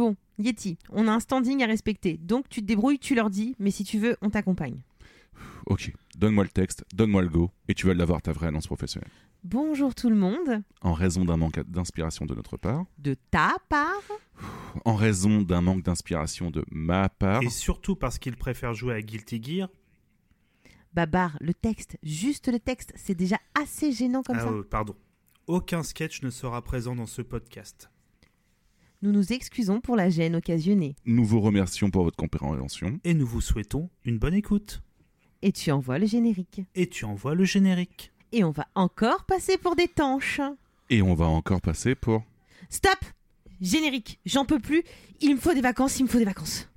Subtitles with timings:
[0.00, 3.54] Bon, Yeti, on a un standing à respecter, donc tu te débrouilles, tu leur dis,
[3.58, 4.80] mais si tu veux, on t'accompagne.
[5.66, 9.10] Ok, donne-moi le texte, donne-moi le go, et tu vas l'avoir ta vraie annonce professionnelle.
[9.44, 10.62] Bonjour tout le monde.
[10.80, 12.86] En raison d'un manque d'inspiration de notre part.
[12.96, 14.00] De ta part
[14.86, 17.42] En raison d'un manque d'inspiration de ma part.
[17.42, 19.68] Et surtout parce qu'il préfère jouer à Guilty Gear.
[20.94, 24.50] Babar, le texte, juste le texte, c'est déjà assez gênant comme ah, ça.
[24.50, 24.96] Euh, pardon.
[25.46, 27.90] Aucun sketch ne sera présent dans ce podcast.
[29.02, 30.94] Nous nous excusons pour la gêne occasionnée.
[31.06, 33.00] Nous vous remercions pour votre compréhension.
[33.02, 34.82] Et nous vous souhaitons une bonne écoute.
[35.40, 36.60] Et tu envoies le générique.
[36.74, 38.12] Et tu envoies le générique.
[38.32, 40.42] Et on va encore passer pour des tanches.
[40.90, 42.24] Et on va encore passer pour...
[42.68, 42.98] Stop
[43.62, 44.82] Générique, j'en peux plus.
[45.22, 46.68] Il me faut des vacances, il me faut des vacances.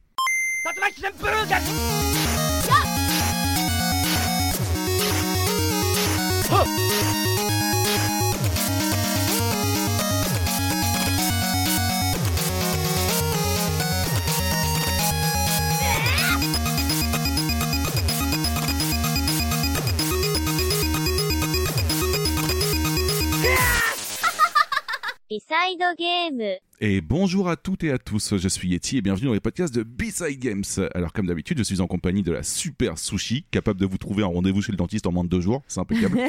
[25.34, 26.62] ビサイドゲーム。
[26.86, 29.84] Et bonjour à toutes et à tous, je suis Yeti et bienvenue dans les podcasts de
[29.84, 30.64] B-Side Games.
[30.94, 34.24] Alors comme d'habitude, je suis en compagnie de la super Sushi, capable de vous trouver
[34.24, 36.20] un rendez-vous chez le dentiste en moins de deux jours, c'est impeccable.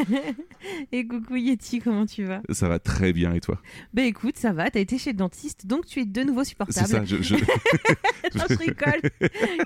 [0.93, 2.41] et coucou Yeti, comment tu vas?
[2.51, 3.61] Ça va très bien et toi?
[3.95, 6.87] Bah écoute, ça va, t'as été chez le dentiste, donc tu es de nouveau supportable.
[6.87, 7.21] C'est ça, je...
[7.21, 7.35] je...
[8.39, 9.03] non, je rigole.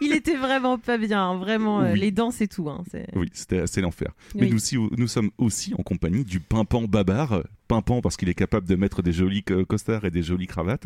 [0.00, 2.00] Il était vraiment pas bien, hein, vraiment, euh, Oui.
[2.00, 2.70] les dents c'est tout.
[2.70, 2.83] Hein,
[3.14, 4.12] Oui, c'était assez l'enfer.
[4.34, 7.42] Mais nous, aussi- nous sommes aussi en compagnie du pimpant Babar.
[7.69, 10.77] Pimpant parce qu'il est capable de mettre des jolis co- costards et des jolies cravates.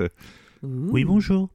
[0.63, 1.49] Oui, bonjour.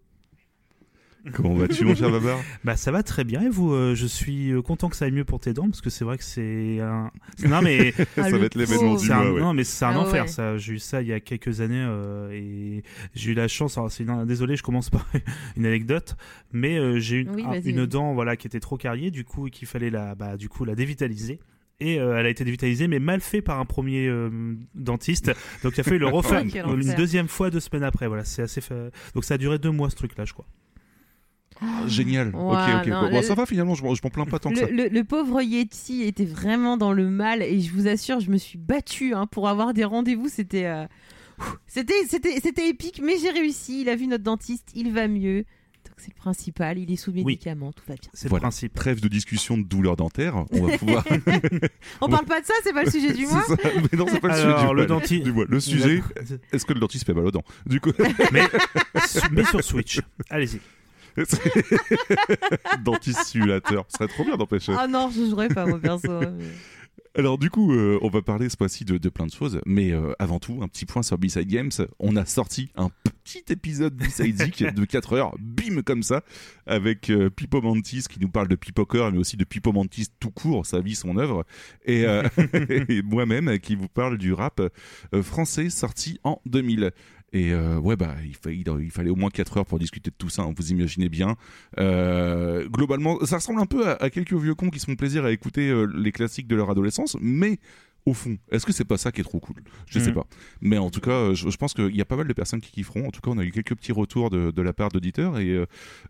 [1.33, 2.39] Comment vas-tu mon cher Babar?
[2.63, 5.11] Bah ça va très bien et vous euh, Je suis euh, content que ça aille
[5.11, 7.11] mieux pour tes dents parce que c'est vrai que c'est un.
[7.45, 9.23] Non mais Ça va être l'événement du c'est un...
[9.23, 9.41] mois, ouais.
[9.41, 10.27] non mais c'est un Ah enfer ouais.
[10.29, 10.57] ça.
[10.57, 12.81] J'ai eu ça il y a quelques années euh, et
[13.13, 13.77] j'ai eu la chance.
[13.77, 15.05] Alors c'est une- désolé, je commence par
[15.57, 16.15] une anecdote,
[16.53, 19.47] mais euh, j'ai eu Oui, un- une dent voilà qui était trop carriée du coup
[19.47, 21.39] et qu'il fallait la bah du coup la dévitaliser.
[21.79, 25.31] Et euh, elle a été dévitalisée, mais mal fait par un premier euh, dentiste.
[25.63, 26.95] Donc il a fallu le refaire une enfer.
[26.95, 28.07] deuxième fois deux semaines après.
[28.07, 28.61] Voilà, c'est assez.
[28.61, 30.47] fa- Donc ça a duré deux mois ce truc-là, je crois.
[31.87, 32.35] Génial.
[32.35, 32.87] Ouais, ok, ok.
[32.87, 34.67] non, Bon, le- ça va finalement, je, m'en- je m'en plains pas tant que ça.
[34.69, 38.59] Le, pauvre Yeti était vraiment dans le mal et je vous assure, je me suis
[38.59, 40.29] battue hein, pour avoir des rendez-vous.
[40.29, 40.85] C'était, euh,
[41.65, 43.81] c'était, c'était, c'était épique, mais j'ai réussi.
[43.81, 45.45] Il a vu notre dentiste, il va mieux.
[45.97, 46.77] C'est le principal.
[46.77, 48.09] Il est sous médicaments, tout va bien.
[48.13, 48.41] C'est Voilà.
[48.41, 48.73] le principe.
[48.75, 50.45] Trêve de discussion de douleur dentaire.
[50.51, 51.03] On va pouvoir.
[52.01, 53.43] On parle pas de ça, c'est pas le sujet du mois.
[53.91, 54.99] Mais non, c'est pas le Alors, sujet du le mois.
[55.01, 55.45] denti- Du mois.
[55.49, 56.03] Le sujet,
[56.53, 57.91] est-ce que le dentiste fait mal aux dents Du coup,
[58.31, 58.43] mais,
[59.31, 59.99] mais sur Switch.
[60.29, 60.59] Allez-y.
[62.83, 63.85] dentiste simulateur.
[63.89, 64.73] Ce serait trop bien d'empêcher.
[64.77, 66.07] Ah non, je jouerais pas moi perso.
[66.19, 66.27] mais-
[67.17, 69.91] Alors du coup, euh, on va parler ce mois-ci de, de plein de choses, mais
[69.91, 71.71] euh, avant tout, un petit point sur B-Side Games.
[71.97, 72.91] On a sorti un
[73.23, 76.21] petit épisode B-Side Zik de 4 heures, bim comme ça,
[76.67, 80.29] avec euh, Pipo Mantis qui nous parle de Pipoker, mais aussi de Pipo Mantis tout
[80.29, 81.43] court, sa vie, son œuvre,
[81.87, 82.03] et,
[82.87, 84.61] et moi-même qui vous parle du rap
[85.23, 86.91] français sorti en 2000.
[87.33, 90.09] Et euh, ouais, bah, il, fa- il- il fallait au moins 4 heures pour discuter
[90.11, 91.35] de tout ça, hein, vous imaginez bien.
[91.77, 95.25] Euh, globalement, ça ressemble un peu à, à quelques vieux cons qui se font plaisir
[95.25, 97.59] à écouter euh, les classiques de leur adolescence, mais
[98.05, 99.57] au fond, est-ce que c'est pas ça qui est trop cool?
[99.87, 100.15] Je sais Mhm.
[100.15, 100.27] pas.
[100.61, 102.71] Mais en tout cas, je, je pense qu'il y a pas mal de personnes qui
[102.71, 103.05] kifferont.
[103.05, 105.65] En tout cas, on a eu quelques petits retours de, de la part d'auditeurs et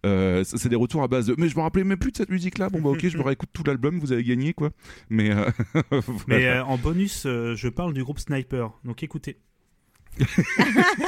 [0.05, 2.29] euh, c'est des retours à base de mais je me rappelais même plus de cette
[2.29, 2.69] musique-là.
[2.69, 4.69] Bon bah ok, je me réécoute tout l'album, vous avez gagné quoi.
[5.09, 5.49] Mais euh,
[6.29, 8.72] euh, en bonus, je parle du groupe Sniper.
[8.85, 9.39] Donc écoutez.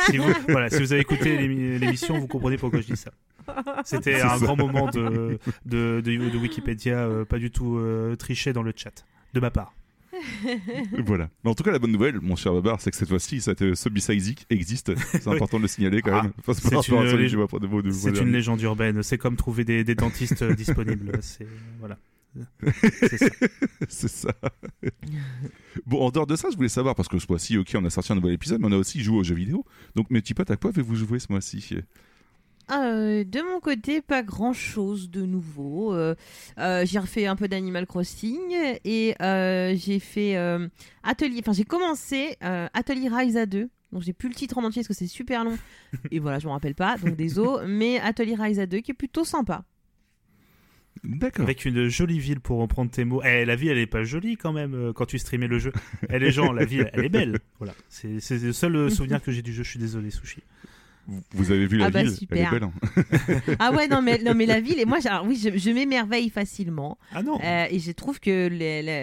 [0.10, 3.12] Si, vous, voilà, si vous avez écouté l'émi- l'émission, vous comprenez pourquoi je dis ça.
[3.84, 4.46] C'était un ça.
[4.46, 8.74] grand moment de, de, de- de Wikipédia, euh, pas du tout euh, triché dans le
[8.76, 9.74] chat, de ma part.
[11.06, 11.30] voilà.
[11.44, 13.90] Mais en tout cas, la bonne nouvelle, mon cher Babar, c'est que cette fois-ci, ce
[13.90, 14.92] B-Side existe.
[15.12, 16.32] C'est important de le signaler quand Ah, même.
[16.54, 19.02] C'est une lég- légende urbaine.
[19.04, 21.12] C'est comme trouver des, des dentistes euh, disponibles.
[21.22, 21.48] C'est
[21.80, 21.98] voilà.
[23.02, 23.30] C'est ça.
[23.90, 24.34] c'est ça.
[25.86, 27.90] bon, en dehors de ça, je voulais savoir, parce que ce mois-ci, ok, on a
[27.90, 29.66] sorti un nouvel épisode, mais on a aussi joué aux jeux vidéo.
[29.96, 31.76] Donc, mes petits potes, à quoi avez-vous joué ce mois-ci?
[32.72, 35.94] Euh, de mon côté, pas grand chose de nouveau.
[35.94, 36.16] Euh,
[36.60, 38.40] euh, j'ai refait un peu d'Animal Crossing
[38.86, 40.68] et euh, j'ai fait euh,
[41.04, 41.40] Atelier.
[41.40, 43.70] Enfin, j'ai commencé euh, Atelier Rise à 2.
[43.92, 45.58] Donc, j'ai plus le titre en entier parce que c'est super long.
[46.12, 46.98] et voilà, je m'en rappelle pas.
[46.98, 47.66] Donc, désolé.
[47.68, 49.64] mais Atelier Rise à 2 qui est plutôt sympa.
[51.04, 51.44] D'accord.
[51.44, 53.22] Avec une jolie ville pour reprendre tes mots.
[53.24, 55.72] Eh, la vie, elle est pas jolie quand même euh, quand tu streamais le jeu.
[56.10, 57.40] Eh, les gens, la vie, elle est belle.
[57.60, 57.74] Voilà.
[57.90, 59.64] C'est c'est le seul euh, souvenir que j'ai du jeu.
[59.64, 60.42] Je suis désolé, Sushi.
[61.34, 62.12] Vous- avez vu la Ah bah, ville?
[62.12, 62.38] Super.
[62.38, 62.70] Elle est belle.
[62.70, 63.56] hein.
[63.60, 66.30] Ah ouais, non mais, non, mais la ville, et moi, alors, oui, je, je m'émerveille
[66.30, 67.00] facilement.
[67.14, 68.58] Ah non Euh, et je trouve que le,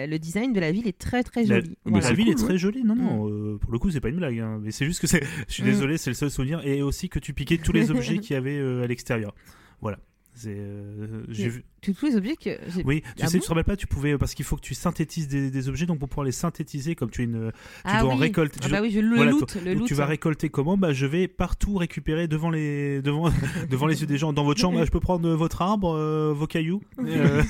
[0.05, 1.69] le- le design de la ville est très très La, joli.
[1.69, 2.07] mais la Voilà.
[2.07, 3.29] c'est ville cool, est très jolie, non, non, Mm.
[3.29, 5.21] euh, pour le coup, c'est pas une blague, hein, mais c'est juste que c'est.
[5.49, 5.65] Je suis Mm.
[5.65, 8.37] désolé, c'est le seul souvenir, et aussi que tu piquais tous les objets qu'il y
[8.37, 9.35] avait euh, à l'extérieur.
[9.81, 9.99] Voilà.
[10.45, 11.63] Euh, vu.
[11.81, 12.83] Tous tous les objets que j'ai.
[12.83, 14.61] Oui, tu Ah sais, bon tu te rappelles pas, tu pouvais parce qu'il faut que
[14.61, 17.51] tu synthétises des, des objets, donc pour pouvoir les synthétiser, comme tu une,
[17.83, 18.27] ah, dois en oui.
[18.29, 19.57] récolter- Ah tu bah oui, je le voilà, loot.
[19.63, 19.87] Le loot.
[19.87, 20.77] tu vas récolter comment?
[20.77, 23.29] Bah, je vais partout récupérer devant les devant
[23.69, 24.77] devant les yeux des gens dans votre chambre.
[24.79, 26.81] bah, je peux prendre votre arbre, euh, vos cailloux.
[27.07, 27.41] Euh,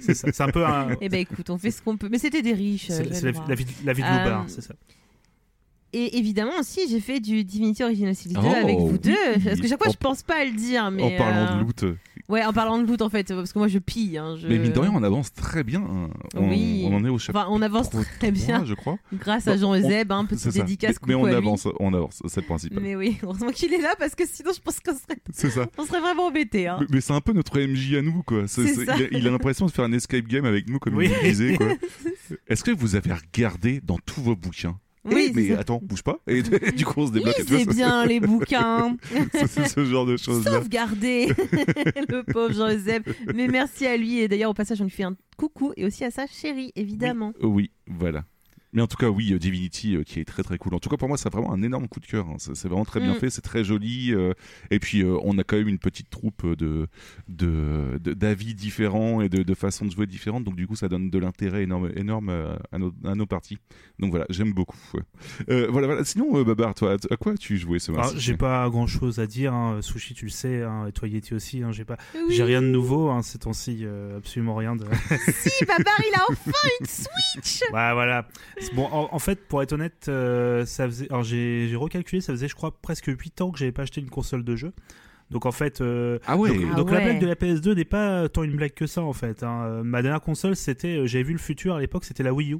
[0.00, 0.28] c'est ça.
[0.32, 0.88] C'est un peu un.
[1.00, 2.08] Eh ben écoute, on fait ce qu'on peut.
[2.10, 2.88] Mais c'était des riches.
[2.88, 4.74] C'est la, la vie, la vie de Euh, Loubard, c'est ça.
[5.96, 8.98] Et évidemment aussi, j'ai fait du Divinity Original Sin 2 Oh, avec vous oui.
[8.98, 9.14] deux.
[9.44, 10.90] Parce que chaque fois, En- je pense pas à le dire.
[10.90, 11.82] Mais en parlant euh, de loot.
[11.84, 11.94] euh,
[12.28, 13.28] Ouais, en parlant de loot en fait.
[13.34, 14.18] Parce que moi, je pille.
[14.18, 15.80] hein, je- Mais mine de rien, on avance très bien.
[15.82, 16.08] hein.
[16.34, 16.84] On, Oui.
[16.90, 17.44] on en est au chapitre.
[17.44, 18.96] Enfin, on avance très bien je crois.
[19.12, 20.10] grâce à Bon, Jean on- Euseb.
[20.10, 20.50] Hein, ça.
[20.50, 20.96] dédicace.
[21.06, 22.82] Mais, on avance, on avance, c'est le principal.
[22.82, 25.66] Mais oui, heureusement qu'il est là parce que sinon, je pense qu'on serait, C'est ça.
[25.78, 26.66] on serait vraiment embêtés.
[26.66, 26.78] Hein.
[26.80, 28.44] Mais, mais c'est un peu notre MJ à nous, quoi.
[29.12, 31.08] Il a l'impression de faire un escape game avec nous, comme Oui.
[31.22, 31.68] il disait, quoi.
[32.48, 36.18] Est-ce que vous avez regardé dans tous vos bouquins Oui, Eh, mais attends, bouge pas.
[36.26, 36.42] Et
[36.76, 37.36] du coup, on se débloque.
[37.38, 38.96] Lisez bien les bouquins.
[39.32, 40.52] C'est ce genre de choses-là.
[40.52, 41.26] Sauvegarder
[42.08, 43.02] le pauvre Jean Euseb.
[43.34, 44.20] Mais merci à lui.
[44.20, 45.72] Et d'ailleurs, au passage, on lui fait un coucou.
[45.76, 47.32] Et aussi à sa chérie, évidemment.
[47.42, 48.24] Oui, voilà.
[48.74, 50.74] Mais en tout cas, oui, euh, Divinity, euh, qui est très très cool.
[50.74, 52.26] En tout cas, pour moi, c'est vraiment un énorme coup de cœur.
[52.28, 52.36] hein.
[52.38, 53.18] C'est vraiment très bien Mm.
[53.18, 54.12] fait, c'est très joli.
[54.12, 54.32] euh,
[54.70, 56.86] et puis, euh, on a quand même une petite troupe de
[57.28, 60.44] de- de- d'avis différents et de, de façons de jouer différentes.
[60.44, 62.30] Donc, du coup, ça donne de l'intérêt énorme, énorme
[62.72, 63.58] à, nos, à nos parties.
[63.98, 64.76] Donc, voilà, j'aime beaucoup.
[65.48, 66.04] Euh, voilà, voilà.
[66.04, 68.16] Sinon, euh, Babar, toi, à quoi tu jouais ce mois-ci?
[68.18, 69.54] j'ai pas grand chose à dire.
[69.54, 69.80] hein.
[69.82, 71.62] Sushi, tu le sais, hein, et toi Yeti aussi.
[71.62, 72.34] hein, J'ai pas, Oui.
[72.34, 73.08] j'ai rien de nouveau.
[73.10, 74.84] Hein, ces temps-ci, euh, absolument rien de.
[75.28, 76.50] Si, Babar, il a enfin
[76.80, 77.62] une Switch.
[77.62, 78.26] Ouais, voilà.
[78.72, 81.06] Bon, en, en fait, pour être honnête, euh, ça faisait.
[81.10, 84.00] Alors, j'ai j'ai recalculé, ça faisait, je crois, presque 8 ans que j'avais pas acheté
[84.00, 84.72] une console de jeu.
[85.30, 85.80] Donc, en fait.
[85.80, 86.50] euh, Ah ouais.
[86.50, 89.02] donc, Ah donc la blague de la PS2 n'est pas tant une blague que ça,
[89.02, 89.42] en fait.
[89.42, 89.82] hein.
[89.84, 90.98] Ma dernière console, c'était.
[90.98, 92.58] euh, J'avais vu le futur à l'époque, c'était la Wii U.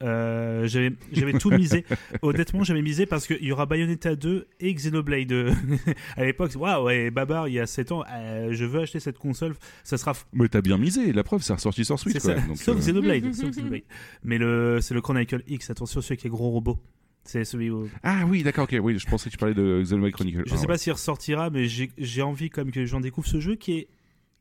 [0.00, 1.84] Euh, j'avais tout misé
[2.22, 5.32] honnêtement j'avais misé parce qu'il y aura Bayonetta 2 et Xenoblade
[6.16, 9.18] à l'époque waouh ouais Babar il y a 7 ans euh, je veux acheter cette
[9.18, 11.12] console ça sera Mais t'as bien misé.
[11.12, 12.16] La preuve, c'est ressorti sur Switch.
[12.18, 12.40] c'est quoi.
[12.40, 12.46] ça.
[12.46, 13.82] Donc, sauf euh, Xenoblade, sauf Xenoblade.
[14.22, 14.38] Mais
[14.80, 16.78] c'est le Chronicle X, attention, celui qui est gros robot.
[17.24, 17.88] C'est celui où...
[18.02, 18.76] Ah oui, d'accord, ok.
[18.82, 20.42] Oui, je pensais que tu parlais de Xenoblade Chronicle.
[20.46, 20.66] Je Ah, sais ouais.
[20.66, 23.86] pas s'il ressortira, mais j'ai, envie quand même que les gens découvrent ce jeu qui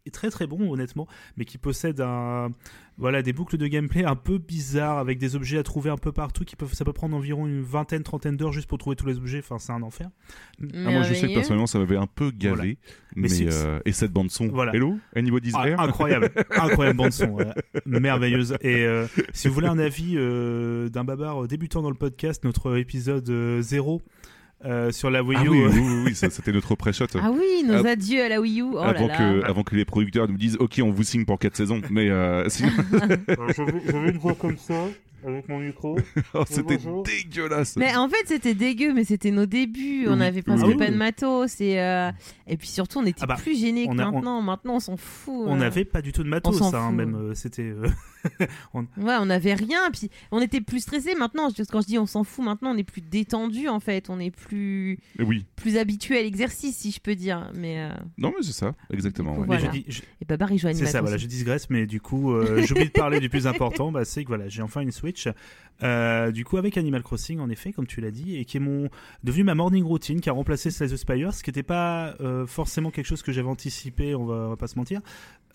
[0.06, 2.50] est très très bon, honnêtement, mais qui possède un,
[2.98, 6.12] voilà, des boucles de gameplay un peu bizarres avec des objets à trouver un peu
[6.12, 9.06] partout qui peuvent, ça peut prendre environ une vingtaine, trentaine d'heures juste pour trouver tous
[9.06, 9.40] les objets.
[9.40, 10.10] Enfin, c'est un enfer.
[10.62, 12.56] Ah, moi, je sais que personnellement, ça m'avait un peu gavé.
[12.56, 12.74] Voilà.
[13.16, 14.48] Mais, euh, et cette bande son.
[14.48, 14.74] Voilà.
[14.74, 17.38] Hello, Anybody's Ah, incroyable, incroyable bande son,
[17.86, 18.58] merveilleuse.
[18.62, 22.78] Et euh, si vous voulez un avis euh, d'un babar débutant dans le podcast, notre
[22.78, 23.30] épisode
[23.62, 24.02] 0
[24.92, 27.06] sur la Wii Ah U, oui, euh, oui, oui, oui, ça, c'était notre pré-shot.
[27.22, 28.66] Ah oui, nos Ah, adieux à la Wii U.
[28.74, 29.18] Oh avant, là.
[29.18, 31.82] que, avant que les producteurs nous disent Ok, on vous signe pour 4 saisons.
[31.90, 32.72] Mais euh, sinon,
[33.88, 34.74] J'avais une voix comme ça,
[35.26, 35.98] avec mon micro.
[36.34, 37.76] oh, c'était dégueulasse.
[37.78, 40.06] Mais en fait, c'était dégueu, mais c'était nos débuts.
[40.08, 40.76] On avait presque Ah oui.
[40.78, 41.60] pas de matos.
[41.62, 42.12] Et, euh,
[42.48, 44.42] et puis surtout, on était Ah bah, plus gênés que on a- on- maintenant.
[44.42, 45.34] Maintenant, on s'en fout.
[45.48, 45.58] On euh.
[45.58, 47.16] n'avait pas du tout de matos, On s'en hein, même.
[47.16, 47.64] euh, C'était.
[47.64, 47.88] euh,
[48.74, 49.90] Ouais, on n'avait rien.
[49.92, 51.16] Puis on était plus stressés.
[51.16, 54.10] Maintenant, quand je dis on s'en fout, maintenant, on est plus détendu en fait.
[54.10, 57.50] On est plus, Oui, plus habitué à l'exercice, si je peux dire.
[57.56, 59.32] Mais euh, non, mais c'est ça, exactement.
[59.32, 59.48] Du coup, ouais.
[59.56, 59.74] mais Voilà.
[59.74, 62.02] je dis- je- et Babar, il joue à C'est ça, voilà, je digresse, mais du
[62.02, 64.92] coup, euh, j'oublie de parler du plus important, bah, c'est que voilà, j'ai enfin une
[64.92, 65.07] Switch.
[65.84, 68.62] Euh, du coup, avec Animal Crossing, en effet, comme tu l'as dit, et qui est
[69.24, 72.48] devenu ma morning routine, qui a remplacé Slay the Spire, ce qui n'était pas euh,
[72.48, 75.02] forcément quelque chose que j'avais anticipé, on va pas se mentir,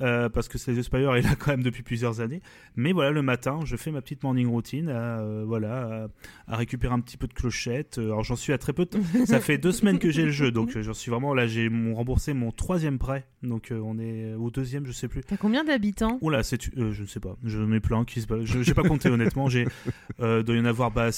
[0.02, 2.42] euh, parce que Slay the Spire est là quand même depuis plusieurs années.
[2.76, 6.08] Mais voilà, le matin, je fais ma petite morning routine, à, euh, voilà,
[6.48, 7.98] à, à récupérer un petit peu de clochette.
[7.98, 8.98] Euh, Alors j'en suis à très peu de.
[9.26, 11.46] Ça fait deux semaines que j'ai le jeu, donc j'en suis vraiment là.
[11.46, 15.22] J'ai mon remboursé mon troisième prêt, donc euh, on est au deuxième, je sais plus.
[15.22, 16.18] T'as combien d'habitants?
[16.20, 17.36] Oula, c'est je ne sais pas.
[17.44, 18.26] Je n'ai plein qui se.
[18.44, 19.48] Je j'ai pas compté honnêtement.
[19.48, 19.66] J'ai
[20.18, 21.10] doit y en avoir bah,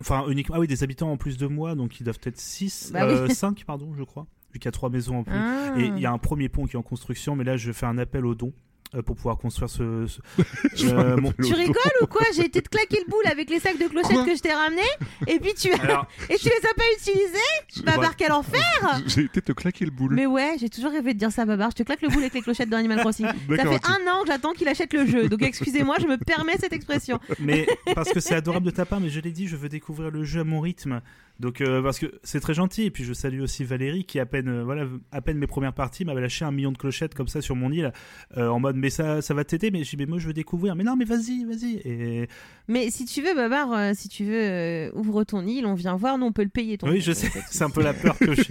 [0.00, 2.90] enfin uniquement ah oui des habitants en plus de moi donc ils doivent être 6
[2.92, 3.34] Bah oui.
[3.34, 4.26] 5 pardon, je crois.
[4.54, 5.34] Vu qu'il y a trois maisons en plus.
[5.36, 5.74] Ah.
[5.76, 7.86] Et il y a un premier pont qui est en construction, mais là je fais
[7.86, 8.52] un appel aux dons
[8.94, 10.06] euh, pour pouvoir construire ce.
[10.06, 10.20] ce-
[10.84, 12.22] Euh, mon- Tu rigoles ou quoi?
[12.36, 14.24] J'ai été te claquer le boule avec les sacs de clochettes Quoi?
[14.24, 14.82] que je t'ai ramenés
[15.26, 17.82] et puis tu Alors, et tu les as pas utilisés?
[17.84, 18.10] Babar, Voilà.
[18.16, 19.02] quel enfer?
[19.06, 20.14] J'ai été te claquer le boule.
[20.14, 21.70] Mais ouais, j'ai toujours rêvé de dire ça à Babar.
[21.70, 23.26] Je te claque le boule avec les clochettes dans Animal Crossing.
[23.56, 25.28] Ça fait un an que j'attends qu'il achète le jeu.
[25.28, 27.18] Donc excusez-moi, je me permets cette expression.
[27.40, 30.10] mais parce que c'est adorable de ta part, mais je l'ai dit, je veux découvrir
[30.12, 31.00] le jeu à mon rythme.
[31.40, 34.26] Donc euh, parce que c'est très gentil et puis je salue aussi Valérie qui à
[34.26, 37.26] peine euh, voilà à peine mes premières parties m'avait lâché un million de clochettes comme
[37.26, 37.92] ça sur mon île
[38.36, 40.76] euh, en mode mais ça ça va t'aider mais dis mais moi je veux découvrir.
[40.76, 41.80] Mais non mais vas-y vas-y.
[41.84, 42.28] Et
[42.66, 45.96] Mais si tu veux, Babar, euh, si tu veux, euh, ouvre ton île, on vient
[45.96, 46.78] voir, nous on peut le payer.
[46.78, 48.44] Ton oui île, je sais c'est un peu la peur que j'ai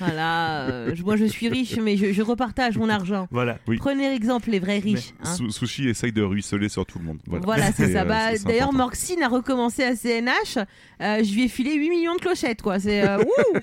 [0.00, 3.28] Voilà, euh, je- moi je suis riche, mais je, je repartage mon argent.
[3.30, 3.76] voilà Oui.
[3.76, 5.14] Prenez exemple, les vrais riches.
[5.22, 5.34] hein.
[5.36, 7.18] Su- Sushi essaye de ruisseler sur tout le monde.
[7.26, 8.02] Voilà, Voilà, c'est Et, ça.
[8.02, 8.78] euh, Bah, c'est- D'ailleurs, important.
[8.78, 10.58] Morxine a recommencé à CNH.
[11.00, 12.80] euh, je lui ai filé 8 millions de clochettes, quoi.
[12.80, 13.06] C'est.
[13.06, 13.58] euh, ouh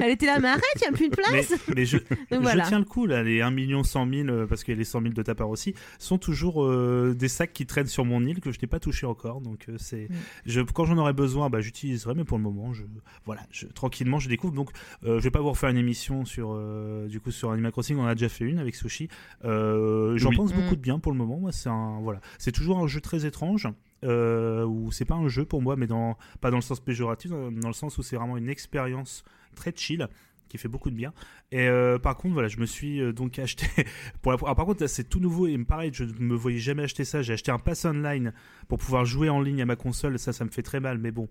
[0.00, 1.30] Elle était là, mais arrête, il n'y a plus de place.
[1.68, 1.98] mais, mais je,
[2.30, 2.64] Donc voilà.
[2.64, 5.02] je tiens le coup là les 1 million 100 000 euh, parce que les 100
[5.02, 8.40] 000 de ta part aussi sont toujours euh, des sacs qui traînent sur mon île
[8.40, 10.14] que je n'ai pas touché encore donc euh, c'est Mm.
[10.46, 12.84] je quand j'en aurai besoin bah j'utiliserai mais pour le moment je
[13.26, 14.70] voilà je, tranquillement je découvre donc
[15.04, 17.96] euh, je vais pas vous refaire une émission sur euh, du coup sur Animal Crossing
[17.98, 19.08] on en a déjà fait une avec Sushi
[19.44, 20.36] euh, j'en Oui.
[20.36, 20.56] pense Mm.
[20.56, 23.26] beaucoup de bien pour le moment moi c'est un voilà c'est toujours un jeu très
[23.26, 23.68] étrange
[24.04, 27.30] euh, où c'est pas un jeu pour moi mais dans pas dans le sens péjoratif
[27.30, 30.08] dans, dans le sens où c'est vraiment une expérience très chill
[30.52, 31.12] qui fait beaucoup de bien
[31.50, 33.66] et euh, par contre, voilà, je me suis euh, donc acheté.
[34.22, 34.32] Pour.
[34.32, 37.22] Alors, par contre, c'est tout nouveau et pareil, je ne me voyais jamais acheter ça.
[37.22, 38.32] J'ai acheté un pass online
[38.68, 40.18] pour pouvoir jouer en ligne à ma console.
[40.18, 41.28] Ça, ça me fait très mal, mais bon.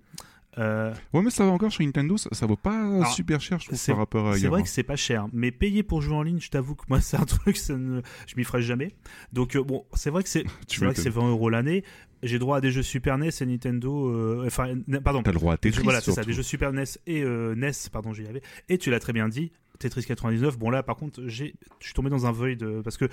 [0.57, 3.59] Euh, Ouais, mais ça va encore sur Nintendo, ça, ça vaut pas Alors, super cher,
[3.59, 6.15] je trouve, par rapport à c'est vrai que c'est pas cher, mais payer pour jouer
[6.15, 8.01] en ligne, je t'avoue que moi, c'est un truc, ça ne...
[8.27, 8.91] je m'y ferai jamais.
[9.31, 10.43] Donc, euh, bon, c'est vrai que c'est
[10.79, 11.23] vrai que c'est m'étonnes.
[11.23, 11.83] 20 euros l'année.
[12.23, 14.09] J'ai droit à des jeux Super NES et Nintendo.
[14.09, 15.23] euh, Enfin, n- pardon.
[15.23, 15.83] T'as le droit à jeux- Tetris.
[15.83, 18.41] voilà, c'est ça, des jeux Super NES et NES, pardon, j'y avais.
[18.69, 19.51] Et tu l'as très bien dit,
[19.81, 20.57] Tetris 99.
[20.57, 23.05] Bon là, par contre, j'ai, je suis tombé dans un void euh, parce que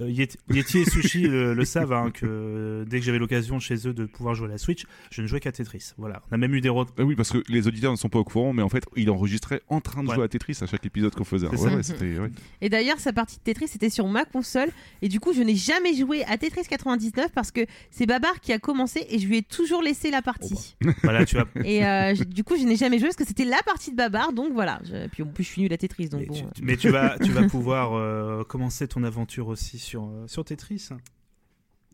[0.00, 3.58] euh, Yeti, Yeti et Sushi euh, le savent hein, que euh, dès que j'avais l'occasion
[3.60, 5.92] chez eux de pouvoir jouer à la Switch, je ne jouais qu'à Tetris.
[5.98, 8.08] Voilà, on a même eu des re- Ah oui, parce que les auditeurs ne sont
[8.08, 10.14] pas au courant, mais en fait, il enregistrait en train de Ouais.
[10.16, 11.46] jouer à Tetris à chaque épisode qu'on faisait.
[11.48, 12.30] Ouais, ouais.
[12.60, 14.68] Et d'ailleurs, sa partie de Tetris était sur ma console.
[15.02, 18.52] Et du coup, je n'ai jamais joué à Tetris 99 parce que c'est Babar qui
[18.52, 20.76] a commencé et je lui ai toujours laissé la partie.
[21.02, 21.46] Voilà, tu vois.
[21.64, 24.32] Et euh, du coup, je n'ai jamais joué parce que c'était la partie de Babar.
[24.32, 24.80] Donc voilà.
[24.84, 26.08] Je- Puis en plus, je suis nul à Tetris.
[26.14, 26.50] Donc Mais, bon.
[26.54, 30.44] tu, mais tu vas, tu vas pouvoir euh, commencer ton aventure aussi sur, euh, sur
[30.44, 30.88] Tetris.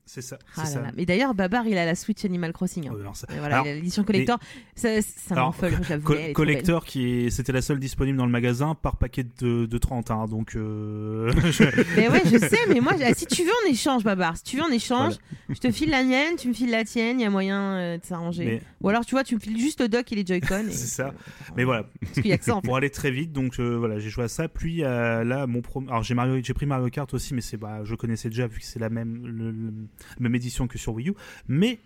[0.06, 0.38] C'est ça.
[0.42, 0.80] Ah c'est là ça.
[0.82, 0.90] là.
[0.96, 2.88] Mais d'ailleurs, Babar, il a la Switch Animal Crossing.
[2.88, 2.92] hein.
[3.00, 4.38] Alors ça- Et voilà, Alors, il a l'édition collector.
[4.74, 5.34] Ça, ça
[6.04, 6.32] Co- belle.
[6.32, 10.10] collector qui est, c'était la seule disponible dans le magasin par paquet de, de 30
[10.10, 11.30] hein, donc euh,
[11.96, 14.36] Mais ouais, je sais, mais moi, si tu veux, on échange, Babar.
[14.36, 15.14] Si tu veux, on échange.
[15.48, 17.20] Je te file la mienne, tu me files la tienne.
[17.20, 18.44] Il y a moyen euh, de s'arranger.
[18.44, 20.66] mais Ou alors, tu vois, tu me files juste le dock et les Joy-Con.
[20.68, 21.12] et- C'est ça.
[21.56, 22.66] mais voilà Parce qu'il y a que ça en fait.
[22.66, 25.82] pour aller très vite donc voilà j'ai joué à ça puis là mon pro...
[25.88, 28.64] alors j'ai Mario pris Mario Kart aussi mais c'est bah je connaissais déjà vu que
[28.64, 29.72] c'est la même le- le-
[30.18, 31.14] même édition que sur Wii U
[31.48, 31.78] mais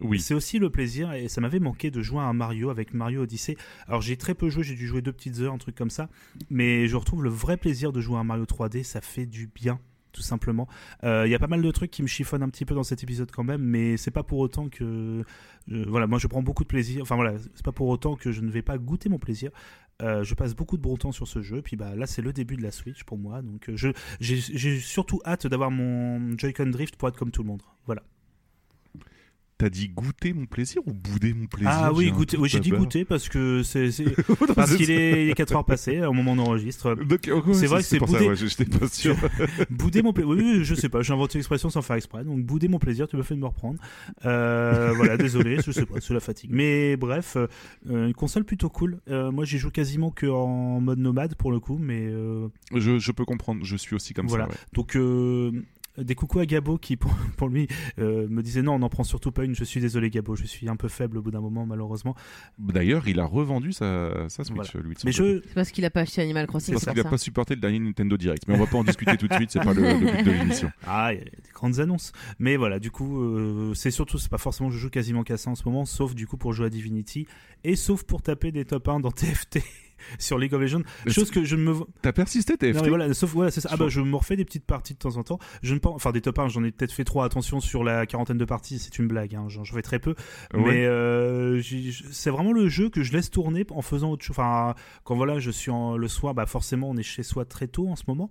[0.00, 0.20] Oui.
[0.20, 3.22] c'est aussi le plaisir et ça m'avait manqué de jouer à un Mario avec Mario
[3.22, 3.56] Odyssey
[3.86, 6.08] alors j'ai très peu joué j'ai dû jouer deux petites heures un truc comme ça
[6.50, 9.48] mais je retrouve le vrai plaisir de jouer à un Mario 3D ça fait du
[9.54, 9.78] bien
[10.12, 10.68] tout simplement.
[11.04, 12.82] Euh, Il y a pas mal de trucs qui me chiffonnent un petit peu dans
[12.82, 15.24] cet épisode quand même, mais c'est pas pour autant que
[15.70, 17.00] euh, voilà, moi je prends beaucoup de plaisir.
[17.00, 19.50] Enfin voilà, c'est pas pour autant que je ne vais pas goûter mon plaisir.
[20.02, 22.32] Euh, je passe beaucoup de bon temps sur ce jeu, puis bah là c'est le
[22.32, 26.96] début de la Switch pour moi, donc euh, j'ai surtout hâte d'avoir mon Joy-Con Drift
[26.96, 27.62] pour être comme tout le monde.
[27.86, 28.02] Voilà.
[29.62, 32.36] T'as dit goûter mon plaisir ou bouder mon plaisir ah oui, goûter.
[32.36, 33.90] Oui, j'ai dit goûter parce que c'est
[34.56, 36.96] parce qu'il est, il est 4 heures passées au moment où on enregistre.
[36.96, 38.26] Donc, ouais, C'est vrai que c'est boudé.
[38.26, 39.14] ouais, j'étais pas sûr.
[39.70, 40.30] Bouder mon plaisir.
[40.32, 42.24] Oui, je sais pas, j'ai inventé l'expression sans faire exprès.
[42.24, 43.78] Donc, bouder mon plaisir, tu me fais de me reprendre.
[44.26, 46.50] Euh, voilà, désolé, je sais pas, c'est la fatigue.
[46.52, 48.98] Mais bref, euh, une console plutôt cool.
[49.08, 52.10] Euh, moi, j'y joue quasiment que en mode nomade pour le coup, mais
[52.74, 54.46] je, je peux comprendre, je suis aussi comme Voilà.
[54.46, 54.50] ça.
[54.50, 54.56] ouais.
[54.72, 55.62] donc.
[55.98, 57.68] Des coucous à Gabo qui, pour, pour lui,
[57.98, 59.54] euh, me disait non, on n'en prend surtout pas une.
[59.54, 62.14] Je suis désolé, Gabo, je suis un peu faible au bout d'un moment, malheureusement.
[62.58, 64.94] D'ailleurs, il a revendu sa, sa Switch, lui.
[64.94, 66.74] de son Mais je, C'est parce qu'il a pas acheté Animal Crossing.
[66.74, 68.44] Parce qu'il a pour pas supporté le dernier Nintendo Direct.
[68.48, 70.30] Mais on va pas en discuter tout de suite, c'est pas le, le but de
[70.30, 70.70] l'émission.
[70.86, 72.12] Ah, il y a des grandes annonces.
[72.38, 75.50] Mais voilà, du coup, euh, c'est surtout, c'est pas forcément, je joue quasiment qu'à ça
[75.50, 77.26] en ce moment, sauf du coup pour jouer à Divinity,
[77.64, 79.60] et sauf pour taper des top 1 dans TFT
[80.18, 80.82] sur League of Legends.
[81.06, 81.74] Chose que je ne me.
[82.02, 83.70] T'as persisté, mais voilà, sauf, voilà, c'est ça.
[83.72, 85.38] Ah bah, je me refais des petites parties de temps en temps.
[85.62, 88.06] Je ne pense, enfin, des top 1, j'en ai peut-être fait trop attention sur la
[88.06, 90.14] quarantaine de parties, c'est une blague, hein, j'en fais très peu.
[90.54, 90.60] Ouais.
[90.62, 91.60] Mais euh,
[92.10, 94.36] c'est vraiment le jeu que je laisse tourner en faisant autre chose.
[94.38, 97.68] Enfin, quand voilà, je suis en, le soir, bah forcément, on est chez soi très
[97.68, 98.30] tôt en ce moment.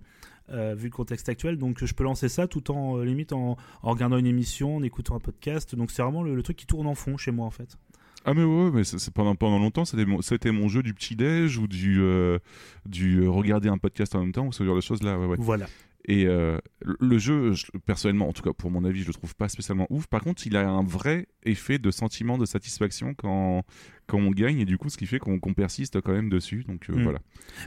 [0.50, 3.56] euh, vu le contexte actuel, donc je peux lancer ça tout en euh, limite en,
[3.82, 5.74] en regardant une émission, en écoutant un podcast.
[5.76, 7.78] Donc c'est vraiment le, le truc qui tourne en fond chez moi en fait.
[8.24, 11.16] Ah mais ouais, mais c'est pendant pendant longtemps, c'était mon, c'était mon jeu du petit
[11.16, 12.38] déj ou du euh,
[12.86, 15.18] du euh, regarder un podcast en même temps ou ce genre de choses là.
[15.18, 15.36] Ouais, ouais.
[15.40, 15.66] Voilà.
[16.04, 19.36] Et euh, le- jeu, je- personnellement, en tout cas pour mon avis, je le trouve
[19.36, 20.08] pas spécialement ouf.
[20.08, 23.62] Par contre, il a un vrai effet de sentiment de satisfaction quand
[24.08, 26.64] quand on gagne et du coup, ce qui fait qu'on persiste quand même dessus.
[26.64, 27.02] Donc euh, Mm.
[27.02, 27.18] voilà.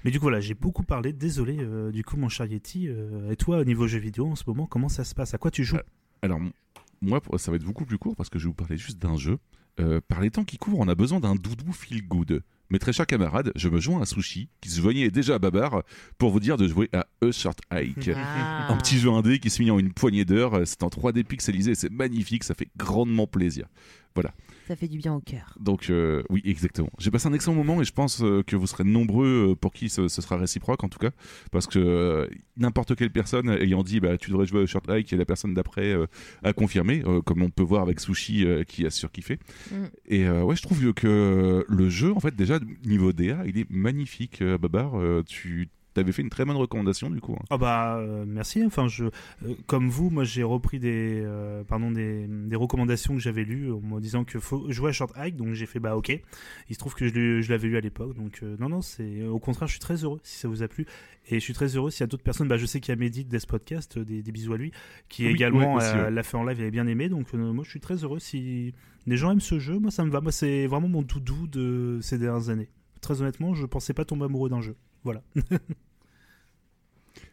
[0.04, 1.12] Mais du coup voilà, j'ai beaucoup parlé.
[1.14, 1.58] Désolé.
[1.60, 2.88] euh, du coup, mon cher Yeti,
[3.30, 5.34] et toi au niveau jeux vidéo en ce moment, comment ça se passe?
[5.34, 5.78] À quoi tu joues?
[6.22, 6.40] Alors
[7.02, 9.16] moi, ça va être beaucoup plus court parce que je vais vous parler juste d'un
[9.18, 9.38] jeu
[9.80, 12.44] Euh, par les temps qui courent, on a besoin d'un doudou feel good.
[12.70, 15.84] Mes très chers camarades, je me joins à Sushi, qui se joignait déjà à Babar,
[16.18, 18.10] pour vous dire de jouer à A Short Hike.
[18.16, 18.72] Ah.
[18.72, 21.76] Un petit jeu indé qui se finit en une poignée d'heures, c'est en 3D pixelisé,
[21.76, 23.68] c'est magnifique, ça fait grandement plaisir.
[24.68, 25.56] Ça fait du bien au cœur.
[25.60, 26.90] Donc euh, oui, exactement.
[26.98, 29.74] J'ai passé un excellent moment et je pense euh, que vous serez nombreux euh, pour
[29.74, 31.12] qui ce, ce sera réciproque en tout cas,
[31.52, 35.14] parce que euh, n'importe quelle personne ayant dit bah tu devrais jouer au short hike
[35.14, 35.96] et la personne d'après
[36.44, 39.40] a confirmé, comme on peut voir avec Sushi qui a surkiffé.
[39.72, 39.76] Mm.
[40.08, 44.44] Et ouais, je trouve que le jeu en fait déjà niveau DA, il est magnifique.
[44.44, 44.94] Babar,
[45.26, 47.36] tu t'avais fait une très bonne recommandation du coup.
[47.40, 47.46] hein.
[47.50, 48.64] Ah bah euh, merci.
[48.66, 53.22] Enfin je, euh, comme vous, moi j'ai repris des, euh, pardon des, des recommandations que
[53.22, 55.96] j'avais lues en me disant que faut jouer à Short Hike, donc j'ai fait bah
[55.96, 56.20] ok.
[56.70, 59.68] Il se trouve que je, l'avais lu à l'époque, donc non non c'est au contraire
[59.68, 60.86] je suis très heureux si ça vous a plu
[61.28, 62.50] et je suis très heureux s'il y a d'autres personnes.
[62.50, 64.72] Bah je sais qu'il y a Mehdi de ce podcast, des, des bisous à lui,
[65.10, 67.08] qui Oui, également l'a fait en live et avait bien aimé.
[67.08, 68.74] Donc moi je suis très heureux si
[69.08, 69.80] les gens aiment ce jeu.
[69.80, 70.20] Moi ça me va.
[70.20, 72.70] Moi c'est vraiment mon doudou de ces dernières années.
[73.02, 74.76] Très honnêtement, je pensais pas tomber amoureux d'un jeu.
[75.06, 75.22] Voilà.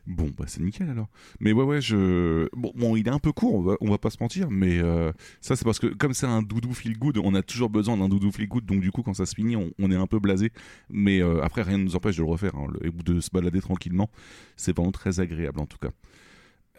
[0.06, 1.08] Bon, bah c'est nickel alors.
[1.38, 2.48] Mais ouais, ouais, je.
[2.54, 5.64] Bon, il est un peu court, on va, pas se mentir, mais euh, ça, c'est
[5.64, 8.48] parce que comme c'est un doudou feel good, on a toujours besoin d'un doudou feel
[8.48, 10.50] good, donc du coup, quand ça se finit, on, est un peu blasé.
[10.90, 13.60] Mais euh, après, rien ne nous empêche de le refaire, hein, le- de se balader
[13.60, 14.10] tranquillement.
[14.56, 15.90] C'est vraiment très agréable en tout cas.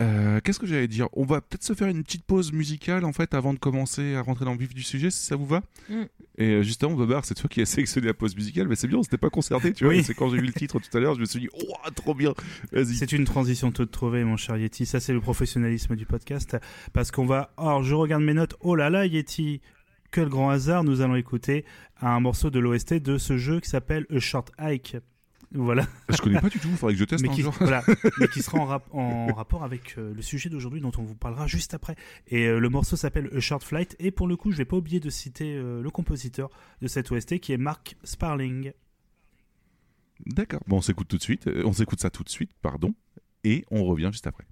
[0.02, 1.08] Euh, Qu'est-ce que j'allais dire?
[1.14, 4.22] On va peut-être se faire une petite pause musicale en fait avant de commencer à
[4.22, 5.62] rentrer dans le vif du sujet, si ça vous va.
[5.90, 6.04] Mm.
[6.40, 8.98] Et euh, justement, Babar, c'est toi qui as sélectionné la pause musicale, mais c'est bien,
[8.98, 9.94] on s'était pas concerté, tu vois.
[9.94, 10.04] Oui.
[10.04, 12.16] C'est quand j'ai vu le titre tout à l'heure, je me suis dit, oh, trop
[12.16, 12.34] bien.
[12.72, 12.96] Vas-y.
[12.96, 14.86] C'est une transition toute trouvée, mon cher Yeti.
[14.86, 16.58] Ça, c'est le professionnalisme du podcast.
[16.92, 17.54] Parce qu'on va.
[17.58, 18.56] Alors, je regarde mes notes.
[18.62, 19.62] Oh là là, Yeti.
[20.12, 20.84] Quel grand hasard.
[20.84, 21.66] Nous allons écouter
[22.02, 24.98] un morceau de l'OST de ce jeu qui s'appelle A Short Hike.
[25.56, 25.86] Voilà.
[26.10, 27.54] Je connais pas du tout, faudrait que je teste mais, un qui, jour.
[27.60, 27.84] voilà.
[28.20, 31.14] mais qui sera en, rap- en rapport avec euh, le sujet d'aujourd'hui dont on vous
[31.16, 31.96] parlera juste après.
[32.28, 33.96] Et euh, le morceau s'appelle A Short Flight.
[34.00, 36.50] Et pour le coup, je vais pas oublier de citer euh, le compositeur
[36.82, 38.72] de cette OST qui est Mark Sparling.
[40.26, 40.62] D'accord.
[40.68, 41.48] Bon, on s'écoute tout de suite.
[41.66, 42.96] On s'écoute ça tout de suite, pardon.
[43.44, 44.46] Et on revient juste après.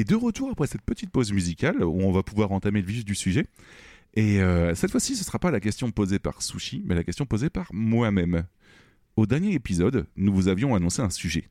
[0.00, 3.04] Et de retour après cette petite pause musicale où on va pouvoir entamer le vif
[3.04, 3.44] du sujet.
[4.14, 7.04] Et euh, cette fois-ci, ce ne sera pas la question posée par Sushi, mais la
[7.04, 8.44] question posée par moi-même.
[9.16, 11.50] Au dernier épisode, nous vous avions annoncé un sujet.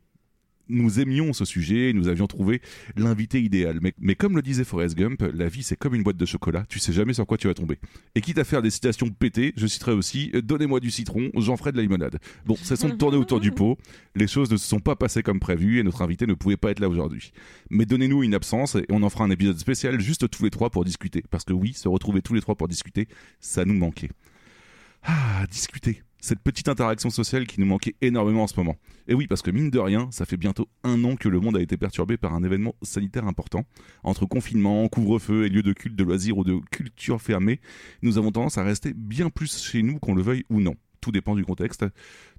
[0.70, 2.62] Nous aimions ce sujet, nous avions trouvé
[2.96, 3.80] l'invité idéal.
[3.82, 6.66] Mais, mais comme le disait Forrest Gump, la vie c'est comme une boîte de chocolat,
[6.70, 7.80] tu sais jamais sur quoi tu vas tomber.
[8.16, 11.58] Et quitte à faire des citations pétées, je citerai aussi euh, Donnez-moi du citron, j'en
[11.58, 12.20] ferai de la limonade.
[12.46, 13.78] Bon, cessons de tourner autour du pot,
[14.16, 16.72] les choses ne se sont pas passées comme prévu et notre invité ne pouvait pas
[16.72, 17.32] être là aujourd'hui.
[17.70, 20.70] Mais donnez-nous une absence et on en fera un épisode spécial juste tous les trois
[20.70, 21.24] pour discuter.
[21.30, 23.08] Parce que oui, se retrouver tous les trois pour discuter,
[23.40, 24.10] ça nous manquait.
[25.04, 28.76] Ah, discuter cette petite interaction sociale qui nous manquait énormément en ce moment.
[29.08, 31.58] Et oui, parce que mine de rien, ça fait bientôt un an que le monde
[31.58, 33.64] a été perturbé par un événement sanitaire important.
[34.04, 37.60] Entre confinement, couvre-feu et lieux de culte, de loisirs ou de culture fermée,
[38.02, 40.76] nous avons tendance à rester bien plus chez nous qu'on le veuille ou non.
[41.02, 41.86] Tout dépend du contexte.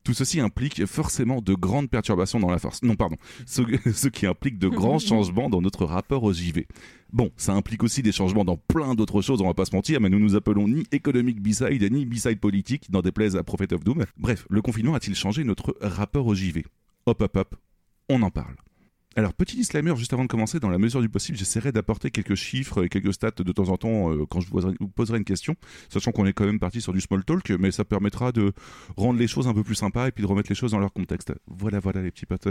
[0.04, 2.82] Tout ceci implique forcément de grandes perturbations dans la force.
[2.82, 3.16] Non, pardon.
[3.46, 6.66] Ce, ce qui implique de grands changements dans notre rapport au JV.
[7.12, 10.00] Bon, ça implique aussi des changements dans plein d'autres choses, on va pas se mentir,
[10.00, 13.72] mais nous nous appelons ni économique B-side, ni B-side politique, dans des plaies à Prophet
[13.72, 14.04] of Doom.
[14.16, 16.64] Bref, le confinement a-t-il changé notre rapport au JV
[17.06, 17.56] Hop, hop, hop,
[18.08, 18.54] on en parle.
[19.20, 22.36] Alors, petit disclaimer, juste avant de commencer, dans la mesure du possible, j'essaierai d'apporter quelques
[22.36, 25.56] chiffres et quelques stats de temps en temps euh, quand je vous poserai, une question,
[25.90, 28.54] sachant qu'on est quand même parti sur du small talk, mais ça permettra de
[28.96, 30.94] rendre les choses un peu plus sympas et puis de remettre les choses dans leur
[30.94, 31.34] contexte.
[31.48, 32.48] Voilà, voilà les petits potes.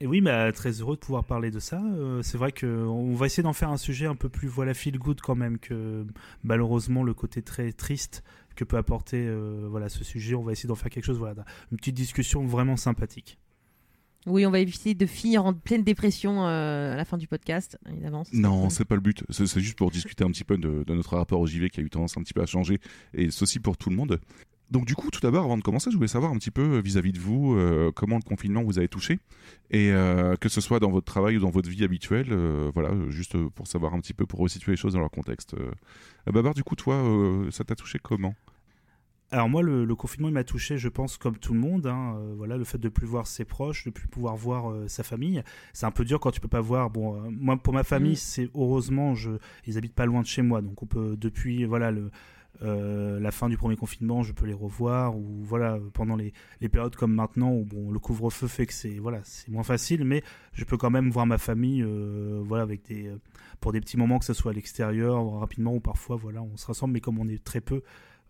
[0.00, 1.80] Et oui, bah, très heureux de pouvoir parler de ça.
[1.82, 4.98] Euh, c'est vrai qu'on va essayer d'en faire un sujet un peu plus voilà feel
[4.98, 6.04] good quand même que
[6.44, 8.22] malheureusement le côté très triste
[8.54, 10.34] que peut apporter euh, voilà ce sujet.
[10.34, 13.38] On va essayer d'en faire quelque chose voilà une petite discussion vraiment sympathique.
[14.26, 17.78] Oui, on va éviter de finir en pleine dépression euh, à la fin du podcast,
[17.88, 18.24] évidemment.
[18.32, 19.24] Non, c'est pas le but.
[19.30, 21.90] C'est juste pour discuter un petit peu de, notre rapport au JV qui a eu
[21.90, 22.80] tendance un petit peu à changer,
[23.14, 24.20] et ceci pour tout le monde.
[24.72, 26.80] Donc du coup, tout d'abord, avant de commencer, je voulais savoir un petit peu euh,
[26.80, 29.20] vis-à-vis de vous, euh, comment le confinement vous a touché,
[29.70, 29.92] et
[30.40, 32.34] que ce soit dans votre travail ou dans votre vie habituelle,
[32.74, 35.54] voilà, juste pour savoir un petit peu, pour resituer les choses dans leur contexte.
[36.26, 37.00] Babar, du coup, toi,
[37.52, 38.34] ça t'a touché comment?
[39.32, 41.86] Alors moi, le, confinement, il m'a touché, je pense, comme tout le monde.
[41.86, 42.16] Hein.
[42.16, 45.02] Euh, voilà, le fait de plus voir ses proches, de plus pouvoir voir euh, sa
[45.02, 46.90] famille, c'est un peu dur quand tu peux pas voir.
[46.90, 48.16] Bon, euh, moi, pour ma famille, mm.
[48.16, 49.32] c'est heureusement, je,
[49.66, 52.10] ils habitent pas loin de chez moi, donc on peut depuis, voilà, le,
[52.62, 56.96] la fin du premier confinement, je peux les revoir ou voilà pendant les, les périodes
[56.96, 60.22] comme maintenant où bon le couvre-feu fait que c'est voilà c'est moins facile, mais
[60.54, 61.84] je peux quand même voir ma famille,
[62.46, 63.12] voilà avec des
[63.60, 66.66] pour des petits moments que ce soit à l'extérieur rapidement ou parfois voilà on se
[66.66, 67.82] rassemble, mais comme on est très peu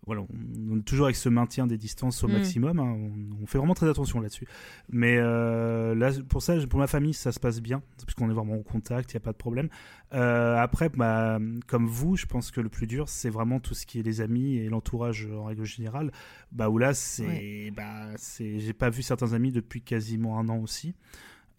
[0.06, 0.22] voilà,
[0.70, 2.32] on, est toujours avec ce maintien des distances au mm.
[2.32, 2.78] maximum.
[2.78, 2.96] Hein.
[3.42, 4.46] on, fait vraiment très attention là-dessus.
[4.88, 8.54] Mais euh, là, pour ça, pour ma famille, ça se passe bien, puisqu'on est vraiment
[8.54, 9.68] en contact, il n'y a pas de problème.
[10.14, 13.84] Euh, après, bah, comme vous, je pense que le plus dur, c'est vraiment tout ce
[13.84, 16.12] qui est les amis et l'entourage en règle générale.
[16.52, 20.58] Bah, où là, c'est, bah, c'est, j'ai pas vu certains amis depuis quasiment un an
[20.58, 20.94] aussi.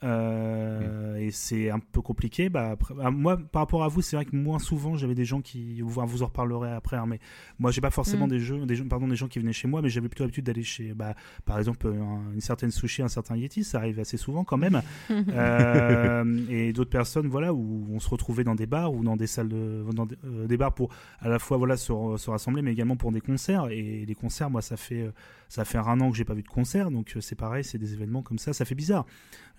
[0.03, 2.49] Euh, et c'est un peu compliqué.
[2.49, 5.41] Bah, bah, moi, par rapport à vous, c'est vrai que moins souvent, j'avais des gens
[5.41, 7.19] qui, vous, vous en reparlerez après, hein, mais
[7.59, 8.29] moi, j'ai pas forcément mm.
[8.29, 10.45] des jeux, des jeux, pardon, des gens qui venaient chez moi, mais j'avais plutôt l'habitude
[10.45, 14.43] d'aller chez, bah, par exemple, une certaine sushi, un certain Yeti, ça arrive assez souvent
[14.43, 14.81] quand même.
[15.11, 19.27] euh, et d'autres personnes, voilà, où on se retrouvait dans des bars ou dans des
[19.27, 22.71] salles de, dans euh, des, bars pour à la fois, voilà, se, se, rassembler, mais
[22.71, 23.69] également pour des concerts.
[23.69, 25.09] Et les concerts, moi, ça fait,
[25.49, 27.77] ça fait un an que j'ai pas vu de concert, donc euh, c'est pareil, c'est
[27.77, 29.05] des événements comme ça, ça fait bizarre.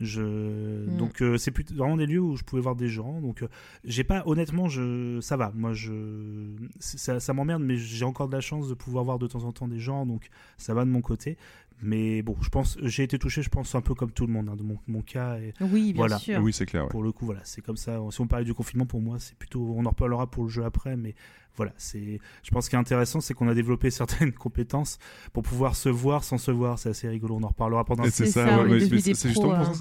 [0.01, 0.97] Je, mm.
[0.97, 3.21] donc euh, c'est vraiment des lieux où je pouvais voir des gens.
[3.21, 3.49] Donc euh,
[3.85, 5.53] j'ai pas, honnêtement, je, ça va.
[5.55, 9.27] Moi, je, ça, ça m'emmerde, mais j'ai encore de la chance de pouvoir voir de
[9.27, 11.37] temps en temps des gens, donc ça va de mon côté.
[11.83, 14.49] Mais bon, je pense, j'ai été touché, je pense, un peu comme tout le monde,
[14.49, 15.39] hein, de mon, mon, cas.
[15.39, 16.19] Et oui, bien voilà.
[16.19, 16.41] sûr.
[16.41, 16.89] Oui, c'est clair.
[16.89, 17.99] Pour le coup, voilà, c'est comme ça.
[18.11, 20.65] Si on parlait du confinement, pour moi, c'est plutôt, on en reparlera pour le jeu
[20.65, 21.15] après, mais
[21.57, 24.99] voilà, c'est, je pense qu'il est intéressant, c'est qu'on a développé certaines compétences
[25.33, 26.79] pour pouvoir se voir sans se voir.
[26.79, 27.37] C'est assez rigolo.
[27.37, 28.05] On en reparlera pendant.
[28.05, 28.65] C'est ça.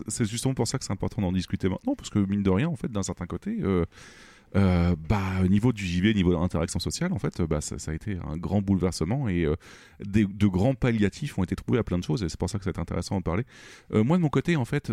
[0.08, 2.68] c'est justement, pour ça que c'est important d'en discuter maintenant, parce que mine de rien,
[2.68, 3.58] en fait, d'un certain côté.
[3.62, 3.86] Euh,
[4.58, 7.76] euh, bah, au niveau du JV, au niveau de l'interaction sociale, en fait, bah, ça,
[7.92, 9.56] a été un grand bouleversement et euh,
[10.00, 12.64] de grands palliatifs ont été trouvés à plein de choses et c'est pour ça que
[12.64, 13.44] c'est intéressant d'en parler.
[13.92, 14.92] moi, de mon côté, en fait,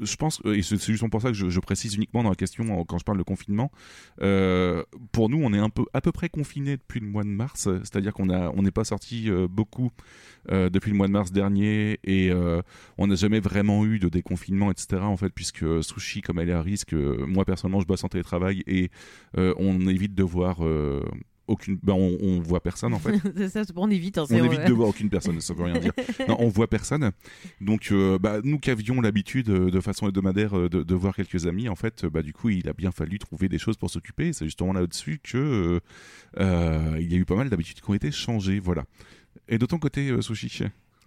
[0.00, 2.98] je pense, et c'est justement pour ça que je, précise uniquement dans la question quand
[2.98, 3.70] je parle de confinement,
[4.22, 4.82] euh,
[5.12, 7.68] pour nous, on est un peu, à peu près confiné depuis le mois de mars,
[7.82, 9.90] c'est-à-dire qu'on n'est pas sorti euh, beaucoup
[10.50, 12.32] euh, depuis le mois de mars dernier et
[12.98, 15.02] on n'a jamais vraiment eu de déconfinement, etc.
[15.02, 18.62] En fait, puisque Sushi, comme elle est à risque, moi personnellement, je bosse en télétravail
[18.66, 18.90] et
[19.36, 20.60] on évite de voir
[21.48, 23.48] aucune ben on, voit personne en fait.
[23.48, 25.92] Ça, on évite hein, on évite de voir aucune personne ça veut rien dire.
[26.28, 27.12] Non, on voit personne.
[27.60, 31.14] Donc euh, bah, nous qui avions l'habitude euh, de façon hebdomadaire euh, de, de, voir
[31.14, 33.90] quelques amis en fait bah, du coup il a bien fallu trouver des choses pour
[33.90, 34.32] s'occuper.
[34.32, 35.80] C'est justement là-dessus que
[36.38, 38.84] il y a eu pas mal d'habitudes qui ont été changées voilà.
[39.48, 40.64] Et de ton côté Sushi?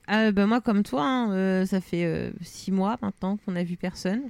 [0.07, 4.21] Bah, moi comme toi hein, ça fait six mois maintenant qu'on a vu personne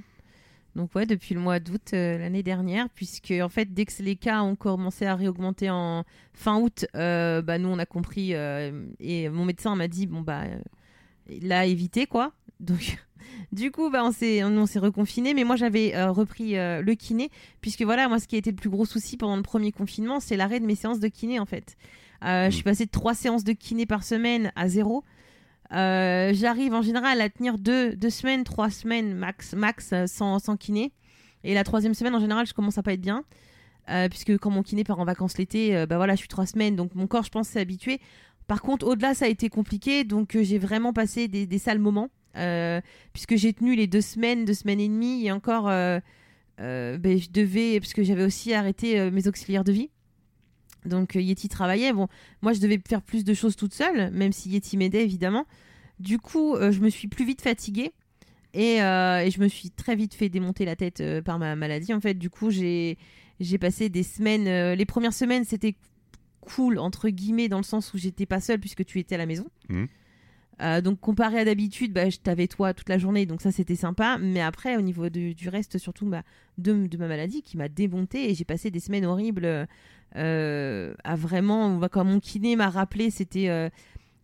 [0.76, 4.16] donc ouais, depuis le mois d'août euh, l'année dernière, puisque en fait, dès que les
[4.16, 8.86] cas ont commencé à réaugmenter en fin août, euh, bah, nous on a compris euh,
[9.00, 10.44] et mon médecin m'a dit bon bah
[11.42, 12.32] là éviter quoi.
[12.60, 12.98] Donc
[13.52, 17.30] Du coup, bah, on s'est on, s'est reconfiné, mais moi j'avais repris le kiné,
[17.60, 20.20] puisque voilà, moi ce qui a été le plus gros souci pendant le premier confinement,
[20.20, 21.76] c'est l'arrêt de mes séances de kiné en fait.
[22.22, 25.04] Je suis passée de trois séances de kiné par semaine à zéro.
[25.72, 30.38] Euh, J'arrive en général à tenir deux, deux semaines, trois semaines max, max euh, sans,
[30.38, 30.92] sans kiné.
[31.44, 33.24] Et la troisième semaine, en général, je commence à pas être bien.
[33.88, 36.76] Euh, puisque quand mon kiné part en vacances l'été, bah voilà, je suis trois semaines,
[36.76, 37.98] donc mon corps, je pense, s'est habitué.
[38.46, 42.08] Par contre, au-delà, ça a été compliqué, donc j'ai vraiment passé des, des sales moments,
[43.12, 46.02] puisque j'ai tenu les deux semaines, deux semaines et demie, et encore, ben,
[46.58, 49.90] je devais, parce que j'avais aussi arrêté mes auxiliaires de vie.
[50.86, 51.92] Donc euh, Yeti travaillait.
[51.92, 52.08] Bon,
[52.42, 55.46] moi, je devais faire plus de choses toute seule, même si Yeti m'aidait évidemment.
[55.98, 57.92] Du coup, euh, je me suis plus vite fatiguée.
[58.52, 61.54] Et, euh, et je me suis très vite fait démonter la tête euh, par ma
[61.54, 61.94] maladie.
[61.94, 62.98] En fait, du coup, j'ai
[63.38, 64.74] j'ai passé des semaines.
[64.74, 65.74] les premières semaines, c'était
[66.40, 69.26] cool entre guillemets dans le sens où j'étais pas seule puisque tu étais à la
[69.26, 69.46] maison.
[69.68, 69.86] Mhm.
[70.82, 74.18] Donc comparé à d'habitude, bah, je t'avais toi toute la journée, donc ça c'était sympa.
[74.20, 76.22] Mais après, au niveau de- du reste, surtout bah,
[76.58, 79.66] de, de ma maladie qui m'a démonté et j'ai passé des semaines horribles
[80.16, 81.80] euh, à vraiment.
[81.90, 83.68] Quand mon kiné m'a rappelé, c'était euh,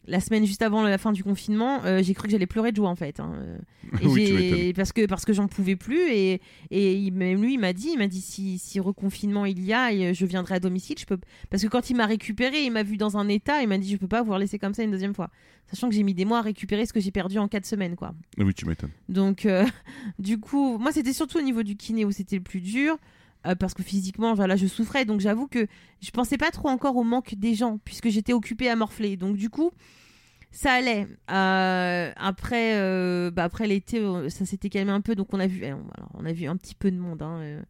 [0.09, 1.81] la semaine juste avant la fin du confinement.
[1.85, 3.18] euh, j'ai cru que j'allais pleurer de joie en fait.
[3.20, 3.33] hein.
[4.03, 6.40] Et oui, parce que parce que j'en pouvais plus et
[6.72, 9.72] et il, même lui il m'a dit il m'a dit si, si reconfinement il y
[9.72, 11.18] a et je viendrai à domicile je peux
[11.51, 13.88] parce que quand il m'a récupéré il m'a vu dans un état il m'a dit
[13.88, 15.31] je peux pas vous laisser comme ça une deuxième fois
[15.70, 17.94] sachant que j'ai mis des mois à récupérer ce que j'ai perdu en quatre semaines
[17.94, 18.90] quoi Oui, tu m'étonnes.
[19.09, 19.64] donc euh,
[20.18, 22.96] du coup moi c'était surtout au niveau du kiné où c'était le plus dur
[23.46, 25.66] euh, parce que physiquement voilà je souffrais donc j'avoue que
[26.01, 29.37] je pensais pas trop encore au manque des gens puisque j'étais occupée à morfler donc
[29.37, 29.70] du coup
[30.53, 31.07] ça allait.
[31.31, 35.61] Euh, après, euh, bah après l'été, ça s'était calmé un peu, donc on a vu,
[35.62, 37.20] eh, on, alors, on a vu un petit peu de monde.
[37.20, 37.61] hein, euh,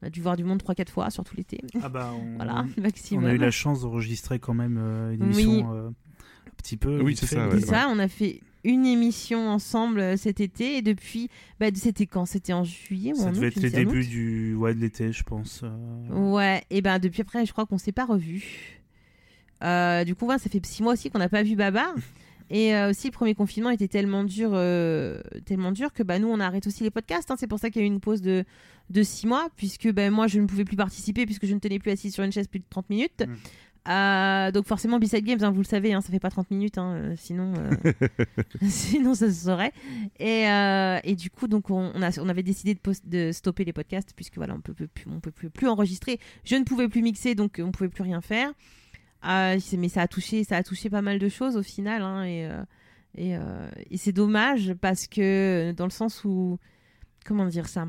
[0.00, 1.60] on a dû voir du monde 3-4 fois, surtout l'été.
[1.82, 3.24] Ah bah, on, Voilà, on maximum.
[3.24, 5.42] a eu la chance d'enregistrer quand même euh, une Oui.
[5.42, 7.00] émission euh, un petit peu.
[7.02, 7.60] Oui, c'est ouais.
[7.62, 11.28] ça, on a fait une émission ensemble euh, cet été, et depuis,
[11.60, 12.26] bah, c'était quand?
[12.26, 15.12] C'était en juillet ou Ça en devait août, être les débuts du ouais, de l'été,
[15.12, 15.62] je pense.
[15.64, 16.32] euh.
[16.32, 18.82] Ouais, et ben depuis après, je crois qu'on s'est pas revus.
[19.62, 21.94] Euh, du coup, ouais, ça fait six mois aussi qu'on n'a pas vu Baba.
[22.48, 26.28] Et euh, aussi, le premier confinement était tellement dur, euh, tellement dur que bah, nous,
[26.28, 27.30] on arrête aussi les podcasts.
[27.30, 27.36] hein.
[27.38, 28.44] C'est pour ça qu'il y a eu une pause de,
[28.90, 31.78] de six mois, puisque bah, moi, je ne pouvais plus participer, puisque je ne tenais
[31.80, 33.24] plus assise sur une chaise plus de 30 minutes.
[33.26, 33.34] Mm.
[33.88, 36.76] Euh, donc forcément, B-Side Games, hein, vous le savez, hein, ça fait pas 30 minutes,
[36.76, 37.92] hein, euh, sinon, euh,
[38.68, 39.72] sinon ça se saurait.
[40.18, 43.30] Et, euh, et du coup, donc on, on a, on avait décidé de, post- de
[43.32, 46.18] stopper les podcasts, puisque voilà, on peut, peut plus, on peut plus, plus enregistrer.
[46.44, 48.52] Je ne pouvais plus mixer, donc on pouvait plus rien faire.
[49.24, 52.48] Mais ça a touché, ça a touché pas mal de choses au final, hein, et,
[53.16, 53.36] et,
[53.90, 56.58] et c'est dommage parce que dans le sens où,
[57.24, 57.88] comment dire ça,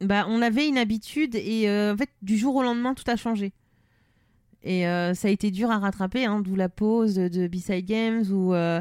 [0.00, 3.52] bah on avait une habitude et en fait du jour au lendemain tout a changé.
[4.64, 8.24] Et euh, ça a été dur à rattraper, hein, d'où la pause de B-Side Games
[8.30, 8.80] ou euh,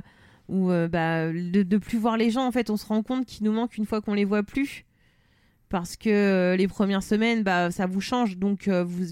[0.52, 2.46] euh, bah, de, plus voir les gens.
[2.46, 4.86] En fait, on se rend compte qu'il nous manque une fois qu'on les voit plus,
[5.70, 9.06] parce que les premières semaines, bah ça vous change, donc vous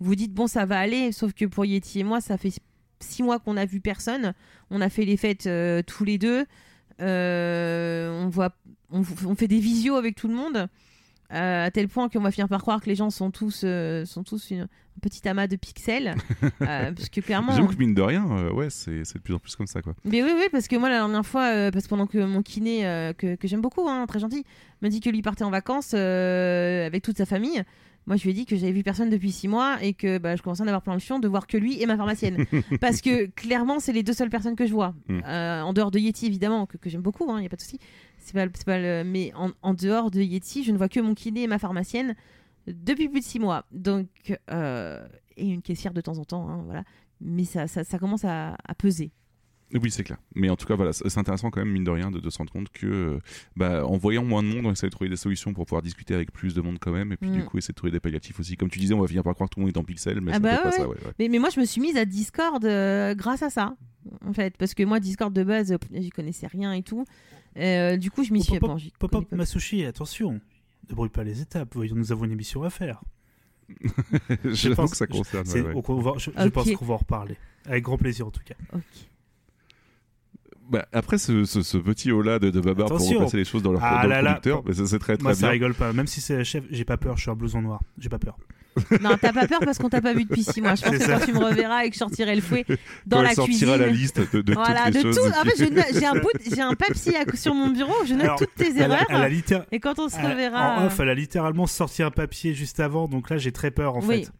[0.00, 1.12] vous dites bon ça va aller.
[1.12, 2.52] Sauf que pour Yeti et moi, ça fait
[3.00, 4.32] six mois qu'on a vu personne.
[4.70, 5.48] On a fait les fêtes
[5.86, 6.46] tous les deux.
[7.00, 8.54] On voit,
[8.90, 10.68] on fait des visios avec tout le monde.
[11.32, 14.04] Euh, à tel point qu'on va finir par croire que les gens sont tous, euh,
[14.04, 16.14] sont tous une, un petit amas de pixels.
[16.62, 17.52] euh, parce que clairement.
[17.52, 19.94] J'avoue que mine de rien, euh, ouais, c'est de plus en plus comme ça, quoi.
[20.04, 22.82] Mais oui, oui, parce que moi, la dernière fois, parce que pendant que mon kiné,
[23.18, 24.44] que, que j'aime beaucoup, hein, très gentil,
[24.82, 27.64] m'a dit que lui partait en vacances avec toute sa famille.
[28.06, 30.36] Moi, je lui ai dit que j'avais vu personne depuis six mois et que bah,
[30.36, 32.44] je commençais à en avoir plein le fion de voir que lui et ma pharmacienne.
[32.80, 34.94] parce que clairement, c'est les deux seules personnes que je vois.
[35.08, 35.20] Mm.
[35.26, 37.62] Euh, en dehors de Yeti, évidemment, que, que j'aime beaucoup, il n'y a pas de
[37.62, 37.78] souci.
[38.24, 39.04] C'est pas, pas le...
[39.04, 42.14] Mais en, en dehors de Yeti, je ne vois que mon kiné et ma pharmacienne
[42.66, 43.64] depuis plus de six mois.
[43.70, 44.08] Donc,
[44.50, 45.06] euh,
[45.36, 46.84] et une caissière de temps en temps, hein, voilà.
[47.20, 49.10] Mais ça, ça, ça commence à, à peser.
[49.74, 50.18] Oui, c'est clair.
[50.34, 52.38] Mais en tout cas, voilà, c'est intéressant quand même, mine de rien, de, de se
[52.38, 53.18] rendre compte que, euh,
[53.56, 56.14] bah, en voyant moins de monde, on essaie de trouver des solutions pour pouvoir discuter
[56.14, 57.12] avec plus de monde quand même.
[57.12, 57.32] Et puis, Mm.
[57.34, 58.56] du coup, essayer de trouver des palliatifs aussi.
[58.56, 60.20] Comme tu disais, on va finir par croire que tout le monde est en pixel,
[60.20, 60.94] mais Ah bah un peu pas ouais, ça, ouais.
[60.94, 61.12] ouais, ouais.
[61.18, 63.74] Mais, mais moi, je me suis mise à Discord euh, grâce à ça,
[64.24, 64.56] en fait.
[64.56, 67.04] Parce que moi, Discord de base, euh, j'y connaissais rien et tout.
[67.56, 68.56] Euh, du coup, je m'y Oh, suis.
[68.56, 69.20] up pas.
[69.32, 70.40] Masushi, attention.
[70.90, 71.68] Ne brûle pas les étapes.
[71.74, 73.02] Voyons, nous avons une émission à faire.
[74.44, 75.46] J'avoue pense que ça concerne.
[75.46, 75.82] C'est- ouais, ouais.
[75.88, 77.36] on va- je je pense qu'on va en reparler.
[77.66, 78.54] Avec grand plaisir, en tout cas.
[78.74, 78.82] Ok.
[80.70, 83.72] Bah, après ce, ce, ce petit haut-là de, de Babar pour replacer les choses dans
[83.72, 85.40] leur Ah dans là le là, conducteur, pour- mais ça c'est très très Moi, ça
[85.42, 85.50] bien.
[85.50, 85.92] rigole pas.
[85.92, 87.16] Même si c'est la chef, j'ai pas peur.
[87.16, 87.82] Je suis un blouson noir.
[87.98, 88.38] J'ai pas peur.
[89.00, 90.74] Non, t'as pas peur parce qu'on t'a pas vu depuis six mois.
[90.74, 91.18] Je pense que ça.
[91.18, 92.64] quand tu me reverras et que je sortirai le fouet
[93.06, 93.68] dans Quand la cuisine.
[93.76, 95.16] la liste de, de voilà, toutes les de choses.
[95.16, 95.30] tout.
[95.32, 97.94] qui- En fait, j'ai un bout, de- j'ai un papier sur mon bureau.
[98.06, 99.04] Je note Alors, toutes tes erreurs.
[99.08, 100.80] elle a littér- Et quand on se elle- reverra.
[100.80, 103.06] En off, elle a littéralement sorti un papier juste avant.
[103.08, 104.24] Donc là, j'ai très peur, en Oui.
[104.24, 104.30] fait.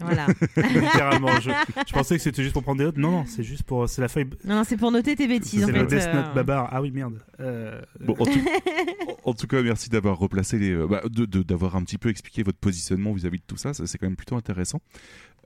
[0.00, 0.26] Voilà.
[0.56, 1.40] Littéralement.
[1.40, 1.50] Je,
[1.86, 2.96] je pensais que c'était juste pour prendre des notes.
[2.98, 3.88] Non, non, c'est juste pour.
[3.88, 4.26] C'est la feuille.
[4.44, 5.64] non, non, c'est pour noter tes bêtises.
[5.64, 6.12] C'est fait, Death euh.
[6.22, 6.68] Note Babar.
[6.70, 7.18] Ah oui, merde.
[7.40, 8.40] Euh, Bon, en tout,
[9.24, 12.08] en tout cas, merci d'avoir replacé les, euh, bah, de- de- d'avoir un petit peu
[12.08, 13.72] expliqué votre positionnement vis-à-vis de tout ça.
[13.74, 14.80] Ça, c'est quand même plutôt intéressant.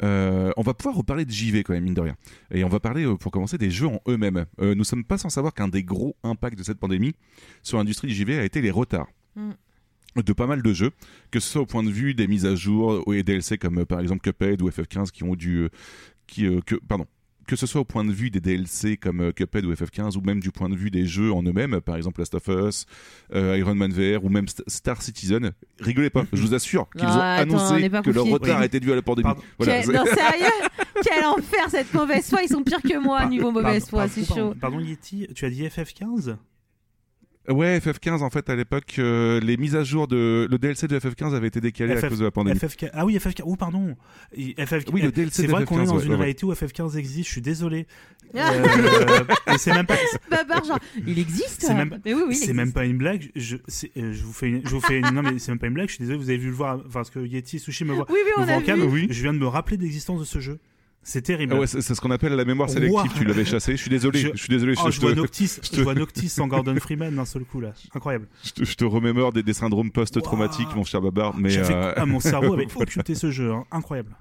[0.02, 2.16] Euh, on va pouvoir reparler de JV quand même, mine de rien.
[2.50, 4.46] Et on va parler, euh, pour commencer, des jeux en eux-mêmes.
[4.60, 7.14] Euh, nous sommes pas sans savoir qu'un des gros impacts de cette pandémie
[7.62, 9.08] sur l'industrie du JV a été les retards.
[9.36, 9.50] Mm.
[10.16, 10.90] De pas mal de jeux,
[11.30, 13.78] que ce soit au point de vue des mises à jour ou des DLC comme
[13.80, 15.58] euh, par exemple Cuphead ou FF15 qui ont dû.
[15.58, 15.68] euh,
[16.26, 17.06] qui, euh, que, pardon.
[17.46, 20.38] Que ce soit au point de vue des DLC comme Cuphead ou FF15 ou même
[20.40, 22.86] du point de vue des jeux en eux-mêmes, par exemple Last of Us,
[23.34, 27.08] euh, Iron Man VR ou même St- Star Citizen, rigolez pas, je vous assure qu'ils
[27.08, 28.66] ont annoncé que leur retard Oui.
[28.66, 29.30] était dû à la pandémie.
[29.58, 30.68] Voilà, Quel- Non, sérieux?
[31.02, 34.24] Quel enfer cette mauvaise foi, ils sont pires que moi par- niveau mauvaise foi, c'est
[34.24, 34.54] chaud.
[34.60, 36.36] Pardon, Yeti, tu as dit FF15
[37.50, 40.98] Ouais, FF15 en fait à l'époque, euh, les mises à jour de le DLC de
[40.98, 42.58] FF15 avait été décalé à FF cause de la pandémie.
[42.58, 43.42] FF15 Ah oui, FF15.
[43.44, 43.96] Oh, pardon.
[44.32, 44.84] FF...
[44.92, 46.96] Oui, le DLC C'est vrai qu'on est FF15, dans ouais, une ouais, réalité où FF15
[46.96, 47.26] existe.
[47.28, 47.86] Je suis désolé.
[48.36, 48.52] Ah.
[48.60, 49.96] Euh, et c'est même pas.
[50.30, 53.30] Babar, genre, il existe C'est même- Mais oui, oui, c'est même pas une blague.
[53.34, 55.58] Je, c'est- euh, je vous fais, une, je vous fais une, non mais c'est même
[55.58, 55.88] pas une blague.
[55.88, 57.92] Je suis désolé, vous avez vu le voir, enfin, parce que Yeti et Sushi me
[57.94, 58.06] voient.
[58.08, 58.80] Oui, oui, on en cam.
[58.82, 59.08] Oui.
[59.10, 60.58] Je viens de me rappeler de l'existence de ce jeu.
[61.02, 61.54] C'est terrible.
[61.56, 63.10] Ah ouais, c'est ce qu'on appelle la mémoire sélective.
[63.16, 63.72] Tu l'avais chassé.
[63.72, 64.20] Je suis désolé.
[64.20, 64.74] Je- Je, suis désolé.
[64.76, 67.14] Oh, je, je, je vois te, Noctis, je te- je vois Noctis en Gordon Freeman
[67.16, 67.72] d'un seul coup là.
[67.94, 68.28] Incroyable.
[68.44, 71.34] je te- je te remémore des, des syndromes post-traumatiques, mon cher Babar.
[71.38, 73.50] Mais, J'ai fait- euh, ah, mon cerveau avait occulté ce jeu.
[73.50, 73.64] hein.
[73.70, 74.14] Incroyable.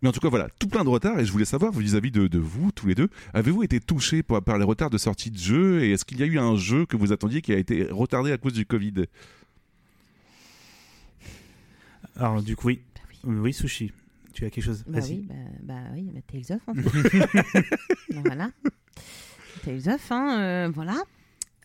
[0.00, 1.18] mais en tout cas, voilà, tout plein de retards.
[1.18, 4.40] Et je voulais savoir, vis-à-vis de, de vous, tous les deux, avez-vous été touchés par,
[4.42, 6.86] par les retards de sortie de jeux Et est-ce qu'il y a eu un jeu
[6.86, 9.06] que vous attendiez qui a été retardé à cause du Covid?
[12.16, 13.34] Alors du coup oui, Bah oui.
[13.40, 13.92] oui Sushi.
[14.40, 15.10] Tu as quelque chose Bah Vas-y.
[15.16, 16.74] oui, bah, bah oui, bah Tales of.
[18.10, 18.48] Donc, voilà.
[19.62, 20.94] Tales of, hein, euh, voilà.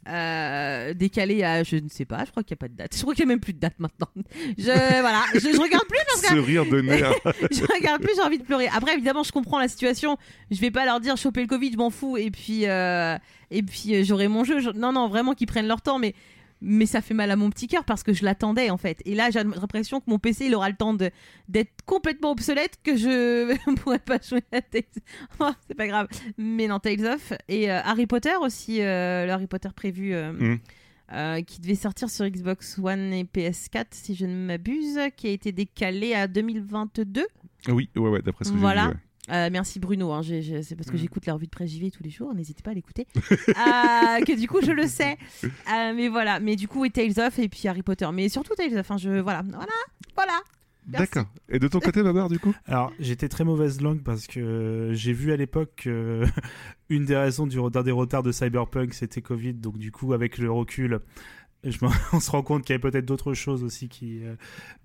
[0.08, 2.94] Euh, décalé à je ne sais pas, je crois qu'il n'y a pas de date.
[2.96, 4.10] Je crois qu'il n'y a même plus de date maintenant.
[4.58, 7.14] Je voilà, je, je regarde plus parce que Ce rire de nerf.
[7.50, 8.68] je regarde plus, j'ai envie de pleurer.
[8.68, 10.18] Après, évidemment, je comprends la situation.
[10.52, 12.18] Je vais pas leur dire choper le Covid, je m'en fous.
[12.18, 13.18] Et puis, euh,
[13.52, 14.60] et puis, euh, j'aurai mon jeu.
[14.60, 15.98] Je- Non, non, vraiment qu'ils prennent leur temps.
[15.98, 16.14] Mais,
[16.68, 19.02] mais ça fait mal à mon petit cœur parce que je l'attendais en fait.
[19.06, 22.98] Et là, j'ai l'impression que mon PC, il aura le temps d'être complètement obsolète, que
[22.98, 24.84] je ne pourrais pas jouer à Tales.
[25.40, 26.08] Oh, c'est pas grave.
[26.38, 30.14] Mais non, Tales of et euh, Harry Potter aussi, euh, le Harry Potter prévu.
[30.14, 30.58] euh,
[31.12, 31.44] Mm.
[31.46, 35.52] qui devait sortir sur Xbox One et PS4 si je ne m'abuse, qui a été
[35.52, 37.28] décalé à 2022.
[37.68, 38.82] Oui, ouais, ouais, d'après ce que Voilà.
[38.86, 38.94] j'ai vu.
[38.96, 39.00] ouais.
[39.32, 41.00] Euh, merci Bruno, hein, j'ai- j'ai- c'est parce que Mm.
[41.00, 43.08] j'écoute la revue de presse JV tous les jours, n'hésitez pas à l'écouter.
[43.16, 43.22] Euh,
[44.28, 45.18] que du coup je le sais.
[45.44, 48.54] Euh, mais voilà, mais du coup oui, Tales of et puis Harry Potter, mais surtout
[48.56, 48.92] Tales of.
[48.92, 49.68] hein, je voilà, voilà,
[50.16, 50.34] voilà.
[50.88, 51.08] Merci.
[51.16, 51.32] D'accord.
[51.50, 55.14] Et de ton côté, Babar, du coup Alors, j'étais très mauvaise langue parce que j'ai
[55.14, 56.22] vu à l'époque que
[56.90, 59.56] une des raisons du, d'un des retards de Cyberpunk, c'était Covid.
[59.56, 61.00] Donc, du coup, avec le recul,
[61.72, 61.80] je
[62.14, 64.36] on se rend compte qu'il y avait peut-être d'autres choses aussi qui, euh,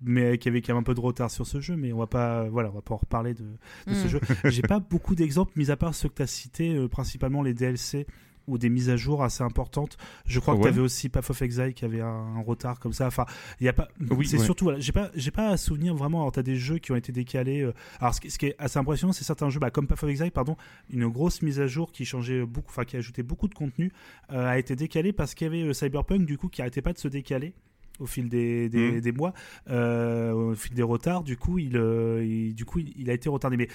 [0.01, 1.75] mais qui avaient quand même un peu de retard sur ce jeu.
[1.75, 3.45] Mais on va pas, voilà, on va pas en reparler de,
[3.87, 4.09] de ce Mm.
[4.09, 4.19] jeu.
[4.45, 7.53] J'ai pas beaucoup d'exemples, mis à part ceux que tu as cités, euh, principalement les
[7.53, 8.07] DLC
[8.47, 9.97] ou des mises à jour assez importantes.
[10.25, 12.93] Je crois que tu avais aussi Path of Exile qui avait un, un retard comme
[12.93, 13.07] ça.
[13.07, 13.25] Enfin,
[13.59, 13.87] il y a pas.
[14.09, 14.43] Oui, c'est ouais.
[14.45, 14.65] surtout.
[14.65, 16.21] Voilà, j'ai pas, j'ai pas à souvenir vraiment.
[16.21, 17.61] Alors, t'as des jeux qui ont été décalés.
[17.61, 20.03] euh, alors, ce qui, ce qui est assez impressionnant, c'est certains jeux, bah, comme Path
[20.03, 20.57] of Exile, pardon,
[20.89, 23.91] une grosse mise à jour qui changeait beaucoup, enfin, qui ajoutait beaucoup de contenu,
[24.31, 26.93] euh, a été décalée parce qu'il y avait euh, Cyberpunk, du coup, qui arrêtait pas
[26.93, 27.53] de se décaler
[27.99, 29.33] au fil des, des, des mois,
[29.69, 31.23] euh, au fil des retards.
[31.23, 31.75] Du coup, il,
[32.23, 33.57] il- du coup, il, il a été retardé.
[33.57, 33.67] Mais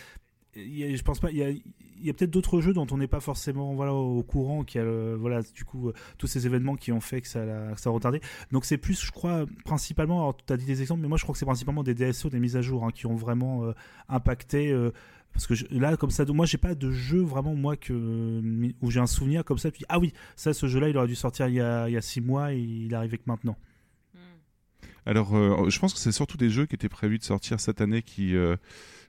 [0.56, 1.30] je pense pas.
[1.30, 1.62] Il
[2.02, 4.64] y a, peut-être d'autres jeux dont on n'est pas forcément voilà au courant.
[4.64, 7.90] Qui a voilà du coup euh, tous ces événements qui ont fait que ça a
[7.90, 8.20] retardé.
[8.52, 10.20] Donc c'est plus, je crois, principalement.
[10.20, 12.30] Alors tu as dit des exemples, mais moi je crois que c'est principalement des DSO,
[12.30, 13.72] des mises à jour hein, qui ont vraiment euh,
[14.08, 14.70] impacté.
[14.70, 14.92] euh,
[15.32, 19.06] parce que là, comme ça, moi, j'ai pas de jeu vraiment moi où j'ai un
[19.06, 19.68] souvenir comme ça.
[19.90, 22.54] Ah oui, ça, ce jeu-là, il aurait dû sortir il y a, il six mois
[22.54, 23.58] et il arrivé que maintenant.
[25.04, 27.82] Alors, euh, je pense que c'est surtout des jeux qui étaient prévus de sortir cette
[27.82, 28.34] année qui,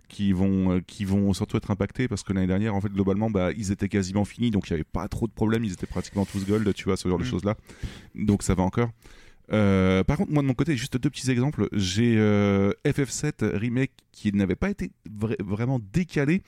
[0.08, 3.30] qui, vont, euh, qui vont surtout être impactés parce que l'année dernière, en fait, globalement,
[3.30, 5.88] bah, ils étaient quasiment finis, donc il n'y avait pas trop de problèmes, ils étaient
[5.88, 7.28] pratiquement tous gold, tu vois, ce genre de Mm.
[7.28, 7.56] choses-là.
[8.16, 8.90] Donc ça va encore.
[9.54, 11.70] Euh, par contre, moi de mon côté, juste deux petits exemples.
[11.72, 16.42] J'ai euh, FF7 Remake qui n'avait pas été vra- vraiment décalé,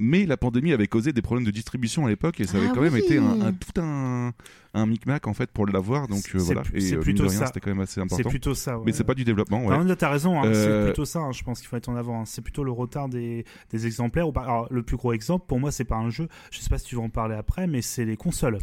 [0.00, 2.72] mais la pandémie avait causé des problèmes de distribution à l'époque et ça avait Ah
[2.74, 4.32] quand même été un, un- tout un,
[4.74, 6.08] un micmac en fait pour l'avoir.
[6.08, 6.62] Donc euh, C'est- voilà.
[6.78, 7.46] c'est plutôt rien, ça.
[7.46, 8.30] c'était quand même assez C'est important.
[8.30, 8.78] plutôt ça.
[8.78, 8.84] ouais.
[8.86, 9.64] Mais c'est pas du développement.
[9.64, 9.76] Ouais.
[9.78, 11.88] Non, là, t'as raison, hein, Euh, c'est plutôt ça, hein, je pense qu'il faut être
[11.88, 12.22] en avant.
[12.22, 12.24] hein.
[12.26, 14.28] C'est plutôt le retard des, des exemplaires.
[14.28, 16.78] Ou Alors, le plus gros exemple, pour moi, c'est pas un jeu, je sais pas
[16.78, 18.58] si tu vas en parler après, mais c'est les consoles.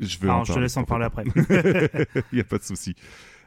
[0.00, 1.24] Je Alors, en je te laisse en parler après.
[2.32, 2.94] Il n'y a pas de souci.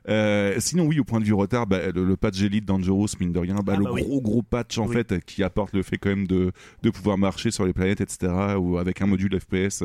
[0.10, 3.34] Euh, sinon, oui, au point de vue retard, bah, le, le patch Elite Dangerous, mine
[3.34, 4.04] de rien, bah, Ah le bah oui.
[4.04, 4.96] gros gros patch en Oui.
[4.96, 8.32] fait qui apporte le fait quand même de, de pouvoir marcher sur les planètes, etc.
[8.58, 9.84] Ou avec un module FPS,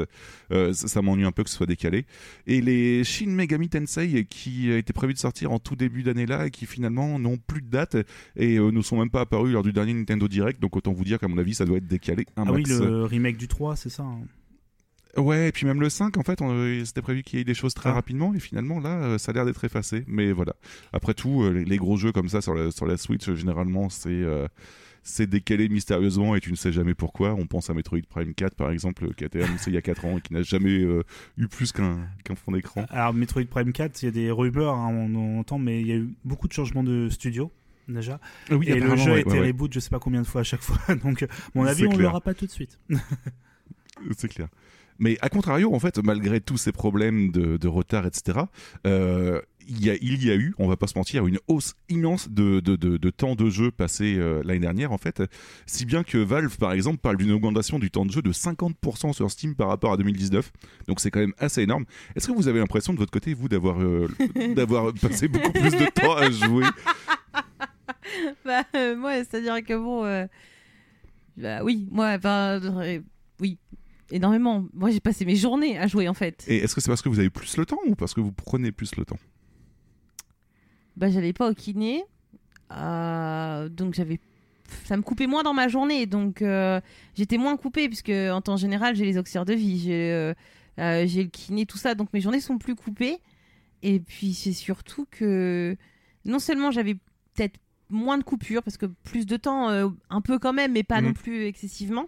[0.52, 2.06] euh, ça, ça m'ennuie un peu que ce soit décalé.
[2.46, 6.46] Et les Shin Megami Tensei qui étaient prévus de sortir en tout début d'année là
[6.46, 7.96] et qui finalement n'ont plus de date
[8.36, 10.62] et euh, ne sont même pas apparus lors du dernier Nintendo Direct.
[10.62, 13.02] Donc autant vous dire qu'à mon avis, ça doit être décalé un Ah oui, le
[13.06, 14.04] remake du 3, c'est ça.
[14.04, 14.20] hein.
[15.18, 17.44] Ouais, et puis même le 5, en fait, on- euh, c'était prévu qu'il y ait
[17.44, 17.94] des choses très Ah.
[17.94, 20.04] rapidement, et finalement, là, euh, ça a l'air d'être effacé.
[20.06, 20.54] Mais voilà.
[20.94, 23.90] Après tout, euh, les, les gros jeux comme ça sur la, sur la Switch, généralement,
[23.90, 24.48] c'est euh,
[25.04, 27.34] c'est décalé mystérieusement et tu ne sais jamais pourquoi.
[27.34, 29.82] On pense à Metroid Prime 4, par exemple, qui a été annoncé il y a
[29.82, 31.02] 4 ans et qui n'a jamais euh,
[31.36, 32.86] eu plus qu'un qu'un fond d'écran.
[32.88, 35.86] Alors, Metroid Prime 4, il y a des rumeurs, hein, on, on entend, mais il
[35.88, 37.50] y a eu beaucoup de changements de studio.
[37.88, 38.20] Déjà.
[38.48, 39.46] Ah oui, et le jeu a été ouais, ouais.
[39.48, 40.78] reboot je sais pas combien de fois à chaque fois.
[41.02, 42.02] Donc, mon avis, C'est on clair.
[42.02, 42.78] l'aura pas tout de suite.
[44.16, 44.48] C'est clair.
[45.02, 48.38] Mais à contrario, en fait, malgré tous ces problèmes de, retard, etc.,
[48.86, 53.34] euh, il, y a, eu, on va pas se mentir, une hausse immense de, temps
[53.34, 55.20] de jeu passé euh, l'année dernière, en fait.
[55.66, 59.12] Si bien que Valve, par exemple, parle d'une augmentation du temps de jeu de 50%
[59.12, 60.52] sur Steam par rapport à 2019.
[60.86, 61.84] Donc c'est quand même assez énorme.
[62.14, 64.06] Est-ce que vous avez l'impression de votre côté, vous, d'avoir euh,
[65.02, 66.64] passé beaucoup plus de temps à jouer?
[68.44, 68.64] Bah,
[68.96, 70.28] moi, c'est-à-dire que bon.
[71.36, 72.18] bah, oui, moi,
[72.76, 73.02] oui,
[74.10, 74.64] énormément.
[74.74, 76.44] Moi, j'ai passé mes journées à jouer en fait.
[76.48, 78.32] Et est-ce que c'est parce que vous avez plus le temps ou parce que vous
[78.32, 79.18] prenez plus le temps?
[80.96, 82.04] Bah, j'allais pas au kiné.
[82.72, 84.20] euh, donc, j'avais.
[84.84, 86.06] Ça me coupait moins dans ma journée.
[86.06, 86.80] Donc, euh,
[87.14, 90.12] j'étais moins coupée, puisque en temps général, j'ai les auxiliaires de vie, j'ai
[90.78, 91.94] euh, j'ai le kiné, tout ça.
[91.94, 93.18] Donc, mes journées sont plus coupées.
[93.82, 95.76] Et puis, c'est surtout que
[96.24, 96.94] non seulement j'avais
[97.34, 97.58] peut-être
[97.90, 101.08] moins de coupures, parce que plus de temps, un peu quand même, mais pas Mhm.
[101.08, 102.06] non plus excessivement.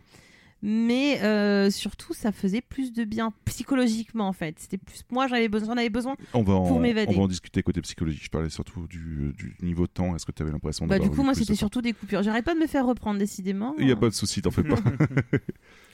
[0.66, 4.58] Mais euh, surtout, ça faisait plus de bien psychologiquement, en fait.
[4.58, 5.02] C'était plus.
[5.10, 5.74] Moi, j'en avais besoin.
[5.74, 6.16] J'en avais besoin.
[6.32, 7.14] On va, en, Pour on m'évader.
[7.14, 8.18] va en discuter côté psychologie.
[8.22, 10.16] Je parlais surtout du, du niveau de temps.
[10.16, 12.22] Est-ce que tu avais l'impression Bah, du coup, moi, c'était surtout des coupures.
[12.22, 13.74] J'arrête pas de me faire reprendre, décidément.
[13.78, 14.76] Il n'y a pas de souci, t'en fais pas.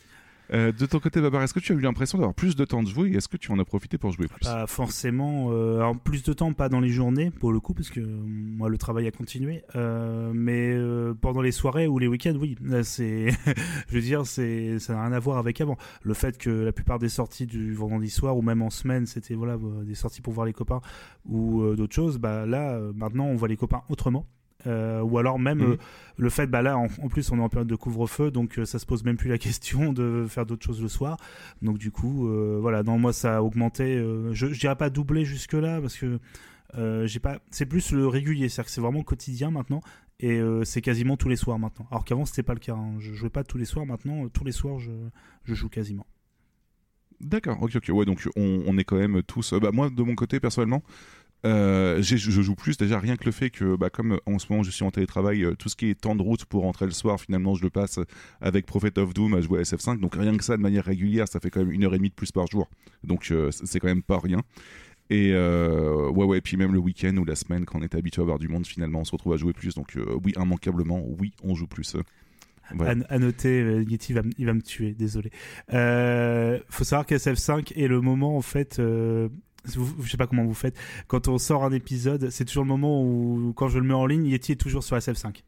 [0.53, 2.83] Euh, de ton côté, Babar, est-ce que tu as eu l'impression d'avoir plus de temps
[2.83, 4.45] de jouer et est-ce que tu en as profité pour jouer plus?
[4.45, 5.49] Pas forcément.
[5.53, 8.69] euh, plus de temps, pas dans les journées, pour le coup, parce que euh, moi,
[8.69, 9.63] le travail a continué.
[9.77, 10.77] Euh, mais
[11.21, 12.57] pendant les soirées ou les week-ends, oui.
[12.83, 13.29] C'est,
[13.89, 15.77] je veux dire, c'est, ça n'a rien à voir avec avant.
[16.03, 19.35] Le fait que la plupart des sorties du vendredi soir ou même en semaine, c'était
[19.35, 20.81] voilà des sorties pour voir les copains
[21.27, 22.19] ou d'autres choses.
[22.19, 24.27] Bah là, maintenant, on voit les copains autrement.
[24.67, 25.73] Euh, ou alors même Mhm.
[25.73, 25.77] euh,
[26.19, 28.65] le fait, bah là, en, en plus, on est en période de couvre-feu, donc euh,
[28.67, 31.17] ça se pose même plus la question de faire d'autres choses le soir.
[31.63, 33.97] Donc du coup, euh, voilà, non, moi ça a augmenté.
[34.33, 36.19] je, je dirais pas doublé jusque là parce que
[37.07, 37.39] j'ai pas.
[37.51, 39.81] C'est plus le régulier, c'est-à-dire que c'est vraiment quotidien maintenant
[40.21, 41.87] et c'est quasiment tous les soirs maintenant.
[41.91, 42.75] Alors qu'avant c'était pas le cas.
[42.75, 42.95] hein.
[42.99, 43.87] Je jouais pas tous les soirs.
[43.87, 44.91] Maintenant, tous les soirs, je,
[45.45, 46.07] je joue quasiment.
[47.21, 47.91] D'accord, ok, ok.
[47.93, 49.53] Ouais, donc on, on est quand même tous.
[49.55, 50.83] bah, moi, de mon côté, personnellement,
[51.47, 52.77] euh, je joue plus.
[52.77, 55.45] Déjà, rien que le fait que, bah, comme en ce moment je suis en télétravail,
[55.45, 57.71] euh, tout ce qui est temps de route pour rentrer le soir, finalement, je le
[57.71, 57.99] passe
[58.41, 60.01] avec Prophet of Doom à jouer à SF5.
[60.01, 62.11] Donc rien que ça, de manière régulière, ça fait quand même une heure et demie
[62.11, 62.69] de plus par jour.
[63.05, 64.43] Donc euh, c'est quand même pas rien.
[65.13, 68.23] Et ouais, ouais, puis même le week-end ou la semaine, quand on est habitué à
[68.23, 69.75] avoir du monde, finalement, on se retrouve à jouer plus.
[69.75, 71.97] Donc oui, immanquablement, oui, on joue plus.
[72.73, 73.05] Voilà.
[73.09, 75.33] À, noter, Yeti va, il va me tuer, désolé.
[75.69, 78.81] Faut savoir qu'SF5 est le moment, en fait,
[79.67, 83.03] je sais pas comment vous faites, quand on sort un épisode, c'est toujours le moment
[83.03, 85.43] où, quand je le mets en ligne, Yeti est toujours sur SF5.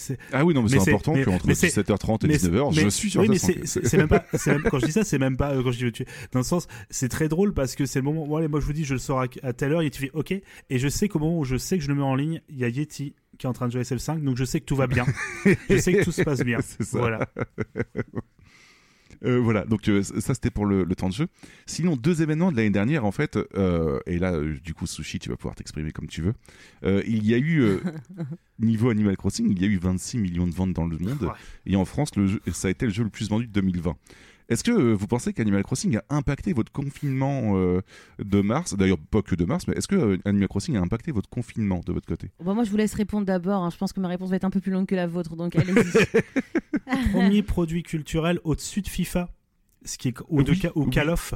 [0.00, 2.72] C'est- Ah oui, non, mais, Mais c'est important qu'entre mais c'est- 17h30 et mais 19h,
[2.72, 3.56] c'est- je suis sur oui, mais 5.
[3.64, 5.90] c'est même pas, même- quand je dis ça, c'est même pas euh, quand je dis
[5.90, 6.06] tuer.
[6.30, 8.36] Dans le sens, c'est très drôle parce que c'est le moment.
[8.36, 10.30] Allez, moi je vous dis, je le sors à, à telle heure, Yeti fait OK,
[10.30, 12.58] et je sais qu'au moment où je sais que je le mets en ligne, il
[12.58, 14.76] y a Yeti qui est en train de jouer SF5, donc je sais que tout
[14.76, 15.04] va bien.
[15.68, 16.58] je sais que tout se passe bien.
[16.92, 17.26] Voilà.
[19.24, 21.28] Euh, voilà, donc euh, ça c'était pour le, le temps de jeu.
[21.66, 25.28] Sinon, deux événements de l'année dernière, en fait, euh, et là, du coup, Sushi, tu
[25.28, 26.34] vas pouvoir t'exprimer comme tu veux.
[26.84, 27.78] Il y a eu,
[28.58, 31.30] niveau Animal Crossing, il y a eu 26 millions de ventes dans le monde,
[31.66, 33.96] et en France, le jeu, ça a été le jeu le plus vendu de 2020.
[34.48, 37.82] Est-ce que euh, vous pensez qu'Animal Crossing a impacté votre confinement euh,
[38.18, 38.74] de mars?
[38.76, 41.80] D'ailleurs, pas que de mars, mais est-ce que euh, Animal Crossing a impacté votre confinement
[41.86, 42.30] de votre côté?
[42.42, 43.62] Bah, moi, je vous laisse répondre d'abord.
[43.62, 43.70] hein.
[43.70, 45.36] Je pense que ma réponse va être un peu plus longue que la vôtre.
[45.36, 46.22] Donc, allez-y.
[47.12, 49.28] Premier produit culturel au-dessus de FIFA,
[49.84, 50.90] ce qui est, ou, de, Oui, Ca- ou oui.
[50.90, 51.34] Call of.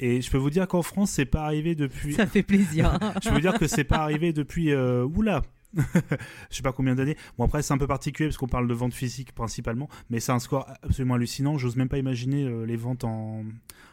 [0.00, 2.14] Et je peux vous dire qu'en France, c'est pas arrivé depuis.
[2.14, 2.98] Ça fait plaisir.
[3.22, 4.72] je peux vous dire que c'est pas arrivé depuis.
[4.72, 5.42] Euh, oula
[6.50, 7.16] Je sais pas combien d'années.
[7.38, 10.32] Bon, après, c'est un peu particulier parce qu'on parle de vente physique principalement, mais c'est
[10.32, 11.58] un score absolument hallucinant.
[11.58, 13.42] J'ose même pas imaginer euh, les ventes en.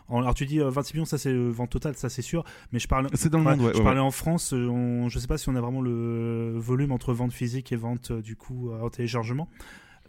[0.07, 2.43] en- alors, tu dis euh, 26 millions, ça c'est euh, vente totale, ça c'est sûr,
[2.71, 3.07] mais je parle.
[3.13, 3.71] C'est dans le Ouais, monde, ouais.
[3.73, 6.53] je ouais, parlais en France, euh, on, je sais pas si on a vraiment le
[6.57, 9.49] volume entre vente physique et vente euh, du coup euh, en téléchargement.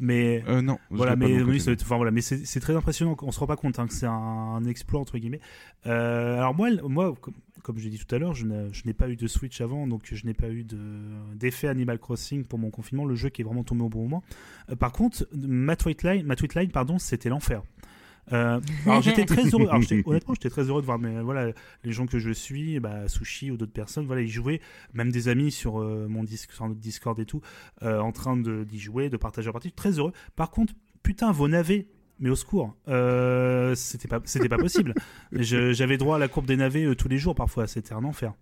[0.01, 0.78] Mais Euh, non.
[0.90, 3.16] voilà, mais oui, ça enfin voilà, mais c'est très impressionnant.
[3.22, 5.40] On se rend pas compte hein, que c'est un, un exploit entre guillemets.
[5.86, 9.09] Euh, alors moi, moi, comme, comme je l'ai dit tout à l'heure, je n'ai pas
[9.09, 10.76] eu de Switch avant, donc je n'ai pas eu de-
[11.36, 13.05] d'effet Animal Crossing pour mon confinement.
[13.05, 14.22] Le jeu qui est vraiment tombé au bon moment.
[14.70, 17.62] Euh, par contre, ma tweetline, ma tweetline, pardon, c'était l'enfer.
[18.33, 19.68] Euh, alors j'étais très heureux.
[19.68, 21.53] Alors, honnêtement, j'étais très heureux de voir mais voilà
[21.83, 24.61] les gens que je suis, bah, Sushi ou d'autres personnes, voilà, ils jouaient,
[24.95, 27.41] même des amis sur euh, mon disque, sur notre Discord et tout,
[27.83, 29.73] euh, en train de d'y jouer, de partager leur partie.
[29.73, 30.12] Très heureux.
[30.37, 31.87] Par contre, putain, vos navets.
[32.20, 34.95] Mais au secours, euh, c'était pas, c'était pas possible.
[35.33, 38.33] J'avais droit à la courbe des navets euh, tous les jours parfois, c'était un enfer.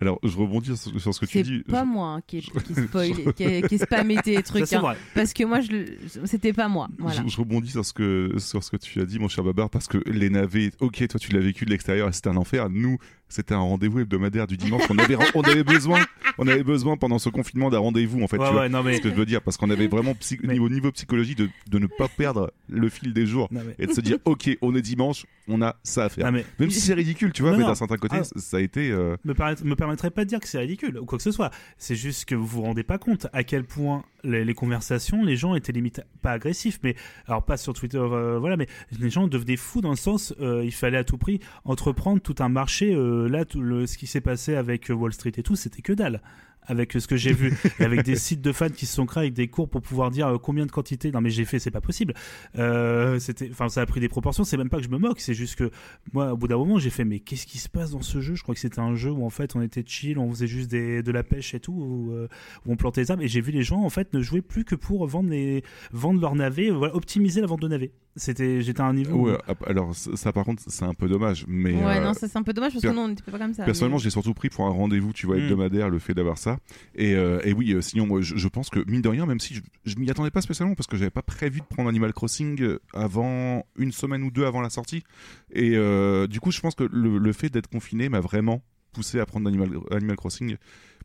[0.00, 1.58] Alors, je rebondis sur, sur ce que tu C'est dis.
[1.60, 4.66] pas Je- moi hein, qui, qui spoil, qui, ai- qui ai spammé tes Ça trucs.
[4.66, 4.80] c'est hein.
[4.80, 4.96] vrai.
[5.14, 5.94] parce que moi, je,
[6.24, 6.88] c'était pas moi.
[6.98, 7.22] Voilà.
[7.22, 9.68] Je, je rebondis sur ce, que, sur ce que tu as dit, mon cher Babar,
[9.68, 12.70] parce que les navets, ok, toi tu l'as vécu de l'extérieur et c'était un enfer.
[12.70, 12.96] Nous,
[13.30, 14.82] c'était un rendez-vous hebdomadaire du dimanche.
[14.90, 16.00] On avait, on avait besoin,
[16.36, 18.36] on avait besoin pendant ce confinement d'un rendez-vous, en fait.
[18.36, 18.62] Ouais, tu vois.
[18.62, 20.68] ouais, non mais, C'est ce que je veux dire, parce qu'on avait vraiment, Mais- niveau,
[20.68, 23.92] niveau psychologie, de, de ne pas perdre le fil des jours non, mais, et de
[23.92, 26.26] se dire, ok, on est dimanche, on a ça à faire.
[26.26, 28.24] non, mais Même si c'est ridicule, tu vois, mais d'un certain côté, Ah.
[28.36, 28.90] ça- a été.
[28.90, 29.32] euh, me,
[29.64, 31.50] me permettrait pas de dire que c'est ridicule ou quoi que ce soit.
[31.78, 35.54] C'est juste que vous vous rendez pas compte à quel point les, conversations, les gens
[35.54, 36.96] étaient limite pas agressifs, mais
[37.26, 38.66] alors pas sur Twitter, euh, voilà, mais
[38.98, 42.36] les gens devenaient fous dans le sens, euh, il fallait à tout prix entreprendre tout
[42.40, 42.94] un marché.
[42.94, 46.20] euh, là, tout ce qui s'est passé avec Wall Street et tout, c'était que dalle.
[46.66, 49.24] Avec ce que j'ai vu, et avec des sites de fans qui se sont créés
[49.24, 51.10] avec des cours pour pouvoir dire euh, combien de quantité.
[51.10, 52.14] Non, mais j'ai fait, c'est pas possible.
[52.58, 54.44] Euh, c'était, enfin, ça a pris des proportions.
[54.44, 55.70] C'est même pas que je me moque, c'est juste que
[56.12, 58.34] moi, au bout d'un moment, j'ai fait, mais qu'est-ce qui se passe dans ce jeu?
[58.34, 60.70] Je crois que c'était un jeu où en fait on était chill, on faisait juste
[60.70, 62.28] des, de la pêche et tout, où, euh,
[62.66, 63.22] où on plantait les arbres.
[63.22, 66.20] Et j'ai vu les gens en fait ne jouer plus que pour vendre, les, vendre
[66.20, 67.92] leurs navets, voilà, optimiser la vente de navets.
[68.16, 69.30] C'était, j'étais à un niveau.
[69.30, 71.74] Ouais, alors ça, ça, par contre, c'est un peu dommage, mais.
[71.74, 73.54] Ouais, euh, non, ça c'est un peu dommage parce que nous on n'était pas comme
[73.54, 73.64] ça.
[73.64, 75.40] Personnellement, mais- j'ai surtout pris pour un rendez-vous, tu vois, Mm.
[75.42, 76.58] hebdomadaire, le fait d'avoir ça.
[76.96, 79.38] Et, euh, et oui, euh, sinon, moi, je, je pense que, mine de rien, même
[79.38, 82.12] si je, je m'y attendais pas spécialement, parce que j'avais pas prévu de prendre Animal
[82.12, 85.04] Crossing euh, avant une semaine ou deux avant la sortie.
[85.52, 88.60] Et euh, du coup, je pense que le, le fait d'être confiné m'a vraiment
[88.92, 90.56] poussé à prendre Animal, Animal Crossing,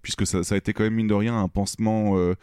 [0.01, 2.33] puisque ça, ça a été quand même, mine de rien, un pansement euh,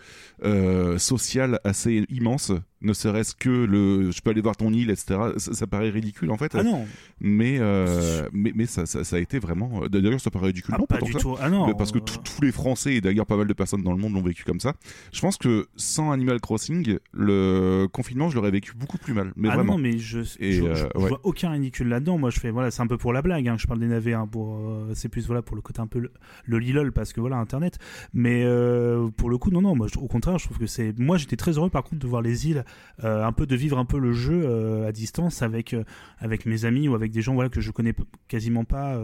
[0.44, 2.52] euh, social assez immense.
[2.82, 5.18] Ne serait-ce que le je peux aller voir ton île, etc.
[5.36, 6.84] Ça, ça paraît ridicule en fait, Ah non,
[7.20, 9.82] mais, euh, mais, mais ça, ça, ça a été vraiment.
[9.88, 10.74] D'ailleurs, ça paraît ridicule.
[10.74, 11.36] ah, non, pas du tout.
[11.40, 13.92] Ah non, parce que euh, tous- les Français et d'ailleurs pas mal de personnes dans
[13.92, 14.74] le monde l'ont vécu comme ça.
[15.12, 19.32] Je pense que sans Animal Crossing, le confinement, je l'aurais vécu beaucoup plus mal.
[19.36, 19.74] Mais ah vraiment.
[19.74, 21.08] non, mais je, Et, je, euh, je- je ouais.
[21.08, 22.18] vois aucun ridicule là-dedans.
[22.18, 23.46] Moi, je fais, voilà, c'est un peu pour la blague.
[23.48, 25.86] hein, je parle des navets, hein, pour, euh, c'est plus voilà pour le côté un
[25.86, 26.12] peu le,
[26.46, 27.78] le lilol parce que voilà Internet.
[28.12, 29.76] Mais euh, pour le coup, non, non.
[29.76, 30.98] Moi, au contraire, je trouve que c'est.
[30.98, 32.64] Moi, j'étais très heureux par contre de voir les îles,
[33.04, 35.84] euh, un peu de vivre un peu le jeu euh, à distance avec euh,
[36.18, 37.94] avec mes amis ou avec des gens voilà que je connais
[38.28, 38.98] quasiment pas.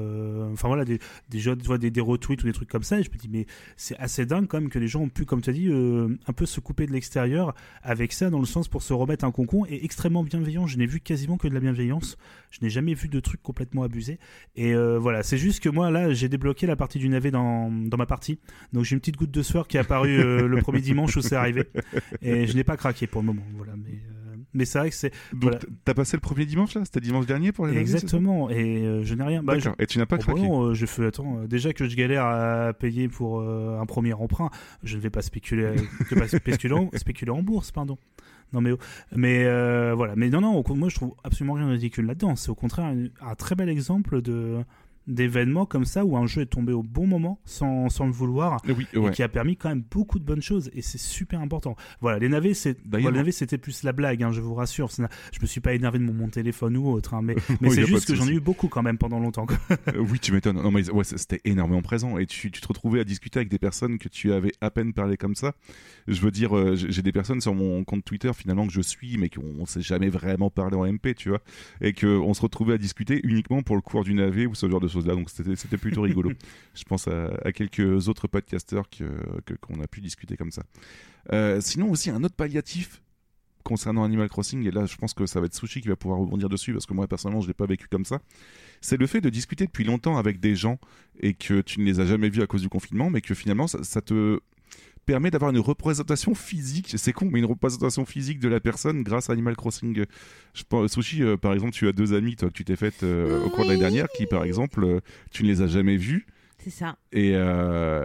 [0.52, 0.98] Enfin voilà, des
[1.30, 3.00] des, vois, des des retweets ou des trucs comme ça.
[3.00, 3.46] Et je me dis mais
[3.76, 6.32] c'est assez dingue quand même que les gens ont pu, comme tu as dit, un
[6.32, 9.64] peu se couper de l'extérieur avec ça dans le sens pour se remettre un concon
[9.66, 10.66] et extrêmement bienveillant.
[10.66, 12.16] Je n'ai vu quasiment que de la bienveillance.
[12.50, 14.18] Je n'ai jamais vu de trucs complètement abusés.
[14.56, 17.96] Et voilà, c'est juste que moi là, j'ai débloqué la partie du navet dans, dans
[17.96, 18.38] ma partie.
[18.72, 21.36] Donc j'ai une petite goutte de sueur qui est apparue le premier dimanche où c'est
[21.36, 21.64] arrivé.
[22.22, 23.42] Et je n'ai pas craqué pour le moment.
[23.58, 25.58] Voilà, mais euh, mais c'est vrai que c'est Donc, voilà.
[25.84, 26.84] t'as passé le premier dimanche là?
[26.84, 28.48] C'était dimanche dernier pour les exactement.
[28.48, 29.42] Et euh, je n'ai rien.
[29.42, 29.76] Bah, je- D'accord.
[29.78, 31.40] Et tu n'as pas Oh, bah craqué non, euh, je fais attends.
[31.40, 34.48] euh, déjà que je galère à payer pour un premier emprunt,
[34.82, 35.74] je ne vais pas spéculer,
[36.16, 37.98] pas spéculer, en, spéculer en bourse, pardon.
[38.54, 38.70] Non mais
[39.14, 40.14] mais euh, voilà.
[40.16, 42.34] Mais non non, moi je trouve absolument rien de ridicule là-dedans.
[42.34, 44.58] C'est au contraire un, un très bel exemple de
[45.08, 48.60] d'événements comme ça où un jeu est tombé au bon moment sans, sans le vouloir
[48.68, 49.10] Oui, et ouais.
[49.10, 51.74] qui a permis quand même beaucoup de bonnes choses et c'est super important.
[52.00, 54.90] Voilà, les navets, c'est voilà, les navets, c'était plus la blague, hein, je vous rassure.
[54.92, 55.02] C'est-
[55.32, 57.74] Je me suis pas énervé de mon, mon téléphone ou autre, hein, mais, mais Oui,
[57.74, 59.46] c'est juste que j'en ai eu beaucoup quand même pendant longtemps.
[59.88, 60.60] Euh, oui, tu m'étonnes.
[60.60, 62.18] Non, mais ouais, c'était énormément présent.
[62.18, 64.92] Et tu, tu te retrouvais à discuter avec des personnes que tu avais à peine
[64.92, 65.54] parlé comme ça.
[66.08, 69.18] Je veux dire, euh, j'ai des personnes sur mon compte Twitter finalement que je suis,
[69.18, 71.40] mais qu'on on s'est jamais vraiment parlé en MP, tu vois.
[71.80, 74.80] Et qu'on se retrouvait à discuter uniquement pour le cours du navet ou ce genre
[74.80, 75.14] de choses-là.
[75.14, 76.32] Donc c'était plutôt rigolo.
[76.74, 79.04] je pense à, à quelques autres podcasteurs que
[79.44, 80.62] que- qu'on a pu discuter comme ça.
[81.32, 83.02] Euh, sinon, aussi, un autre palliatif
[83.64, 86.18] concernant Animal Crossing, et là je pense que ça va être Sushi qui va pouvoir
[86.20, 88.20] rebondir dessus parce que moi personnellement je l'ai pas vécu comme ça,
[88.80, 90.78] c'est le fait de discuter depuis longtemps avec des gens
[91.20, 93.66] et que tu ne les as jamais vus à cause du confinement, mais que finalement
[93.66, 94.40] ça, ça te
[95.08, 99.30] permet d'avoir une représentation physique, c'est con, mais une représentation physique de la personne grâce
[99.30, 100.04] à Animal Crossing.
[100.52, 103.02] Je pense, Sushi, euh, par exemple, tu as deux amis toi, que tu t'es faites
[103.04, 105.00] euh, au cours de l'année dernière qui, par exemple, euh,
[105.30, 106.26] tu ne les as jamais vus.
[106.58, 106.98] C'est ça.
[107.10, 107.32] Et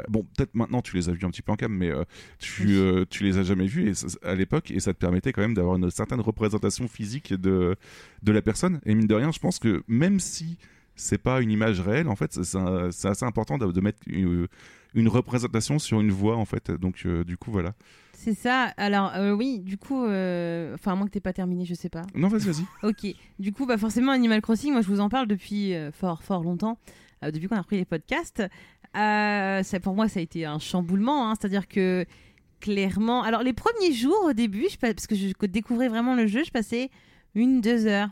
[0.08, 1.91] bon, peut-être maintenant tu les as vus un petit peu en cam, mais
[2.38, 2.78] tu,
[3.10, 5.76] tu les as jamais vus et à l'époque et ça te permettait quand même d'avoir
[5.76, 7.76] une certaine représentation physique de,
[8.22, 8.80] de la personne.
[8.86, 10.60] Et mine de rien, je pense que même si
[10.96, 14.48] c'est pas une image réelle, en fait, c'est- assez important de, de mettre une,
[14.94, 16.70] une représentation sur une voix, en fait.
[16.72, 17.74] Donc, euh, du coup, voilà.
[18.14, 18.72] C'est ça.
[18.78, 21.89] Alors euh, oui, du coup, euh, enfin à moins que t'aies pas terminé, je sais
[21.89, 22.04] pas.
[22.16, 22.64] Non, vas-y, vas-y.
[22.88, 23.06] Ok.
[23.38, 26.41] Du coup, bah forcément Animal Crossing, moi je vous en parle depuis euh, fort fort
[26.41, 26.78] longtemps,
[27.26, 28.41] euh, depuis qu'on a repris les podcasts.
[28.96, 31.30] Euh, ça, pour moi, ça a été un chamboulement.
[31.30, 31.34] hein.
[31.38, 32.06] C'est-à-dire que
[32.62, 36.44] clairement, alors les premiers jours au début, je, parce que je découvrais vraiment le jeu,
[36.46, 36.89] je passais
[37.36, 38.10] une deux heures.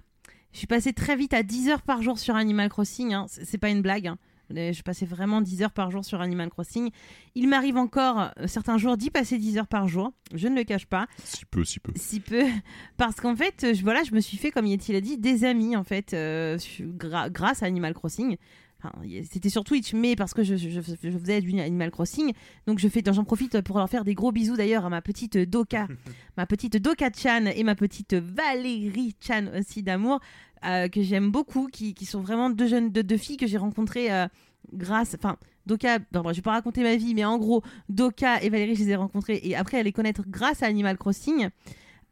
[0.54, 3.14] Je suis passée très vite à 10 heures par jour sur Animal Crossing.
[3.14, 3.26] hein.
[3.30, 4.08] C'est pas une blague.
[4.08, 4.18] hein.
[4.54, 6.90] Je passais vraiment 10 heures par jour sur Animal Crossing.
[7.36, 10.12] Il m'arrive encore euh, certains jours d'y passer 10 heures par jour.
[10.34, 11.94] Je ne le cache pas Si peu, si peu.
[11.96, 12.44] si peu
[12.98, 15.78] parce qu'en fait je, voilà je me suis fait comme Yeti l'a dit des amis
[15.78, 18.36] en fait euh, gra- grâce à Animal Crossing
[18.84, 18.92] Enfin,
[19.30, 22.34] c'était sur Twitch mais parce que je, je- je- je faisais du Animal Crossing
[22.66, 25.38] donc je fais j'en profite pour leur faire des gros bisous d'ailleurs à ma petite
[25.38, 25.88] Doka
[26.38, 30.20] ma petite Doka Chan et ma petite Valérie Chan aussi d'amour
[30.66, 33.58] euh, que j'aime beaucoup qui, qui sont vraiment deux jeunes deux, deux filles que j'ai
[33.58, 34.28] rencontrées euh,
[34.74, 38.42] grâce enfin Doka, non, bon, je vais pas raconter ma vie, mais en gros, Doka
[38.42, 41.50] et Valérie, je les ai rencontrées et après, à les connaître grâce à Animal Crossing.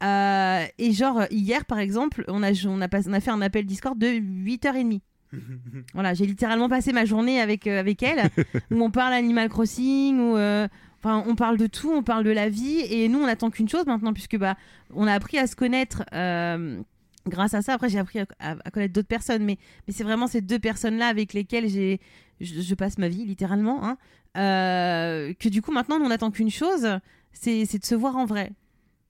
[0.02, 3.42] Euh, et genre, hier, par exemple, on a, on, a pas- on a fait un
[3.42, 5.00] appel Discord de 8h30.
[5.94, 8.30] Voilà, j'ai littéralement passé ma journée avec, euh, avec elle,
[8.70, 10.66] où on parle Animal Crossing, où euh,
[10.98, 13.68] enfin, on parle de tout, on parle de la vie, et nous, on attend qu'une
[13.68, 14.56] chose maintenant, puisque bah,
[14.94, 16.80] on a appris à se connaître euh,
[17.28, 17.74] grâce à ça.
[17.74, 20.58] Après, j'ai appris à, à- à connaître d'autres personnes, mais, mais c'est vraiment ces deux
[20.58, 22.00] personnes-là avec lesquelles j'ai,
[22.40, 23.96] je, je passe ma vie, littéralement, hein,
[24.34, 26.88] que du coup, maintenant, nous, on attend qu'une chose,
[27.32, 28.50] c'est, c'est de se voir en vrai.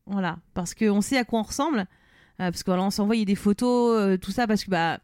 [0.06, 1.86] Voilà, parce qu'on sait à quoi on ressemble,
[2.38, 4.98] parce qu'on on s'envoyait des photos, tout ça, parce que bah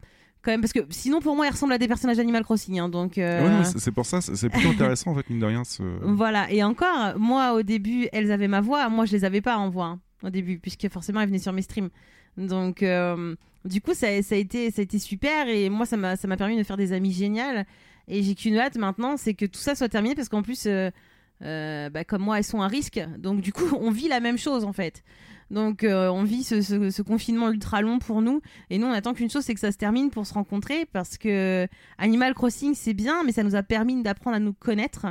[0.47, 2.87] quand même parce que sinon pour moi ils ressemblent à des personnages d'Animal Crossing hein,
[2.87, 5.65] donc euh, Ouais, c'est pour ça, c'est plutôt intéressant en fait, mine de rien.
[5.65, 5.83] Ce...
[6.03, 9.57] voilà et encore moi au début elles avaient ma voix moi je les avais pas
[9.57, 11.89] en voix hein, au début puisque forcément elles venaient sur mes streams
[12.37, 13.35] donc euh,
[13.65, 16.29] du coup ça, ça a été ça a été super et moi ça m'a ça
[16.29, 17.65] m'a permis de faire des amis géniales
[18.07, 21.89] et j'ai qu'une hâte maintenant c'est que tout ça soit terminé parce qu'en plus euh,
[21.89, 24.63] bah, comme moi elles sont à risque donc du coup on vit la même chose
[24.63, 25.03] en fait
[25.49, 28.41] donc euh, on vit ce, confinement ultra long pour nous.
[28.69, 30.85] Et nous on attend qu'une chose c'est que ça se termine pour se rencontrer.
[30.91, 31.67] Parce que
[31.97, 35.07] Animal Crossing c'est bien mais ça nous a permis d'apprendre à nous connaître.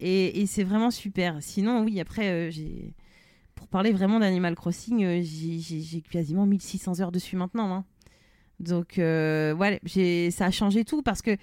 [0.00, 1.38] Et, c'est vraiment super.
[1.40, 2.94] Sinon oui après euh, j'ai
[3.54, 7.84] pour parler vraiment d'Animal Crossing euh, j'ai- quasiment 1600 heures dessus maintenant hein.
[8.60, 11.36] donc ouais j'ai ça a changé tout parce que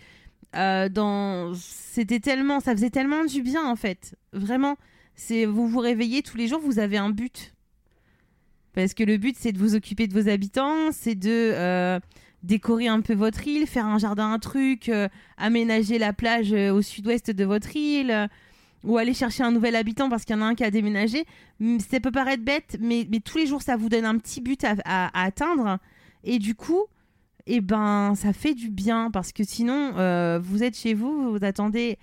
[0.53, 4.15] dans c'était tellement ça faisait tellement du bien en fait.
[4.33, 4.75] Vraiment
[5.15, 7.54] c'est vous vous réveillez tous les jours vous avez un but
[8.75, 11.99] parce que le but c'est de vous occuper de vos habitants c'est de euh,
[12.43, 15.07] décorer un peu votre île faire un jardin un truc euh,
[15.37, 18.29] aménager la plage euh, au sud-ouest de votre île
[18.83, 21.25] ou aller chercher un nouvel habitant parce qu'il y en a un qui a déménagé.
[21.89, 24.63] Ça peut paraître bête mais, mais tous les jours ça vous donne un petit but
[24.63, 25.79] à, atteindre.
[26.23, 26.83] Et du coup
[27.47, 29.93] et ben ça fait du bien parce que sinon
[30.39, 31.97] vous êtes chez vous vous attendez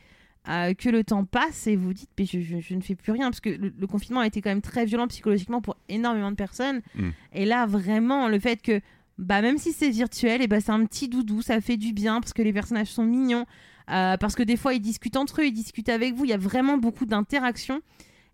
[0.48, 3.12] euh, que le temps passe et vous dites mais je, je- je ne fais plus
[3.12, 3.30] rien.
[3.30, 6.36] Parce que le, le confinement a été quand même très violent psychologiquement pour énormément de
[6.36, 6.80] personnes.
[6.96, 7.10] Mm.
[7.34, 8.80] et là vraiment le fait que
[9.18, 12.20] bah même si c'est virtuel et bah c'est un petit doudou ça fait du bien
[12.20, 13.46] parce que les personnages sont mignons
[13.90, 16.24] euh, parce que des fois ils discutent entre eux ils discutent avec vous.
[16.24, 17.80] Il y a vraiment beaucoup d'interactions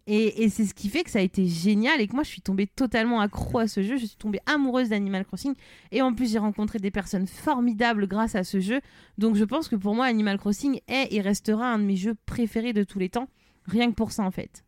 [0.08, 2.30] et, et c'est ce qui fait que ça a été génial et que moi je
[2.30, 3.96] suis tombée totalement accro à ce jeu.
[3.98, 5.54] Je suis tombée amoureuse d'Animal Crossing
[5.92, 8.80] et en plus j'ai rencontré des personnes formidables grâce à ce jeu.
[9.18, 12.14] Donc je pense que pour moi Animal Crossing est et restera un de mes jeux
[12.26, 13.28] préférés de tous les temps.
[13.66, 14.64] Rien que pour ça en fait.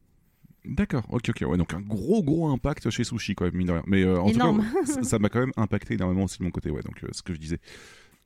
[0.67, 1.49] D'accord, ok, ok.
[1.49, 3.83] Ouais, donc un gros, gros impact chez Sushi, quand même, mine de rien.
[3.87, 4.63] Mais euh, en Énorme.
[4.63, 7.03] tout cas, ça- ça m'a quand même impacté énormément aussi de mon côté, ouais, donc
[7.03, 7.59] euh, ce que je disais.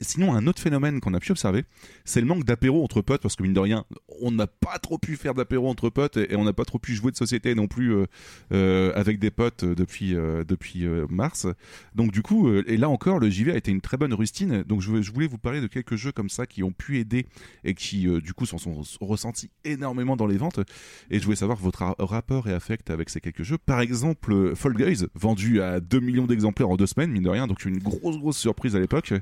[0.01, 1.65] Sinon, un autre phénomène qu'on a pu observer,
[2.05, 3.85] c'est le manque d'apéro entre potes, parce que mine de rien,
[4.21, 6.95] on n'a pas trop pu faire d'apéro entre potes et, on n'a pas trop pu
[6.95, 8.07] jouer de société non plus euh,
[8.53, 11.47] euh, avec des potes euh, depuis, depuis mars.
[11.95, 14.63] Donc du coup, et là encore, le JV a été une très bonne rustine.
[14.65, 17.27] Donc je, voulais vous parler de quelques jeux comme ça qui ont pu aider
[17.63, 20.61] et qui du coup s'en sont ressentis énormément dans les ventes.
[21.11, 23.59] Et je voulais savoir votre ra- rapport et affect avec ces quelques jeux.
[23.59, 27.47] Par exemple, Fall Guys, vendu à 2 millions d'exemplaires en deux semaines, mine de rien,
[27.47, 29.15] donc une grosse grosse surprise à l'époque.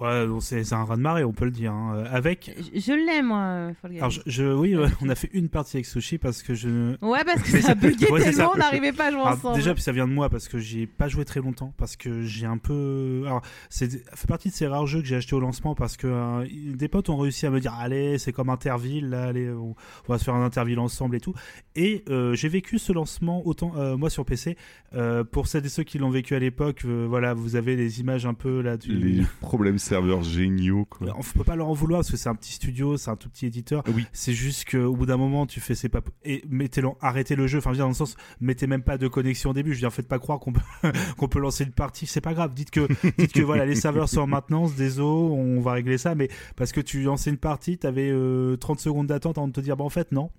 [0.00, 1.72] Ouais, c'est un raz de marée, on peut le dire.
[1.72, 1.94] hein.
[1.96, 2.54] Euh, Avec.
[2.74, 3.38] Je, je l'aime moi.
[3.38, 3.98] euh, Fall Guys.
[3.98, 6.94] Alors, je, je- oui, ouais, on a fait une partie avec Sushi parce que je.
[7.04, 8.50] Ouais parce que ça buguait ouais, tellement ça.
[8.54, 9.56] on n'arrivait pas à jouer Alors, ensemble.
[9.56, 12.22] déjà, puis ça vient de moi parce que j'ai pas joué très longtemps, parce que
[12.22, 13.22] j'ai un peu.
[13.26, 15.96] Alors, c'est ça fait partie de ces rares jeux que j'ai acheté au lancement parce
[15.96, 16.46] que euh,
[16.76, 19.74] des potes ont réussi à me dire allez, c'est comme Interville, là, allez, on,
[20.08, 21.34] on va se faire un Interville ensemble et tout.
[21.74, 24.56] Et euh, j'ai vécu ce lancement autant euh, moi sur PC.
[24.94, 28.00] Euh, pour celles et ceux qui l'ont vécu à l'époque, euh, voilà, vous avez les
[28.00, 28.92] images un peu là du.
[28.92, 31.08] Les problèmes serveurs géniaux, quoi.
[31.16, 33.28] On peut pas leur en vouloir parce que c'est un petit studio, c'est un tout
[33.28, 33.82] petit éditeur.
[33.94, 34.06] Oui.
[34.12, 37.58] C'est juste qu'au bout d'un moment, tu fais c'est pas et mettez arrêtez le jeu.
[37.58, 39.70] Enfin, je veux dire dans le sens, mettez même pas de connexion au début.
[39.70, 40.60] Je veux dire, faites pas croire qu'on peut
[41.16, 42.06] qu'on peut lancer une partie.
[42.06, 42.54] C'est pas grave.
[42.54, 42.86] Dites que
[43.18, 46.14] dites que voilà, les serveurs sont en maintenance, des on va régler ça.
[46.14, 49.60] Mais parce que tu lançais une partie, t'avais euh, 30 secondes d'attente avant de te
[49.60, 50.30] dire, bah en fait non.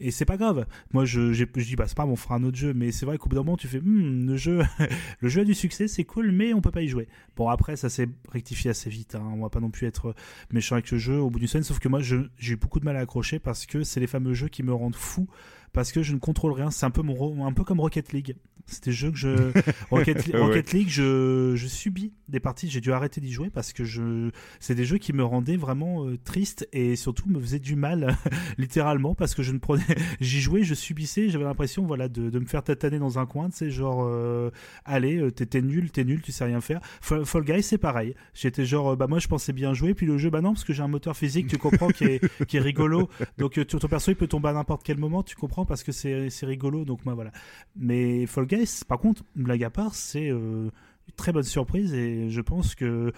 [0.00, 0.66] Et c'est pas grave.
[0.92, 2.74] Moi, je, dis, bah, c'est pas, grave, on fera un autre jeu.
[2.74, 5.88] Mais c'est vrai qu'au bout d'un moment, tu fais, Hmm, le jeu, a du succès,
[5.88, 7.08] c'est cool, mais on peut pas y jouer.
[7.36, 9.14] Bon, après, ça s'est rectifié assez vite.
[9.14, 9.22] Hein.
[9.34, 10.14] On va pas non plus être
[10.52, 11.64] méchant avec le jeu au bout d'une semaine.
[11.64, 14.34] Sauf que moi, j'ai eu beaucoup de mal à accrocher parce que c'est les fameux
[14.34, 15.28] jeux qui me rendent fou.
[15.76, 16.70] Parce que je ne contrôle rien.
[16.70, 18.34] C'est un peu, mon, un peu comme Rocket League.
[18.64, 19.28] C'est des jeux que je.
[19.90, 20.40] Rocket, Ouais.
[20.40, 22.70] Rocket League, je, je subis des parties.
[22.70, 24.30] J'ai dû arrêter d'y jouer parce que je.
[24.58, 28.16] C'est des jeux qui me rendaient vraiment euh, triste et surtout me faisaient du mal,
[28.58, 29.84] littéralement, parce que je ne prenais.
[30.20, 31.28] J'y jouais, je subissais.
[31.28, 33.50] J'avais l'impression, voilà, de, de me faire tataner dans un coin.
[33.50, 34.50] Tu sais, genre, euh,
[34.86, 36.80] allez, euh, t'es t'es nul, t'es nul, tu sais rien faire.
[37.02, 38.14] Fall, Fall Guys, c'est pareil.
[38.32, 40.72] J'étais genre, bah moi, je pensais bien jouer, puis le jeu, bah non, parce que
[40.72, 43.10] j'ai un moteur physique, tu comprends, qui est, qui est rigolo.
[43.36, 45.92] Donc, ton ton perso, il peut tomber à n'importe quel moment, tu comprends, parce que
[45.92, 46.84] c'est rigolo.
[46.84, 47.32] Donc, moi, voilà.
[47.76, 50.70] Mais Fall Guys, par contre, blague à part, c'est euh,
[51.08, 53.12] une très bonne surprise et je pense que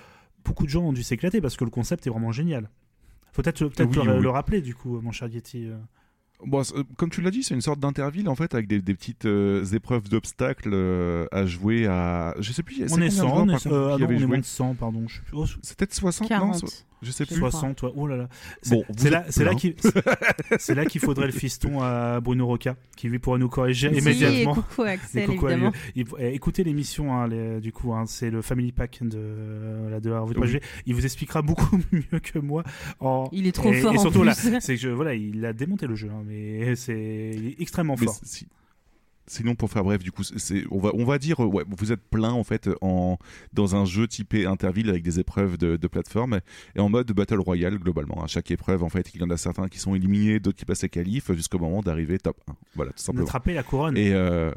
[0.44, 2.70] beaucoup de gens ont dû s'éclater parce que le concept est vraiment génial.
[3.32, 4.22] Faut peut-être Oui, le, oui.
[4.22, 5.68] le rappeler du coup, mon cher Yeti.
[6.40, 6.46] Euh.
[6.46, 6.62] Bon,
[6.96, 9.64] comme tu l'as dit, c'est une sorte d'interville en fait avec des, des petites euh,
[9.72, 12.34] épreuves d'obstacles euh, à jouer à.
[12.38, 12.84] Je sais plus.
[12.90, 14.38] On est de 100, joueurs, on par est, contre, euh, ah non, on est moins
[14.38, 15.04] de 100, pardon.
[15.08, 15.20] Je
[15.62, 16.54] C'est peut-être 60 non 40.
[16.58, 16.66] so-
[17.02, 17.36] Je sais plus.
[17.36, 17.50] crois.
[17.50, 17.90] 60, ouais.
[17.96, 18.28] Oh là là.
[18.62, 19.74] C'est Bon, vous c'est là, là qu'il
[20.58, 24.52] c'est là qu'il faudrait le fiston à Bruno Roca, qui lui pourrait nous corriger immédiatement.
[24.52, 25.64] et coucou Et Axel, coucou à lui.
[25.66, 25.72] évidemment.
[25.96, 30.00] Il- eh, écoutez l'émission, hein, les- du coup, hein, c'est le Family Pack de, la
[30.00, 30.58] de Oui.
[30.86, 32.62] Il vous expliquera beaucoup mieux que moi.
[33.00, 33.28] En...
[33.32, 34.26] Il est trop et, fort Et en surtout, plus.
[34.50, 38.06] là, c'est que je, voilà, il a démonté le jeu, hein, mais c'est extrêmement Mais
[38.06, 38.20] fort.
[38.22, 38.46] si-
[39.30, 42.00] Sinon, pour faire bref, du coup, c'est, on va, on va dire, ouais, vous êtes
[42.00, 43.18] plein en fait en
[43.52, 46.40] dans un jeu typé Interville avec des épreuves de, de plateforme
[46.74, 48.24] et en mode battle royale globalement.
[48.24, 50.64] À chaque épreuve, en fait, il y en a certains qui sont éliminés, d'autres qui
[50.64, 52.54] passent les qualifs jusqu'au moment d'arriver top 1.
[52.74, 53.26] Voilà, tout simplement.
[53.26, 53.98] D'attraper la couronne.
[53.98, 54.50] Et euh,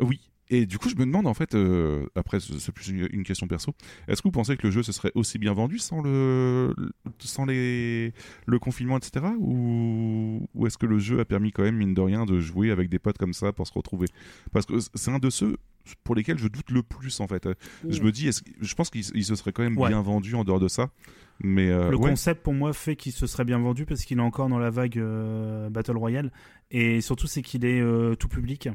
[0.00, 0.20] oui.
[0.50, 3.46] Et du coup, je me demande en fait, euh, après, c'est plus une une question
[3.46, 3.74] perso.
[4.08, 6.74] Est-ce que vous pensez que le jeu se serait aussi bien vendu sans le,
[7.18, 8.12] sans les,
[8.46, 9.26] le confinement, etc.
[9.38, 12.70] Ou, ou est-ce que le jeu a permis quand même mine de rien de jouer
[12.70, 14.06] avec des potes comme ça pour se retrouver?
[14.52, 15.56] Parce que c'est un de ceux
[16.04, 17.48] pour lesquels je doute le plus en fait.
[17.88, 18.30] Je me dis,
[18.60, 19.88] je pense qu'il il se serait quand même Ouais.
[19.88, 20.90] bien vendu en dehors de ça.
[21.40, 22.10] Mais euh, le ouais.
[22.10, 24.70] concept pour moi fait qu'il se serait bien vendu parce qu'il est encore dans la
[24.70, 26.32] vague euh, Battle Royale
[26.70, 28.68] et surtout c'est qu'il est euh, tout public.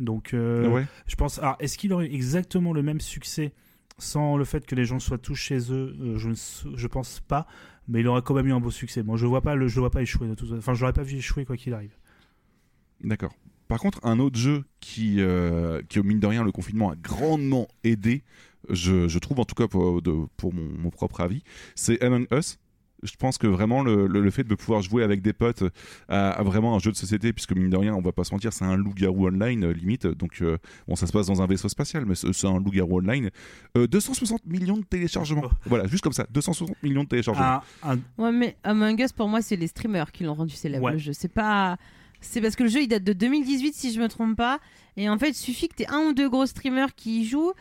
[0.00, 0.86] Donc euh, Ouais.
[1.06, 1.38] je pense.
[1.38, 3.52] Alors est-ce qu'il aurait exactement le même succès
[3.98, 5.96] sans le fait que les gens soient tous chez eux?
[6.00, 7.46] Euh, Je ne je pense pas,
[7.88, 9.02] mais il aurait quand même eu un beau succès.
[9.02, 10.58] Moi je vois pas le je le vois pas échouer de toute façon.
[10.58, 11.96] Enfin je l'aurais pas vu échouer quoi qu'il arrive.
[13.02, 13.34] D'accord.
[13.68, 17.66] Par contre, un autre jeu qui, euh, qui, mine de rien, le confinement a grandement
[17.82, 18.22] aidé,
[18.68, 21.42] je, je trouve en tout cas pour, de- pour mon, mon propre avis,
[21.74, 22.58] c'est Among Us.
[23.04, 25.62] Je pense que vraiment le, le- le fait de pouvoir jouer avec des potes
[26.08, 28.32] à, à vraiment un jeu de société, puisque mine de rien, on va pas se
[28.34, 30.06] mentir, c'est un loup-garou online euh, limite.
[30.06, 33.30] Donc euh, bon, ça se passe dans un vaisseau spatial, mais c'est un loup-garou online.
[33.76, 35.42] Euh, 260 millions de téléchargements.
[35.44, 35.50] Oh.
[35.66, 37.60] Voilà, juste comme ça, 260 millions de téléchargements.
[37.82, 40.84] Un- un- Ouais, mais Among Us, pour moi, c'est les streamers qui l'ont rendu célèbre.
[40.84, 40.92] Ouais.
[40.92, 41.76] Le jeu, c'est pas.
[42.20, 44.58] C'est parce que le jeu, il date de 2018, si je me trompe pas.
[44.96, 47.52] Et en fait, il suffit que tu un ou deux gros streamers qui y jouent.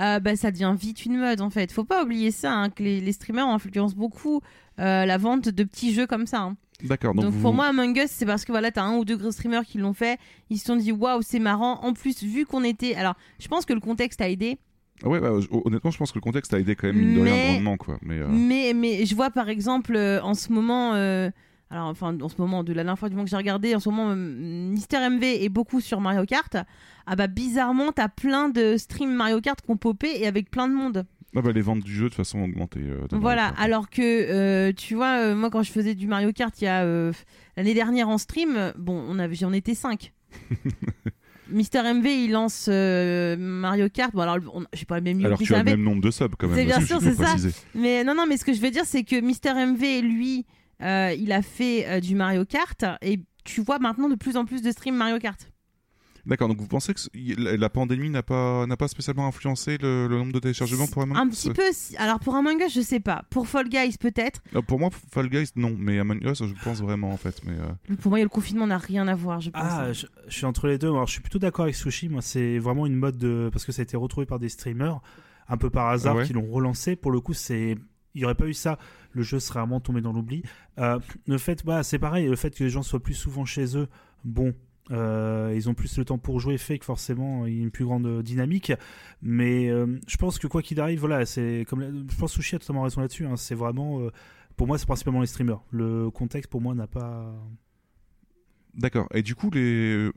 [0.00, 1.72] Euh, bah, ça devient vite une mode en fait.
[1.72, 4.40] Faut pas oublier ça, hein, que les, les streamers influencent beaucoup
[4.78, 6.40] euh, la vente de petits jeux comme ça.
[6.40, 6.56] hein.
[6.84, 7.12] D'accord.
[7.14, 9.16] Donc, Donc, vous- pour moi, Among Us, c'est parce que voilà, t'as un ou deux
[9.16, 10.18] gros streamers qui l'ont fait.
[10.48, 11.80] Ils se sont dit waouh, c'est marrant.
[11.82, 12.94] En plus, vu qu'on était.
[12.94, 14.58] Alors, je pense que le contexte a aidé.
[15.04, 17.20] Ouais, bah, je- honnêtement, je pense que le contexte a aidé quand même mine de
[17.22, 17.98] rien Mais- grandement, quoi.
[18.02, 21.30] Mais, euh, Mais, mais je vois par exemple euh, en ce moment, euh,
[21.70, 23.80] alors enfin en ce moment, de la dernière fois du moment que j'ai regardé, en
[23.80, 26.56] ce moment, euh, Mister MV est beaucoup sur Mario Kart.
[27.06, 30.68] Ah bah bizarrement, t'as plein de streams Mario Kart qui ont popé et avec plein
[30.68, 31.04] de monde.
[31.36, 32.80] Ah bah, les ventes du jeu de toute façon ont augmenté.
[32.82, 36.58] euh, Voilà, alors que euh, tu vois, euh, moi quand je faisais du Mario Kart
[36.60, 36.84] il y a
[37.56, 40.12] l'année dernière en stream, bon, on avait, j'en étais 5.
[41.50, 44.12] Mister MV il lance euh, Mario Kart.
[44.14, 46.34] Bon, alors on- j'ai pas le même Alors tu as le même nombre de subs
[46.38, 46.56] quand même.
[46.56, 47.22] C'est bien sûr, c'est ça.
[47.24, 47.52] préciser.
[47.74, 50.44] Mais non, non, mais ce que je veux dire, c'est que Mister MV, lui,
[50.82, 54.44] euh, il a fait euh, du Mario Kart et tu vois maintenant de plus en
[54.44, 55.50] plus de streams Mario Kart.
[56.26, 57.00] D'accord, donc vous pensez que
[57.56, 61.16] la pandémie n'a pas, n'a pas spécialement influencé le, le nombre de téléchargements pour Among
[61.16, 61.62] Un Us petit peu.
[61.72, 63.22] si- Alors pour Among Us, je sais pas.
[63.30, 64.42] Pour Fall Guys, peut-être.
[64.54, 67.40] Euh, Pour moi, Fall Guys, non, mais Among Us, je pense vraiment en fait.
[67.46, 69.62] Mais, euh, Pour moi, le confinement n'a rien à voir, je pense.
[69.64, 70.88] Ah, je, je suis entre les deux.
[70.88, 72.10] Alors, je suis plutôt d'accord avec Sushi.
[72.10, 73.48] Moi, c'est vraiment une mode de.
[73.50, 75.00] Parce que ça a été retrouvé par des streamers,
[75.48, 76.26] un peu par hasard, Ouais.
[76.26, 76.94] qui l'ont relancé.
[76.94, 77.78] Pour le coup, c'est.
[78.14, 78.78] Il n'y aurait pas eu ça,
[79.12, 80.42] le jeu serait vraiment tombé dans l'oubli.
[80.78, 83.88] Euh, le fait, c'est pareil, le fait que les gens soient plus souvent chez eux,
[84.24, 84.54] bon,
[84.90, 87.70] euh, ils ont plus le temps pour jouer, fait que forcément il y a une
[87.70, 88.72] plus grande dynamique.
[89.22, 92.58] Mais euh, je pense que quoi qu'il arrive, voilà, c'est comme je pense Sushi a
[92.58, 93.26] totalement raison là-dessus.
[93.26, 94.00] hein, c'est vraiment,
[94.56, 95.62] pour moi, c'est principalement les streamers.
[95.70, 97.34] Le contexte pour moi n'a pas.
[98.74, 99.08] D'accord.
[99.12, 100.10] Et du coup, les,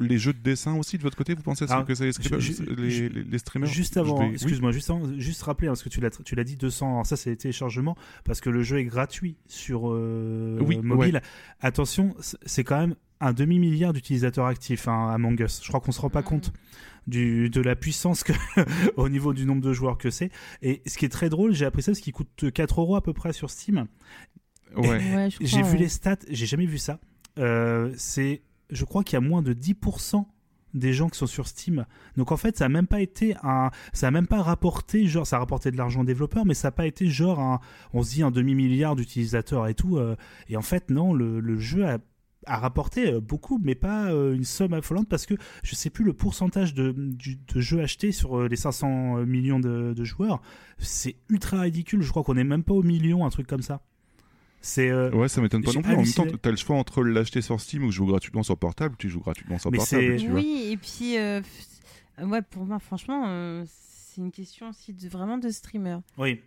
[0.00, 3.08] les jeux de dessin aussi, de votre côté, vous pensez Ah, que c'est les, les,
[3.08, 4.32] les- les streamers Juste avant, vais- oui.
[4.34, 7.06] excuse-moi, juste, avant- juste rappeler, hein, parce que tu l'as, tu l'as dit 200, alors
[7.06, 11.20] ça c'est les téléchargements, parce que le jeu est gratuit sur euh, Oui, mobile.
[11.60, 12.14] Attention,
[12.46, 15.60] c'est quand même un demi-milliard d'utilisateurs actifs hein, Among Us.
[15.62, 16.24] Je crois qu'on se rend pas Mm.
[16.24, 16.52] compte
[17.08, 18.32] du, de la puissance que,
[18.96, 20.30] au niveau du nombre de joueurs que c'est.
[20.62, 23.02] Et ce qui est très drôle, j'ai appris ça parce qu'il coûte 4 euros à
[23.02, 23.86] peu près sur Steam.
[24.76, 25.28] Ouais.
[25.40, 25.78] J'ai vu ouais.
[25.78, 27.00] les stats, j'ai jamais vu ça.
[27.38, 30.24] Euh, c'est, je crois qu'il y a moins de 10%
[30.74, 31.86] des gens qui sont sur Steam.
[32.16, 35.26] Donc en fait, ça a même pas été un, ça a même pas rapporté, genre,
[35.26, 37.60] ça a rapporté de l'argent aux développeurs, mais ça a pas été genre un,
[37.92, 39.96] on se dit un demi milliard d'utilisateurs et tout.
[39.96, 40.16] euh,
[40.48, 44.74] et en fait, non, le, jeu a rapporté euh, beaucoup, mais pas euh, une somme
[44.74, 46.94] affolante parce que je sais plus le pourcentage de,
[47.56, 50.40] jeux achetés sur les 500 millions de, de joueurs.
[50.78, 52.02] C'est ultra ridicule.
[52.02, 53.80] Je crois qu'on est même pas au million, un truc comme ça.
[54.60, 55.94] C'est euh, Ouais, ça m'étonne pas non plus.
[55.94, 58.96] En même temps, t'as le choix entre l'acheter sur Steam ou jouer gratuitement sur portable.
[58.98, 60.40] Tu joues gratuitement sur Mais portable, c'est- tu vois.
[60.40, 61.40] Oui, et puis, euh,
[62.22, 65.98] ouais, pour moi, franchement, euh, c'est une question aussi de, vraiment de streamer.
[66.16, 66.40] oui.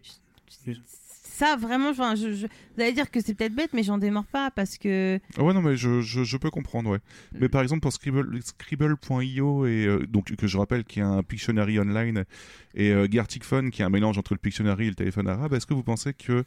[1.23, 2.45] Ça, vraiment, enfin, je, je-
[2.75, 5.19] vous allez dire que c'est peut-être bête, mais j'en démords pas parce que.
[5.37, 6.99] Ah Ouais, non, mais je, je, je peux comprendre, ouais.
[7.39, 11.23] Mais par exemple, pour Scribble, Scribble.io, et, euh, donc, que je rappelle qui est un
[11.23, 12.25] Pictionary online,
[12.75, 15.53] et euh, Gartic Phone, qui est un mélange entre le Pictionary et le téléphone arabe,
[15.53, 16.43] est-ce que vous pensez que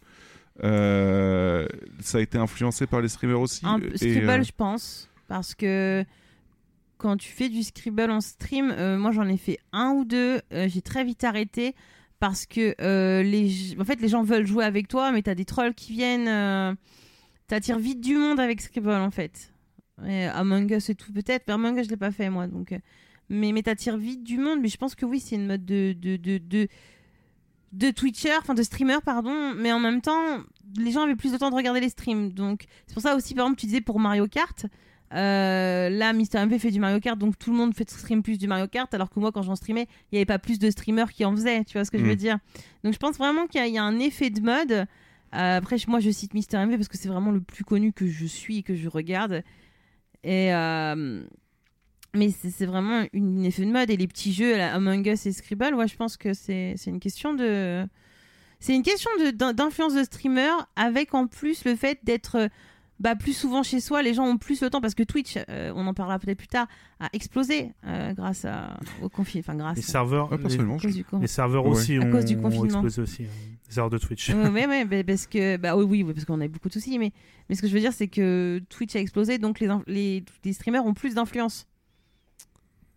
[0.62, 1.66] euh,
[2.00, 5.08] ça a été influencé par les streamers aussi Un, Et, Scribble, euh, je pense.
[5.26, 6.04] Parce que
[6.98, 10.40] quand tu fais du Scribble en stream, euh, moi j'en ai fait un ou deux,
[10.50, 11.74] j'ai très vite arrêté
[12.20, 12.74] parce que
[13.22, 16.76] les, en fait, les gens veulent jouer avec toi, mais t'as des trolls qui viennent.
[17.46, 19.52] T'attires vite du monde avec Scribble en fait.
[20.06, 22.46] Et Among Us et tout, peut-être, mais Among Us je l'ai pas fait moi.
[22.46, 22.74] Donc,
[23.28, 25.94] mais mais t'attires vite du monde, mais je pense que oui, c'est une mode de.
[25.98, 26.68] de, de, de
[27.74, 30.20] de Twitcher, enfin de streamer, pardon, mais en même temps,
[30.78, 32.32] les gens avaient plus de temps de regarder les streams.
[32.32, 34.66] Donc, c'est pour ça aussi, par exemple, tu disais pour Mario Kart,
[35.12, 38.38] euh, là, Mister MP fait du Mario Kart, donc tout le monde fait stream plus
[38.38, 40.70] du Mario Kart, alors que moi, quand j'en streamais, il n'y avait pas plus de
[40.70, 42.16] streamers qui en faisaient, tu vois ce que je veux Mm.
[42.16, 42.38] dire.
[42.84, 44.72] Donc, je pense vraiment qu'il y, a- il y a un effet de mode.
[44.72, 44.86] Euh,
[45.58, 48.24] après, moi, je cite Mister MP parce que c'est vraiment le plus connu que je
[48.26, 49.42] suis et que je regarde.
[50.22, 50.54] Et.
[50.54, 51.24] euh,
[52.14, 53.90] mais c'est vraiment une effet de mode.
[53.90, 56.90] Et les petits jeux, là, Among Us et Scribble, ouais, je pense que c'est c'est
[56.90, 57.84] une question de.
[58.60, 62.48] C'est une question de- d'in- d'influence de, streamer avec en plus le fait d'être
[62.98, 64.00] bah, plus souvent chez soi.
[64.02, 66.46] Les gens ont plus le temps parce que Twitch, euh, on en parlera peut-être plus
[66.48, 66.66] tard,
[67.00, 69.44] a explosé euh, grâce à, au confinement.
[69.48, 70.48] Enfin, grâce Les serveurs, les, à
[70.88, 71.72] du les serveurs Ouais.
[71.72, 72.64] aussi À ont, cause du ont confinement.
[72.66, 73.24] explosé aussi.
[73.24, 73.26] hein.
[73.68, 74.30] Les serveurs de Twitch.
[74.30, 76.68] Ouais, ouais, ouais, bah, parce que bah oui, oui, oui, parce qu'on a eu beaucoup
[76.68, 77.12] de soucis, mais
[77.50, 80.52] mais ce que je veux dire, c'est que Twitch a explosé, donc les, les, les
[80.54, 81.66] streamers ont plus d'influence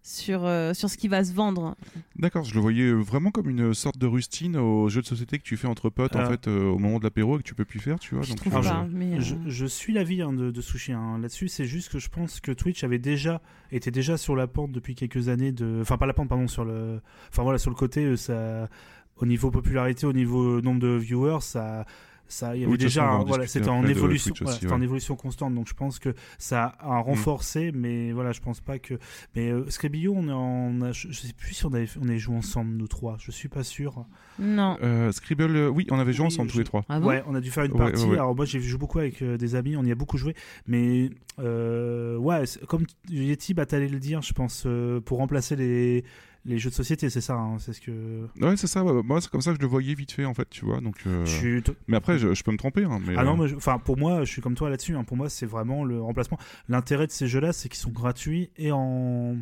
[0.07, 1.75] sur euh, sur ce qui va se vendre.
[2.15, 5.43] D'accord, je le voyais vraiment comme une sorte de rustine au jeu de société que
[5.43, 7.65] tu fais entre potes en fait euh, au moment de l'apéro et que tu peux
[7.65, 8.23] plus faire, tu vois.
[8.23, 10.61] Je donc, trouve euh, Alors, pas, mais euh, Je, je suis l'avis hein, de, de
[10.61, 11.49] Sushi hein, là-dessus.
[11.49, 13.41] C'est juste que je pense que Twitch avait déjà
[13.73, 16.63] était déjà sur la pente depuis quelques années de, enfin pas la pente pardon sur
[16.63, 18.69] le, enfin voilà sur le côté ça,
[19.17, 21.85] au niveau popularité, au niveau nombre de viewers, ça,
[22.29, 25.15] ça il y avait Oui, déjà, un- voilà, c'était en évolution, voilà, aussi, en évolution
[25.15, 25.53] constante.
[25.55, 28.95] Donc je pense que ça a renforcé, mais voilà, je pense pas que.
[29.35, 32.07] Mais euh, Scribio, on, est en- a, je, je sais plus si on avait, on
[32.09, 33.17] est joué ensemble nous trois.
[33.19, 34.05] Je suis pas sûr.
[34.39, 34.77] non.
[34.83, 36.83] euh, Scribble, euh, oui, on avait joué Oui, ensemble je- tous les trois.
[36.89, 38.03] Ah bon ouais, on a dû faire une Ouais, partie.
[38.03, 38.17] ouais, ouais.
[38.17, 40.33] Alors moi, j'ai joué beaucoup avec euh, des amis, on y a beaucoup joué.
[40.67, 41.09] Mais
[41.39, 46.03] euh, ouais, comme Yeti, bah, t'allais le dire, je pense, euh, pour remplacer les,
[46.47, 47.35] les jeux de société, c'est ça.
[47.35, 48.27] hein, c'est ce que.
[48.41, 48.83] Ouais, c'est ça.
[48.83, 50.79] ouais, moi, c'est comme ça que je le voyais vite fait en fait, tu vois.
[50.81, 52.83] Donc, euh, Je suis t- mais après, je, je peux me tromper.
[52.85, 54.95] Hein, mais, Ah non, euh, je- enfin pour moi, je suis comme toi là-dessus.
[54.95, 55.03] hein.
[55.03, 56.39] Pour moi, c'est vraiment le remplacement.
[56.69, 59.35] L'intérêt de ces jeux-là, c'est qu'ils sont gratuits et en,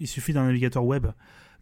[0.00, 1.06] il suffit d'un navigateur web.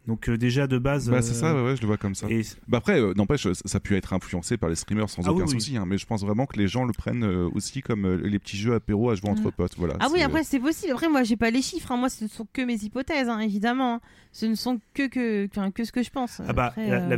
[0.07, 1.09] Donc euh, déjà de base.
[1.09, 2.27] Bah, c'est euh, ça, ouais, ouais, je le vois comme ça.
[2.29, 5.21] Et Bah après, euh, n'empêche, ça, ça a pu être influencé par les streamers sans
[5.27, 5.59] Ah aucun oui, oui.
[5.61, 5.75] souci.
[5.77, 8.39] hein, mais je pense vraiment que les gens le prennent euh, aussi comme euh, les
[8.39, 9.51] petits jeux apéro à jouer entre Mm.
[9.51, 9.75] potes.
[9.77, 9.95] Voilà.
[9.99, 10.93] Ah oui, après c'est possible.
[10.93, 11.91] Après moi j'ai pas les chiffres.
[11.91, 11.97] hein.
[11.97, 13.99] Moi ce ne sont que mes hypothèses, hein, évidemment.
[14.31, 16.41] Ce ne sont que que que ce que je pense.
[16.47, 17.17] ah bah Après, la, euh, la-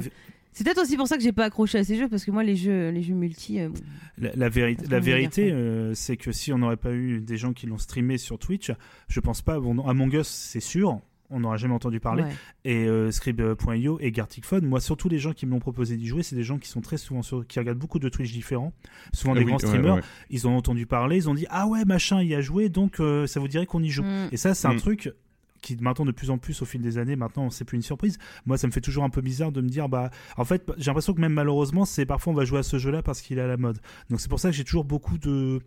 [0.52, 2.44] C'est peut-être aussi pour ça que j'ai pas accroché à ces jeux parce que moi
[2.44, 3.60] les jeux les jeux multi.
[3.60, 3.76] euh, bon.
[4.18, 4.50] La, la
[4.90, 8.18] la vérité euh, c'est que si on n'aurait pas eu des gens qui l'ont streamé
[8.18, 8.72] sur Twitch,
[9.08, 9.60] je pense pas.
[9.60, 11.00] Bon, Among Us, c'est sûr,
[11.30, 12.24] on n'aurait jamais entendu parler.
[12.24, 12.34] ouais.
[12.66, 16.08] Et euh, Scrib.io et Gartic Phone, moi, surtout les gens qui me l'ont proposé d'y
[16.08, 18.74] jouer, c'est des gens qui sont très souvent sur, qui regardent beaucoup de Twitch différents,
[19.14, 19.96] souvent Ah des oui, grands ouais, streamers.
[19.96, 20.02] ouais.
[20.30, 23.28] Ils ont entendu parler, ils ont dit ah ouais machin y a joué, donc euh,
[23.28, 24.04] ça vous dirait qu'on y joue.
[24.04, 24.30] Mm.
[24.32, 24.80] Et ça, c'est un Mm.
[24.80, 25.14] truc
[25.62, 28.18] qui maintenant de plus en plus au fil des années maintenant c'est plus une surprise
[28.46, 30.86] moi ça me fait toujours un peu bizarre de me dire bah en fait j'ai
[30.86, 33.38] l'impression que même malheureusement c'est parfois on va jouer à ce jeu là parce qu'il
[33.40, 33.78] est à la mode
[34.10, 35.60] donc c'est pour ça que j'ai toujours beaucoup de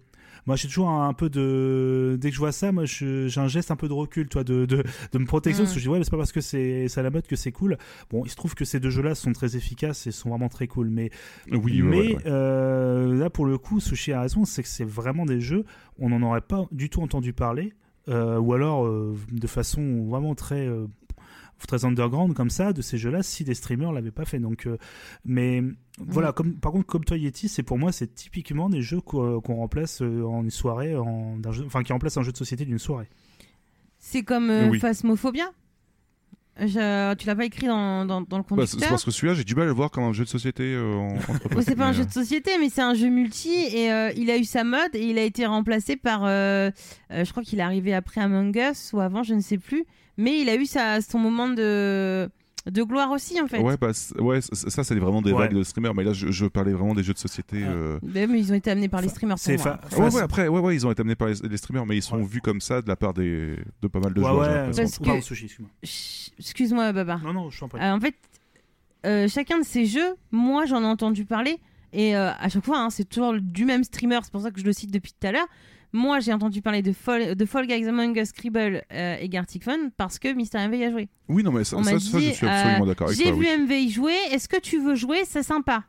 [0.46, 3.40] moi j'ai toujours un, un peu de dès que je vois ça moi je- j'ai
[3.40, 4.82] un geste un peu de recul toi de, de,
[5.12, 5.66] de me protection Mm.
[5.66, 7.36] parce que je dis ouais mais c'est pas parce que c'est à la mode que
[7.36, 7.78] c'est cool
[8.10, 10.48] bon il se trouve que ces deux jeux là sont très efficaces et sont vraiment
[10.48, 11.10] très cool mais
[11.50, 12.22] Oui, mais ouais, ouais.
[12.26, 15.64] euh, là, pour le coup, Sushi a raison, c'est que c'est vraiment des jeux,
[15.98, 17.72] on n'en aurait pas du tout entendu parler,
[18.08, 20.66] euh, ou alors euh, de façon vraiment très.
[21.62, 24.38] Euh, très underground comme ça de ces jeux-là si des streamers l'avaient pas fait.
[24.38, 24.78] Donc, euh,
[25.24, 25.62] mais
[25.98, 29.40] voilà, comme, par contre, comme toi Yeti, c'est pour moi c'est typiquement des jeux qu'on
[29.40, 33.08] remplace en une soirée, en, enfin qui remplacent un jeu de société d'une soirée.
[33.98, 35.50] C'est comme Phasmophobia?
[36.60, 38.56] Je, tu l'as pas écrit dans, dans, dans le conducteur.
[38.56, 40.28] Bah, c'est parce que celui-là, j'ai du mal à le voir comme un jeu de
[40.28, 41.16] société euh, en,
[41.62, 44.36] c'est pas un jeu de société, mais c'est un jeu multi et euh, il a
[44.36, 46.24] eu sa mode et il a été remplacé par.
[46.26, 46.70] Euh,
[47.10, 49.86] je crois qu'il est arrivé après Among Us ou avant, je ne sais plus.
[50.16, 52.28] Mais il a eu sa, son moment de
[52.70, 53.58] de gloire aussi en fait.
[53.58, 56.94] Ouais, bah, ouais ça c'est vraiment des vagues de streamers, mais là je, parlais vraiment
[56.94, 57.62] des jeux de société.
[57.64, 57.70] Ah.
[57.70, 57.98] Euh...
[58.02, 59.36] Mais ils ont été amenés par les streamers.
[59.36, 60.08] Pour moi.
[60.08, 62.22] Ouais, ouais, après, ouais, ouais, ils ont été amenés par les, streamers, mais ils sont
[62.22, 64.70] vus comme ça de la part des, de pas mal de joueurs.
[66.38, 67.20] excuse-moi, Baba.
[67.24, 68.14] Non, non, je suis en euh, En fait,
[69.06, 71.58] euh, chacun de ces jeux, moi j'en ai entendu parler,
[71.92, 74.60] et euh, à chaque fois, hein, c'est toujours du même streamer, c'est pour ça que
[74.60, 75.48] je le cite depuis tout à l'heure.
[75.92, 79.64] Moi, j'ai entendu parler de Fall, de Fall Guys Among Us, Scribble euh, et Gartic
[79.64, 81.08] Fun parce que Mister MV y a joué.
[81.28, 83.26] Oui, non, mais ça, ça, je suis absolument d'accord avec toi.
[83.26, 85.22] J'ai vu MV y jouer, est-ce que tu veux jouer?
[85.26, 85.84] C'est sympa.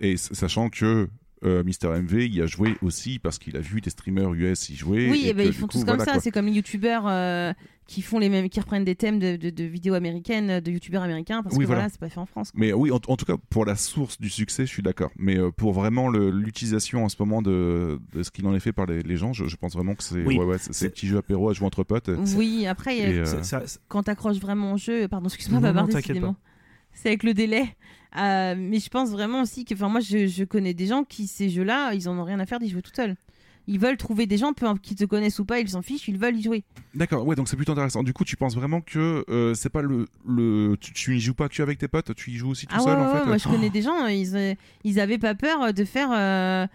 [0.00, 1.08] Et sachant que
[1.44, 4.76] euh, Mister MV y a joué aussi parce qu'il a vu des streamers US y
[4.76, 5.10] jouer.
[5.10, 6.20] Oui, et, ben, ils font tous comme ça.
[6.20, 7.52] C'est comme les youtubeurs euh,
[7.90, 11.42] qui font les mêmes, qui reprennent des thèmes de, de, vidéos américaines, de youtubeurs américains,
[11.42, 12.52] parce que voilà, c'est pas fait en France.
[12.54, 15.10] Mais oui, en, tout cas, pour la source du succès, je suis d'accord.
[15.16, 18.72] Mais euh, pour vraiment l'utilisation en ce moment de, de ce qu'il en est fait
[18.72, 21.52] par les, gens, je, pense vraiment que c'est oui, ouais, ouais, petits jeux apéro à
[21.52, 22.10] jouer entre potes.
[22.36, 23.24] Oui, après, euh,
[23.88, 26.36] quand t'accroches vraiment au jeu, pardon, excuse-moi, Babar, décidément.
[26.92, 27.74] C'est avec le délai.
[28.16, 31.26] Euh, mais je pense vraiment aussi que, enfin, moi, je, je, connais des gens qui,
[31.26, 33.16] ces jeux-là, ils en ont rien à faire d'y jouer tout seuls
[33.70, 36.18] ils veulent trouver des gens, peu qui te connaissent ou pas, ils s'en fichent, ils
[36.18, 36.64] veulent y jouer.
[36.92, 38.02] D'accord, ouais, donc c'est plutôt intéressant.
[38.02, 41.34] Du coup, tu penses vraiment que euh, c'est pas le, le tu, tu y joues
[41.34, 43.24] pas que avec tes potes, tu y joues aussi tout ah seul ouais, en fait?
[43.26, 46.10] moi je connais des gens, ils, euh, ils avaient pas peur de faire.
[46.12, 46.66] Euh,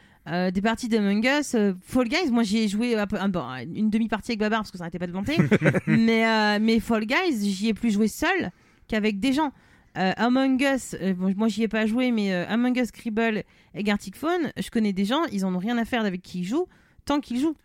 [0.50, 4.72] des parties d'Among Us, Fall Guys, moi j'y ai joué une demi-partie avec Babar parce
[4.72, 5.38] que ça n'arrêtait pas de vanter,
[5.86, 8.50] mais, mais Fall Guys, j'y ai plus joué seul
[8.88, 9.52] qu'avec des gens.
[9.94, 10.96] Among Us,
[11.38, 13.44] moi j'y ai pas joué, mais Among Us, Scribble
[13.76, 16.40] et Gartic Phone, je connais des gens, ils en ont rien à faire avec qui
[16.40, 16.68] ils jouent
[17.06, 17.56] tant qu'il joue.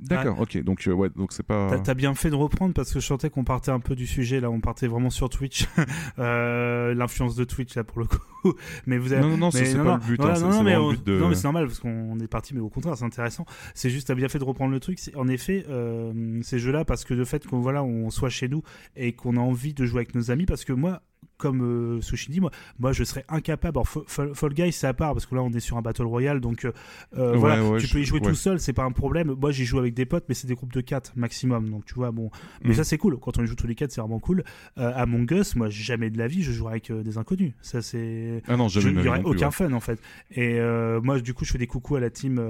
[0.00, 1.78] D'accord, ok, donc euh, ouais, donc c'est pas.
[1.78, 4.40] T'as bien fait de reprendre parce que je sentais qu'on partait un peu du sujet
[4.40, 5.66] là, on partait vraiment sur Twitch,
[6.18, 8.18] euh, l'influence de Twitch là pour le coup.
[8.86, 9.22] mais vous avez.
[9.22, 10.20] Non, non, non, c'est pas le but.
[10.20, 10.74] Hein, non, mais,
[11.04, 11.18] de...
[11.18, 13.46] non, mais c'est normal parce qu'on est parti, mais au contraire, c'est intéressant.
[13.74, 14.98] C'est juste, t'as bien fait de reprendre le truc.
[15.14, 18.62] En effet, euh, ces jeux-là, parce que le fait qu'on voilà, on soit chez nous
[18.96, 21.02] et qu'on a envie de jouer avec nos amis, parce que moi,
[21.36, 23.78] comme euh, Sushi dit, moi, moi je serais incapable.
[23.78, 26.40] Alors, Fall, Guys, c'est à part parce que là on est sur un Battle Royale,
[26.40, 26.72] donc euh,
[27.16, 29.34] euh, voilà, tu peux y jouer tout seul, c'est pas un problème.
[29.38, 31.94] Moi j'y joue avec des potes, mais c'est des groupes de 4 maximum, donc tu
[31.94, 32.30] vois, bon.
[32.62, 32.74] Mais mm.
[32.74, 34.44] ça c'est cool, quand on y joue tous les 4, c'est vraiment cool.
[34.76, 37.52] à Among Us, moi jamais de la vie je jouerai avec des inconnus.
[37.60, 38.42] Ça c'est.
[38.48, 38.90] Ah non, jamais.
[38.90, 40.00] Il n'y aurait aucun fun en fait.
[40.30, 40.60] Et
[41.02, 42.40] moi du coup je fais des coucous à la team,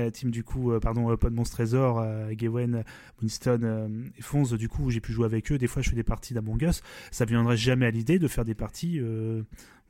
[0.00, 2.82] la team du coup, pardon, Pod Monstre Trésor, Gawain,
[3.20, 5.58] Winston et Fonz, du coup j'ai pu jouer avec eux.
[5.58, 8.44] Des fois je fais des parties d'Among Us, ça viendrait jamais à l'idée de faire
[8.44, 9.42] des parties euh,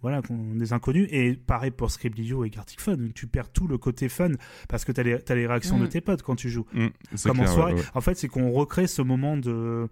[0.03, 1.09] voilà, des inconnus.
[1.11, 4.33] Et pareil pour Scriblio et Gartic Fun, tu perds tout le côté fun
[4.69, 5.89] parce que tu as, as, les réactions de mm.
[5.89, 6.67] tes potes quand tu joues.
[6.73, 6.87] Mm,
[7.25, 7.75] Comme en soirée.
[7.95, 9.89] En fait, c'est qu'on recrée ce moment de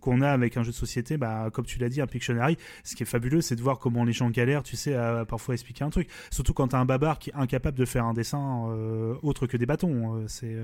[0.00, 2.94] qu'on a avec un jeu de société, bah, comme tu l'as dit, un Pictionary, ce
[2.94, 5.84] qui est fabuleux, c'est de voir comment les gens galèrent, tu sais, à, parfois expliquer
[5.84, 6.08] un truc.
[6.30, 9.56] Surtout quand t'as un babar qui est incapable de faire un dessin euh, autre que
[9.56, 10.16] des bâtons.
[10.16, 10.56] Euh, c'est.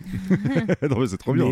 [1.06, 1.48] c'est trop bien.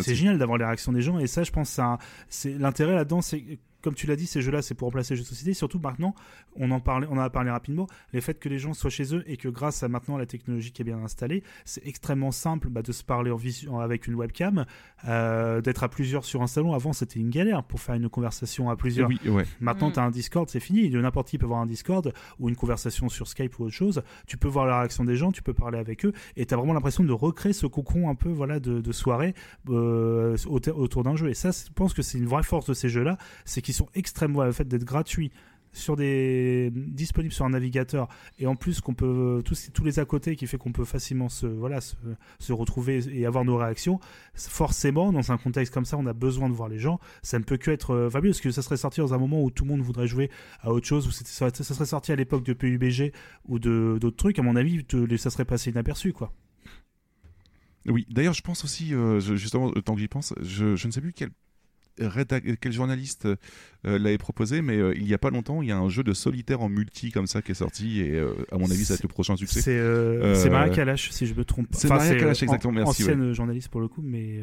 [0.00, 1.80] C'est génial d'avoir les réactions des gens, et ça, je pense,
[2.28, 5.24] c'est l'intérêt là-dedans, c'est comme tu l'as dit, ces jeux-là, c'est pour remplacer les jeux
[5.24, 5.54] de société.
[5.54, 6.14] Surtout maintenant,
[6.56, 9.22] on en parlait, on a parlé rapidement, les fait que les gens soient chez eux
[9.26, 12.82] et que grâce à maintenant la technologie qui est bien installée, c'est extrêmement simple bah,
[12.82, 14.66] de se parler en vision avec une webcam,
[15.06, 16.72] euh, d'être à plusieurs sur un salon.
[16.72, 19.08] Avant, c'était une galère pour faire une conversation à plusieurs.
[19.08, 19.46] Oui, ouais.
[19.60, 19.92] Maintenant, mm.
[19.92, 20.90] tu as un Discord, c'est fini.
[20.90, 24.02] N'importe qui peut avoir un Discord ou une conversation sur Skype ou autre chose.
[24.26, 26.56] Tu peux voir la réaction des gens, tu peux parler avec eux et tu as
[26.56, 29.34] vraiment l'impression de recréer ce cocon un peu voilà de, soirée
[29.68, 31.28] euh, autour d'un jeu.
[31.28, 33.88] Et ça, je pense que c'est une vraie force de ces jeux-là, c'est qu'ils sont
[33.94, 35.32] extrêmement le fait d'être gratuit
[35.72, 38.08] sur des disponibles sur un navigateur
[38.38, 41.28] et en plus qu'on peut tous, tous les à côté qui fait qu'on peut facilement
[41.28, 44.00] se voilà se, retrouver et avoir nos réactions
[44.34, 46.98] forcément dans un contexte comme ça on a besoin de voir les gens.
[47.22, 49.42] Ça ne peut que être euh, fabuleux parce que ça serait sorti dans un moment
[49.42, 50.30] où tout le monde voudrait jouer
[50.62, 53.12] à autre chose ou ça, ça serait sorti à l'époque de PUBG
[53.46, 54.38] ou de d'autres trucs.
[54.38, 54.82] À mon avis
[55.18, 56.32] ça serait passé inaperçu quoi.
[57.86, 58.06] Oui.
[58.08, 61.12] D'ailleurs je pense aussi euh, justement tant que j'y pense je, je ne sais plus
[61.12, 61.30] quel
[62.60, 65.78] quel journaliste euh, l'avait proposé, mais euh, il y a pas longtemps, il y a
[65.78, 68.70] un jeu de solitaire en multi comme ça qui est sorti et euh, à mon
[68.70, 69.60] avis, ça va être le prochain succès.
[69.60, 71.68] C'est Maria Kalash, si je me trompe.
[71.72, 72.72] C'est Maria Kalash, exactement.
[72.72, 73.02] merci.
[73.02, 74.40] Ancienne journaliste pour le coup, mais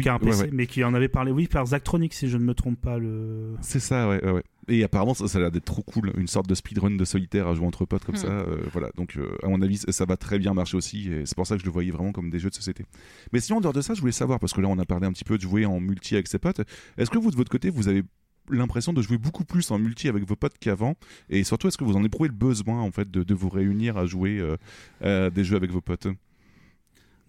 [0.00, 2.44] qui a un PC, mais qui en avait parlé, oui, par Zachtronic, si je ne
[2.44, 2.98] me trompe pas.
[2.98, 3.54] Le...
[3.60, 4.42] C'est ça, ouais, ouais.
[4.68, 7.48] Et apparemment, ça, ça a l'air d'être trop cool, une sorte de speedrun de solitaire
[7.48, 8.18] à jouer entre potes comme Hmm.
[8.18, 8.28] ça.
[8.28, 11.34] euh, voilà, donc euh, à mon avis, ça va très bien marcher aussi, et c'est
[11.34, 12.84] pour ça que je le voyais vraiment comme des jeux de société.
[13.32, 15.06] Mais sinon, en dehors de ça, je voulais savoir, parce que là, on a parlé
[15.06, 16.60] un petit peu de jouer en multi avec ses potes.
[16.98, 18.02] Est-ce que vous, de votre côté, vous avez
[18.50, 20.96] l'impression de jouer beaucoup plus en multi avec vos potes qu'avant?
[21.30, 23.96] Et surtout, est-ce que vous en éprouvez le besoin, en fait, de, de vous réunir
[23.96, 24.56] à jouer euh,
[25.02, 26.08] à des jeux avec vos potes?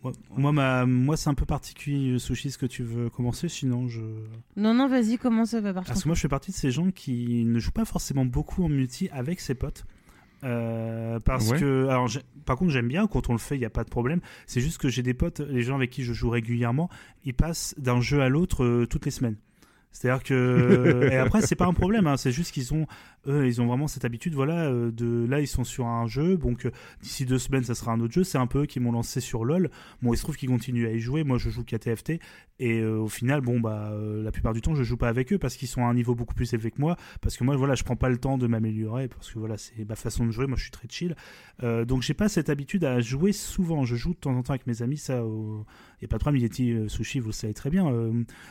[0.03, 3.49] Moi, moi, ma- moi c'est un peu particulier, euh, Sushi, ce que tu veux commencer,
[3.49, 3.99] sinon je...
[4.55, 6.71] Non, non, vas-y, comment ça va partir Parce que moi, je fais partie de ces
[6.71, 9.83] gens qui ne jouent pas forcément beaucoup en multi avec ses potes.
[10.45, 11.59] Euh, parce Ouais.
[11.59, 12.07] que, alors,
[12.45, 14.21] par contre, j'aime bien quand on le fait, il n'y a pas de problème.
[14.47, 16.89] C'est juste que j'ai des potes, les gens avec qui je joue régulièrement,
[17.25, 19.35] ils passent d'un jeu à l'autre euh, toutes les semaines.
[19.91, 22.85] C'est-à-dire que et après c'est pas un problème, hein, c'est juste qu'ils ont
[23.27, 26.37] eux ils ont vraiment cette habitude voilà euh, de là ils sont sur un jeu
[26.37, 28.23] donc euh, d'ici deux semaines ça sera un autre jeu.
[28.23, 29.69] C'est un peu eux qui m'ont lancé sur LoL.
[30.01, 31.23] Bon il se trouve qu'ils continuent à y jouer.
[31.23, 32.19] Moi je joue qu'à TFT
[32.59, 35.37] et euh, au final bon bah la plupart du temps je joue pas avec eux
[35.37, 37.75] parce qu'ils sont à un niveau beaucoup plus élevé que moi parce que moi voilà
[37.75, 40.47] je prends pas le temps de m'améliorer parce que voilà c'est ma façon de jouer.
[40.47, 41.15] Moi je suis très chill
[41.61, 43.83] donc j'ai pas cette habitude à jouer souvent.
[43.83, 45.19] Je joue de temps en temps avec mes amis ça.
[45.19, 46.41] a pas de problème.
[46.41, 47.91] Yeti Sushi vous le savez très bien.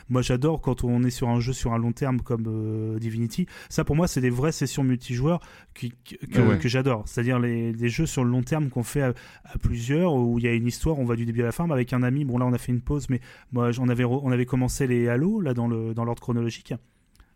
[0.09, 3.47] Moi, j'adore quand on est sur un jeu sur un long terme comme Divinity.
[3.69, 5.39] Ça, pour moi, c'est des vraies sessions multijoueurs
[5.73, 6.57] qui- que, que, Ah ouais.
[6.59, 7.03] que j'adore.
[7.07, 9.13] C'est-à-dire les, les jeux sur le long terme qu'on fait à,
[9.45, 11.65] à plusieurs, où il y a une histoire, on va du début à la fin.
[11.65, 13.19] Mais avec un ami, bon là, on a fait une pause, mais
[13.51, 16.73] moi, on avait, on avait commencé les Halo, là, dans le dans l'ordre chronologique.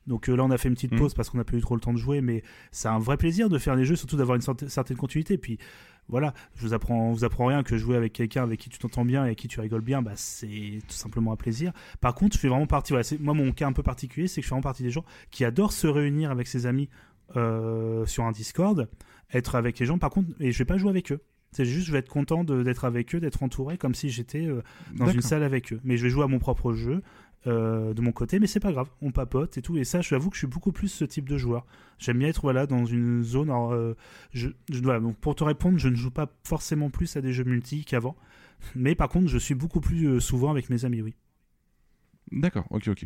[0.05, 0.99] Donc euh, là, on a fait une petite Mhm.
[0.99, 3.15] pause parce qu'on n'a pas eu trop le temps de jouer, mais c'est un vrai
[3.15, 5.38] plaisir de faire des jeux, surtout d'avoir une certaine continuité.
[5.38, 5.57] Puis
[6.09, 9.05] voilà, je vous apprends, vous apprends rien que jouer avec quelqu'un avec qui tu t'entends
[9.05, 11.71] bien et avec qui tu rigoles bien, bah c'est tout simplement un plaisir.
[12.01, 12.91] Par contre, je fais vraiment partie.
[12.91, 14.91] Voilà, c'est- moi, mon cas un peu particulier, c'est que je fais vraiment partie des
[14.91, 16.89] gens qui adorent se réunir avec ses amis
[17.36, 18.89] euh, sur un Discord,
[19.34, 19.97] être avec les gens.
[19.97, 21.21] Par contre, et je vais pas jouer avec eux.
[21.51, 24.63] C'est juste, je vais être content d'être avec eux, d'être entouré, comme si j'étais euh,
[24.95, 25.80] dans une salle avec eux.
[25.84, 27.03] Mais je vais jouer à mon propre jeu.
[27.45, 29.78] euh, de mon côté, mais c'est pas grave, on papote et tout.
[29.78, 31.65] Et ça, j'avoue que je suis beaucoup plus ce type de joueur.
[31.99, 33.49] J'aime bien être voilà dans une zone.
[33.49, 33.95] alors, euh,
[34.32, 37.43] je, je donc pour te répondre, je ne joue pas forcément plus à des jeux
[37.43, 38.15] multi qu'avant,
[38.76, 41.15] mais par contre, je suis beaucoup plus souvent avec mes amis, oui.
[42.32, 43.05] D'accord, ok, ok.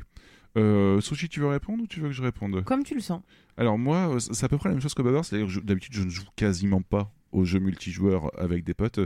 [0.58, 3.22] Euh, Sushi, tu veux répondre ou tu veux que je réponde Comme tu le sens.
[3.58, 6.04] Alors moi, euh, c'est à peu près la même chose que Babar, c'est-à-dire d'habitude je
[6.04, 9.02] ne joue quasiment pas aux jeux multijoueurs avec des potes,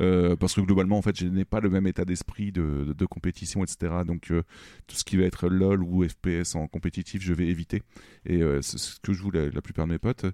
[0.00, 2.92] euh, parce que globalement en fait je n'ai pas le même état d'esprit de, de-
[2.94, 3.92] de compétition, etc.
[4.06, 4.42] Donc euh,
[4.86, 7.82] tout ce qui va être LOL ou FPS en compétitif, je vais éviter,
[8.24, 10.24] et euh, c'est ce que je joue la, la plupart de mes potes.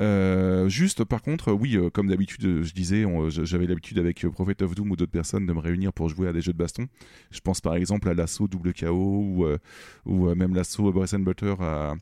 [0.00, 4.26] Euh, juste par contre, oui, euh, comme d'habitude, euh, je disais, on- j'avais l'habitude avec
[4.28, 6.58] Prophet of Doom ou d'autres personnes de me réunir pour jouer à des jeux de
[6.58, 6.86] baston.
[7.30, 9.58] Je pense par exemple à l'assaut double KO ou, euh,
[10.04, 11.94] ou même l'assaut Breath and Butter à,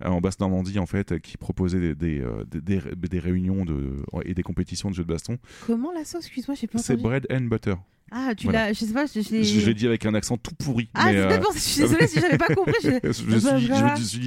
[0.00, 4.02] à- en basse Normandie en fait, qui proposait des, des, des, des- des réunions de,
[4.24, 5.38] et des compétitions de jeux de baston.
[5.66, 7.02] Comment la sauce Excuse-moi, j'ai pas C'est entendu.
[7.04, 7.74] Bread and Butter.
[8.10, 8.66] Ah, tu Voilà.
[8.68, 8.72] l'as.
[8.72, 9.44] Je sais pas, je, je l'ai.
[9.44, 10.88] Je l'ai dit avec un accent tout pourri.
[10.94, 12.72] Ah, c'est euh, je suis désolée si j'avais pas compris.
[12.82, 13.12] Je...
[13.12, 13.40] suis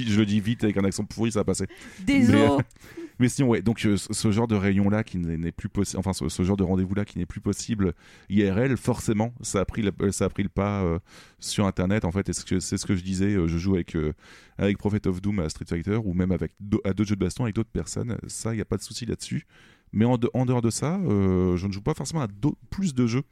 [0.04, 1.66] suis le dis vite avec un accent pourri, ça a passé.
[2.00, 2.46] Désolé.
[3.18, 6.26] Mais sinon, ouais, donc euh, ce genre de réunion-là qui n'est plus possible, enfin ce,
[6.30, 7.92] ce genre de rendez-vous-là qui n'est plus possible
[8.30, 10.98] IRL, forcément, ça a pris, le- ça a pris le pas euh,
[11.38, 14.14] sur Internet, en fait, et c'est ce que, je disais, je joue avec, euh,
[14.56, 16.52] avec Prophet of Doom à Street Fighter, ou même avec
[16.84, 19.04] à d'autres jeux de baston avec d'autres personnes, ça, il n'y a pas de souci
[19.04, 19.46] là-dessus.
[19.92, 22.28] Mais en, de- en dehors de ça, je ne joue pas forcément à
[22.70, 23.24] plus de jeux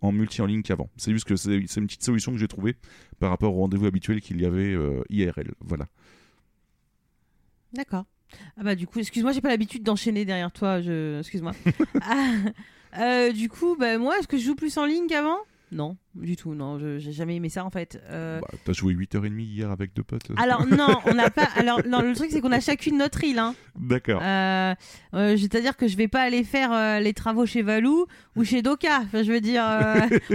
[0.00, 0.90] en multi en ligne qu'avant.
[0.96, 2.76] C'est juste que c'est une petite solution que j'ai trouvée
[3.18, 5.52] par rapport au rendez-vous habituel qu'il y avait euh, IRL.
[5.60, 5.86] Voilà.
[7.72, 8.04] D'accord.
[8.56, 10.80] Ah bah du coup, excuse-moi, j'ai pas l'habitude d'enchaîner derrière toi.
[10.80, 11.52] Je, excuse-moi.
[12.02, 12.32] Ah,
[12.98, 15.38] euh, du coup, bah moi, est-ce que je joue plus en ligne qu'avant?
[15.74, 16.54] Non, du tout.
[16.54, 18.00] Non, j'ai jamais aimé ça en fait.
[18.08, 21.48] Euh, Bah, T'as joué 8h30 hier avec deux potes Alors non, on n'a pas.
[21.56, 23.40] Alors non, le truc c'est qu'on a chacune notre île.
[23.40, 23.56] Hein.
[23.74, 24.20] D'accord.
[24.22, 24.74] Euh,
[25.14, 28.06] euh, C'est-à-dire que je vais pas aller faire euh, les travaux chez Valou
[28.36, 29.00] ou chez Doka.
[29.02, 29.64] Enfin, je veux dire,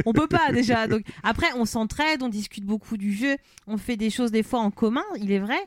[0.05, 0.87] on peut pas déjà.
[0.87, 4.59] Donc après, on s'entraide, on discute beaucoup du jeu, on fait des choses des fois
[4.59, 5.05] en commun.
[5.21, 5.59] Il est vrai.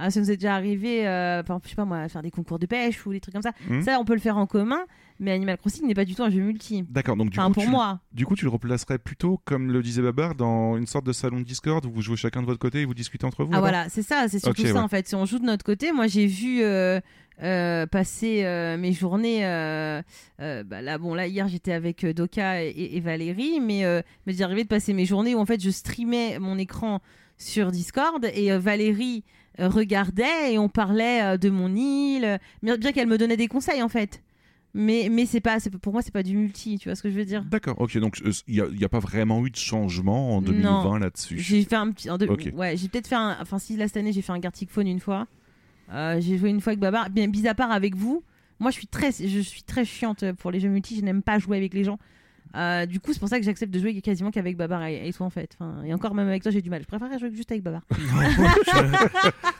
[0.00, 2.30] Ah, ça nous est déjà arrivé, euh, par exemple, je sais pas moi, faire des
[2.30, 3.50] concours de pêche ou des trucs comme ça.
[3.68, 3.82] Mhm.
[3.82, 4.84] Ça, on peut le faire en commun.
[5.20, 6.84] Mais Animal Crossing n'est pas du tout un jeu multi.
[6.88, 8.00] D'accord, donc du Enfin, coup, pour tu, moi.
[8.12, 11.40] du coup, tu le replacerais plutôt, comme le disait Babar, dans une sorte de salon
[11.40, 13.60] de Discord où vous jouez chacun de votre côté et vous discutez entre vous Ah
[13.60, 14.78] voilà, c'est ça, c'est surtout ça ouais.
[14.78, 15.08] en fait.
[15.08, 17.00] Si on joue de notre côté, moi j'ai vu euh,
[17.42, 19.44] euh, passer euh, mes journées.
[19.44, 20.02] euh,
[20.38, 23.82] bah là, bon, là hier j'étais avec Doka et, et Valérie, mais
[24.26, 27.00] mais j'ai arrivé de passer mes journées où en fait je streamais mon écran
[27.36, 29.24] sur Discord et Valérie
[29.58, 33.88] regardait et on parlait de mon île, bien, bien qu'elle me donnait des conseils en
[33.88, 34.22] fait.
[34.74, 37.14] Mais mais c'est pas, pour moi c'est pas du multi, tu vois ce que je
[37.14, 37.42] veux dire.
[37.44, 41.38] D'accord, ok, donc il n'y a, pas vraiment eu de changement en 2020 là-dessus?
[41.38, 42.10] J'ai fait un petit.
[42.10, 42.50] en deux- Ok.
[42.54, 43.36] Ouais, j'ai peut-être fait un.
[43.40, 45.26] Enfin, si là cette année j'ai fait un Gartic Phone une fois.
[45.90, 47.08] Euh, j'ai joué une fois avec Babar.
[47.08, 48.22] Bien, mis à part avec vous,
[48.60, 50.96] moi je suis très, je suis très chiante pour les jeux multi.
[50.96, 51.98] Je n'aime pas jouer avec les gens.
[52.56, 55.12] Euh, du coup, c'est pour ça que j'accepte de jouer quasiment qu'avec Babar et, et
[55.12, 55.56] toi en fait.
[55.58, 56.82] Enfin, et encore, même avec toi, j'ai du mal.
[56.82, 57.82] Je préfère jouer juste avec Babar.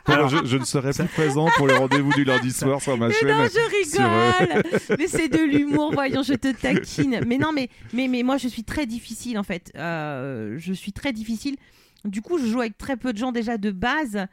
[0.07, 3.13] Je, je ne serai plus présent pour le rendez-vous du lundi soir sur ma Mais
[3.13, 3.29] chaîne.
[3.29, 4.63] non, je sur, euh, rigole.
[4.99, 7.21] mais c'est de l'humour, voyons, je te taquine.
[7.27, 9.71] Mais non, mais, mais, mais moi, je suis très difficile en fait.
[9.75, 11.57] Euh, je suis très difficile.
[12.05, 14.25] Du coup, je joue avec très peu de gens déjà de base.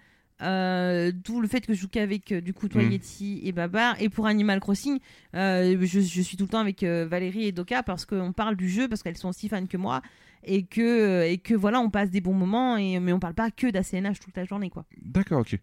[0.42, 2.92] Euh, D'où le fait que je joue qu'avec euh, du coup toi Mm.
[2.92, 4.98] Yeti et Babar et pour Animal Crossing
[5.34, 8.54] euh, je, je suis tout le temps avec euh, Valérie et Doka parce qu'on parle
[8.54, 10.02] du jeu parce qu'elles sont aussi fans que moi
[10.44, 13.50] et que et que voilà on passe des bons moments et mais on parle pas
[13.50, 15.58] que d'ACNH toute la journée quoi D'accord, ok.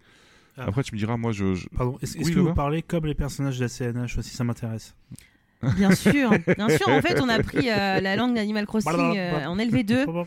[0.57, 0.65] Ah.
[0.67, 1.55] Après, tu me diras, moi, je.
[1.55, 4.95] je- Pardon, est-ce que vous parlez comme les personnages de la CNH aussi Ça m'intéresse.
[5.77, 9.45] bien sûr bien sûr en fait on a pris euh, la langue d'Animal Crossing euh,
[9.45, 10.25] en LV2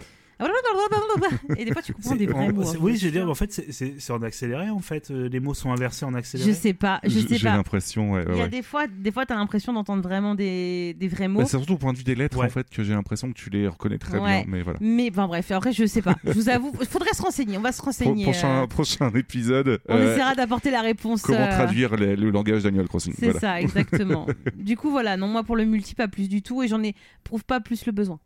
[1.57, 4.11] et des fois tu comprends des vrais mots oui, je veux dire, en fait, c'est-
[4.11, 5.11] en accéléré, en fait.
[5.11, 6.51] euh, Les mots sont inversés en accéléré.
[6.51, 8.19] je sais pas je sais J'ai pas l'impression, ouais.
[8.21, 8.49] ouais, il y a ouais.
[8.51, 11.75] des fois des fois t'as l'impression d'entendre vraiment des, des vrais mots Bah, c'est surtout
[11.75, 12.47] au point de vue des lettres, Ouais.
[12.47, 14.43] en fait, que j'ai l'impression que tu les reconnais très Ouais.
[14.43, 14.45] bien.
[14.49, 14.79] Mais voilà.
[14.83, 17.63] mais enfin bref après je sais pas je vous avoue il faudrait se renseigner on
[17.63, 19.81] va se Pro- renseigner prochain, euh, prochain épisode.
[19.89, 23.15] on euh, essaiera d'apporter la réponse Comment euh, traduire les- le langage d'Animal Crossing.
[23.19, 23.41] C'est Voilà.
[23.41, 24.27] ça, exactement.
[24.55, 26.95] du coup, voilà, non, moi pour le multi, pas plus du tout, et j'en ai
[27.25, 28.19] prouve pas plus le besoin.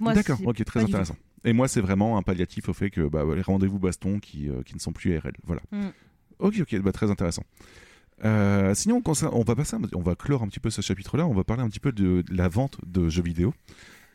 [0.00, 1.16] D'accord, ok, très intéressant.
[1.44, 4.62] Et moi, c'est vraiment un palliatif au fait que bah, les rendez-vous baston qui, euh,
[4.62, 5.32] qui ne sont plus RL.
[5.44, 5.62] Voilà.
[5.72, 5.88] Mm.
[6.38, 7.44] Ok, ok, bah, très intéressant.
[8.24, 11.26] Euh, sinon, on, va passer, on va clore un petit peu ce chapitre-là.
[11.26, 13.54] On va parler un petit peu de, de la vente de jeux vidéo.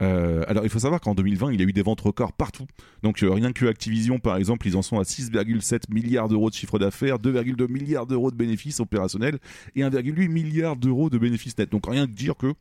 [0.01, 2.65] Euh, alors, il faut savoir qu'en 2020, il y a eu des ventes records partout.
[3.03, 6.55] Donc, euh, rien que Activision, par exemple, ils en sont à 6,7 milliards d'euros de
[6.55, 9.39] chiffre d'affaires, 2,2 milliards d'euros de bénéfices opérationnels
[9.75, 11.71] et 1,8 milliard d'euros de bénéfices nets.
[11.71, 12.53] Donc, rien que dire que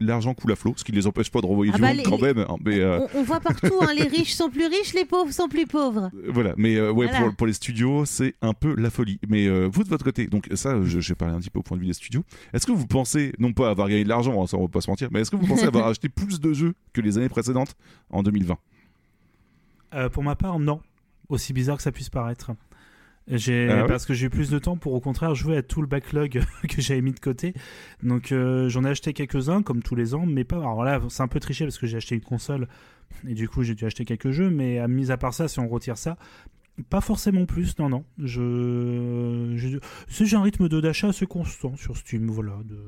[0.00, 1.88] l'argent coule à flot, ce qui ne les empêche pas de renvoyer Ah du bah,
[1.88, 2.38] monde les- quand même.
[2.38, 5.32] hein, mais, euh, on, on voit partout, hein, les riches sont plus riches, les pauvres
[5.32, 6.10] sont plus pauvres.
[6.28, 7.20] Voilà, mais ouais, Voilà.
[7.26, 9.18] pour, pour les studios, c'est un peu la folie.
[9.28, 11.76] Mais vous de votre côté, donc ça, je, vais parler un petit peu au point
[11.76, 12.24] de vue des studios.
[12.52, 14.80] Est-ce que vous pensez, non pas avoir gagné de l'argent, hein, ça on va pas
[14.80, 17.28] se mentir, mais est-ce que vous pensez avoir acheté plus de jeux que les années
[17.28, 17.76] précédentes
[18.10, 18.58] en 2020
[19.94, 20.80] Euh, pour ma part, non.
[21.28, 22.52] Aussi bizarre que ça puisse paraître.
[23.30, 25.62] J'ai Ah ouais parce que j'ai eu plus de temps pour au contraire jouer à
[25.62, 27.52] tout le backlog que j'avais mis de côté.
[28.02, 30.56] Donc euh, j'en ai acheté quelques-uns comme tous les ans, mais pas.
[30.56, 32.68] Alors là, c'est un peu triché parce que j'ai acheté une console
[33.26, 35.60] et du coup j'ai dû acheter quelques jeux, mais à mis à part ça, si
[35.60, 36.16] on retire ça,
[36.90, 37.78] pas forcément plus.
[37.78, 38.04] Non, non.
[38.18, 39.78] Je j'ai
[40.08, 42.78] c'est- j'ai un rythme de d'achat assez constant sur Steam, voilà, de,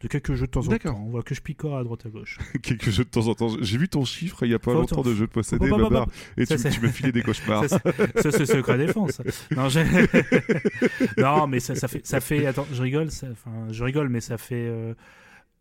[0.00, 1.02] de quelques jeux de temps en temps.
[1.06, 2.38] On voit que je picore à droite à gauche.
[2.62, 3.50] Quelques jeux de temps en temps.
[3.60, 6.02] J'ai vu ton chiffre il y a pas Faut longtemps de jeux possédés, hop, Babar,
[6.04, 6.12] hop.
[6.36, 7.64] et Ça, tu, tu me filais des cauchemars.
[7.68, 7.78] Ça,
[8.22, 9.20] Ça, c'est secret défense.
[9.56, 9.84] Non, j'ai-
[11.18, 12.46] non, mais ça, ça fait, ça fait.
[12.46, 13.10] Attends, je rigole.
[13.10, 14.94] ça- Enfin, je rigole, mais ça fait euh,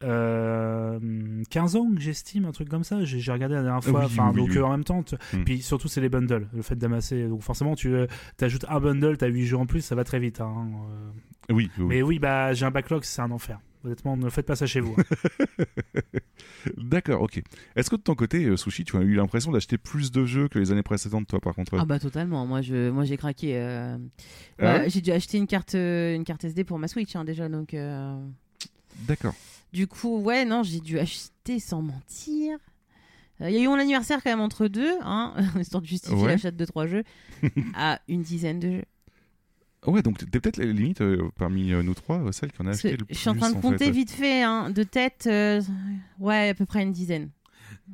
[0.04, 1.00] euh,
[1.50, 3.04] 15 ans que j'estime un truc comme ça.
[3.04, 4.02] J'ai regardé la dernière fois.
[4.02, 4.58] Oui, Enfin, oui, donc oui.
[4.58, 5.04] euh, en même temps.
[5.04, 5.44] tu- Hmm.
[5.44, 6.48] Puis surtout, c'est les bundles.
[6.54, 7.28] Le fait d'amasser.
[7.28, 8.08] Donc forcément, tu euh,
[8.42, 10.42] ajoutes un bundle, t'as 8 jeux en plus, ça va très vite.
[10.42, 10.68] hein,
[11.50, 11.54] euh.
[11.54, 11.86] Oui, oui.
[11.86, 13.60] Mais oui, bah j'ai un backlog, c'est un enfer.
[13.84, 14.96] Honnêtement, ne faites pas ça chez vous.
[14.98, 15.64] hein.
[16.78, 17.42] D'accord, ok.
[17.76, 20.48] Est-ce que de ton côté, euh, Sushi, tu as eu l'impression d'acheter plus de jeux
[20.48, 21.76] que les années précédentes, toi, par contre?
[21.78, 23.58] Ah bah totalement, moi je, moi j'ai craqué.
[23.58, 23.98] euh,
[24.60, 27.24] Ah ouais, ouais j'ai dû acheter une carte, une carte SD pour ma Switch hein,
[27.26, 27.74] déjà, donc.
[27.76, 28.20] euh,
[29.08, 29.36] D'accord.
[29.76, 32.58] Du coup, ouais, non, j'ai dû acheter sans mentir.
[33.42, 36.16] Euh, Il y a eu mon anniversaire quand même entre deux, hein, histoire de justifier
[36.18, 36.28] Ouais.
[36.32, 37.04] l'achat de 2-3 jeux,
[37.76, 38.86] à une dizaine de jeux.
[39.86, 42.72] Ouais, donc t'es peut-être la limite euh, parmi euh, nous trois, celle qui en a
[42.72, 43.16] acheté le je plus.
[43.16, 43.92] suis en train de en compter fait.
[43.92, 45.62] vite fait, hein, de tête, euh,
[46.20, 47.30] ouais, à peu près une dizaine.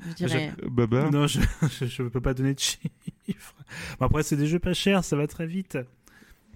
[0.07, 0.53] Je dirais.
[0.63, 1.41] Euh, Babar non, je,
[1.79, 3.55] je, je peux pas donner de chiffres.
[3.99, 5.77] Bon, après, c'est des jeux pas chers, ça va très vite.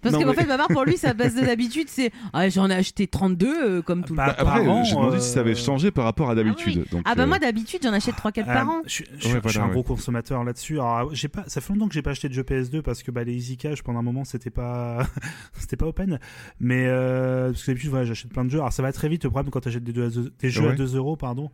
[0.06, 2.48] Parce Non, que en mais- fait, Babar, pour lui, sa base de d'habitude, c'est ah,
[2.48, 4.36] j'en ai acheté 32 euh, comme tout le Bah, monde.
[4.38, 6.86] Après, par an, j'ai demandé si ça avait euh, changé par rapport à d'habitude.
[6.92, 8.82] donc, Ah bah euh, moi d'habitude j'en achète 3-4 par Euh, an.
[8.86, 9.74] Je, suis- je Ouais, suis- je suis voilà, un ouais.
[9.74, 10.76] gros consommateur là-dessus.
[10.80, 13.10] Alors, j'ai pas, ça fait longtemps que j'ai pas acheté de jeux PS2 parce que
[13.10, 15.08] bah, les Easy Cash pendant un moment c'était pas,
[15.58, 16.20] c'était pas open.
[16.60, 18.60] Mais euh, parce que d'habitude voilà, j'achète plein de jeux.
[18.60, 19.24] Alors ça va très vite.
[19.24, 20.76] Le problème quand t'achètes des, deux à deux- des jeux à Ouais.
[20.76, 21.50] 2 euros, pardon,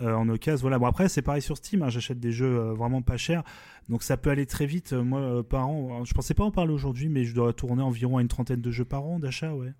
[0.00, 0.62] euh, en occasion.
[0.62, 0.78] Voilà.
[0.78, 1.82] Bon après c'est pareil sur Steam.
[1.82, 3.42] hein, j'achète des jeux euh, vraiment pas chers,
[3.88, 4.92] donc ça peut aller très vite.
[4.92, 7.82] euh, moi euh, par an, je pensais pas en parler aujourd'hui, mais je dois tourner
[7.82, 9.72] environ à une trentaine de jeux par an d'achat, ouais.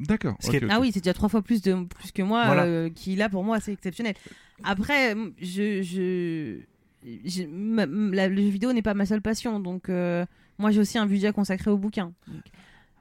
[0.00, 0.36] D'accord.
[0.70, 2.64] Ah oui, c'est déjà trois fois plus, de, plus que moi, Voilà.
[2.64, 4.14] euh, qui là pour moi c'est exceptionnel.
[4.64, 6.60] Après, je, je,
[7.26, 10.24] je- ma- la- le jeu vidéo n'est pas ma seule passion, donc euh,
[10.58, 12.12] moi j'ai aussi un budget consacré au bouquin.
[12.26, 12.42] Donc,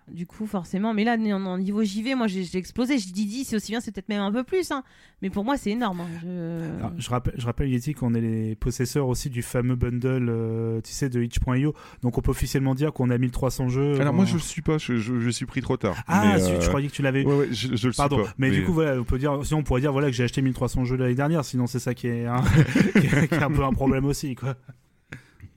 [0.09, 2.97] du coup, forcément, mais là, en, niveau JV, moi j'ai explosé.
[2.97, 4.83] Je dis 10, c'est aussi bien, c'est peut-être même un peu plus, hein.
[5.21, 6.01] mais pour moi c'est énorme.
[6.01, 6.07] hein.
[6.21, 10.27] Je- Alors, je rappelle, je rappelle Yeti qu'on est les possesseurs aussi du fameux bundle,
[10.29, 11.73] euh, tu sais, de itch.io.
[12.01, 13.99] Donc on peut officiellement dire qu'on a 1300 jeux.
[14.01, 15.95] Alors moi je le suis pas, je, je, je suis pris trop tard.
[16.07, 17.25] Ah, mais, si, euh, je croyais que tu l'avais eu.
[17.25, 18.33] Ouais, ouais, je, je le Pardon, suis pas.
[18.37, 20.41] mais, du coup voilà, on peut dire, sinon on pourrait dire voilà que j'ai acheté
[20.41, 22.41] 1300 jeux l'année dernière, sinon c'est ça qui est, un,
[22.93, 24.55] qui est- qui est un peu un problème aussi quoi.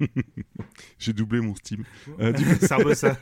[0.99, 1.85] J'ai doublé mon Steam.
[2.21, 2.33] Euh,
[2.71, 3.17] un peu ça.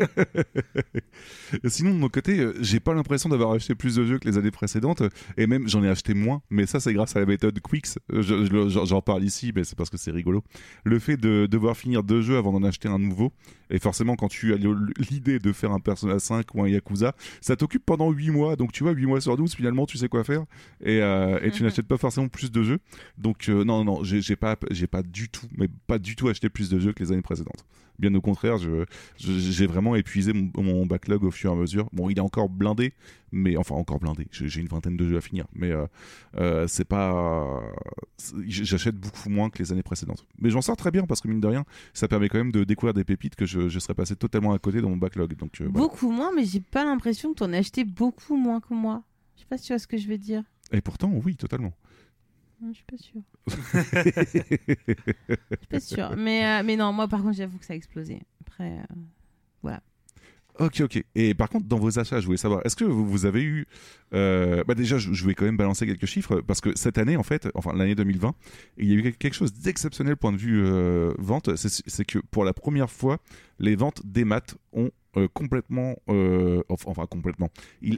[1.65, 4.39] Sinon, de mon côté, euh, j'ai pas l'impression d'avoir acheté plus de jeux que les
[4.39, 5.03] années précédentes,
[5.37, 7.99] et même j'en ai acheté moins, mais ça c'est grâce à la méthode Quicks.
[8.13, 10.43] Euh, j'en parle ici, mais c'est parce que c'est rigolo.
[10.85, 13.33] Le fait de devoir finir deux jeux avant d'en acheter un nouveau,
[13.71, 14.57] et forcément quand tu as
[15.11, 18.73] l'idée de faire un Persona 5 ou un Yakuza, ça t'occupe pendant 8 mois, donc
[18.73, 20.45] tu vois, 8 mois sur 12, finalement tu sais quoi faire,
[20.85, 22.79] et, et tu n'achètes pas forcément plus de jeux.
[23.19, 26.69] Donc non, non, j'ai pas, j'ai pas du tout, mais pas du tout acheté plus
[26.69, 27.65] de jeux que les années précédentes.
[27.99, 28.57] Bien au contraire,
[29.19, 31.89] j'ai vraiment épuisé mon, backlog au fur et à mesure.
[31.93, 32.95] Bon, il est encore blindé,
[33.31, 34.27] mais enfin encore blindé.
[34.31, 35.87] J'ai une vingtaine de jeux à finir, mais euh,
[36.39, 37.63] euh, c'est pas.
[38.49, 40.27] J'achète beaucoup moins que les années précédentes.
[40.39, 42.65] Mais j'en sors très bien parce que mine de rien, ça permet quand même de
[42.65, 45.37] découvrir des pépites que je, serais passé totalement à côté dans mon backlog.
[45.37, 48.61] Donc euh, beaucoup moins, mais j'ai pas l'impression que tu en as acheté beaucoup moins
[48.61, 49.03] que moi.
[49.37, 50.43] Je sais pas si tu vois ce que je veux dire.
[50.73, 51.73] Et pourtant, oui, totalement.
[52.71, 53.23] Je suis pas sûre.
[53.49, 53.55] Je
[55.59, 56.15] suis pas sûre.
[56.17, 58.21] Mais, euh, mais non, moi par contre, j'avoue que ça a explosé.
[58.41, 58.95] Après, euh,
[59.63, 59.83] voilà.
[60.59, 61.03] Ok, ok.
[61.15, 63.67] Et par contre, dans vos achats, je voulais savoir, est-ce que vous, avez eu...
[64.13, 67.23] Euh, bah déjà, je, vais quand même balancer quelques chiffres, parce que cette année, en
[67.23, 68.35] fait, enfin l'année 2020,
[68.77, 70.63] il y a eu quelque chose d'exceptionnel point de vue
[71.19, 73.19] vente, c'est que pour la première fois,
[73.63, 74.91] les ventes des maths ont
[75.35, 75.97] complètement,
[76.71, 77.51] enfin complètement,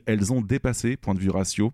[0.06, 1.72] elles ont dépassé, point de vue ratio,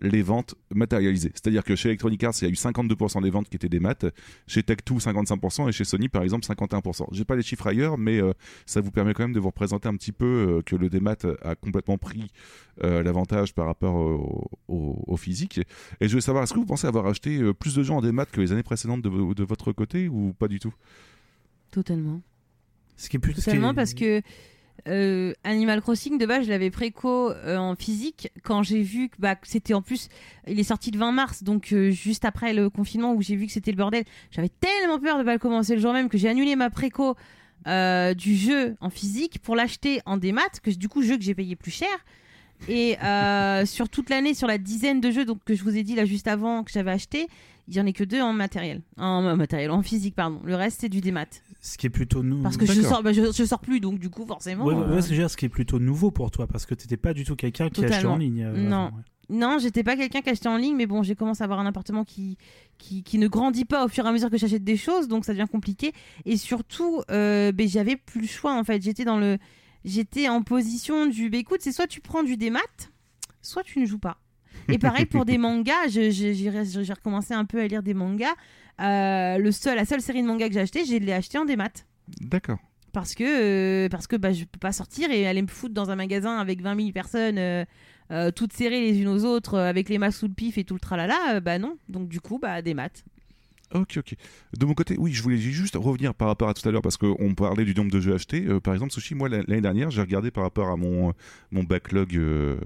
[0.00, 1.30] les ventes matérialisées.
[1.34, 3.80] C'est-à-dire que chez Electronic Arts, il y a eu 52% des ventes qui étaient des
[3.80, 4.06] maths,
[4.46, 7.06] chez Tech2 55% et chez Sony par exemple 51%.
[7.12, 8.32] J'ai pas les chiffres ailleurs, mais euh,
[8.66, 11.16] ça vous permet quand même de vous représenter un petit peu euh, que le démat
[11.42, 12.30] a complètement pris
[12.82, 13.94] euh, l'avantage par rapport
[14.68, 15.60] au, physique.
[16.00, 18.24] Et je veux savoir, est-ce que vous pensez avoir acheté plus de gens en démat
[18.24, 20.72] que les années précédentes de, de votre côté ou pas du tout?
[21.70, 22.22] Totalement.
[23.00, 23.34] Ce qui est plus
[23.74, 24.20] parce que
[24.88, 29.16] euh, Animal Crossing, de base, je l'avais préco euh, en physique quand j'ai vu que
[29.18, 30.08] bah, c'était en plus,
[30.46, 33.46] il est sorti le 20 mars, donc euh, juste après le confinement où j'ai vu
[33.46, 34.04] que c'était le bordel.
[34.30, 37.16] J'avais tellement peur de pas le commencer le jour même que j'ai annulé ma préco
[37.66, 41.56] du jeu en physique pour l'acheter en démat, que du coup, jeu que j'ai payé
[41.56, 41.88] plus cher.
[42.68, 42.96] Et
[43.66, 46.04] sur toute l'année, sur la dizaine de jeux donc, que je vous ai dit là
[46.04, 47.28] juste avant que j'avais acheté,
[47.70, 50.40] il y en a que deux en matériel, en matériel, en physique pardon.
[50.44, 51.26] Le reste c'est du démat
[51.60, 52.42] ce qui est plutôt nouveau.
[52.42, 54.64] Parce que je sors, bah, je, sors plus, donc du coup, forcément.
[54.64, 55.00] Ouais, euh...
[55.00, 57.68] ce qui est plutôt nouveau pour toi, parce que tu n'étais pas du tout quelqu'un
[57.68, 58.42] qui achetait en ligne.
[58.42, 58.90] Euh, non.
[59.28, 61.66] Non, j'étais pas quelqu'un qui achetait en ligne, mais bon, j'ai commencé à avoir un
[61.66, 62.36] appartement qui,
[62.78, 65.24] qui, qui, ne grandit pas au fur et à mesure que j'achète des choses, donc
[65.24, 65.92] ça devient compliqué.
[66.24, 68.82] Et surtout, euh, ben, j'avais plus le choix en fait.
[68.82, 69.38] J'étais dans le,
[69.84, 72.58] j'étais en position du, bah, écoute, c'est soit tu prends du démat,
[73.40, 74.18] soit tu ne joues pas.
[74.72, 78.34] Et pareil pour des mangas, j'ai recommencé un peu à lire des mangas.
[78.80, 81.44] Euh, le seul, la seule série de mangas que j'ai acheté, j'ai l'ai acheté en
[81.44, 81.68] démat.
[82.20, 82.58] D'accord.
[82.92, 85.90] Parce que, euh, parce que bah, je peux pas sortir et aller me foutre dans
[85.90, 89.98] un magasin avec 20 000 personnes, euh, toutes serrées les unes aux autres, avec les
[89.98, 91.40] masques sous le pif et tout le tralala.
[91.40, 91.76] bah non.
[91.88, 93.04] Donc du coup, bah des maths.
[93.72, 94.14] Ok, ok.
[94.58, 96.96] De mon côté, oui, je voulais juste revenir par rapport à tout à l'heure parce
[96.96, 98.42] qu'on parlait du nombre de jeux achetés.
[98.60, 101.14] par exemple, Sushi, moi, l'année dernière, j'ai regardé par rapport à mon,
[101.52, 102.20] backlog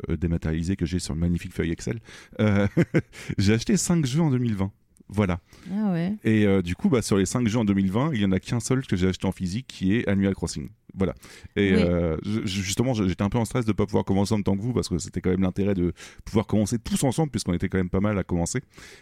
[0.09, 2.01] dématérialisé que j'ai sur une magnifique feuille Excel.
[3.39, 4.73] j'ai acheté 5 jeux en 2020.
[5.09, 5.39] Voilà.
[5.71, 5.95] Ah
[6.25, 8.41] et euh, du coup, bah, sur les 5 jeux en 2020, il y en a
[8.41, 10.69] qu'un seul que j'ai acheté en physique qui est Animal Crossing.
[10.97, 11.15] Voilà.
[11.57, 14.45] Et euh, justement, j'étais un peu en stress de ne pas pouvoir commencer en même
[14.45, 15.93] temps que vous parce que c'était quand même l'intérêt de
[16.25, 18.61] pouvoir commencer tous ensemble puisqu'on était quand même pas mal à commencer.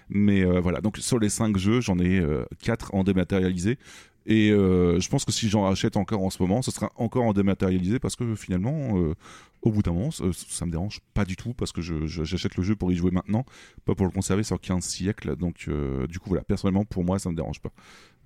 [0.09, 0.81] Mais euh, voilà.
[0.81, 2.23] Donc sur les 5 jeux, j'en ai
[2.63, 3.79] 4 en dématérialisé.
[4.27, 7.33] Et je pense que si j'en achète encore en ce moment, ce sera encore en
[7.33, 9.15] dématérialisé parce que finalement,
[9.63, 12.75] au bout d'un moment, ça, me dérange pas du tout parce que j'achète le jeu
[12.75, 13.45] pour y jouer maintenant,
[13.85, 15.37] pas pour le conserver sur 15 siècles.
[15.37, 17.71] Donc, euh, du coup, voilà, personnellement, pour moi, ça me dérange pas.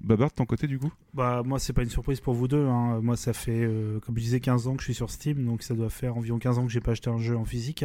[0.01, 0.93] Babar, ton côté, du coup?
[1.13, 2.67] Bah, moi, c'est pas une surprise pour vous deux.
[2.67, 3.01] Hein.
[3.03, 5.63] Moi, ça fait, euh, comme je disais, 15 ans que je suis sur Steam, donc
[5.63, 7.85] ça doit faire environ 15 ans que j'ai pas acheté un jeu en physique.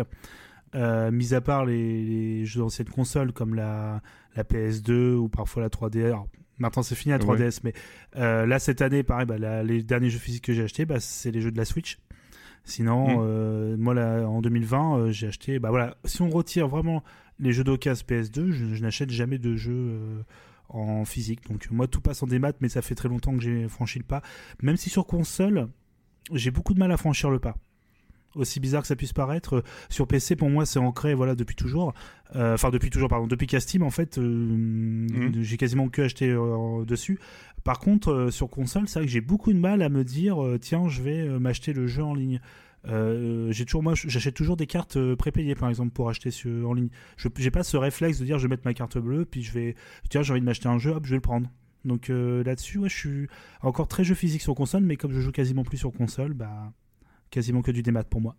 [0.73, 4.01] Euh, mis à part les, jeux d'ancienne console comme la,
[4.35, 6.15] la PS2 ou parfois la 3DS.
[6.59, 7.73] maintenant, c'est fini la 3DS, mais
[8.15, 11.41] là, cette année, pareil, bah, les derniers jeux physiques que j'ai achetés, bah, c'est les
[11.41, 11.97] jeux de la Switch.
[12.63, 13.21] Sinon, mm.
[13.21, 15.59] euh, moi, là, en 2020, euh, j'ai acheté.
[15.59, 17.03] Bah voilà, si on retire vraiment
[17.39, 20.21] les jeux d'occasion PS2, je, n'achète jamais de jeux euh,
[20.69, 21.49] en physique.
[21.49, 24.05] Donc, moi, tout passe en démat, mais ça fait très longtemps que j'ai franchi le
[24.05, 24.21] pas.
[24.61, 25.69] Même si sur console,
[26.31, 27.55] j'ai beaucoup de mal à franchir le pas.
[28.35, 31.93] Aussi bizarre que ça puisse paraître, sur PC pour moi c'est ancré voilà depuis toujours.
[32.33, 35.41] Enfin depuis toujours pardon, depuis Castim en fait, mm.
[35.41, 36.33] j'ai quasiment que acheté
[36.87, 37.19] dessus.
[37.63, 40.43] Par contre, euh, sur console, c'est vrai que j'ai beaucoup de mal à me dire
[40.43, 42.39] euh, tiens, je vais euh, m'acheter le jeu en ligne.
[42.85, 46.89] j'ai toujours moi j'achète toujours des cartes prépayées par exemple pour acheter sur, en ligne.
[47.17, 49.51] Je j'ai pas ce réflexe de dire je vais mettre ma carte bleue puis je
[49.51, 49.75] vais
[50.09, 51.47] tiens j'ai envie de m'acheter un jeu hop je vais le prendre.
[51.85, 53.27] Donc là-dessus ouais, je suis
[53.61, 56.73] encore très jeu physique sur console mais comme je joue quasiment plus sur console bah
[57.31, 58.35] quasiment que du démat pour moi.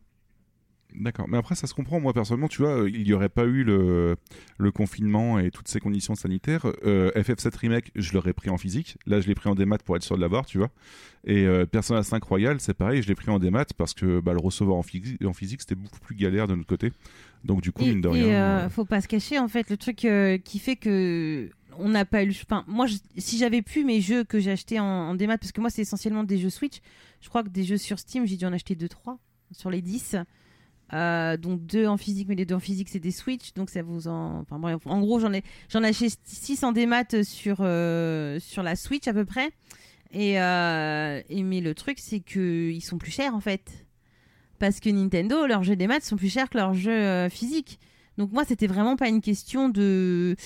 [0.95, 2.01] D'accord, mais après ça se comprend.
[2.01, 4.15] Moi personnellement, tu vois, il n'y aurait pas eu le,
[4.59, 6.67] le confinement et toutes ces conditions sanitaires.
[6.85, 8.99] euh, FF7 Remake, je l'aurais pris en physique.
[9.07, 10.69] Là, je l'ai pris en démat pour être sûr de l'avoir, tu vois.
[11.25, 14.35] Et euh, Persona 5 Royal, c'est pareil, je l'ai pris en démat parce que bah,
[14.35, 14.81] le recevoir en,
[15.27, 16.93] en physique, c'était beaucoup plus galère de notre côté.
[17.43, 18.27] Donc du coup, Et, mine de et, rien.
[18.27, 21.49] euh, euh, faut pas se cacher, en fait, le truc euh, qui fait que
[21.79, 22.27] on n'a pas eu.
[22.27, 25.39] le- Enfin, moi, je- si j'avais pu mes jeux que j'ai achetés en, en démat,
[25.39, 26.81] parce que moi, c'est essentiellement des jeux Switch.
[27.23, 29.17] Je crois que des jeux sur Steam, j'ai dû en acheter 2-3
[29.53, 30.17] sur les 10.
[30.93, 33.55] Euh, donc deux en physique, mais les deux en physique, c'est des Switch.
[33.55, 34.41] Donc ça vous en.
[34.41, 38.63] Enfin, bref, en gros, j'en ai, j'en ai acheté 6 en démat sur, euh, sur
[38.63, 39.51] la Switch à peu près.
[40.13, 43.87] Et, euh, mais le truc, c'est qu'ils sont plus chers en fait.
[44.59, 47.81] Parce que Nintendo, leurs jeux démat sont plus chers que leurs jeux euh, physiques.
[48.19, 50.37] Donc moi, c'était vraiment pas une question de.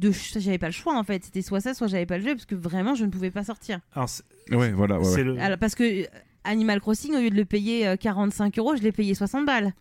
[0.00, 1.24] j'avais pas le choix en fait.
[1.24, 3.44] C'était soit ça, soit j'avais pas le jeu, parce que vraiment, je ne pouvais pas
[3.44, 3.80] sortir.
[3.92, 4.08] Alors,
[4.50, 4.98] Ouais, voilà.
[5.00, 5.38] ouais, le.
[5.38, 6.06] Alors, parce que euh,
[6.44, 9.72] Animal Crossing, au lieu de le payer euh, 45 euros, je l'ai payé 60 balles.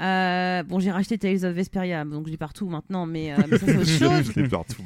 [0.00, 3.58] Euh, bon, j'ai racheté Tales of Vesperia, donc je l'ai partout maintenant, mais, euh, mais
[3.58, 3.86] ça c'est autre
[4.24, 4.32] chose.
[4.36, 4.82] Je l'ai partout.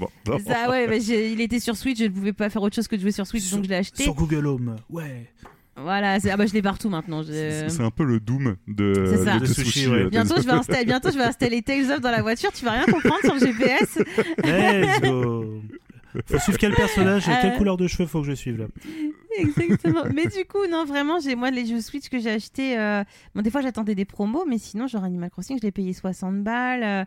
[0.46, 2.88] Ça, ouais, mais j'ai- il était sur Switch, je ne pouvais pas faire autre chose
[2.88, 4.04] que de jouer sur Switch, Sur- donc je l'ai acheté.
[4.04, 5.28] Sur Google Home, ouais.
[5.76, 7.22] Voilà, ah bah, je l'ai partout maintenant.
[7.22, 9.34] je- C'est un peu le Doom de, ça.
[9.34, 9.64] de De Sushi.
[9.70, 9.98] sushi, ouais.
[10.04, 12.64] euh, Bientôt je, vais installer, bientôt, je vais installer Tales of dans la voiture, tu
[12.64, 13.98] vas rien comprendre sur le GPS.
[14.44, 15.60] Let's go.
[16.26, 17.56] Faut suivre quel personnage et quelle Euh.
[17.56, 18.66] couleur de cheveux faut que je suive là.
[19.38, 20.04] Exactement.
[20.14, 22.78] Mais du coup, non, vraiment, j'ai moi les jeux Switch que j'ai achetés.
[22.78, 23.02] euh,
[23.34, 26.42] Bon, des fois, j'attendais des promos, mais sinon, genre Animal Crossing, je l'ai payé 60
[26.42, 26.82] balles.
[26.82, 27.04] euh,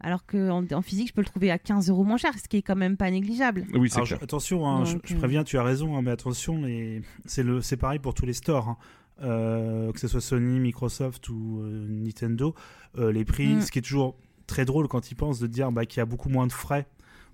[0.00, 2.56] Alors qu'en en physique, je peux le trouver à 15 euros moins cher, ce qui
[2.58, 3.64] est quand même pas négligeable.
[3.74, 7.02] Oui, c'est attention, hein, je, Donc, je préviens, tu as raison, hein, mais attention, les...
[7.26, 8.68] c'est le, c'est pareil pour tous les stores.
[8.68, 8.76] hein.
[9.20, 12.54] Euh, que ce soit Sony, Microsoft ou euh, Nintendo,
[12.98, 13.60] euh, les prix, Mm.
[13.62, 14.14] ce qui est toujours
[14.46, 16.86] très drôle quand ils pensent de dire bah, qu'il y a beaucoup moins de frais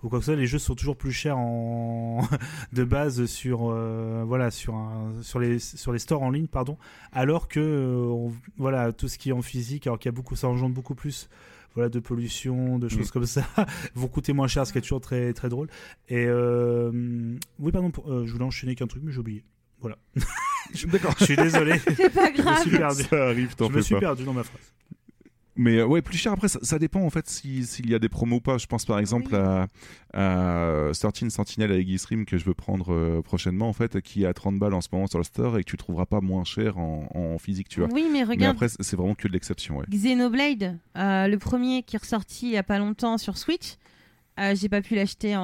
[0.05, 2.20] ou quoi que ce soit, les jeux sont toujours plus chers en...
[2.72, 6.76] de base sur, euh, voilà, sur, un, sur, les, sur les stores en ligne, pardon,
[7.12, 10.16] alors que euh, on- voilà, tout ce qui est en physique, alors qu'il y a
[10.16, 11.28] beaucoup, ça engendre beaucoup plus
[11.74, 13.12] voilà, de pollution, de choses Mm.
[13.12, 13.44] comme ça,
[13.97, 15.68] vont coûter moins cher, ce qui est toujours très, très drôle.
[16.09, 16.93] Et euh,
[17.59, 19.43] oui, pardon, pour- euh, je voulais enchaîner qu'un truc, mais j'ai oublié.
[19.81, 19.97] Voilà.
[20.86, 21.14] D'accord.
[21.18, 21.78] Je suis désolé.
[21.78, 22.60] C'est pas je me grave.
[22.62, 23.02] suis perdu.
[23.02, 24.01] Ça arrive, t'en Je me suis pas.
[24.01, 24.60] perdu dans ma phrase.
[25.56, 27.98] Mais euh, ouais, plus cher après, ça, ça dépend en fait si- s'il y a
[28.01, 28.59] des promos ou pas.
[28.59, 29.39] Je pense par exemple Oui.
[29.39, 29.68] à,
[30.12, 34.26] à 13 Sentinel avec Gizrim que je veux prendre euh, prochainement en fait, qui est
[34.26, 36.44] à 30 balles en ce moment sur le store et que tu trouveras pas moins
[36.44, 37.89] cher en, en physique, tu vois.
[37.93, 39.85] Oui, mais Mais regarde, après, c'est- c'est vraiment que de l'exception, ouais.
[39.90, 43.74] Xenoblade, euh, le premier qui est ressorti il y a pas longtemps sur Switch,
[44.40, 45.43] euh, j'ai pas pu l'acheter en,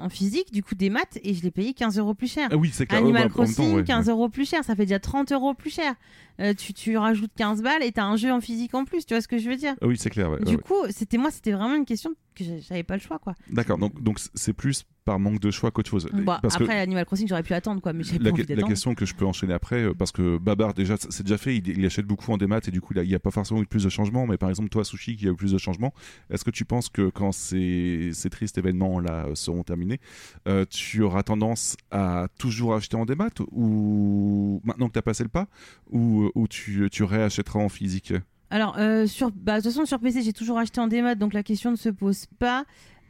[0.00, 2.48] en physique, du coup des maths, et je l'ai payé 15 euros plus cher.
[2.50, 3.00] Ah oui, c'est clair.
[3.00, 5.70] Animal bah, temps, Crossing, ouais, 15 euros plus cher, ça fait déjà 30 euros plus
[5.72, 5.94] cher.
[6.40, 9.14] Euh, tu, tu rajoutes 15 balles et t'as un jeu en physique en plus, tu
[9.14, 9.74] vois ce que je veux dire?
[9.80, 10.30] Ah oui, c'est clair.
[10.30, 13.18] ouais, Du coup, c'était moi, c'était vraiment une question que j'a- j'avais pas le choix,
[13.18, 13.34] quoi.
[13.50, 16.08] D'accord, donc donc c'est plus par manque de choix qu'autre chose.
[16.42, 19.14] Parce après, que Animal Crossing, j'aurais pu attendre, quoi, mais pas la, question que je
[19.14, 22.32] peux enchaîner après, euh, parce que Babar déjà c'est déjà fait, il, il achète beaucoup
[22.32, 24.26] en démat et du coup il n'y a pas forcément eu plus de changements.
[24.26, 25.92] Mais par exemple toi Sushi qui a eu plus de changements,
[26.30, 30.00] est-ce que tu penses que quand ces, ces tristes événements là seront terminés,
[30.48, 35.22] euh, tu auras tendance à toujours acheter en démat ou maintenant que tu as passé
[35.22, 35.48] le pas
[35.90, 38.14] ou, ou tu, tu réachèteras en physique?
[38.54, 41.32] Alors, euh, sur, bah, de toute façon, sur PC, j'ai toujours acheté en démat, donc
[41.34, 42.64] la question ne se pose pas.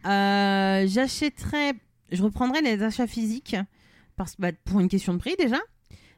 [0.06, 1.72] Euh, J'achèterai,
[2.12, 3.56] je reprendrai les achats physiques
[4.16, 5.58] parce, bah, pour une question de prix déjà.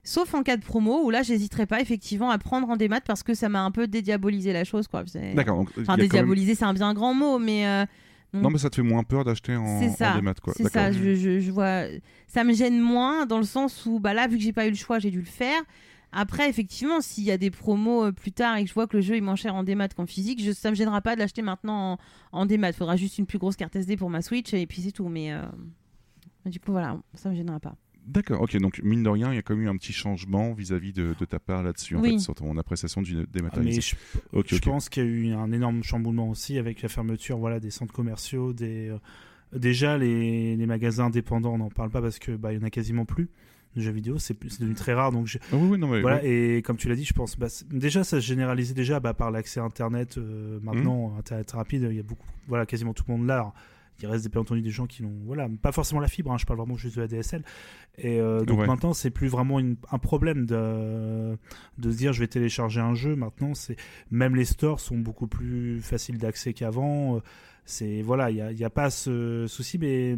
[0.04, 3.24] Sauf en cas de promo où là, j'hésiterai pas effectivement à prendre en démat parce
[3.24, 4.86] que ça m'a un peu dédiabolisé la chose.
[5.34, 5.58] D'accord.
[5.80, 7.66] Enfin, même- dédiaboliser, c'est un bien grand mot, mais.
[7.66, 7.84] euh,
[8.32, 10.52] Non mais ça te fait moins peur d'acheter en, C'est en ça, démat quoi.
[10.56, 11.84] C'est ça, je, je- je vois.
[12.28, 14.70] Ça me gêne moins dans le sens où, bah là, vu que j'ai pas eu
[14.70, 15.60] le choix, j'ai dû le faire.
[16.12, 18.96] Après, effectivement, s'il y a des promos euh, plus tard et que je vois que
[18.96, 21.20] le jeu est moins cher en démat qu'en physique, je, ça me gênera pas de
[21.20, 21.92] l'acheter maintenant
[22.32, 22.70] en, en démat.
[22.70, 25.08] Il faudra juste une plus grosse carte SD pour ma Switch et puis c'est tout.
[25.08, 25.42] Mais euh,
[26.46, 27.74] du coup, voilà, ça me gênera pas.
[28.06, 30.52] D'accord, ok, donc mine de rien, il y a quand même eu un petit changement
[30.54, 32.12] vis-à-vis de, de ta part là-dessus, en Oui.
[32.12, 33.80] fait, sur ton appréciation du Ah, mais dématérialisé.
[33.80, 33.96] je,
[34.32, 37.58] Ok, je pense qu'il y a eu un énorme chamboulement aussi avec la fermeture voilà,
[37.58, 38.98] des centres commerciaux, des, euh,
[39.58, 42.66] déjà les, les magasins indépendants, on n'en parle pas parce que bah, il y en
[42.66, 43.28] a quasiment plus
[43.76, 45.12] de jeux vidéo, c'est devenu très rare.
[45.12, 47.46] Donc Ah oui, oui, non, mais voilà, et comme tu l'as dit, je pense bah,
[47.70, 50.18] déjà ça se généralisait déjà bah, par l'accès Internet.
[50.18, 51.18] euh, maintenant, Mmh.
[51.18, 53.52] Internet rapide, il y a beaucoup, voilà, quasiment tout le monde là.
[54.02, 56.30] Il reste bien entendu des gens qui n'ont, voilà, pas forcément la fibre.
[56.30, 57.42] hein, je parle vraiment juste de la DSL.
[57.96, 58.66] Et euh, donc Ouais.
[58.66, 61.38] maintenant, c'est plus vraiment une- un problème de
[61.78, 63.16] de se dire je vais télécharger un jeu.
[63.16, 63.76] Maintenant, c'est
[64.10, 67.16] même les stores sont beaucoup plus faciles d'accès qu'avant.
[67.16, 67.20] Euh,
[67.68, 70.14] C'est voilà, il n'y a, y a pas ce souci, mais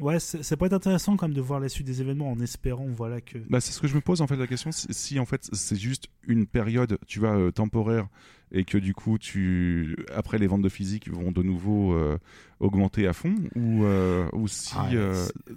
[0.00, 2.86] ouais, ça peut être intéressant quand même de voir la suite des événements en espérant
[2.88, 5.26] voilà que Bah, c'est ce que je me pose en fait la question si, en
[5.26, 8.08] fait c'est juste une période tu vois euh, temporaire
[8.52, 12.18] et que du coup tu après les ventes de physique vont de nouveau euh,
[12.58, 14.88] augmenter à fond ou euh, ou si Ah,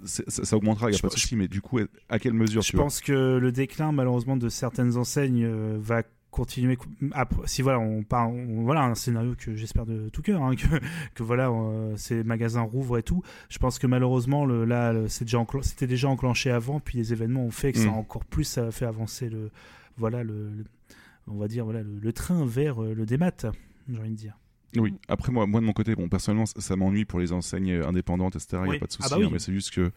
[0.04, 2.34] ça, ça augmentera il y a Je- pas de souci mais du coup à quelle
[2.34, 5.46] mesure Je tu pense que le déclin, malheureusement, de certaines enseignes
[5.78, 6.02] va
[6.34, 6.76] continuer.
[7.12, 10.66] Après, si voilà, on part, voilà un scénario que j'espère de tout cœur, hein, que,
[11.14, 13.22] que voilà, euh, ces magasins rouvrent et tout.
[13.48, 17.44] Je pense que malheureusement, le, là, c'était déjà, c'était déjà enclenché avant, puis les événements
[17.44, 17.94] ont fait que ça a Mm.
[17.94, 19.50] encore plus ça a fait avancer le,
[19.96, 20.64] voilà, le, le-
[21.28, 23.30] on va dire voilà, le, le train vers euh, le démat,
[23.88, 24.36] j'ai envie de dire.
[24.76, 27.86] Oui, après moi, moi de mon côté, bon personnellement ça, m'ennuie pour les enseignes euh,
[27.86, 28.62] indépendantes, etc.
[28.64, 29.26] Il n'y a pas de souci, Ah bah oui.
[29.26, 29.90] hein, mais c'est juste que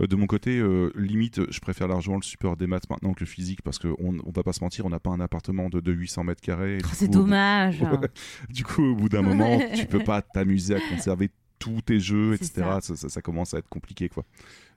[0.00, 3.20] euh, de mon côté, euh, limite, je préfère largement le support des maths maintenant que
[3.20, 5.80] le physique parce qu'on on va pas se mentir, on n'a pas un appartement de,
[5.80, 6.78] de 800 mètres carrés.
[6.84, 7.82] Oh, c'est bout- dommage.
[8.48, 12.34] Du coup, au bout d'un moment, tu peux pas t'amuser à conserver tous tes jeux,
[12.34, 12.52] etc.
[12.80, 12.96] Ça.
[12.96, 14.24] Ça, ça commence à être compliqué, quoi.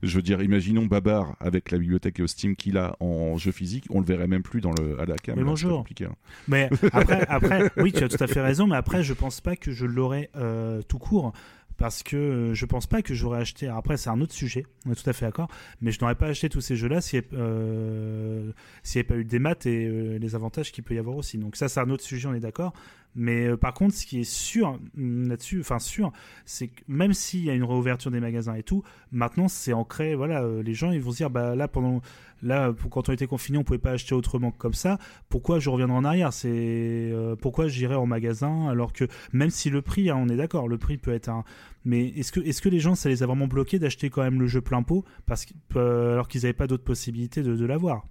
[0.03, 3.99] Je veux dire, imaginons Babar avec la bibliothèque Steam qu'il a en jeu physique, on
[3.99, 5.35] le verrait même plus dans le à la cam.
[5.37, 5.85] Mais bonjour.
[6.01, 6.15] hein.
[6.47, 9.55] Mais après, après, oui, tu as tout à fait raison, mais après, je pense pas
[9.55, 11.33] que je l'aurais euh, tout court.
[11.77, 13.67] Parce que euh, je pense pas que j'aurais acheté.
[13.67, 15.47] Après, c'est un autre sujet, on est tout à fait d'accord.
[15.79, 18.51] Mais je n'aurais pas acheté tous ces jeux-là s'il n'y euh,
[18.81, 21.15] s'il n'y avait pas eu des maths et euh, les avantages qu'il peut y avoir
[21.17, 21.37] aussi.
[21.37, 22.73] Donc, ça, c'est un autre sujet, on est d'accord.
[23.17, 26.13] Mais euh, par contre, ce qui est sûr hum, là-dessus, enfin sûr,
[26.45, 30.15] c'est que même s'il y a une réouverture des magasins et tout, maintenant c'est ancré.
[30.15, 32.01] Voilà, euh, les gens ils vont se dire, bah là pendant,
[32.43, 34.99] là quand on était confiné, on pouvait pas acheter autrement que comme ça.
[35.29, 36.31] Pourquoi je reviendrai en arrière?
[36.31, 40.37] C'est euh, pourquoi j'irai en magasin alors que même si le prix, hein, on est
[40.37, 41.43] d'accord, le prix peut être un.
[41.85, 44.39] Mais est-ce que est-ce que les gens ça les a vraiment bloqués d'acheter quand même
[44.39, 48.05] le jeu plein pot parce que, euh, alors qu'ils n'avaient pas d'autres possibilités de, l'avoir?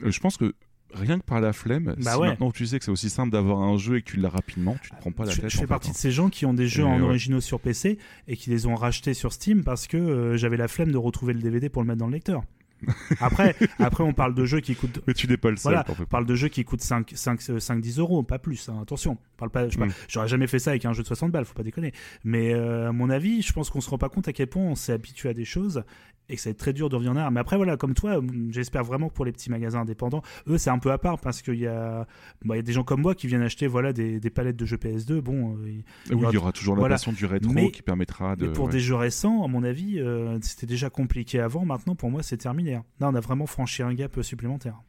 [0.00, 0.52] Je pense que
[0.94, 2.28] rien que par la flemme, Bah si ouais.
[2.28, 4.76] maintenant tu sais que c'est aussi simple d'avoir un jeu et que tu l'as rapidement,
[4.82, 5.50] tu te prends pas la je, tête.
[5.50, 5.92] je fais partie hein.
[5.92, 7.02] de ces gens qui ont des jeux Et en ouais.
[7.02, 7.98] originaux sur PC
[8.28, 11.32] et qui les ont rachetés sur Steam parce que euh, j'avais la flemme de retrouver
[11.34, 12.42] le DVD pour le mettre dans le lecteur.
[13.20, 15.00] Après, après on parle de jeux qui coûtent.
[15.06, 15.72] Mais tu n'es pas le seul.
[15.74, 18.78] Voilà, on parle de jeux qui coûtent 5, 5, 5 10 euros, pas plus, hein,
[18.82, 19.12] attention.
[19.12, 19.88] On Parle pas, Mm.
[20.08, 21.92] J'aurais jamais fait ça avec un jeu de 60 balles, faut pas déconner.
[22.24, 24.62] Mais euh, à mon avis, je pense qu'on se rend pas compte à quel point
[24.62, 25.82] on s'est habitué à des choses
[26.28, 27.30] et que ça va être très dur de revenir en arrière.
[27.32, 30.58] Mais après, voilà, comme toi, hum, j'espère vraiment que pour les petits magasins indépendants, eux,
[30.58, 32.06] c'est un peu à part parce qu'il y, a...
[32.44, 34.64] bah, y a des gens comme moi qui viennent acheter voilà, des, des palettes de
[34.64, 35.20] jeux PS2.
[35.20, 36.94] Bon, euh, Oui, il y aura toujours la Voilà.
[36.94, 38.46] passion du rétro Mais- qui permettra de.
[38.46, 38.72] mais pour ouais.
[38.72, 41.64] des jeux récents, à mon avis, euh, c'était déjà compliqué avant.
[41.64, 42.71] Maintenant, pour moi, c'est terminé.
[43.00, 44.80] Là, on a vraiment franchi un gap supplémentaire.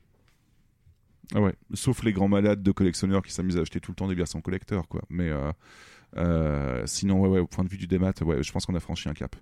[1.34, 4.08] Ah ouais, sauf les grands malades de collectionneurs qui s'amusent à acheter tout le temps
[4.08, 5.02] des versions collector, quoi.
[5.10, 5.52] Mais euh,
[6.18, 8.12] euh, sinon, au point de vue du démat,
[8.42, 9.36] je pense qu'on a franchi un cap.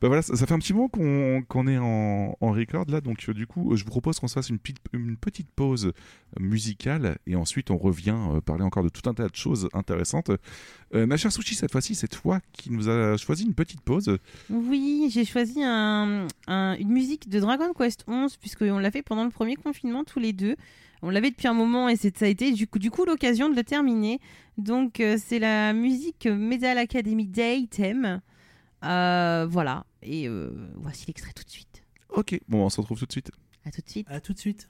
[0.00, 3.46] Bah voilà, ça, fait un petit moment qu'on est en, record là, donc euh, du
[3.46, 4.80] coup, je vous propose qu'on se fasse une, petite-
[5.54, 5.92] pause
[6.40, 10.30] musicale et ensuite on revient euh, parler encore de tout un tas de choses intéressantes.
[10.92, 14.18] Ma chère Sushi, cette fois-ci, c'est toi qui nous a choisi une petite pause.
[14.50, 19.24] Oui, j'ai choisi un- un- une musique de Dragon Quest 11 puisqu'on l'a fait pendant
[19.24, 20.56] le premier confinement tous les deux.
[21.02, 23.48] On l'avait depuis un moment et c'est- ça a été du coup, du coup l'occasion
[23.48, 24.20] de le terminer.
[24.58, 28.20] Donc euh, c'est la musique Medal Academy Day thème.
[28.84, 31.82] Euh, voilà, et euh, voici l'extrait tout de suite.
[32.08, 33.30] Ok, bon, on se retrouve tout de suite.
[33.64, 34.06] À tout de suite.
[34.10, 34.68] À tout de suite.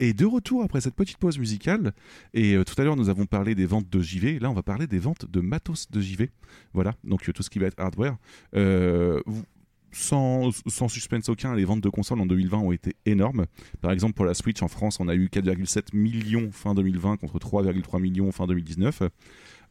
[0.00, 1.92] Et de retour après cette petite pause musicale,
[2.32, 4.62] et euh, tout à l'heure nous avons parlé des ventes de JV, là on va
[4.62, 6.30] parler des ventes de matos de JV.
[6.72, 8.16] Voilà, donc euh, tout ce qui va être hardware.
[8.56, 9.20] Euh,
[9.92, 10.50] sans,
[10.88, 13.46] suspense aucun, les ventes de consoles en 2020 ont été énormes.
[13.80, 17.38] Par exemple, pour la Switch en France, on a eu 4,7 millions fin 2020 contre
[17.38, 19.02] 3,3 millions fin 2019.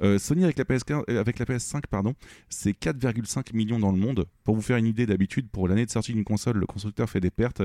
[0.01, 2.13] Euh, Sony avec la, PS15, euh, avec la PS5, pardon,
[2.47, 4.25] c'est 4,5 millions dans le monde.
[4.43, 7.19] Pour vous faire une idée, d'habitude, pour l'année de sortie d'une console, le constructeur fait
[7.19, 7.61] des pertes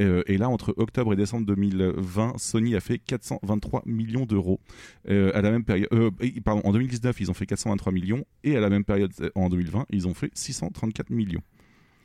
[0.00, 4.60] Euh, et là, entre octobre et décembre 2020, Sony a fait 423 millions d'euros.
[5.08, 6.10] Euh, à la même période, euh,
[6.44, 9.86] pardon, en 2019, ils ont fait 423 millions et à la même période, en 2020,
[9.90, 11.42] ils ont fait 634 millions.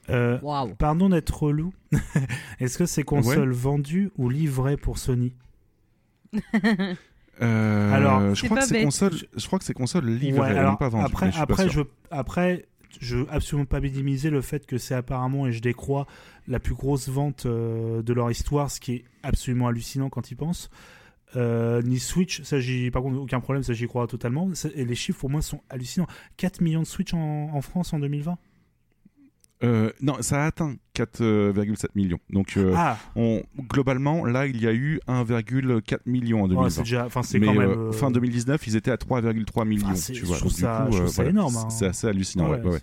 [0.09, 0.37] Euh.
[0.77, 1.73] Pardon d'être relou.
[2.59, 5.33] Est-ce que c'est console vendue ou livrée pour Sony
[7.41, 10.77] Euh, Alors, je crois, que c'est console, je crois que c'est console livrée, Ouais, alors,
[10.77, 11.05] pas vendu.
[11.05, 12.65] après, je, après,
[12.99, 16.07] je veux absolument pas minimiser le fait que c'est apparemment, et je décrois,
[16.47, 20.35] la plus grosse vente euh, de leur histoire, ce qui est absolument hallucinant quand ils
[20.35, 20.69] pensent.
[21.35, 24.49] Euh, ni Switch, ça j'ai par contre aucun problème, ça j'y crois totalement.
[24.75, 26.07] Et les chiffres pour moi sont hallucinants.
[26.37, 28.37] 4 millions de Switch en France en 2020
[29.63, 32.19] Euh, non, ça a atteint 4,7 millions.
[32.29, 36.69] Donc, euh, Ah, on, globalement, là, il y a eu 1,4 million en ouais, 2020.
[36.69, 37.07] c'est déjà,
[37.39, 37.69] Mais même.
[37.71, 39.95] euh, euh, fin 2019, ils étaient à 3,3 millions.
[39.95, 40.37] c'est- tu je vois.
[40.37, 41.69] trouve Donc, du ça- coup, je euh, trouve ça voilà, énorme, c'est- hein.
[41.69, 42.49] C'est assez hallucinant.
[42.51, 42.81] ouais, ouais, ouais, ouais.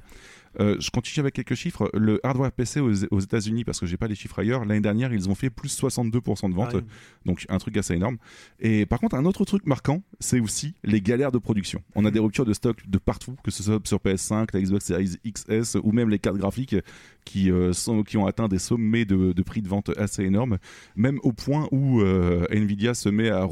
[0.60, 1.90] Euh, je continue avec quelques chiffres.
[1.94, 5.12] Le hardware PC aux, aux États-Unis, parce que j'ai pas les chiffres ailleurs, l'année dernière,
[5.12, 6.72] ils ont fait plus 62% de ventes.
[6.72, 6.84] pareil.
[7.24, 8.18] Donc un truc assez énorme.
[8.60, 11.82] Et par contre, un autre truc marquant, c'est aussi les galères de production.
[11.94, 14.86] On a des ruptures de stock de partout, que ce soit sur PS5, la Xbox
[14.86, 16.76] Series XS ou même les cartes graphiques
[17.24, 20.58] qui, euh, sont, qui ont atteint des sommets de, de prix de vente assez énormes,
[20.96, 23.44] même au point où euh, Nvidia se met à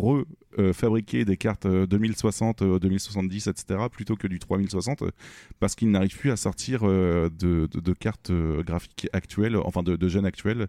[0.56, 5.10] refabriquer des cartes euh, 2060, euh, 2070, etc., plutôt que du 3060, euh,
[5.60, 9.82] parce qu'ils n'arrivent plus à sortir euh, de, de- de cartes euh, graphiques actuelles, enfin
[9.82, 10.68] de, de jeunes actuels,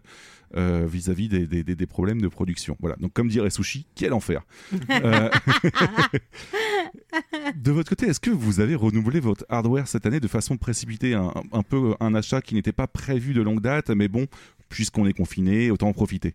[0.56, 2.76] euh, vis-à-vis des, des- des- des problèmes de production.
[2.80, 2.96] Voilà.
[2.96, 4.42] Donc, comme dirait Sushi, quel enfer.
[4.90, 5.28] Euh,
[7.56, 11.14] de votre côté, est-ce que vous avez renouvelé votre hardware cette année de façon précipitée,
[11.14, 14.26] un, un peu un achat qui n'était pas prévu de longue date, mais bon,
[14.68, 16.34] puisqu'on est confiné, autant en profiter.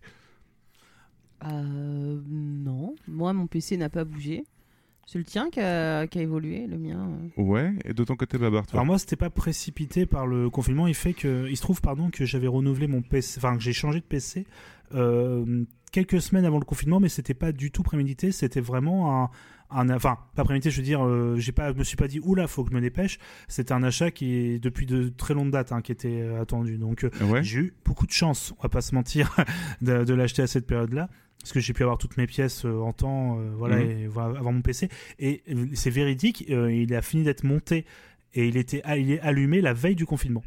[1.44, 4.44] Euh, non, moi mon PC n'a pas bougé.
[5.06, 7.10] C'est le tien qui a, qui a évolué, le mien.
[7.36, 7.42] euh.
[7.42, 7.72] Ouais.
[7.84, 10.86] Et de ton côté, Babar, toi Alors moi, c'était pas précipité par le confinement.
[10.86, 13.72] Il fait que, il se trouve, pardon, que j'avais renouvelé mon PC, enfin que j'ai
[13.72, 14.46] changé de PC
[14.94, 18.30] euh, quelques semaines avant le confinement, mais c'était pas du tout prémédité.
[18.30, 19.30] C'était vraiment un,
[19.70, 20.70] un, enfin pas prémédité.
[20.70, 22.76] Je veux dire, euh, j'ai pas, je me suis pas dit oula, faut que je
[22.76, 23.18] me dépêche.
[23.48, 26.78] C'était un achat qui est depuis de très longue date, hein, qui était euh, attendu.
[26.78, 27.42] Donc euh, Ouais.
[27.42, 29.34] j'ai eu beaucoup de chance, on va pas se mentir,
[29.82, 31.08] de, de l'acheter à cette période-là.
[31.42, 33.90] Parce que j'ai pu avoir toutes mes pièces euh, en temps, euh, voilà, Mhm.
[33.90, 34.88] et avant mon PC.
[35.18, 35.42] Et
[35.74, 37.86] c'est véridique, euh, il a fini d'être monté
[38.34, 40.44] et il était ah, il est allumé la veille du confinement.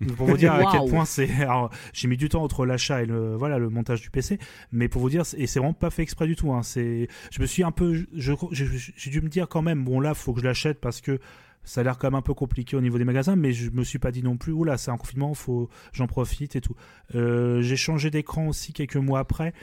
[0.18, 3.06] pour vous dire à quel point c'est alors j'ai mis du temps entre l'achat et
[3.06, 4.38] le voilà le montage du PC
[4.70, 7.40] mais pour vous dire et c'est vraiment pas fait exprès du tout hein, c'est je
[7.40, 10.40] me suis un peu je- j'ai dû me dire quand même bon là faut que
[10.40, 11.18] je l'achète parce que
[11.64, 13.84] ça a l'air quand même un peu compliqué au niveau des magasins mais je me
[13.84, 16.76] suis pas dit non plus oula c'est un confinement faut j'en profite et tout
[17.14, 19.54] Euh, j'ai changé d'écran aussi quelques mois après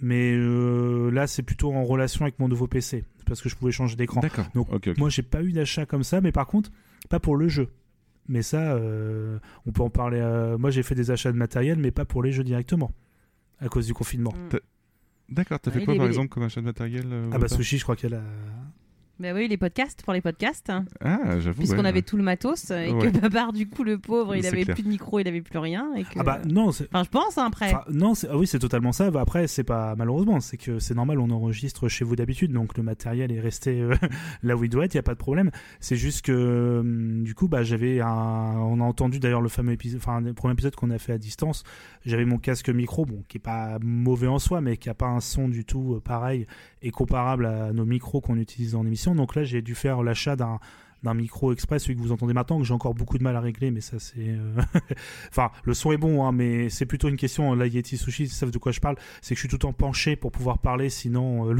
[0.00, 3.72] mais euh, là c'est plutôt en relation avec mon nouveau PC parce que je pouvais
[3.72, 4.46] changer d'écran D'accord.
[4.54, 4.98] Donc, Ok, ok.
[4.98, 6.70] moi, j'ai pas eu d'achat comme ça, mais par contre,
[7.08, 7.68] pas pour le jeu.
[8.28, 10.18] Mais ça, euh, on peut en parler.
[10.20, 12.92] euh, moi, j'ai fait des achats de matériel, mais pas pour les jeux directement,
[13.60, 14.32] à cause du confinement.
[14.32, 14.56] Mm.
[15.34, 15.58] D'accord.
[15.60, 17.96] T'as fait quoi, par exemple, comme achat de matériel euh, Ah bah Sushi, je crois
[17.96, 18.22] qu'elle a.
[19.24, 20.68] Bah oui, les podcasts, pour les podcasts.
[20.70, 20.84] hein.
[21.02, 21.58] Ah, j'avoue.
[21.58, 21.88] Puisqu'on ouais.
[21.88, 23.10] avait tout le matos et Ouais.
[23.10, 24.74] que Babar, du coup, le pauvre, il avait clair.
[24.74, 25.94] plus de micro, il avait plus rien.
[25.96, 26.10] Et que...
[26.18, 27.72] Ah bah non, c'est- Enfin, je pense, hein, après.
[27.74, 29.10] Enfin, non, c'est- ah oui, c'est totalement ça.
[29.10, 32.76] Bah, après, c'est pas malheureusement, c'est que c'est normal, on enregistre chez vous d'habitude, donc
[32.76, 33.94] le matériel est resté euh,
[34.42, 35.50] là où il doit être, il y a pas de problème.
[35.80, 39.72] C'est juste que hum, du coup, bah, j'avais un, on a entendu d'ailleurs le fameux
[39.72, 41.64] épisode, enfin le premier épisode qu'on a fait à distance.
[42.04, 45.06] J'avais mon casque micro, bon, qui est pas mauvais en soi, mais qui a pas
[45.06, 46.46] un son du tout euh, pareil
[46.82, 49.13] et comparable à nos micros qu'on utilise en émission.
[49.14, 50.58] Donc là, j'ai dû faire l'achat d'un
[51.04, 53.40] d'un micro express, celui que vous entendez maintenant, que j'ai encore beaucoup de mal à
[53.40, 54.14] régler, mais ça c'est...
[54.18, 54.60] euh,
[55.30, 58.28] enfin, le son est bon, hein, mais c'est plutôt une question, là Yeti Sushi, ils
[58.28, 60.58] savent de quoi je parle, c'est que je suis tout le temps penché pour pouvoir
[60.58, 61.52] parler, sinon, euh,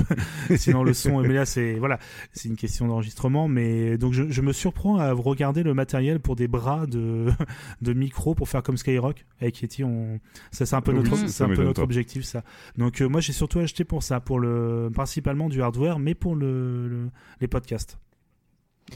[0.49, 0.57] le...
[0.57, 1.21] sinon le son...
[1.21, 1.99] Mais là, c'est voilà,
[2.33, 6.35] c'est une question d'enregistrement, mais donc je, je me surprends à regarder le matériel pour
[6.37, 7.27] des bras de,
[7.83, 9.85] de micro pour faire comme Skyrock avec Yeti.
[9.85, 10.19] On...
[10.51, 12.43] Ça, c'est un peu notre, c'est un peu notre objectif, ça.
[12.79, 16.35] Donc euh, moi, j'ai surtout acheté pour ça, pour le principalement du hardware, mais pour
[16.35, 17.11] le, le-
[17.41, 17.99] les podcasts.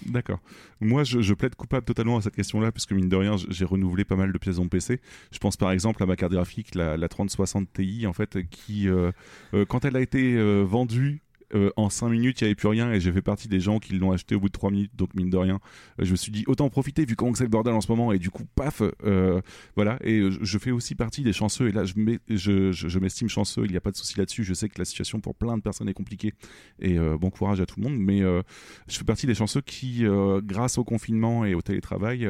[0.07, 0.39] D'accord.
[0.81, 4.17] Moi, je, plaide coupable totalement à cette question-là, puisque mine de rien, j'ai renouvelé pas
[4.17, 5.01] mal de pièces mon PC.
[5.33, 8.89] Je pense par exemple à ma carte graphique, la, la 3060 Ti, en fait, qui,
[8.89, 9.13] euh,
[9.55, 11.23] euh, quand elle a été euh, vendue,
[11.55, 13.79] euh, en 5 minutes, il n'y avait plus rien et j'ai fait partie des gens
[13.79, 15.61] qui l'ont acheté au bout de 3 minutes, donc mine de rien,
[16.01, 17.91] euh, je me suis dit autant en profiter vu comment c'est le bordel en ce
[17.91, 19.41] moment et du coup, paf, euh,
[19.77, 19.99] voilà.
[20.03, 23.29] Et je- fais aussi partie des chanceux et là, je m'est- je, je, je m'estime
[23.29, 24.43] chanceux, il n'y a pas de souci là-dessus.
[24.45, 26.35] Je sais que la situation pour plein de personnes est compliquée
[26.81, 30.05] et bon courage à tout le monde, mais je fais partie des chanceux qui,
[30.43, 32.29] grâce au confinement et au télétravail,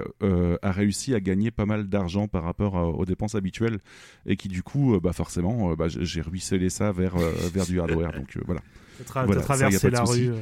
[0.63, 3.79] a réussi à gagner pas mal d'argent par rapport aux dépenses habituelles
[4.27, 8.13] et qui du coup, bah forcément, bah, j'ai ruisselé ça vers, vers du hardware.
[8.13, 8.61] Donc voilà.
[8.99, 10.29] T'as tra- Voilà, ça, de la rue.
[10.31, 10.41] euh.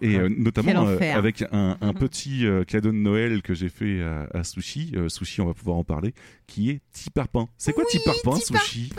[0.00, 1.94] Et euh, notamment euh, avec un, un Mhm.
[1.94, 5.54] petit euh, cadeau de Noël que j'ai fait à, à Sushi, euh, Sushi on va
[5.54, 6.12] pouvoir en parler,
[6.46, 7.48] qui est Tiparpin.
[7.58, 8.36] C'est quoi Oui, Tiparpin.
[8.40, 8.90] Sushi?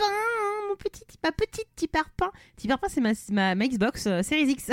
[0.74, 0.90] Mon
[1.22, 2.30] ma petite Tiparpin.
[2.56, 4.70] Tiparpin, c'est ma, ma, ma Xbox euh, Series X.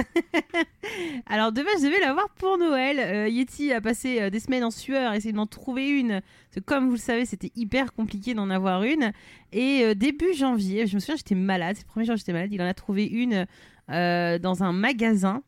[1.26, 3.00] Alors, de base, je devais l'avoir pour Noël.
[3.00, 6.22] Euh, Yeti a passé euh, des semaines en sueur, à essayer d'en trouver une.
[6.22, 9.12] Parce que, comme vous le savez, c'était hyper compliqué d'en avoir une.
[9.54, 11.76] Et début janvier, je me souviens, j'étais malade.
[11.76, 12.52] C'est le premier jour j'étais malade.
[12.52, 13.46] Il en a trouvé une
[13.88, 15.44] dans un magasin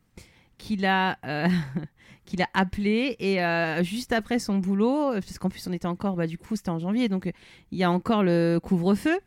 [0.58, 1.18] qu'il a.
[2.26, 3.38] qu'il a appelé et
[3.84, 6.78] juste après son boulot parce qu'en plus on était encore bah du coup c'était en
[6.78, 7.30] janvier donc
[7.70, 9.20] il y a encore le couvre-feu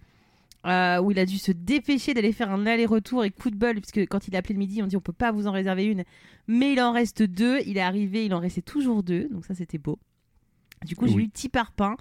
[0.68, 3.76] euh, où il a dû se dépêcher d'aller faire un aller-retour et coup de bol,
[3.76, 5.85] puisque quand il a appelé le midi, on dit on peut pas vous en réserver
[5.85, 6.03] une,
[6.48, 7.60] mais il en reste deux.
[7.65, 9.98] Il est arrivé, il en restait toujours deux, donc ça c'était beau.
[10.85, 11.95] Du coup, j'ai eu petit parpaing.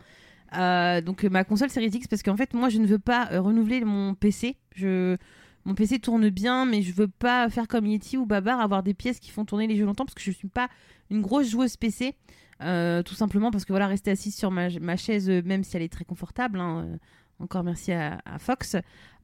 [0.57, 3.41] Euh, donc ma console Series X, parce qu'en fait, moi je ne veux pas euh,
[3.41, 4.57] renouveler mon PC.
[4.75, 5.17] Je...
[5.65, 8.95] Mon PC tourne bien, mais je veux pas faire comme Yeti ou Babar, avoir des
[8.95, 10.69] pièces qui font tourner les jeux longtemps, parce que je suis pas
[11.11, 12.15] une grosse joueuse PC.
[12.63, 15.83] Euh, tout simplement parce que voilà, rester assise sur ma, ma chaise, même si elle
[15.83, 16.99] est très confortable, hein,
[17.41, 18.77] encore merci à, à Fox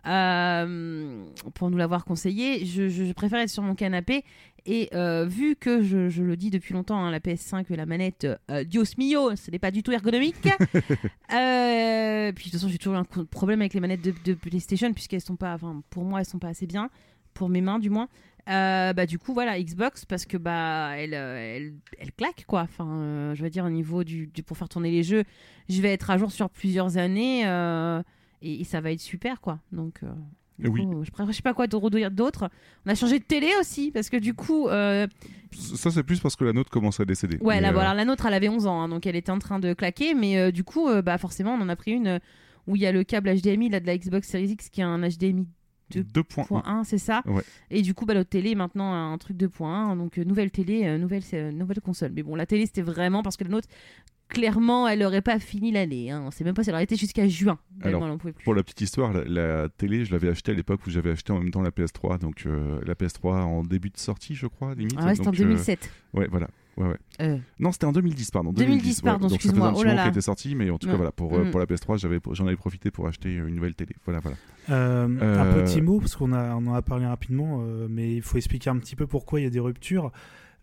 [0.06, 1.24] euh,
[1.55, 2.64] pour nous l'avoir conseillé.
[2.66, 4.24] Je, je- je préfère être sur mon canapé
[4.66, 7.86] et euh, vu que je, je le dis depuis longtemps, hein, la PS5 et la
[7.86, 10.36] manette, euh, Dios mio, ce n'est pas du tout ergonomique.
[10.43, 10.48] Puis
[11.28, 15.36] de toute façon, j'ai toujours un problème avec les manettes de, de PlayStation puisqu'elles sont
[15.36, 16.90] pas, enfin pour moi, elles sont pas assez bien
[17.34, 18.09] pour mes mains du moins.
[18.48, 22.62] Euh, bah du coup voilà Xbox parce que bah elle euh, elle, elle claque quoi
[22.62, 25.23] enfin euh, je veux dire au niveau du, du- pour faire tourner les jeux
[25.69, 28.02] je vais être à jour sur plusieurs années euh,
[28.43, 30.01] et, et ça va être super quoi donc
[30.59, 30.85] oui.
[30.85, 32.51] coup, je, je sais pas quoi de redire d'autre
[32.85, 35.06] on a changé de télé aussi parce que du coup euh,
[35.52, 37.36] Ça, c'est plus parce que la nôtre commence à décéder.
[37.39, 39.31] ouais Mais, la, euh, voilà, la nôtre elle avait 11 ans hein, donc elle était
[39.31, 42.19] en train de claquer mais euh, du coup bah forcément on en a pris une
[42.66, 44.89] où il y a le câble HDMI là de la Xbox Series X qui a
[44.89, 45.47] un HDMI
[46.01, 46.48] 2.1.
[46.48, 47.43] 2.1, c'est ça Ouais.
[47.70, 50.86] Et du coup, bah, notre télé est maintenant un truc 2.1, donc euh, nouvelle télé,
[50.86, 52.12] euh, nouvelle, euh, nouvelle console.
[52.14, 53.69] Mais bon, la télé, c'était vraiment parce que la nôtre,
[54.32, 56.10] clairement, elle aurait pas fini l'année.
[56.10, 56.22] Hein.
[56.26, 57.59] On sait même pas si elle aurait été jusqu'à juin.
[57.82, 58.44] tellement Alors, elle en pouvait plus.
[58.44, 61.32] Pour la petite histoire, la, la télé, je l'avais achetée à l'époque où j'avais acheté
[61.32, 62.18] en même temps la PS3.
[62.18, 64.94] Donc euh, la PS3 en début de sortie, je crois, limite.
[64.98, 65.90] Ah ouais, c'était en Donc, euh, 2007.
[66.14, 66.48] ouais, voilà.
[66.78, 66.96] Ouais, ouais.
[67.20, 68.50] Euh, Non, c'était en 2010, pardon.
[68.50, 69.02] 2010, ouais.
[69.04, 69.74] pardon, faisait excuse-moi.
[69.76, 70.02] Oh là là.
[70.04, 70.96] qu'elle était sortie, mais en tout cas, Ouais.
[70.96, 71.50] voilà, pour, Mm.
[71.50, 73.94] pour la PS3, j'avais, j'en avais profité pour acheter une nouvelle télé.
[74.06, 74.36] Voilà, voilà.
[74.70, 78.22] Euh, Un petit mot, parce qu'on a, on en a parlé rapidement, euh, mais il
[78.22, 80.12] faut expliquer un petit peu pourquoi il y a des ruptures.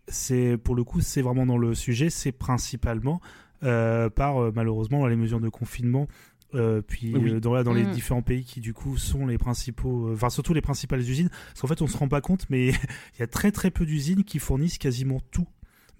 [0.08, 3.20] C'est Pour le coup, c'est vraiment dans le sujet, c'est principalement
[3.60, 6.08] par euh, malheureusement les mesures de confinement.
[6.54, 7.30] euh, puis Oui.
[7.34, 7.90] euh, dans, là, dans les Mm.
[7.92, 11.60] différents pays qui du coup sont les principaux, euh, enfin surtout les principales usines, parce
[11.60, 12.68] qu'en fait on se rend pas compte, mais
[13.14, 15.46] il y a très très peu d'usines qui fournissent quasiment tout,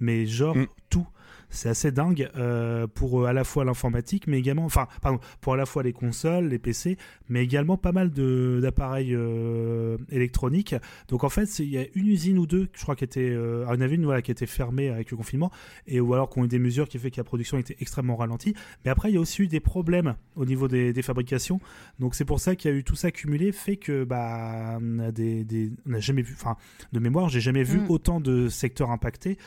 [0.01, 0.67] mais genre Mm.
[0.91, 1.07] tout.
[1.51, 5.55] C'est assez dingue euh, pour euh, à la fois l'informatique, mais également, enfin, pardon, pour
[5.55, 6.97] à la fois les consoles, les PC,
[7.29, 10.75] mais également pas mal d'appareils euh, électroniques.
[11.09, 13.67] Donc en fait, il y a une usine ou deux, je crois, qui était, euh,
[13.91, 15.51] une voilà, qui était fermée avec le confinement,
[15.87, 18.17] et ou alors qui ont eu des mesures qui fait que la production était extrêmement
[18.17, 18.55] ralentie.
[18.85, 21.61] Mais après, il y a aussi eu des problèmes au niveau des, des fabrications.
[21.99, 24.99] Donc c'est pour ça qu'il y a eu tout ça cumulé, fait que bah, on
[25.01, 26.57] a des, des- on n'a jamais vu, enfin,
[26.93, 27.87] de mémoire, j'ai jamais vu Mm.
[27.91, 29.39] autant de secteurs impactés.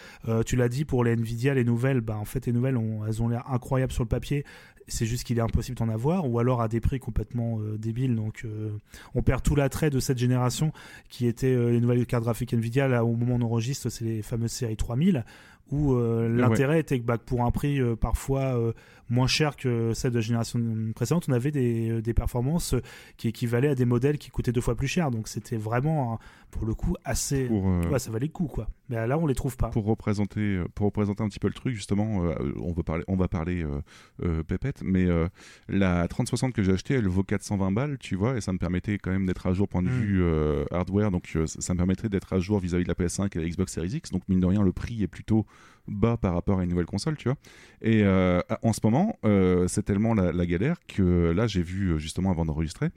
[0.45, 3.21] Tu l'as dit pour les Nvidia, les nouvelles, bah, en fait, les nouvelles, ont, elles
[3.21, 4.45] ont l'air incroyables sur le papier.
[4.87, 8.15] C'est juste qu'il est impossible d'en avoir, ou alors à des prix complètement euh, débiles.
[8.15, 8.71] Donc, euh,
[9.15, 10.73] on perd tout l'attrait de cette génération
[11.09, 12.87] qui était euh, les nouvelles cartes graphiques Nvidia.
[12.87, 15.23] Là, au moment où on enregistre, c'est les fameuses séries 3000,
[15.71, 16.41] où euh, Ouais.
[16.41, 18.73] l'intérêt était que bah, que pour un prix euh, parfois euh,
[19.09, 20.59] moins cher que celle de la génération
[20.95, 22.73] précédente, on avait des, des performances
[23.17, 25.11] qui équivalaient à des modèles qui coûtaient deux fois plus cher.
[25.11, 26.19] Donc, c'était vraiment,
[26.51, 27.45] pour le coup, assez.
[27.45, 28.67] Pour, Ouais, ça valait le coup, quoi.
[28.89, 29.69] Mais là, on les trouve pas.
[29.69, 32.21] pour représenter pour représenter un petit peu le truc justement
[32.57, 33.65] on va parler on va parler
[34.47, 35.07] pépette mais
[35.67, 38.97] la 3060 que j'ai achetée elle vaut 420 balles tu vois et ça me permettait
[38.97, 39.91] quand même d'être à jour point de Mm.
[39.91, 40.23] vue
[40.71, 43.49] hardware donc ça ça me permettrait d'être à jour vis-à-vis de la PS5 et la
[43.49, 45.45] Xbox Series X donc mine de rien le prix est plutôt
[45.87, 47.37] bas par rapport à une nouvelle console tu vois
[47.81, 51.97] et euh, en ce moment euh, c'est tellement la, galère que là j'ai vu euh,
[51.97, 52.89] justement avant d'enregistrer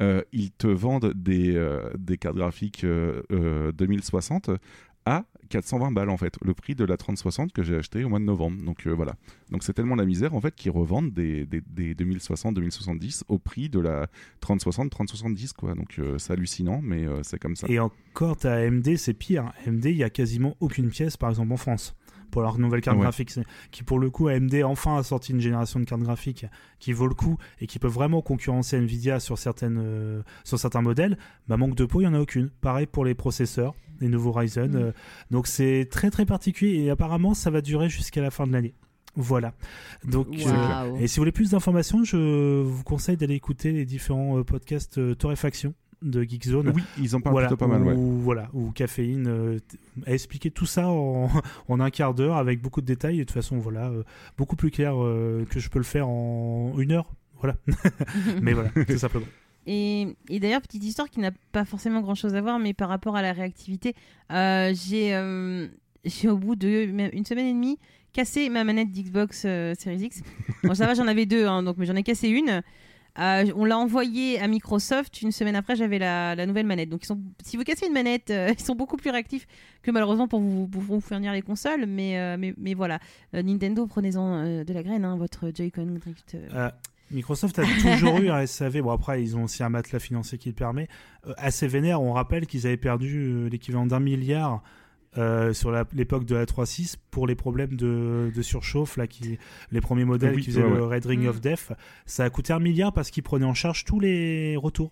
[0.00, 4.50] euh, ils te vendent des, des cartes graphiques euh, euh, 2060
[5.04, 8.20] à 420 balles en fait, le prix de la 3060 que j'ai acheté au mois
[8.20, 8.64] de novembre.
[8.64, 9.16] Donc voilà.
[9.50, 13.38] Donc c'est tellement la misère en fait qu'ils revendent des, des, des 2060, 2070 au
[13.38, 14.06] prix de la
[14.40, 15.74] 3060, 3070 quoi.
[15.74, 17.66] Donc c'est hallucinant, mais c'est comme ça.
[17.68, 19.52] Et encore, t'as AMD, c'est pire.
[19.66, 21.96] AMD, il y a quasiment aucune pièce, par exemple en France,
[22.32, 23.02] pour leur nouvelle carte Ouais.
[23.04, 23.38] graphique.
[23.70, 26.46] Qui, pour le coup, AMD enfin a sorti une génération de cartes graphiques
[26.80, 30.82] qui vaut le coup et qui peut vraiment concurrencer Nvidia sur, certaines, euh, sur certains
[30.82, 31.16] modèles.
[31.46, 32.50] Bah, manque de peau, il n'y en a aucune.
[32.60, 34.72] Pareil pour les processeurs, les nouveaux Ryzen.
[34.72, 34.76] Mm.
[34.76, 34.92] euh,
[35.30, 38.74] donc c'est très très particulier et apparemment, ça va durer jusqu'à la fin de l'année.
[39.14, 39.52] Voilà.
[40.04, 44.42] Donc, euh, et si vous voulez plus d'informations, je vous conseille d'aller écouter les différents
[44.42, 46.72] podcasts euh, Torréfaction de Geekzone.
[46.74, 47.94] Oui, ils en parlent voilà, plutôt pas mal, ouais.
[47.94, 49.58] où, voilà, où Caféine euh,
[50.06, 51.30] a expliqué tout ça en,
[51.68, 54.02] en un quart d'heure avec beaucoup de détails et de toute façon voilà euh,
[54.36, 57.12] beaucoup plus clair euh, que je peux le faire en une heure.
[57.40, 57.56] Voilà,
[58.42, 59.26] mais voilà, tout simplement.
[59.66, 62.88] Et, et d'ailleurs, petite histoire qui n'a pas forcément grand chose à voir, mais par
[62.88, 63.94] rapport à la réactivité,
[64.32, 65.68] euh, j'ai euh,
[66.04, 67.78] j'ai au bout de même une semaine et demie
[68.12, 70.22] cassé ma manette d'Xbox euh, Series X.
[70.64, 72.62] Bon, ça va, j'en avais deux, hein, donc, mais j'en ai cassé une.
[73.18, 75.20] Euh, on l'a envoyé à Microsoft.
[75.22, 76.88] Une semaine après, j'avais la, nouvelle manette.
[76.88, 77.02] Donc,
[77.42, 79.46] si vous cassez une manette, euh, ils sont beaucoup plus réactifs
[79.82, 81.86] que malheureusement pour vous, fournir les consoles.
[81.86, 82.98] Mais, euh, voilà,
[83.32, 86.36] Nintendo, prenez-en de la graine, hein, votre Joy-Con Drift.
[87.10, 88.80] Microsoft a toujours eu un SAV.
[88.80, 90.88] Bon, après, ils ont aussi un matelas financier qui le permet.
[91.36, 94.62] Assez vénère, on rappelle qu'ils avaient perdu l'équivalent d'un milliard
[95.18, 99.38] euh, sur la- l'époque de la 3.6 pour les problèmes de, de surchauffe, là, qui,
[99.70, 101.28] les premiers modèles Oui, qui faisaient ouais, le Red Ring Mm.
[101.28, 101.72] of Death.
[102.06, 104.90] Ça a coûté un milliard parce qu'ils prenaient en charge tous les retours.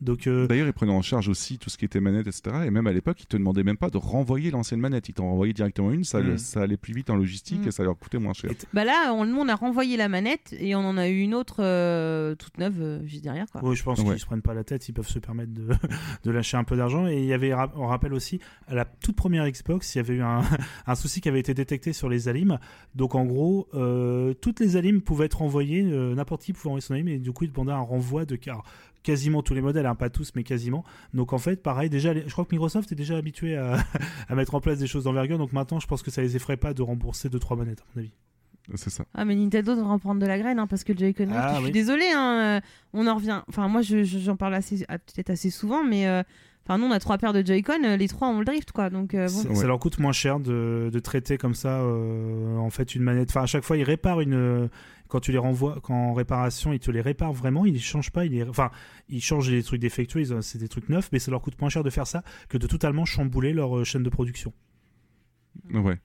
[0.00, 2.42] Donc, euh, D'ailleurs, ils prenaient en charge aussi tout ce qui était manette, etc.
[2.66, 5.08] Et même à l'époque, ils te demandaient même pas de renvoyer l'ancienne manette.
[5.08, 6.04] Ils t'en renvoyaient directement une.
[6.04, 6.36] Ça, Mm.
[6.38, 7.68] ça allait plus vite en logistique Mm.
[7.68, 8.50] et ça leur coûtait moins cher.
[8.74, 11.34] Bah là, on, nous, on a renvoyé la manette et on en a eu une
[11.34, 13.46] autre euh, toute neuve euh, juste derrière.
[13.50, 13.60] Quoi.
[13.64, 14.10] Oui, je pense Ouais.
[14.10, 15.68] qu'ils se prennent pas la tête, ils peuvent se permettre de,
[16.24, 17.06] de lâcher un peu d'argent.
[17.06, 20.14] Et il y avait, on rappelle aussi, à la toute première Xbox, il y avait
[20.14, 20.42] eu un,
[20.86, 22.58] un souci qui avait été détecté sur les alimes.
[22.94, 26.82] Donc en gros, euh, toutes les alimes pouvaient être envoyées, euh, n'importe qui pouvait envoyer
[26.82, 28.64] son alim, et du coup, il demandait un renvoi de car
[29.04, 30.82] quasiment tous les modèles, hein, pas tous, mais quasiment.
[31.12, 33.76] Donc en fait, pareil, déjà, je crois que Microsoft est déjà habitué à,
[34.28, 35.38] à mettre en place des choses d'envergure.
[35.38, 38.00] Donc maintenant, je pense que ça les effraie pas de rembourser 2-3 manettes, à mon
[38.02, 38.12] avis.
[38.76, 39.04] C'est ça.
[39.14, 41.50] Ah, mais Nintendo devrait en prendre de la graine hein, parce que le Joy-Con Ah,
[41.50, 41.70] je suis oui.
[41.70, 42.60] désolée, hein, euh,
[42.94, 43.42] on en revient.
[43.46, 46.22] Enfin, moi, je- je- j'en parle assez, peut-être assez souvent, mais euh,
[46.66, 48.90] enfin, nous, on a trois paires de Joy-Con, euh, les trois ont le drift, quoi.
[48.90, 49.42] Donc, euh, bon.
[49.42, 49.54] Ça, Ouais.
[49.54, 53.30] ça leur coûte moins cher de, de traiter comme ça euh, en fait une manette.
[53.30, 54.68] Enfin à chaque fois ils réparent une
[55.08, 58.10] quand tu les renvoies quand en réparation ils te les réparent vraiment ils les changent
[58.10, 58.70] pas ils les enfin
[59.08, 61.84] ils changent les trucs défectueux c'est des trucs neufs mais ça leur coûte moins cher
[61.84, 64.52] de faire ça que de totalement chambouler leur chaîne de production.
[65.72, 65.98] Ouais.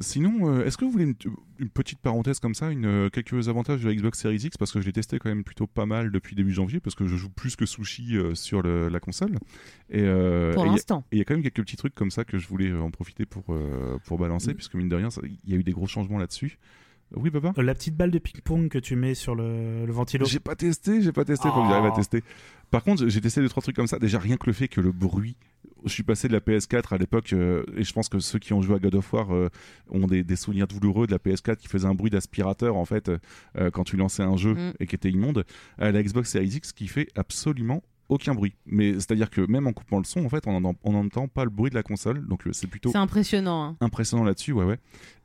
[0.00, 1.14] Sinon, euh, est-ce que vous voulez une,
[1.58, 4.56] une petite parenthèse comme ça, une, euh, quelques avantages de la Xbox Series X?
[4.56, 7.06] Parce que je l'ai testé quand même plutôt pas mal depuis début janvier, parce que
[7.06, 9.36] je joue plus que Sushi euh, sur le- la console.
[9.90, 11.04] Et euh, pour et il y a- l'instant.
[11.12, 12.90] et il y a quand même quelques petits trucs comme ça que je voulais en
[12.90, 14.54] profiter pour, euh, pour balancer, Mm.
[14.54, 15.08] puisque mine de rien,
[15.44, 16.58] il y a eu des gros changements là-dessus.
[17.14, 20.24] Oui, Baba Euh, la petite balle de ping-pong que tu mets sur le, le ventilo.
[20.24, 21.96] J'ai pas testé, j'ai pas testé, faut que j'arrive à Oh.
[21.96, 22.24] tester.
[22.72, 24.00] Par contre, j'ai testé deux trois trucs comme ça.
[24.00, 25.36] Déjà rien que le fait que le bruit,
[25.84, 28.52] je suis passé de la PS4 à l'époque euh, et je pense que ceux qui
[28.52, 29.48] ont joué à God of War euh,
[29.90, 33.08] ont des, des souvenirs douloureux de la PS4 qui faisait un bruit d'aspirateur en fait
[33.58, 34.72] euh, quand tu lançais un jeu Mm.
[34.80, 35.44] et qui était immonde.
[35.78, 38.54] À la Xbox Series X qui fait absolument aucun bruit.
[38.66, 41.70] Mais c'est-à-dire que même en coupant le son, en fait, on n'entend pas le bruit
[41.70, 42.26] de la console.
[42.26, 43.64] Donc c'est plutôt C'est impressionnant.
[43.64, 43.76] hein.
[43.80, 44.78] impressionnant là-dessus, ouais, ouais.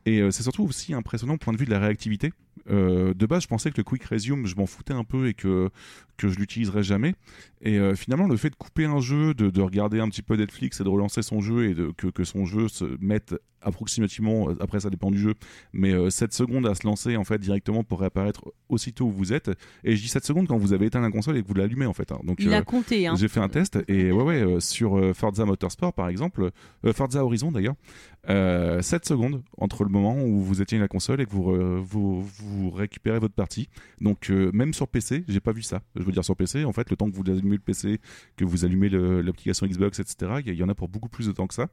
[0.06, 2.32] Et euh, c'est surtout aussi impressionnant au point de vue de la réactivité.
[2.70, 5.34] Euh, de base, je pensais que le Quick Resume, je m'en foutais un peu et
[5.34, 5.70] que,
[6.18, 7.14] que je l'utiliserais jamais.
[7.62, 10.36] Et euh, finalement, le fait de couper un jeu, de, de regarder un petit peu
[10.36, 14.50] Netflix et de relancer son jeu et de, que, que son jeu se mette approximativement,
[14.60, 15.34] après ça dépend du jeu,
[15.74, 19.34] mais euh, 7 secondes à se lancer en fait directement pour réapparaître aussitôt où vous
[19.34, 19.50] êtes.
[19.84, 21.86] Et je dis 7 secondes quand vous avez éteint la console et que vous l'allumez
[21.86, 22.12] en fait.
[22.12, 22.20] hein.
[22.24, 23.08] Donc, Il a compté.
[23.08, 23.16] Hein.
[23.18, 26.52] j'ai fait un test et ouais ouais sur Forza Motorsport par exemple,
[26.94, 27.76] Forza Horizon d'ailleurs,
[28.30, 31.78] euh, 7 secondes entre le moment où vous éteignez la console et que vous, re-
[31.78, 33.70] vous, vous récupérez votre partie.
[34.02, 35.82] Donc euh, même sur PC, j'ai pas vu ça.
[35.96, 38.00] Je veux dire sur PC, en fait, le temps que vous allumez le PC,
[38.36, 41.48] que vous allumez l'application Xbox, etc., il y, en a pour beaucoup plus de temps
[41.48, 41.68] que ça.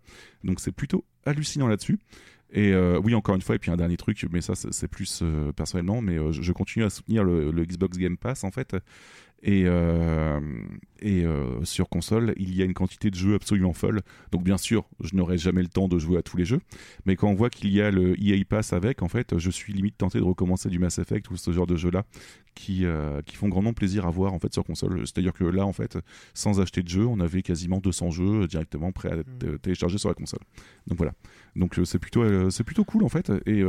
[0.44, 1.98] Donc c'est plutôt hallucinant là-dessus.
[2.52, 5.20] Et euh, oui, encore une fois, et puis un dernier truc, mais ça c'est plus
[5.22, 8.76] euh, personnellement, mais je, continue à soutenir le Xbox Game Pass en fait.
[9.46, 10.40] Et, euh,
[11.00, 14.00] et euh, sur console, il y a une quantité de jeux absolument folle.
[14.32, 16.60] Donc bien sûr, je n'aurai jamais le temps de jouer à tous les jeux,
[17.04, 19.74] mais quand on voit qu'il y a le EA Pass avec, en fait, je suis
[19.74, 22.04] limite tenté de recommencer du Mass Effect ou ce genre de jeux-là
[22.54, 25.00] qui, euh, qui font grandement plaisir à voir en fait sur console.
[25.00, 25.98] C'est-à-dire que là, en fait,
[26.32, 29.98] sans acheter de jeu, on avait quasiment 200 jeux directement prêts à être euh, téléchargés
[29.98, 30.40] sur la console.
[30.86, 31.12] Donc voilà.
[31.54, 33.30] Donc c'est plutôt, c'est plutôt cool en fait.
[33.44, 33.62] Et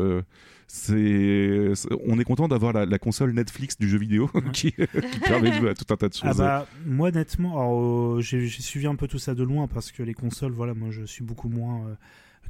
[0.67, 1.71] c'est,
[2.05, 5.55] on est content d'avoir la, la console Netflix du jeu vidéo qui, qui permet de
[5.55, 6.23] jouer à tout un tas de choses.
[6.25, 9.67] Ah bah moi honnêtement, alors, euh, j'ai j'ai suivi un peu tout ça de loin
[9.67, 11.95] parce que les consoles, voilà, moi je suis beaucoup moins euh,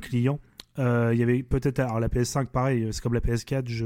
[0.01, 0.39] client.
[0.79, 3.85] Euh, Il y avait peut-être alors la PS5 pareil, c'est comme la PS4, je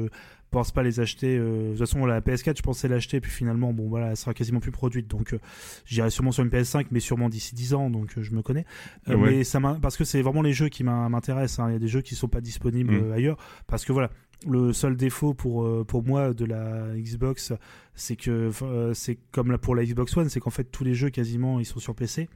[0.52, 1.38] pense pas les acheter.
[1.38, 4.34] euh, de toute façon la PS4 je pensais l'acheter puis finalement bon voilà elle sera
[4.34, 5.40] quasiment plus produite donc euh,
[5.86, 8.66] j'irai sûrement sur une PS5 mais sûrement d'ici 10 ans donc euh, je me connais.
[9.10, 9.30] Euh, Ouais.
[9.30, 11.60] Mais ça parce que c'est vraiment les jeux qui m'in- m'intéressent.
[11.60, 11.70] hein.
[11.70, 13.03] Il y a des jeux qui sont pas disponibles Mm.
[13.11, 13.38] euh, ailleurs
[13.68, 14.10] parce que voilà
[14.48, 17.53] le seul défaut pour euh, pour moi de la Xbox
[17.94, 21.10] c'est que euh, c'est comme pour la Xbox One, c'est qu'en fait tous les jeux
[21.11, 22.28] quasiment ils sont sur PC.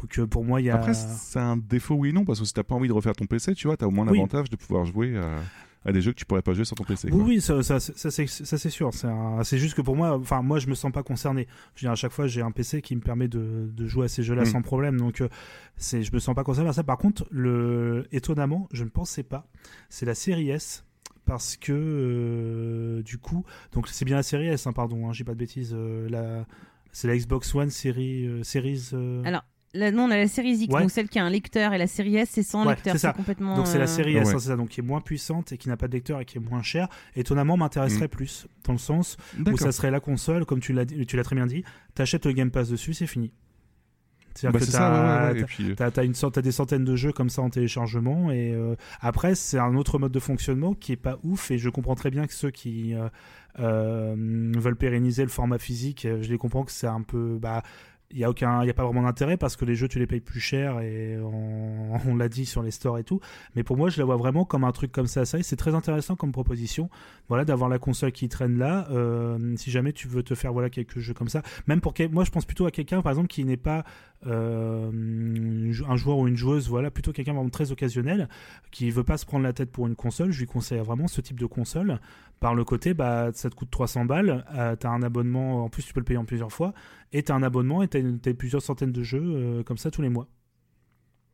[0.00, 2.40] Donc euh, pour moi il y a Après, c'est un défaut oui et non, parce
[2.40, 4.16] que si t'as pas envie de refaire ton PC, tu vois, t'as au moins Oui.
[4.18, 5.38] l'avantage de pouvoir jouer à,
[5.86, 7.08] à des jeux que tu pourrais pas jouer sur ton PC.
[7.10, 7.22] Oui, quoi.
[7.26, 8.90] oui, ça, ça, ça, c'est ça, c'est sûr.
[9.44, 11.46] C'est juste que pour moi, enfin, moi, je me sens pas concerné.
[11.74, 14.06] Je veux dire, à chaque fois, j'ai un PC qui me permet de, de jouer
[14.06, 14.46] à ces jeux-là Mm.
[14.46, 14.96] sans problème.
[14.98, 15.28] Donc, euh,
[15.76, 16.82] c'est, je me sens pas concerné par ça.
[16.84, 19.46] Par contre, le, étonnamment, je ne pensais pas.
[19.90, 20.84] C'est la série S.
[21.26, 25.24] Parce que, euh, du coup, donc c'est bien la série S, hein, pardon, hein, j'ai
[25.24, 25.72] pas de bêtises.
[25.74, 26.44] euh, la,
[26.92, 28.90] c'est la Xbox One série, euh, series.
[28.92, 29.42] euh, Alors,
[29.74, 30.80] là, non, on a la série X, Ouais.
[30.82, 32.96] donc celle qui a un lecteur, et la série S, c'est sans Ouais, lecteur.
[32.96, 33.56] c'est complètement.
[33.56, 34.34] Donc c'est la euh, série Ah S, ouais.
[34.34, 36.24] hein, c'est ça, donc qui est moins puissante et qui n'a pas de lecteur et
[36.24, 36.88] qui est moins chère.
[37.16, 41.04] Étonnamment, m'intéresserait plus dans le sens où ça serait la console, comme tu l'as dit-
[41.06, 41.64] tu l'as très bien dit.
[41.94, 43.32] T'achètes le Game Pass dessus, c'est fini.
[44.36, 47.40] C'est-à-dire Bah, que c'est t'as- ouais, ouais, puis, euh, des centaines de jeux comme ça
[47.42, 51.52] en téléchargement et euh, après c'est un autre mode de fonctionnement qui est pas ouf
[51.52, 53.08] et je comprends très bien que ceux qui euh,
[53.60, 54.14] euh,
[54.58, 57.62] veulent pérenniser le format physique, euh, je les comprends que c'est un peu bah
[58.10, 60.06] il y a aucun y a pas vraiment d'intérêt parce que les jeux tu les
[60.06, 61.18] payes plus cher et
[62.06, 63.20] on, l'a dit sur les stores et tout
[63.56, 65.74] mais pour moi je la vois vraiment comme un truc comme ça ça c'est très
[65.74, 66.90] intéressant comme proposition
[67.28, 70.70] voilà d'avoir la console qui traîne là euh, si jamais tu veux te faire voilà
[70.70, 73.44] quelques jeux comme ça même pour moi je pense plutôt à quelqu'un par exemple qui
[73.44, 73.84] n'est pas
[74.26, 74.90] euh,
[75.86, 78.28] un joueur ou une joueuse, voilà, plutôt quelqu'un vraiment très occasionnel
[78.70, 80.30] qui veut pas se prendre la tête pour une console.
[80.30, 82.00] Je lui conseille vraiment ce type de console.
[82.40, 85.82] Par le côté, bah, ça te coûte 300 balles, euh, t'as un abonnement, en plus
[85.84, 86.74] tu peux le payer en plusieurs fois,
[87.12, 89.90] et t'as un abonnement et t'as, une- t'as plusieurs centaines de jeux euh, comme ça
[89.90, 90.28] tous les mois.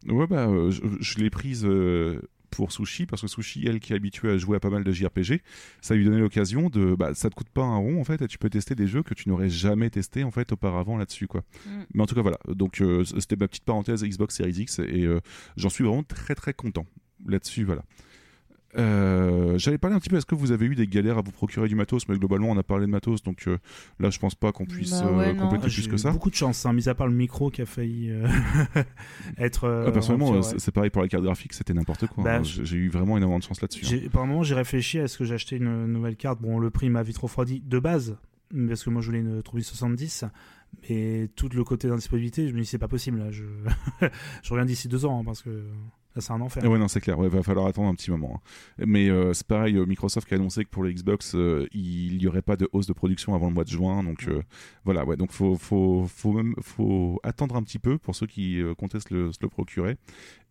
[0.09, 3.93] Ouais, bah, euh, je, je l'ai prise euh, pour Sushi, parce que Sushi, elle qui
[3.93, 5.43] est habituée à jouer à pas mal de JRPG,
[5.81, 6.95] ça lui donnait l'occasion de.
[6.95, 9.03] Bah, ça te coûte pas un rond, en fait, et tu peux tester des jeux
[9.03, 11.43] que tu n'aurais jamais testé, en fait, auparavant là-dessus, quoi.
[11.67, 11.71] Mm.
[11.95, 12.39] Mais en tout cas, voilà.
[12.49, 15.21] Donc, euh, c'était ma petite parenthèse Xbox Series X, et euh,
[15.57, 16.87] j'en suis vraiment très, très content
[17.27, 17.85] là-dessus, voilà.
[18.79, 21.33] Euh, J'allais parler un petit peu, est-ce que vous avez eu des galères à vous
[21.33, 22.09] procurer du matos?
[22.09, 23.59] Mais globalement, on a parlé de matos, donc euh,
[23.99, 26.11] là, je pense pas qu'on puisse Bah ouais, euh, compléter j'ai plus eu que ça.
[26.13, 28.27] beaucoup de chance, hein, mis à part le micro qui a failli euh,
[29.39, 29.65] être.
[29.65, 30.59] euh, Ah, personnellement, c'est ouais.
[30.61, 32.23] c'est pareil pour la carte graphique, c'était n'importe quoi.
[32.25, 32.43] Bah, hein.
[32.45, 33.85] J'ai eu vraiment énormément de chance là-dessus.
[33.85, 33.89] hein.
[33.91, 36.41] J'ai- Par moment, j'ai réfléchi à est-ce que acheté une nouvelle carte.
[36.41, 38.17] Bon, le prix m'a vite refroidi de base,
[38.69, 40.25] parce que moi je voulais une 3070,
[40.89, 43.19] mais tout le côté d'indisponibilité, je me dis c'est pas possible.
[43.19, 43.45] Là, je,
[44.43, 45.65] je reviens d'ici deux ans hein, parce que
[46.15, 46.63] là c'est un enfer.
[46.65, 47.19] Ah ouais, non, c'est clair.
[47.19, 48.37] Ouais, va falloir attendre un petit moment.
[48.37, 48.85] hein.
[48.87, 52.19] Mais euh, c'est pareil, euh, Microsoft qui a annoncé que pour le Xbox, euh, il
[52.19, 54.03] n'y aurait pas de hausse de production avant le mois de juin.
[54.03, 54.43] Donc euh,
[54.85, 55.17] voilà, ouais.
[55.17, 59.13] Donc faut, faut, faut, même, faut attendre un petit peu pour ceux qui comptaient se
[59.15, 59.97] le, se le procurer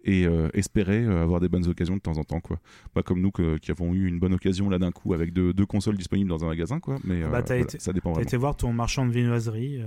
[0.06, 2.58] et espérer avoir des bonnes occasions de temps en temps, quoi.
[2.94, 5.52] Pas comme nous que- qui avons eu une bonne occasion là d'un coup avec deux,
[5.54, 6.96] deux consoles disponibles dans un magasin, quoi.
[7.04, 8.26] Mais Bah, t'as voilà, été- ça dépend vraiment.
[8.26, 9.82] été voir ton marchand de viennoiserie.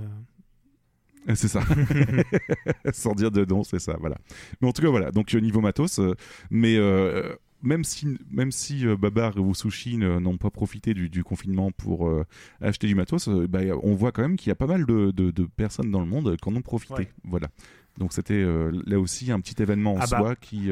[1.35, 1.61] C'est ça.
[2.93, 4.17] Sans dire de nom, c'est ça, voilà.
[4.61, 5.11] Mais en tout cas, voilà.
[5.11, 6.15] Donc, euh, niveau matos, euh,
[6.51, 11.23] mais euh, même si, même si euh, Babar ou Sushi n'ont pas profité du, du
[11.23, 12.25] confinement pour euh,
[12.61, 15.11] acheter du matos, euh, bah, on voit quand même qu'il y a pas mal de,
[15.11, 16.93] de- de personnes dans le monde qui en ont profité.
[16.93, 17.11] Ouais.
[17.23, 17.47] Voilà.
[17.97, 18.43] Donc, c'était
[18.87, 20.17] là aussi un petit événement en Ah bah.
[20.17, 20.69] soi qui.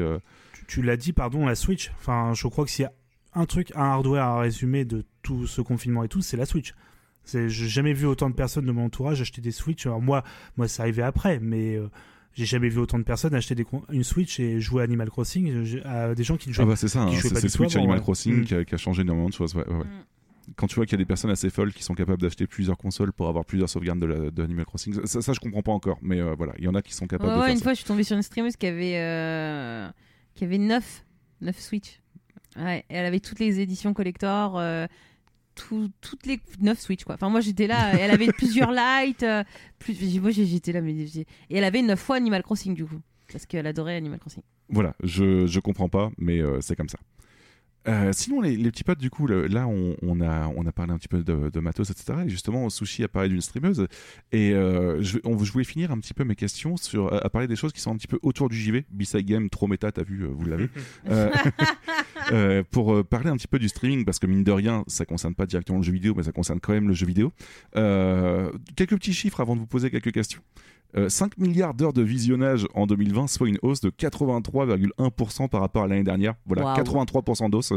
[0.52, 1.90] tu, tu l'as dit, pardon, la Switch.
[1.98, 2.92] Enfin, je crois que s'il y a
[3.34, 6.74] un truc, un hardware à résumer de tout ce confinement et tout, c'est la Switch.
[7.24, 9.86] C'est, j'ai jamais vu autant de personnes de mon entourage acheter des Switch.
[9.86, 10.24] Alors moi,
[10.56, 11.88] moi, ça arrivait après, mais euh,
[12.34, 15.50] j'ai jamais vu autant de personnes acheter des, une Switch et jouer à Animal Crossing
[15.50, 17.40] euh, à des gens qui ne jouent Ah bah c'est ça, qui hein, jouaient c'est
[17.40, 18.02] c'est Switch avant, Animal ouais.
[18.02, 18.44] Crossing Mm.
[18.44, 19.54] qui, a, qui a changé énormément de choses.
[19.54, 19.84] ouais, ouais, ouais.
[19.84, 20.04] Mm.
[20.56, 22.76] Quand tu vois qu'il y a des personnes assez folles qui sont capables d'acheter plusieurs
[22.76, 25.70] consoles pour avoir plusieurs sauvegardes de, la- de Animal Crossing, ça, ça, je comprends pas
[25.70, 27.52] encore, mais euh, voilà, il y en a qui sont capables Ouais, de ouais, faire
[27.52, 27.62] une ça.
[27.62, 29.88] fois, je suis tombée sur une streameuse qui avait, euh,
[30.34, 31.04] qui avait 9,
[31.42, 32.00] 9 Switch.
[32.56, 34.86] Ouais, et elle avait toutes les éditions collector, euh,
[35.54, 37.14] tout- toutes les 9 Switch, quoi.
[37.16, 39.44] Enfin, moi, j'étais là, elle avait plusieurs lights, euh,
[39.78, 43.00] plus, moi, j'étais là, mais et elle avait 9 fois Animal Crossing, du coup.
[43.32, 44.42] Parce qu'elle adorait Animal Crossing.
[44.68, 46.98] Voilà, je, je comprends pas, mais euh, c'est comme ça.
[47.88, 50.72] Euh, sinon, les, les petits potes, du coup, le- là, on, on a, on a
[50.72, 52.20] parlé un petit peu de, de matos, etc.
[52.26, 53.86] Et justement, Sushi a parlé d'une streameuse.
[54.30, 57.48] Et euh, je, on, je voulais finir un petit peu mes questions sur, à, parler
[57.48, 58.84] des choses qui sont un petit peu autour du JV.
[58.90, 60.68] B-Side Game, trop méta, t'as vu, euh, vous l'avez.
[62.30, 65.34] Euh, pour parler un petit peu du streaming, parce que mine de rien, ça concerne
[65.34, 67.32] pas directement le jeu vidéo, mais ça concerne quand même le jeu vidéo.
[67.74, 70.40] Quelques petits chiffres avant de vous poser quelques questions.
[70.96, 75.84] Euh, 5 milliards d'heures de visionnage en 2020, soit une hausse de 83,1% par rapport
[75.84, 76.34] à l'année dernière.
[76.46, 76.76] Voilà, Waouh.
[76.82, 77.72] 83% d'hausse.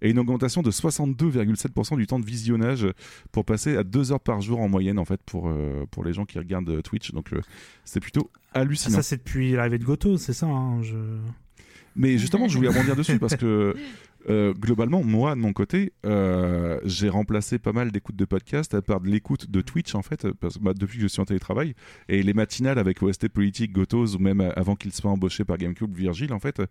[0.00, 2.86] Et une augmentation de 62,7% du temps de visionnage
[3.30, 6.12] pour passer à 2 heures par jour en moyenne, en fait, pour, euh, pour les
[6.12, 7.12] gens qui regardent euh, Twitch.
[7.12, 7.40] Donc, euh,
[7.84, 8.96] c'est plutôt Ah, hallucinant.
[8.96, 10.46] ça, c'est depuis l'arrivée de Goto, c'est ça.
[10.46, 10.96] hein, je...
[11.94, 13.76] Mais justement, je voulais rebondir dessus parce que
[14.28, 18.82] euh, globalement, moi, de mon côté, euh, j'ai remplacé pas mal d'écoutes de podcasts à
[18.82, 21.24] part de l'écoute de Twitch, en fait, parce que bah, depuis que je suis en
[21.24, 21.74] télétravail.
[22.08, 25.94] Et les matinales avec OST Politique, Gotos, ou même avant qu'il soit embauché par Gamecube,
[25.94, 26.62] Virgile, en fait,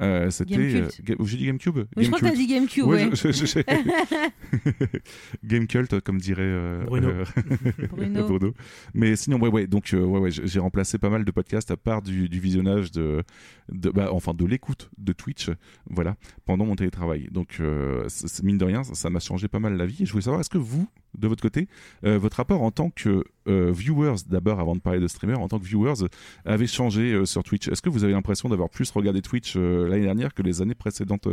[0.00, 0.56] euh, c'était.
[0.56, 1.78] Euh, Ga- J'ai dit Gamecube?
[1.96, 3.10] Oui, je crois que t'as dit GameCube, ouais.
[3.12, 3.58] je- je- je-
[5.44, 7.08] Game Cult, comme dirait euh, Bruno.
[7.08, 7.24] euh,
[7.90, 8.24] Bruno.
[8.28, 8.54] Bruno.
[8.94, 9.66] Mais sinon, ouais, ouais.
[9.66, 12.38] Donc, euh, ouais, ouais, j'ai j'ai remplacé pas mal de podcasts à part du, du
[12.40, 13.22] visionnage de,
[13.70, 15.50] de bah, enfin, de l'écoute de Twitch,
[15.90, 17.28] voilà, pendant mon télétravail télétravail.
[17.30, 18.06] Donc, euh,
[18.42, 20.02] mine de rien, ça- m'a changé pas mal la vie.
[20.02, 20.88] Et je voulais savoir, est-ce que vous,
[21.18, 21.68] de votre côté,
[22.04, 25.48] euh, votre rapport en tant que euh, viewers, d'abord avant de parler de streamer, en
[25.48, 26.06] tant que viewers,
[26.44, 27.68] avait changé euh, sur Twitch?
[27.68, 31.28] Est-ce que vous avez l'impression d'avoir plus regardé Twitch l'année dernière que les années précédentes?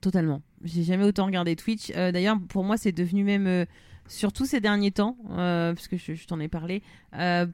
[0.00, 0.42] Totalement.
[0.62, 1.90] J'ai jamais autant regardé Twitch.
[1.90, 3.66] D'ailleurs, pour moi, c'est devenu même,
[4.08, 6.82] surtout ces derniers temps, euh, parce que je, t'en ai parlé.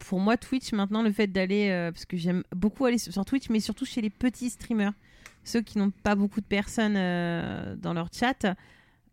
[0.00, 3.60] pour moi, Twitch, maintenant, le fait d'aller, parce que j'aime beaucoup aller sur Twitch, mais
[3.60, 4.92] surtout chez les petits streamers,
[5.44, 8.46] ceux qui n'ont pas beaucoup de personnes euh, dans leur chat.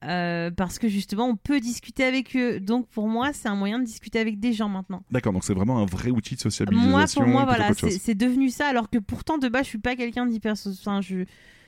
[0.06, 2.60] euh, parce que justement, on peut discuter avec eux.
[2.62, 5.04] Donc, pour moi, c'est un moyen de discuter avec des gens maintenant.
[5.12, 6.90] D'accord, donc c'est vraiment un vrai outil de sociabilisation.
[6.92, 7.68] Moi, pour moi, voilà,
[8.00, 8.68] c'est devenu ça.
[8.68, 10.54] Alors que pourtant, de base, je suis pas quelqu'un d'hyper.
[10.54, 11.26] Enfin, je, je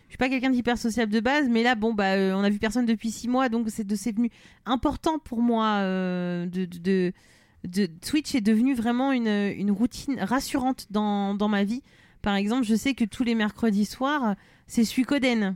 [0.10, 2.58] suis pas quelqu'un d'hyper sociable de base, mais là, bon, bah, euh, on a vu
[2.60, 4.30] personne depuis six mois, donc c'est de- c'est devenu
[4.66, 7.14] important pour moi euh, de, de, de-
[7.68, 11.82] de- Twitch est devenu vraiment une, une routine rassurante dans, dans ma vie.
[12.22, 14.36] Par exemple, je sais que tous les mercredis soirs,
[14.68, 15.56] c'est Suikoden.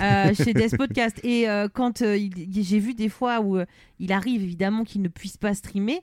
[0.00, 2.16] euh, chez Death Podcast et euh, quand euh,
[2.50, 3.58] j'ai vu des fois où
[3.98, 6.00] il arrive évidemment qu'il ne puisse pas streamer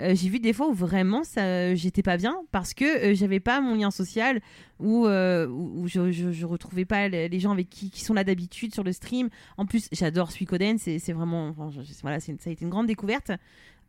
[0.00, 3.74] j'ai vu des fois où vraiment ça j'étais pas bien parce que j'avais pas mon
[3.74, 4.40] lien social
[4.80, 8.72] euh, où je, je, je retrouvais pas les gens avec qui, qui sont là d'habitude
[8.72, 12.40] sur le stream en plus j'adore Suikoden c'est c'est vraiment enfin, je- je- voilà c'est
[12.40, 13.32] ça a été une grande découverte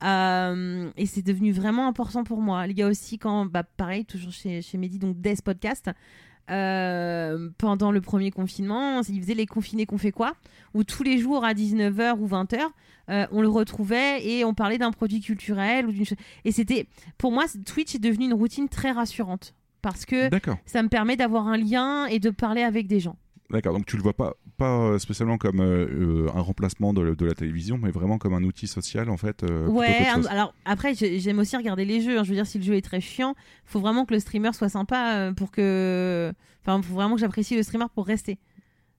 [0.03, 4.05] Euh, et c'est devenu vraiment important pour moi il y a aussi quand bah pareil
[4.05, 5.89] toujours chez, chez Mehdi donc Death Podcast
[6.49, 10.33] euh, pendant le premier confinement, il faisait les confinés qu'on fait quoi
[10.73, 12.57] Où tous les jours à 19h ou 20h,
[13.09, 16.05] euh, on le retrouvait et on parlait d'un produit culturel ou d'une.
[16.45, 20.29] Et c'était, pour moi, Twitch est devenu une routine très rassurante parce que
[20.65, 23.15] ça me permet d'avoir un lien et de parler avec des gens.
[23.49, 23.73] D'accord.
[23.73, 25.87] Donc tu le vois pas, pas euh, spécialement comme euh,
[26.27, 29.43] euh, un remplacement de, de la télévision, mais vraiment comme un outil social en fait.
[29.43, 32.19] euh, ouais, un- alors après, j'ai- j'aime aussi regarder les jeux.
[32.19, 32.23] hein.
[32.23, 33.35] Je veux dire, si le jeu est très chiant,
[33.65, 36.31] faut vraiment que le streamer soit sympa pour que.
[36.65, 38.37] Enfin, faut vraiment que j'apprécie le streamer pour rester.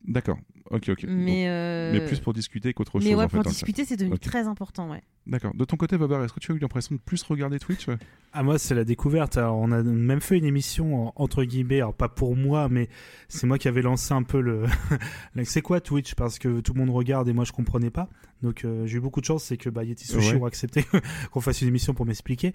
[0.04, 0.38] D'accord,
[0.70, 1.06] ok, ok.
[1.06, 3.36] Donc- Mais, euh, mais plus pour discuter qu'autre chose mais ouais, en fait.
[3.36, 5.02] pour discuter, c'est devenu très important, ouais.
[5.26, 5.54] D'accord.
[5.54, 7.86] De ton côté, Babar, est-ce que tu as eu l'impression de plus regarder Twitch
[8.32, 9.36] Ah moi c'est la découverte.
[9.36, 12.88] Alors, on a même fait une émission en- entre guillemets, alors pas pour moi, mais
[13.28, 14.64] c'est moi qui avais lancé un peu le.
[15.44, 16.14] c'est quoi Twitch?
[16.14, 18.08] Parce que tout le monde regarde et moi je comprenais pas.
[18.42, 20.40] Donc euh, j'ai eu beaucoup de chance, c'est que bah, Yeti Sushi Ouais.
[20.40, 20.84] ont accepté
[21.32, 22.54] qu'on fasse une émission pour m'expliquer.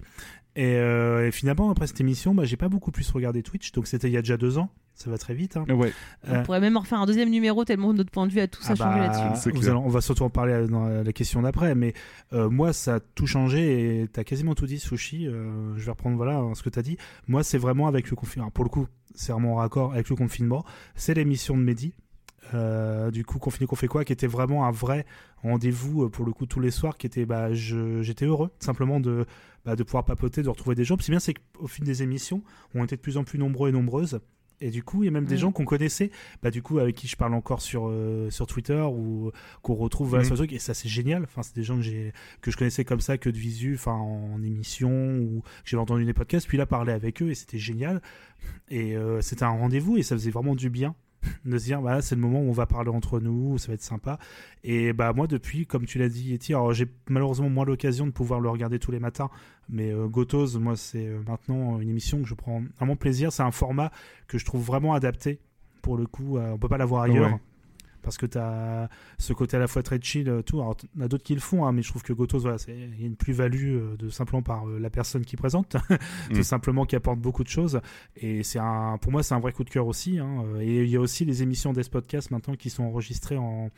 [0.56, 3.70] Et, euh, et finalement après cette émission, bah, j'ai pas beaucoup plus regardé Twitch.
[3.72, 4.70] Donc c'était il y a déjà deux ans.
[4.94, 5.58] Ça va très vite.
[5.58, 5.66] Hein.
[5.68, 5.92] Ouais.
[6.26, 8.46] Euh, On pourrait même en refaire un deuxième numéro tellement notre point de vue a
[8.48, 9.40] tout ça Ah changé bah, là-dessus.
[9.42, 9.72] C'est vous clair.
[9.76, 11.92] allez- on va surtout en parler euh, dans la question d'après, mais
[12.32, 15.26] euh, moi ça a tout changé et t'as quasiment tout dit, Sushi.
[15.26, 16.96] euh, je vais reprendre voilà hein, ce que t'as dit.
[17.26, 18.50] Moi c'est vraiment avec le confinement.
[18.50, 20.64] Pour le coup, c'est vraiment en raccord avec le confinement.
[20.94, 21.94] C'est l'émission de Mehdi.
[22.54, 25.04] Euh, du coup, confiné qu'on fait quoi, qui était vraiment un vrai
[25.42, 29.26] rendez-vous pour le coup tous les soirs, qui était, bah, je- j'étais heureux simplement de,
[29.64, 30.96] bah, de pouvoir papoter, de retrouver des gens.
[30.96, 32.42] Puis c'est bien, c'est qu'au fil des émissions,
[32.74, 34.20] on était de plus en plus nombreux et nombreuses.
[34.60, 35.38] Et du coup, il y a même des Mm.
[35.38, 36.10] gens qu'on connaissait,
[36.42, 39.30] bah, du coup, avec qui je parle encore sur, euh, sur Twitter ou
[39.62, 40.26] qu'on retrouve voilà, Mhm.
[40.26, 40.52] sur le truc.
[40.52, 41.24] Et ça, c'est génial.
[41.24, 42.10] Enfin, c'est des gens que,
[42.40, 46.04] que je connaissais comme ça, que de visu, enfin, en émission ou que j'avais entendu
[46.06, 46.46] des podcasts.
[46.48, 48.00] Puis là, parler avec eux et c'était génial.
[48.70, 50.94] Et euh, c'était un rendez-vous et ça faisait vraiment du bien
[51.44, 53.74] de se dire, voilà, c'est le moment où on va parler entre nous, ça va
[53.74, 54.18] être sympa.
[54.64, 58.40] Et bah, moi, depuis, comme tu l'as dit, alors j'ai malheureusement moins l'occasion de pouvoir
[58.40, 59.30] le regarder tous les matins.
[59.68, 63.32] Mais euh, Gotos, moi, c'est euh, maintenant une émission que je prends vraiment plaisir.
[63.32, 63.90] C'est un format
[64.28, 65.40] que je trouve vraiment adapté.
[65.82, 67.32] Pour le coup, euh, on peut pas l'avoir ailleurs.
[67.32, 67.40] Ouais.
[68.06, 68.88] Parce que tu as
[69.18, 70.60] ce côté à la fois très chill, euh, tout.
[70.60, 72.38] Alors, il y en a d'autres qui le font, hein, mais je trouve que Gotos,
[72.38, 75.70] voilà, il y a une plus-value euh, de simplement par euh, la personne qui présente,
[76.30, 76.42] tout Mm.
[76.44, 77.80] simplement qui apporte beaucoup de choses.
[78.16, 80.20] Et c'est un, pour moi, c'est un vrai coup de cœur aussi.
[80.20, 80.44] hein.
[80.60, 83.70] Et il y a aussi les émissions des podcasts maintenant qui sont enregistrées en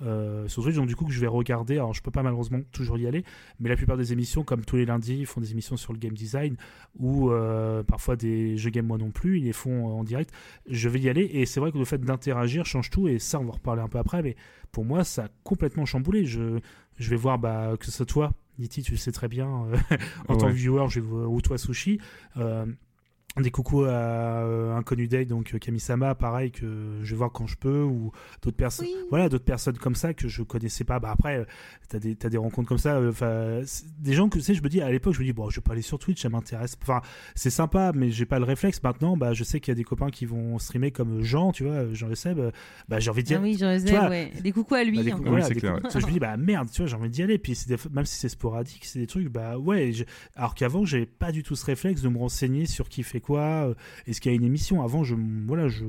[0.00, 1.74] euh, sur Twitch, donc du coup que je vais regarder.
[1.74, 3.24] Alors je peux pas malheureusement toujours y aller,
[3.60, 5.98] mais la plupart des émissions, comme tous les lundis, ils font des émissions sur le
[5.98, 6.56] game design
[6.98, 10.30] ou euh, parfois des jeux game moi non plus, ils les font en direct.
[10.66, 13.38] Je vais y aller et c'est vrai que le fait d'interagir change tout et ça
[13.38, 14.36] on va en reparler un peu après, mais
[14.70, 16.24] pour moi ça a complètement chamboulé.
[16.24, 16.58] Je,
[16.98, 19.96] je vais voir bah, que ce soit toi, Niti, tu le sais très bien, euh,
[20.28, 21.98] en tant que viewer, je vais ou toi Sushi.
[22.36, 22.66] euh,
[23.40, 27.46] des coucous à euh, Inconnu Day, donc euh, Kamisama, pareil, que je vais voir quand
[27.46, 28.86] je peux, ou d'autres personnes.
[28.86, 28.94] Oui.
[29.08, 30.98] Voilà, d'autres personnes comme ça que je connaissais pas.
[31.00, 31.44] Bah après, euh,
[31.88, 32.96] t'as des, t'as des rencontres comme ça.
[32.96, 33.60] euh, Enfin,
[34.00, 35.56] des gens que tu sais, je me dis à l'époque, je me dis bon, je
[35.60, 36.76] vais pas aller sur Twitch, ça m'intéresse.
[36.82, 37.00] Enfin,
[37.34, 38.82] c'est sympa, mais j'ai pas le réflexe.
[38.82, 41.64] Maintenant, bah, je sais qu'il y a des copains qui vont streamer comme Jean, tu
[41.64, 42.38] vois, Jean Le Seb.
[42.88, 43.38] Bah, j'ai envie de dire.
[43.40, 44.32] Ah oui, tu vois, ai, ouais.
[44.42, 44.98] Des coucous à lui.
[44.98, 45.18] Bah, des hein.
[45.22, 47.38] Oui, voilà, des clair, je me dis bah merde tu vois j'ai envie d'y aller
[47.38, 50.04] puis c'est des- même si c'est sporadique c'est des trucs bah ouais je-
[50.34, 53.40] alors qu'avant j'avais pas du tout ce réflexe de me renseigner sur qui fait quoi
[53.40, 53.74] euh,
[54.06, 54.82] Est-ce qu'il y a une émission?
[54.82, 55.14] Avant, je,
[55.46, 55.84] voilà, je,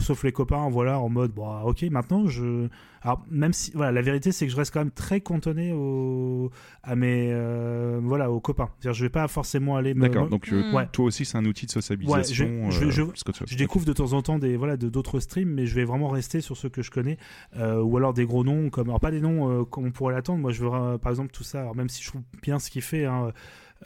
[0.00, 2.66] sauf les copains, voilà, en mode, bon, ah, ok, maintenant, je,
[3.02, 6.50] alors même si, voilà, la vérité, c'est que je reste quand même très cantonné au,
[6.82, 8.68] à mes, euh, voilà, aux copains.
[8.78, 9.94] C'est-à-dire, je vais pas forcément aller.
[9.94, 10.74] me- D'accord, donc euh, Mm.
[10.74, 10.86] Ouais.
[10.92, 12.46] toi aussi c'est un outil de sociabilisation.
[12.66, 15.48] Ouais, je- je- je- euh, découvre de temps en temps des voilà de d'autres streams,
[15.50, 17.16] mais je vais vraiment rester sur ceux que je connais,
[17.56, 20.14] euh, ou alors des gros noms comme alors pas des noms euh, comme on pourrait
[20.14, 20.40] l'attendre.
[20.40, 21.60] Moi, je veux euh, par exemple tout ça.
[21.60, 23.32] Alors même si je trouve bien ce qu'il fait, hein,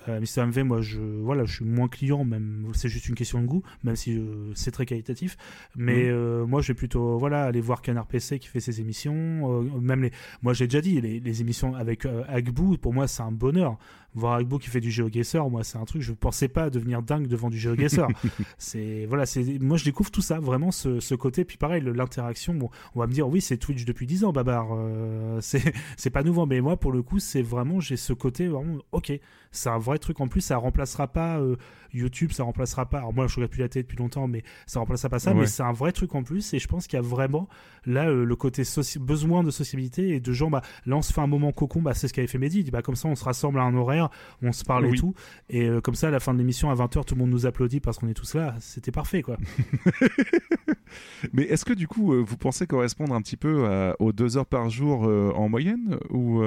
[0.08, 3.40] euh, Mr MV, moi je voilà, je suis moins client, même c'est juste une question
[3.40, 5.36] de goût, même si euh, c'est très qualitatif.
[5.76, 6.10] Mais Mhm.
[6.10, 9.14] euh, moi, je vais plutôt voilà aller voir Canard PC qui fait ses émissions,
[9.62, 10.10] euh, même les.
[10.42, 13.78] Moi, j'ai déjà dit les, les émissions avec Agbu, pour moi, c'est un bonheur.
[14.14, 16.02] Voir Agbu qui fait du GeoGuessr, moi, c'est un truc.
[16.02, 18.06] Je pensais pas devenir dingue devant du GeoGuessr.
[18.58, 21.44] c'est voilà, c'est moi, je découvre tout ça, vraiment ce, ce côté.
[21.44, 22.54] Puis pareil, l'interaction.
[22.54, 24.68] Bon, on va me dire oui, c'est Twitch depuis 10 ans, Babar.
[24.72, 28.46] Euh, c'est c'est pas nouveau, mais moi, pour le coup, c'est vraiment j'ai ce côté
[28.46, 29.12] vraiment ok.
[29.50, 30.40] C'est un vrai truc en plus.
[30.40, 31.56] Ça remplacera pas euh,
[31.94, 32.98] YouTube, ça remplacera pas.
[32.98, 35.32] Alors moi, je regarde plus la télé depuis longtemps, mais ça remplacera pas ça.
[35.32, 35.40] Ouais.
[35.40, 36.52] Mais c'est un vrai truc en plus.
[36.54, 37.48] Et je pense qu'il y a vraiment
[37.86, 40.50] là euh, le côté soci- besoin de sociabilité et de gens.
[40.50, 41.82] Bah là, on se fait un moment cocon.
[41.82, 42.60] Bah c'est ce qu'avait fait Mehdi.
[42.60, 44.08] Il dit, bah comme ça, on se rassemble à un horaire,
[44.42, 45.14] on se parle et tout.
[45.48, 47.46] Et euh, comme ça, à la fin de l'émission à 20h, tout le monde nous
[47.46, 48.54] applaudit parce qu'on est tous là.
[48.60, 49.36] C'était parfait, quoi.
[51.32, 54.36] Mais est-ce que du coup, euh, vous pensez correspondre un petit peu à- aux deux
[54.36, 56.42] heures par jour euh, en moyenne ou,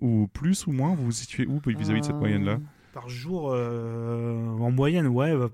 [0.00, 2.58] ou plus ou moins Vous vous situez où vis-à-vis de cette moyenne-là?
[3.00, 5.36] Par jour, euh, en moyenne, ouais.
[5.36, 5.50] bah,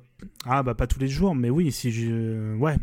[0.47, 2.55] ah, bah pas tous les jours, mais oui, si je.
[2.57, 2.77] Ouais.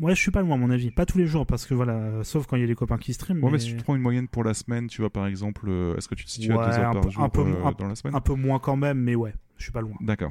[0.00, 0.90] Ouais, je suis pas loin, à mon avis.
[0.90, 3.12] Pas tous les jours, parce que voilà, sauf quand il y a des copains qui
[3.12, 3.38] streament.
[3.38, 5.66] Ouais, mais mais si tu prends une moyenne pour la semaine, tu vois par exemple,
[5.68, 7.28] euh, est-ce que tu te situes Ouais, à deux heures un par peu- jour un
[7.28, 9.72] peu euh, moins- dans la semaine Un peu moins quand même, mais ouais, je suis
[9.72, 9.94] pas loin.
[10.00, 10.30] D'accord.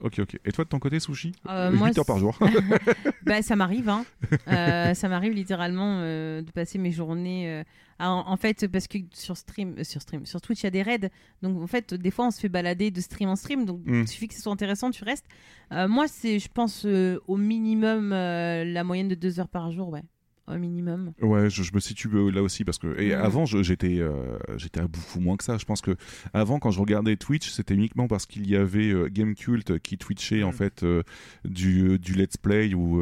[0.00, 0.36] Ok, ok.
[0.44, 2.36] Et toi de ton côté, Sushi Euh, 8 moi, heures par jour.
[3.24, 4.04] Bah, ça m'arrive, hein.
[4.48, 7.62] Euh, ça m'arrive littéralement euh, de passer mes journées.
[7.98, 10.70] À- en, fait, parce que sur stream, euh, sur stream, sur Twitch, il y a
[10.70, 11.10] des raids.
[11.42, 13.64] Donc, en fait, des fois, on se fait balader de stream en stream.
[13.64, 14.02] Donc, Mm.
[14.02, 15.26] il suffit que ce soit intéressant, tu restes.
[15.72, 19.70] Euh, moi, c'est, je pense, euh, au minimum euh, la moyenne de deux heures par
[19.70, 20.02] jour, ouais.
[20.46, 21.12] Au minimum.
[21.22, 24.80] Ouais, je, je me situe euh, là aussi parce que et avant j'étais euh, j'étais
[24.80, 25.56] à beaucoup moins que ça.
[25.56, 25.96] Je pense que
[26.34, 30.42] avant quand je regardais Twitch, c'était uniquement parce qu'il y avait euh, Gamecult qui twitchait
[30.42, 31.02] en fait euh,
[31.46, 33.00] du du let's play ou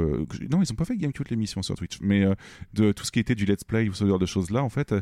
[0.50, 2.24] non ils ont pas fait Gamecult l'émission sur Twitch, mais
[2.74, 4.68] de tout ce qui était du let's play ou ce genre de choses là en
[4.68, 4.94] fait,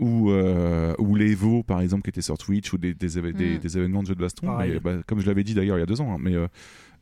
[0.00, 3.32] ou euh, ou les Evo par exemple qui étaient sur Twitch ou des des, éve-
[3.32, 4.48] des, des événements de jeux de baston.
[4.58, 6.48] Mais, bah, comme je l'avais dit d'ailleurs il y a deux ans, hein, mais euh,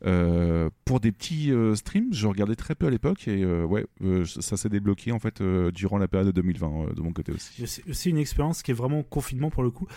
[0.05, 3.85] euh, pour des petits euh, streams, je regardais très peu à l'époque et ouais,
[4.25, 5.41] ça s'est débloqué en fait
[5.73, 7.65] durant la période de 2020 euh, de mon côté aussi.
[7.67, 9.87] C'est aussi une expérience qui est vraiment confinement pour le coup.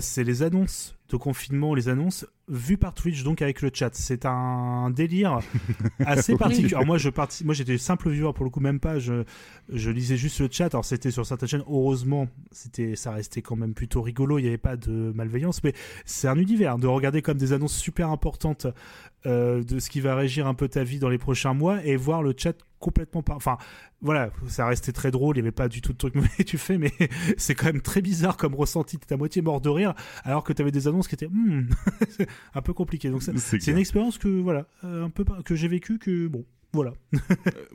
[0.00, 3.90] C'est les annonces confinement, les annonces vues par Twitch, donc avec le chat.
[3.94, 5.40] C'est un délire
[6.06, 6.74] assez particulier.
[6.74, 7.44] Alors moi, je parti...
[7.44, 8.98] moi j'étais simple viewer pour le coup, même pas.
[8.98, 9.24] Je,
[9.72, 10.66] je lisais juste le chat.
[10.74, 11.64] Alors c'était sur certaines chaînes.
[11.68, 14.38] Heureusement, c'était, ça restait quand même plutôt rigolo.
[14.38, 15.72] Il n'y avait pas de malveillance, mais
[16.04, 18.66] c'est un univers de regarder comme des annonces super importantes
[19.26, 21.96] euh, de ce qui va régir un peu ta vie dans les prochains mois et
[21.96, 23.34] voir le chat complètement pas.
[23.34, 23.56] Enfin,
[24.00, 25.36] voilà, ça restait très drôle.
[25.36, 26.92] Il n'y avait pas du tout de truc mauvais que tu fais, mais
[27.36, 28.98] c'est quand même très bizarre comme ressenti.
[28.98, 29.94] T'es à moitié mort de rire
[30.24, 31.68] alors que tu avais des annonces qui étaient hmm,
[32.54, 33.10] un peu compliquées.
[33.10, 36.44] Donc C'est une expérience que voilà, euh, un peu que j'ai vécue que bon,
[36.74, 36.92] voilà.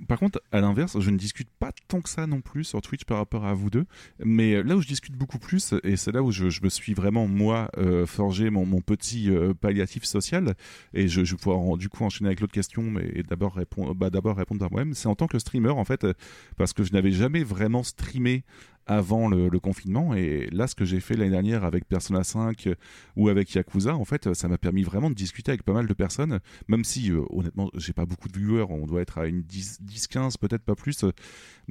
[0.08, 3.06] Par contre, à l'inverse, je ne discute pas tant que ça non plus sur Twitch
[3.06, 3.86] par rapport à vous deux.
[4.24, 7.26] Mais là où je discute beaucoup plus, et c'est là où je, me suis vraiment,
[7.28, 10.54] moi, euh, forgé mon, petit euh, palliatif social,
[10.94, 14.36] et je, vais pouvoir du coup enchaîner avec l'autre question, mais d'abord répondre, bah, d'abord
[14.36, 16.14] répondre par moi-même, c'est en tant que streamer, en fait, euh,
[16.58, 18.44] parce que je n'avais jamais vraiment streamé
[18.90, 20.16] avant le, confinement.
[20.16, 22.76] Et là, ce que j'ai fait l'année dernière avec Persona 5 euh,
[23.16, 25.94] ou avec Yakuza, en fait, ça m'a permis vraiment de discuter avec pas mal de
[25.94, 29.42] personnes, même si, euh, honnêtement, j'ai pas beaucoup de viewers, on doit être à une
[29.42, 31.06] 10-15, peut-être pas plus.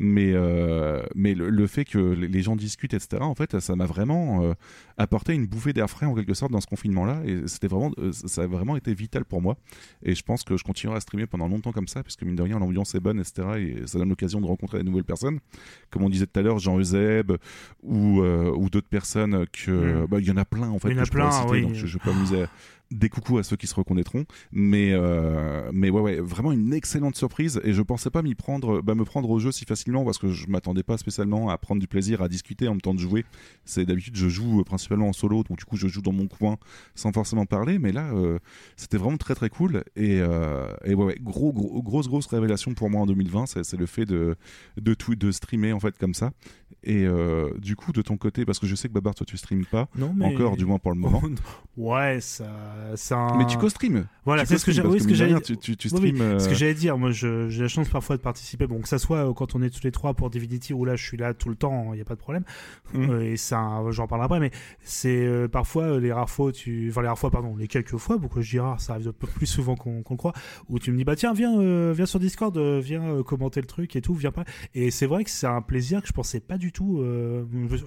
[0.01, 4.45] Mais, euh, mais le, fait que les gens discutent, etc., en fait, ça m'a vraiment
[4.45, 4.53] euh,
[4.97, 7.21] apporté une bouffée d'air frais, en quelque sorte, dans ce confinement-là.
[7.25, 9.57] Et c'était vraiment, ça a vraiment été vital pour moi.
[10.05, 12.43] Et je pense que je continuerai à streamer pendant longtemps comme ça, puisque mine de
[12.43, 13.49] rien, l'ambiance est bonne, etc.
[13.59, 15.41] Et ça donne l'occasion de rencontrer de nouvelles personnes.
[15.91, 16.77] Comme on disait tout à l'heure, Jean
[17.09, 17.33] Euseb
[17.83, 20.03] ou, euh, ou d'autres personnes que.
[20.03, 20.07] Mm.
[20.07, 21.63] bah, Il y en a plein, en fait, Il y en a plein, citer, oui.
[21.63, 22.49] donc je, je peux m'amuser à-
[22.91, 27.17] des coucous à ceux qui se reconnaîtront mais euh, mais ouais ouais vraiment une excellente
[27.17, 30.17] surprise et je pensais pas m'y prendre bah, me prendre au jeu si facilement parce
[30.17, 32.99] que je m'attendais pas spécialement à prendre du plaisir à discuter en même temps de
[32.99, 33.27] jouer
[33.67, 36.29] c'est d'habitude je joue euh, principalement en solo donc du coup je joue dans mon
[36.29, 36.57] coin
[36.95, 38.39] sans forcément parler mais là euh,
[38.79, 42.73] c'était vraiment très très cool et, euh, et ouais, ouais, gros, gros grosse grosse révélation
[42.73, 44.35] pour moi en 2020 c'est c'est le fait de
[44.81, 46.33] de tout de streamer en fait comme ça
[46.89, 49.37] Et euh, du coup, de ton côté, parce que je sais que Babar, toi, tu
[49.37, 50.25] streames pas Non, mais...
[50.25, 51.23] encore, du moins pour le moment.
[51.77, 52.47] ouais, ça,
[52.97, 53.35] ça.
[53.37, 54.07] Mais tu co-stream.
[54.25, 55.33] Voilà, c'est ce que Oui, de j'allais.
[55.35, 58.17] rien, Tu, tu, tu oui, euh, Ce que j'allais dire, moi j'ai la chance parfois
[58.17, 60.73] de participer, bon que ça soit euh, quand on est tous les trois pour Divinity
[60.73, 62.45] où là je suis là tout le temps, il n'y a pas de problème.
[62.95, 64.51] Euh, et ça, j'en parlerai après, mais
[64.81, 66.89] c'est euh, parfois euh, les rares fois, tu...
[66.91, 69.13] enfin les rares fois, pardon, les quelques fois, pourquoi je dis rare, ça arrive un
[69.13, 70.33] peu plus souvent qu'on qu'on le croit,
[70.69, 73.61] où tu me dis bah tiens viens, euh, viens sur Discord, euh, viens euh, commenter
[73.61, 74.45] le truc et tout, viens pas,
[74.75, 77.45] et c'est vrai que c'est un plaisir que je pensais pas du tout, euh,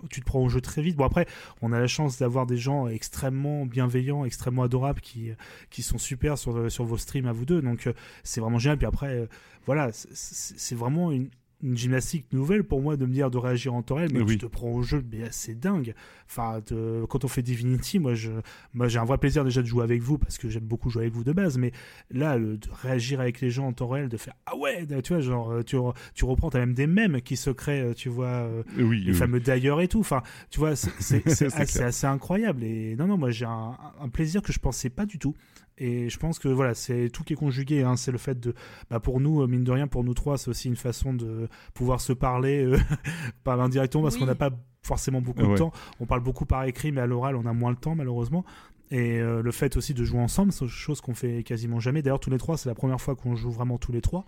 [0.09, 1.26] tu te prends au jeu très vite, bon après
[1.61, 6.72] on a la chance d'avoir des gens extrêmement bienveillants, extrêmement adorables qui sont super sur,
[6.72, 7.61] sur vos streams à vous deux.
[7.61, 7.93] Donc euh,
[8.23, 8.77] c'est vraiment génial.
[8.77, 9.26] Puis après, euh,
[9.65, 11.30] voilà, c'est vraiment une,
[11.63, 14.33] une gymnastique nouvelle pour moi de me dire de réagir en temps réel, mais Oui.
[14.33, 15.93] tu te prends au jeu, mais c'est dingue.
[16.27, 16.61] Enfin,
[17.09, 18.31] quand on fait Divinity, moi, je,
[18.73, 21.03] moi, j'ai un vrai plaisir déjà de jouer avec vous parce que j'aime beaucoup jouer
[21.03, 21.71] avec vous de base, mais
[22.09, 25.13] là, le- de réagir avec les gens en temps réel, de faire ah ouais, tu
[25.13, 25.75] vois, genre tu,
[26.15, 28.27] tu reprends, t'as même des mèmes qui se créent, euh, tu vois.
[28.27, 29.17] euh, Oui, les oui.
[29.17, 29.99] fameux d'ailleurs et tout.
[29.99, 31.21] Enfin, tu vois, c'est-
[31.81, 32.63] assez incroyable.
[32.63, 35.35] Et non, non, moi j'ai un, un plaisir que je pensais pas du tout.
[35.84, 37.82] Et je pense que voilà, c'est tout qui est conjugué.
[37.82, 37.95] hein.
[37.95, 38.53] C'est le fait de,
[38.91, 41.48] bah, pour nous, euh, mine de rien, pour nous trois, c'est aussi une façon de
[41.74, 42.78] pouvoir se parler, euh,
[43.44, 44.20] parler indirectement parce Oui.
[44.22, 44.52] qu'on n'a pas
[44.84, 45.72] forcément beaucoup de temps.
[45.99, 48.45] On parle beaucoup par écrit, mais à l'oral, on a moins le temps malheureusement.
[48.91, 52.02] Et euh, le fait aussi de jouer ensemble, c'est une chose qu'on fait quasiment jamais.
[52.02, 54.26] D'ailleurs, tous les trois, c'est la première fois qu'on joue vraiment tous les trois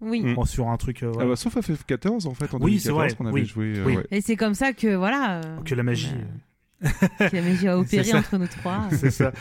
[0.00, 0.22] Oui.
[0.22, 0.34] Mm.
[0.34, 1.02] Bon, sur un truc.
[1.02, 3.34] euh, Ah bah, sauf à FF14 en fait en Oui, c'est 2014 vrai, qu'on avait
[3.40, 3.44] oui.
[3.44, 3.74] joué.
[3.78, 3.96] euh, Oui.
[3.96, 4.06] ouais.
[4.12, 5.40] Et c'est comme ça que voilà.
[5.44, 6.12] euh, que la magie.
[6.80, 8.88] on a- que la magie a opéré entre nous trois.
[8.92, 9.32] c'est ça.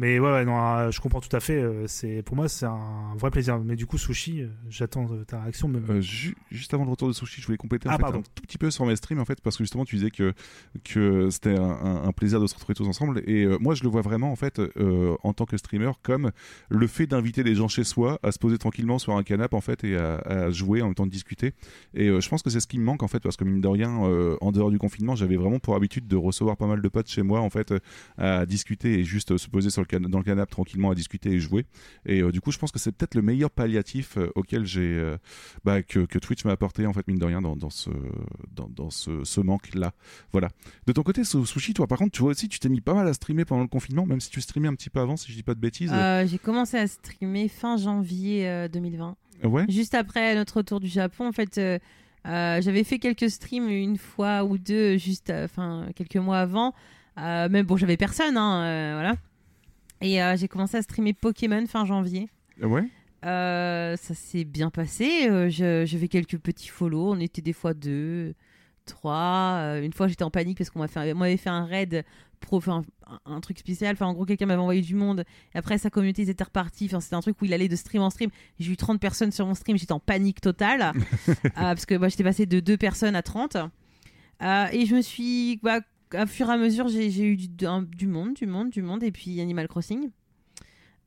[0.00, 1.60] Mais ouais, ouais, non, euh, je comprends tout à fait.
[1.60, 3.58] euh, C'est pour moi, c'est un vrai plaisir.
[3.58, 5.66] Mais du coup, sushi, euh, j'attends ta réaction.
[5.66, 5.80] Mais...
[5.90, 8.22] Euh, ju- juste avant le retour de Sushi, je voulais compléter en Ah, fait, un
[8.22, 10.32] tout petit peu sur mes streams en fait parce que justement tu disais que
[10.84, 14.02] que c'était un, plaisir de se retrouver tous ensemble et euh, moi je le vois
[14.02, 16.30] vraiment en fait euh, en tant que streamer comme
[16.68, 19.60] le fait d'inviter les gens chez soi à se poser tranquillement sur un canapé en
[19.60, 21.52] fait et à, à jouer en même temps de discuter
[21.94, 23.68] et je pense que c'est ce qui me manque en fait parce que mine de
[23.68, 27.08] rien en dehors du confinement j'avais vraiment pour habitude de recevoir pas mal de potes
[27.10, 27.74] chez moi en fait
[28.16, 31.40] à discuter et juste se poser sur le dans le canapé tranquillement à discuter et
[31.40, 31.66] jouer
[32.06, 34.94] et euh, du coup je pense que c'est peut-être le meilleur palliatif euh, auquel j'ai
[34.96, 35.16] euh,
[35.64, 37.90] bah, que, que Twitch m'a apporté en fait mine de rien dans, dans ce
[38.54, 39.92] dans, dans ce, ce manque là
[40.32, 40.48] voilà
[40.86, 42.94] de ton côté Su- Sushi toi par contre tu vois aussi tu t'es mis pas
[42.94, 45.30] mal à streamer pendant le confinement même si tu streamais un petit peu avant si
[45.32, 45.92] je dis pas de bêtises
[46.26, 49.16] J'ai commencé à streamer fin janvier euh, 2020.
[49.44, 51.78] ouais Juste après notre retour du Japon, en fait, euh,
[52.26, 56.74] euh, j'avais fait quelques streams une fois ou deux, juste, euh, enfin, quelques mois avant.
[57.16, 59.16] Mais bon, j'avais personne, hein, voilà.
[60.00, 62.28] Et euh, j'ai commencé à streamer Pokémon fin janvier.
[62.62, 62.84] ouais?
[63.24, 65.28] Euh, ça s'est bien passé.
[65.28, 67.12] Euh, je- fait quelques petits follow.
[67.12, 68.34] On était des fois deux,
[68.84, 69.56] trois.
[69.58, 72.04] Euh, une fois, j'étais en panique parce qu'on fait, m'avait fait un raid
[72.40, 72.84] pro, un,
[73.26, 73.94] un truc spécial.
[73.94, 75.24] Enfin, en gros, quelqu'un m'avait envoyé du monde.
[75.52, 76.86] Et après, sa communauté ils étaient repartis.
[76.86, 78.30] Enfin, c'était un truc où il allait de stream en stream.
[78.60, 79.76] J'ai eu 30 personnes sur mon stream.
[79.76, 80.92] J'étais en panique totale.
[81.56, 83.56] Parce que moi, j'étais passé de deux personnes à 30.
[83.56, 85.58] Euh, et je me suis.
[85.64, 85.80] bah,
[86.14, 89.02] à fur et à mesure, j'ai eu du, un- du monde, du monde, du monde.
[89.02, 90.10] Et puis Animal Crossing.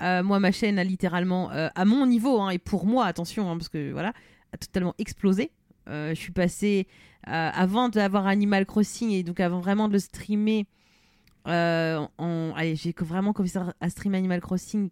[0.02, 3.52] Euh, moi, ma chaîne a littéralement, euh, à mon niveau, hein, et pour moi, attention,
[3.52, 4.14] hein, parce que voilà,
[4.52, 5.52] a totalement explosé.
[5.90, 6.88] Euh, je suis passée,
[7.24, 10.66] avant d'avoir Animal Crossing et donc avant vraiment de le streamer,
[11.46, 14.90] en, allez, j'ai vraiment commencé à- streamer Animal Crossing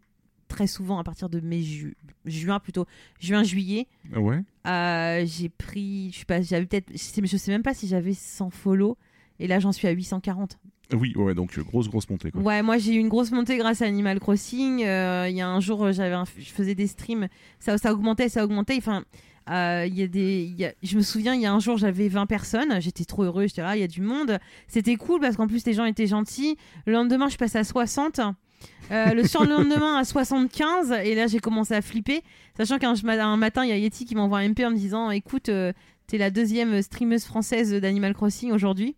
[0.48, 1.96] très souvent à partir de mai, ju-
[2.26, 2.86] juin plutôt,
[3.20, 3.88] juin-juillet.
[4.16, 7.74] ouais Euh, j'ai pris, je sais pas, j'avais peut-être, je sais, je sais même pas
[7.74, 8.98] si j'avais 100 follow,
[9.40, 10.58] et là j'en suis à 840.
[10.94, 12.42] oui ouais donc euh, grosse grosse montée quoi.
[12.42, 14.84] Ouais, moi j'ai eu une grosse montée grâce à Animal Crossing.
[14.84, 17.28] Euh, Il y a un jour, j'avais un- je faisais des streams,
[17.60, 18.78] ça, ça augmentait, ça augmentait.
[18.78, 19.04] Enfin,
[19.50, 21.78] euh, y a des, il y a- je me souviens, il y a un jour,
[21.78, 22.80] j'avais 20 personnes.
[22.82, 23.48] J'étais trop heureux.
[23.48, 24.38] J'étais là, il y a du monde.
[24.68, 26.56] C'était cool parce qu'en plus les gens étaient gentils.
[26.86, 28.20] Le lendemain, je passe à 60.
[28.92, 32.22] Euh, le surlendemain à 75 et là j'ai commencé à flipper
[32.58, 35.12] sachant qu'un un matin il y a Yeti qui m'envoie un MP en me disant
[35.12, 35.50] écoute
[36.08, 38.98] t'es la deuxième streameuse française d'Animal Crossing aujourd'hui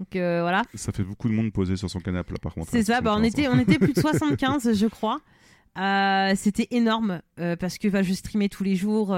[0.00, 2.68] donc euh, voilà ça fait beaucoup de monde posé sur son canapé là par contre
[2.70, 5.20] c'est hein, ça, bah, on, 75, était, on était plus de 75, je crois.
[5.78, 9.16] Euh, C'était énorme euh, parce que bah, je streamais tous les jours.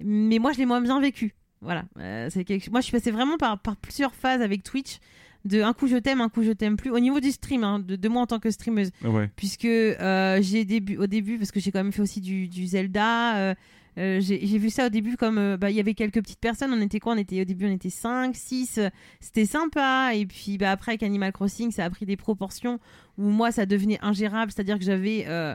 [0.00, 1.34] mais moi, je l'ai moins bien vécu.
[1.60, 1.84] Voilà.
[2.30, 4.98] C'est quelque- Moi, je suis passée vraiment par, par plusieurs phases avec Twitch.
[5.44, 6.90] De un coup, je t'aime, un coup, je t'aime plus.
[6.90, 8.90] Au niveau du stream, hein, de, de moi en tant que streameuse.
[9.04, 12.48] ouais Puisque euh, j'ai début, au début, parce que j'ai quand même fait aussi du,
[12.48, 13.36] du Zelda.
[13.36, 13.54] euh,
[13.96, 16.72] euh, j'ai vu ça au début comme euh, bah, il y avait quelques petites personnes.
[16.72, 17.14] On était quoi?
[17.14, 18.80] On était au début on était 5 6
[19.20, 20.10] c'était sympa.
[20.14, 22.80] Et puis bah, après avec Animal Crossing ça a pris des proportions
[23.18, 24.50] où moi ça devenait ingérable.
[24.50, 25.54] C'est à dire que j'avais euh,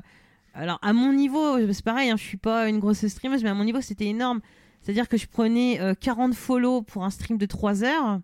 [0.53, 3.53] alors à mon niveau c'est pareil hein, je suis pas une grosse streameuse mais à
[3.53, 4.39] mon niveau c'était énorme.
[4.81, 8.21] C'est à dire que je prenais euh, 40 follow pour un stream de 3 heures.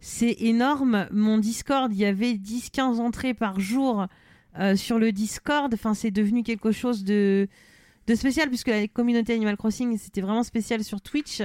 [0.00, 1.08] C'est énorme.
[1.10, 4.06] Mon Discord il y avait 10-15 entrées par jour
[4.74, 5.72] sur le Discord.
[5.72, 7.48] Enfin c'est devenu quelque chose de
[8.06, 11.42] de spécial puisque la communauté Animal Crossing c'était vraiment spécial sur Twitch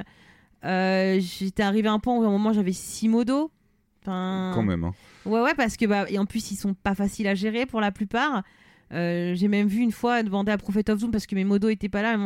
[0.64, 3.50] Euh, J'étais arrivé à un point où à un moment j'avais 6 modos.
[4.04, 4.84] Enfin, Quand même.
[4.84, 4.94] hein.
[5.26, 7.82] Ouais, ouais, parce que bah, et en plus ils sont pas faciles à gérer pour
[7.82, 8.44] la plupart.
[8.94, 11.70] Euh, J'ai même vu une fois demander à Prophet of Doom parce que mes modos
[11.70, 12.18] étaient pas là.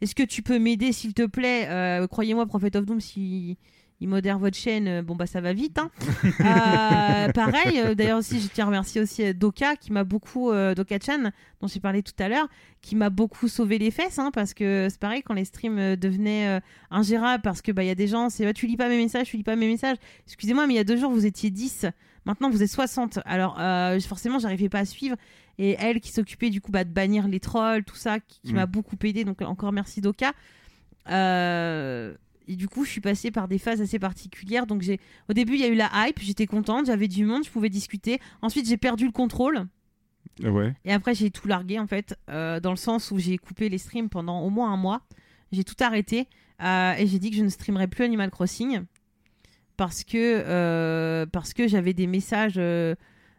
[0.00, 1.66] Est-ce que tu peux m'aider s'il te plaît?
[1.68, 3.56] Euh, Croyez-moi, Prophet of Doom, si
[4.00, 5.78] il modère votre chaîne, euh, bon bah ça va vite.
[5.78, 5.90] Hein.
[6.40, 10.74] Euh, pareil, euh, d'ailleurs aussi, je tiens à remercier aussi Doka qui m'a beaucoup, euh,
[10.74, 11.30] Doka Chan,
[11.60, 12.48] dont j'ai parlé tout à l'heure,
[12.80, 16.48] qui m'a beaucoup sauvé les fesses, hein, parce que c'est pareil quand les streams devenaient
[16.48, 16.60] euh,
[16.90, 19.26] ingérables, parce que bah il y a des gens, c'est tu lis pas mes messages,
[19.26, 19.96] tu lis pas mes messages.
[20.26, 21.86] Excusez-moi, mais il y a deux jours vous étiez 10,
[22.24, 23.18] maintenant vous êtes 60.
[23.24, 23.58] Alors
[24.06, 25.16] forcément, j'arrivais pas à suivre.
[25.60, 28.52] Et elle qui s'occupait du coup bah, de bannir les trolls, tout ça, qui, qui
[28.52, 28.56] Mm.
[28.56, 29.24] m'a beaucoup aidé.
[29.24, 30.32] Donc encore merci Doka.
[31.10, 32.14] Euh,
[32.48, 34.66] et du coup, je suis passée par des phases assez particulières.
[34.66, 34.98] Donc j'ai,
[35.28, 37.68] au début, il y a eu la hype, j'étais contente, j'avais du monde, je pouvais
[37.68, 38.20] discuter.
[38.40, 39.66] Ensuite, j'ai perdu le contrôle.
[40.42, 40.74] Ouais.
[40.84, 43.78] Et après, j'ai tout largué en fait, euh, dans le sens où j'ai coupé les
[43.78, 45.02] streams pendant au moins un mois.
[45.52, 46.26] J'ai tout arrêté
[46.62, 48.82] euh, et j'ai dit que je ne streamerais plus Animal Crossing
[49.76, 52.60] parce que euh, parce que j'avais des messages,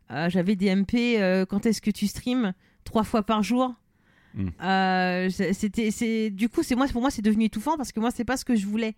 [0.10, 1.18] j'avais des MP.
[1.49, 2.53] quand est-ce que tu streams?
[2.84, 3.76] Trois fois par jour.
[4.34, 4.49] Mm.
[4.61, 8.11] Euh, c'était c'est du coup c'est moi pour moi c'est devenu étouffant parce que moi
[8.11, 8.95] c'est pas ce que je voulais.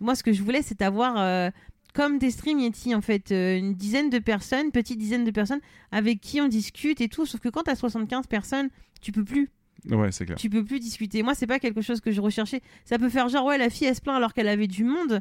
[0.00, 1.50] Moi ce que je voulais c'est avoir euh,
[1.94, 5.60] comme des streams Yeti en fait euh, une dizaine de personnes, petite dizaine de personnes
[5.90, 7.26] avec qui on discute et tout.
[7.26, 8.70] Sauf que quand t'as 75 personnes,
[9.00, 9.50] tu peux plus.
[9.90, 10.38] Ouais, c'est clair.
[10.38, 11.22] Tu peux plus discuter.
[11.22, 12.60] Moi, c'est pas quelque chose que je recherchais.
[12.84, 15.20] Ça peut faire genre, ouais, la fille, elle se plaint alors qu'elle avait du monde.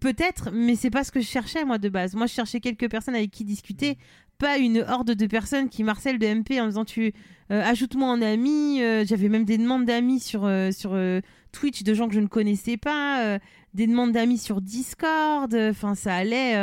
[0.00, 2.14] Peut-être, mais c'est pas ce que je cherchais, moi, de base.
[2.14, 3.98] Moi, je cherchais quelques personnes avec qui discuter,
[4.42, 7.12] pas une horde de personnes qui marcellent de MP en disant, tu
[7.50, 8.82] euh, ajoute-moi en ami.
[8.82, 11.20] Euh, J'avais même des demandes d'amis sur, euh, sur euh,
[11.52, 13.38] Twitch de gens que je ne connaissais pas,
[13.74, 15.54] des demandes d'amis sur Discord.
[15.54, 16.56] Enfin, ça allait.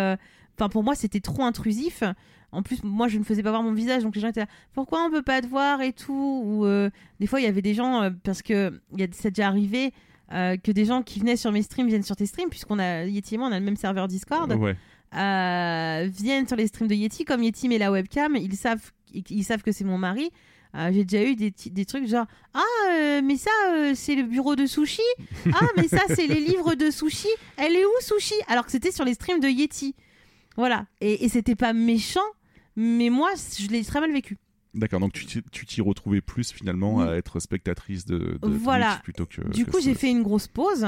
[0.57, 2.03] Enfin, pour moi, c'était trop intrusif.
[2.51, 4.47] En plus, moi, je ne faisais pas voir mon visage, donc les gens étaient là,
[4.73, 6.41] pourquoi on peut pas te voir et tout?
[6.43, 6.65] Ou
[7.19, 9.93] des fois, il y avait des gens, parce que y a- déjà arrivé
[10.31, 13.35] que des gens qui venaient sur mes streams viennent sur tes streams, puisqu'on a, Yeti
[13.35, 14.75] et moi, on a le même serveur Discord, Ouais.
[15.15, 17.25] Euh, viennent sur les streams de Yeti.
[17.25, 20.31] Comme Yeti met la webcam, ils savent, ils savent que c'est mon mari.
[20.75, 22.61] Euh, J'ai déjà eu des, des trucs genre Ah,
[22.91, 25.01] euh, mais ça, euh, c'est le bureau de sushi.
[25.53, 27.27] Ah, mais ça, c'est les livres de sushi.
[27.57, 29.95] Elle est où, sushi Alors que c'était sur les streams de Yeti.
[30.57, 30.85] Voilà.
[31.01, 32.19] Et, et c'était pas méchant,
[32.75, 33.29] mais moi,
[33.59, 34.37] je l'ai très mal vécu.
[34.75, 37.07] D'accord, donc tu t'y- retrouvais plus finalement Oui.
[37.07, 38.91] à être spectatrice de, de Voilà.
[38.91, 39.41] Twitch plutôt que.
[39.49, 40.85] Du que coup, j'ai fait une grosse pause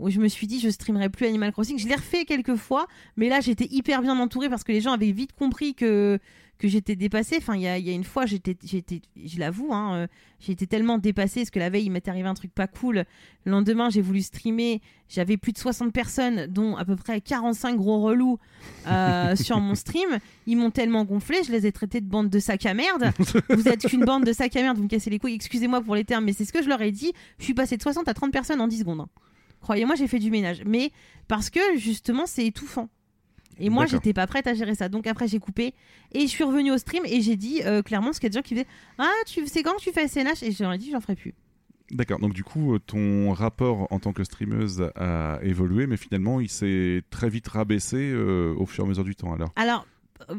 [0.00, 1.78] où je me suis dit je streamerai plus Animal Crossing.
[1.78, 2.86] Je l'ai refait quelques fois,
[3.16, 6.18] mais là j'étais hyper bien entourée parce que les gens avaient vite compris que
[6.60, 7.36] que j'étais dépassée.
[7.38, 10.06] Enfin, il y a, y a une fois, j'étais, j'étais, je l'avoue, hein, euh,
[10.38, 13.04] j'ai été tellement dépassée parce que la veille il m'était arrivé un truc pas cool.
[13.44, 17.76] Le lendemain, j'ai voulu streamer, j'avais plus de 60 personnes, dont à peu près 45
[17.76, 18.38] gros relous
[18.86, 20.18] euh, sur mon stream.
[20.46, 23.10] Ils m'ont tellement gonflé, je les ai traités de bande de sacs à merde.
[23.48, 25.34] vous êtes qu'une bande de sacs à merde, vous me cassez les couilles.
[25.34, 27.12] Excusez-moi pour les termes, mais c'est ce que je leur ai dit.
[27.38, 29.06] Je suis passée de 60 à 30 personnes en 10 secondes.
[29.60, 30.62] Croyez-moi, j'ai fait du ménage.
[30.66, 30.92] Mais
[31.28, 32.88] parce que justement, c'est étouffant.
[33.58, 34.88] Et moi, j'étais pas prête à gérer ça.
[34.88, 35.74] Donc après, j'ai coupé
[36.12, 38.30] et je suis revenue au stream et j'ai dit euh, clairement, parce qu'il y a
[38.30, 38.66] des gens qui disaient
[38.98, 41.34] Ah, tu c'est quand tu fais SNH Et ai dit J'en ferai plus.
[41.90, 46.40] D'accord, donc du coup, euh, ton rapport en tant que streameuse a évolué, mais finalement,
[46.40, 49.50] il s'est très vite rabaissé euh, au fur et à mesure du temps alors?
[49.56, 49.86] Alors,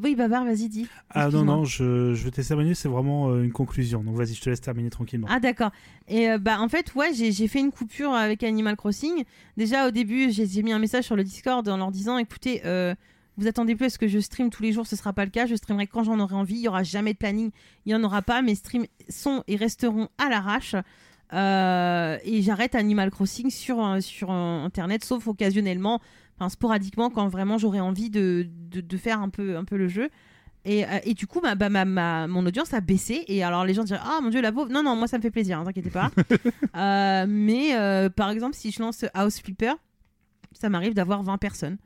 [0.01, 0.87] oui, Babar, vas-y, dis.
[1.09, 4.03] Ah non, non, je, je vais te laisser terminer, c'est vraiment euh, une conclusion.
[4.03, 5.27] Donc vas-y, je te laisse terminer tranquillement.
[5.29, 5.71] Ah d'accord.
[6.07, 9.23] Et euh, bah en fait ouais j'ai fait une coupure avec Animal Crossing.
[9.57, 12.93] Déjà au début j'ai mis un message sur le Discord en leur disant écoutez euh,
[13.37, 15.31] vous attendez plus à ce que je stream tous les jours, ce sera pas le
[15.31, 15.45] cas.
[15.45, 16.55] Je streamerai quand j'en aurai envie.
[16.55, 17.51] Il y aura jamais de planning,
[17.85, 18.41] il y en aura pas.
[18.41, 20.75] Mes streams sont et resteront à l'arrache.
[21.33, 26.01] Euh, et j'arrête Animal Crossing sur sur internet, sauf occasionnellement,
[26.37, 29.87] enfin sporadiquement quand vraiment j'aurais envie de, de, de faire un peu un peu le
[29.87, 30.09] jeu.
[30.63, 33.23] Et, euh, et du coup, ma, bah, ma, ma- mon audience a baissé.
[33.27, 34.69] Et alors, les gens diraient Ah mon dieu, la pauvre.
[34.71, 36.11] Non, non, moi, ça me fait plaisir, ne t'inquiétez pas.
[36.75, 39.73] Euh, mais euh, par exemple, si je lance House Flipper,
[40.53, 41.77] ça m'arrive d'avoir 20 personnes.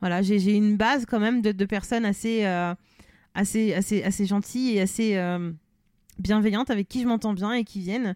[0.00, 2.74] Voilà, j'ai une base quand même de, de personnes assez, euh,
[3.34, 5.16] assez, assez, assez gentilles et assez
[6.18, 8.14] bienveillantes avec qui je m'entends bien et qui viennent.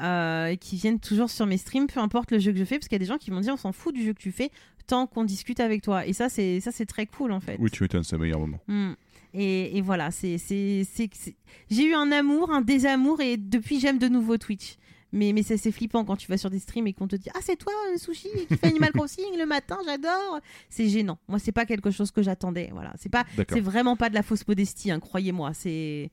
[0.00, 2.88] euh, qui viennent toujours sur mes streams, peu importe le jeu que je fais, parce
[2.88, 4.32] qu'il y a des gens qui m'ont dit on s'en fout du jeu que tu
[4.32, 4.50] fais
[4.92, 6.06] tant qu'on discute avec toi.
[6.06, 7.56] Et ça, c'est ça, c'est très cool en fait.
[7.58, 8.60] Oui, tu m'étonnes, c'est le meilleur moment.
[8.68, 8.92] Mm.
[9.32, 11.34] Et, et voilà, c'est, c'est, c'est, c'est-
[11.70, 14.76] j'ai eu un amour, un désamour, et depuis j'aime de nouveau Twitch.
[15.14, 17.38] Mais, mais c'est, flippant quand tu vas sur des streams et qu'on te dit Ah,
[17.40, 20.40] c'est toi, euh, Sushi, qui fait Animal Crossing le matin, j'adore.
[20.68, 21.18] C'est gênant.
[21.26, 22.68] Moi, c'est pas quelque chose que j'attendais.
[22.72, 22.92] Voilà.
[22.98, 25.54] C'est, pas, c'est vraiment pas de la fausse modestie, hein, croyez-moi.
[25.54, 26.10] C'est.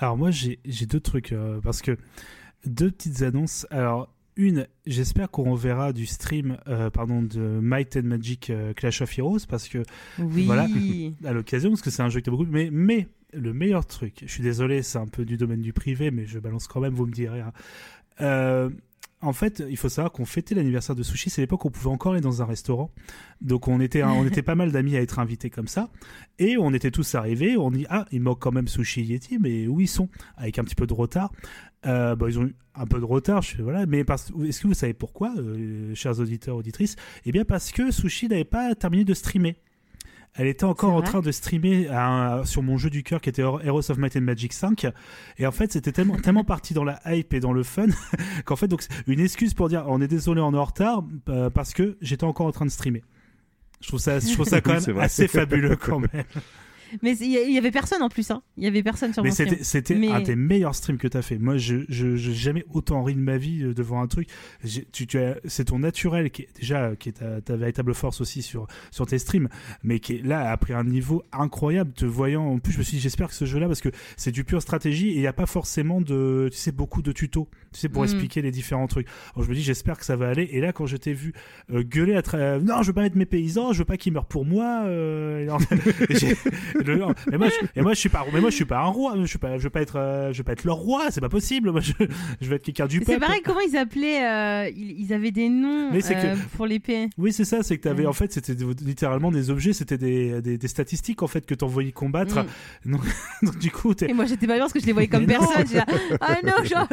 [0.00, 1.98] Alors moi j'ai j'ai deux trucs euh, parce que
[2.64, 3.66] deux petites annonces.
[3.70, 4.08] Alors
[4.38, 9.18] une, j'espère qu'on reverra du stream euh, pardon de Might and Magic euh, Clash of
[9.18, 9.82] Heroes parce que
[10.18, 10.44] Oui.
[10.46, 10.66] Voilà.
[11.24, 14.22] à l'occasion parce que c'est un jeu qui a beaucoup mais mais le meilleur truc,
[14.24, 16.94] je suis désolé, c'est un peu du domaine du privé mais je balance quand même,
[16.94, 17.40] vous me direz.
[17.42, 17.52] hein.
[18.22, 18.70] Euh,
[19.20, 21.28] en fait, il faut savoir qu'on fêtait l'anniversaire de Sushi.
[21.28, 22.92] C'est l'époque où on pouvait encore aller dans un restaurant.
[23.40, 25.90] Donc on était, on était pas mal d'amis à être invités comme ça.
[26.38, 27.56] Et on était tous arrivés.
[27.56, 30.08] On dit ah, il manque quand même Sushi Yeti, mais où ils sont?
[30.36, 31.32] Avec un petit peu de retard.
[31.86, 33.86] Euh, bon, ils ont eu un peu de retard, je, voilà.
[33.86, 36.96] Mais est-ce que vous savez pourquoi, euh, chers auditeurs auditrices?
[37.24, 39.56] Eh bien parce que Sushi n'avait pas terminé de streamer.
[40.34, 41.88] Elle était encore en train de streamer
[42.44, 44.86] sur mon jeu du cœur qui était Heroes of Might and Magic 5.
[45.38, 47.86] Et en fait, c'était tellement, tellement parti dans la hype et dans le fun
[48.44, 51.50] qu'en fait, donc, une excuse pour dire on est désolé, on est en retard euh,
[51.50, 53.02] parce que j'étais encore en train de streamer.
[53.80, 56.24] Je trouve ça, je trouve ça quand même assez fabuleux quand même.
[57.02, 58.42] Mais il y, avait personne en plus, hein.
[58.56, 59.56] Il y avait personne sur mais mon stream.
[59.60, 61.38] C'était un des meilleurs streams que tu as fait.
[61.38, 64.28] Moi, je n'ai jamais autant ri de ma vie euh, devant un truc.
[64.92, 68.66] Tu, tu c'est ton naturel qui est déjà qui est ta, véritable force aussi sur,
[68.90, 69.48] sur tes streams,
[69.82, 71.92] mais qui est là a pris un niveau incroyable.
[71.92, 74.30] Te voyant, en plus, je me suis dit, j'espère que ce jeu-là, parce que c'est
[74.30, 77.48] du pure stratégie et il n'y a pas forcément de, tu sais, beaucoup de tutos,
[77.72, 78.06] tu sais, pour mm.
[78.06, 79.06] expliquer les différents trucs.
[79.34, 80.48] Alors, je me dis, j'espère que ça va aller.
[80.52, 81.32] Et là, quand je t'ai vu
[81.72, 84.12] euh, gueuler à travers, non, je veux pas mettre mes paysans, je veux pas qu'ils
[84.12, 84.82] meurent pour moi.
[84.86, 85.48] Euh,
[87.30, 89.14] mais moi, je, et moi, je suis pas, mais moi, je suis pas un roi.
[89.20, 91.06] Je suis pas, je veux pas être, euh, je veux pas être leur roi.
[91.10, 91.70] C'est pas possible.
[91.70, 91.92] Moi, je,
[92.40, 93.12] je veux être quelqu'un du peuple.
[93.12, 93.40] C'est pareil.
[93.44, 97.08] Comment ils appelaient euh, ils, avaient des noms euh, pour l'épée.
[97.18, 97.62] Oui, c'est ça.
[97.62, 99.72] C'est que t'avais, en fait, c'était littéralement des objets.
[99.72, 102.44] C'était des, des, statistiques en fait que t'envoyais combattre.
[102.84, 102.92] Mm.
[102.92, 105.64] Donc, du coup, et moi, j'étais pas bien parce que je les voyais comme personne.
[106.20, 106.88] ah non, genre,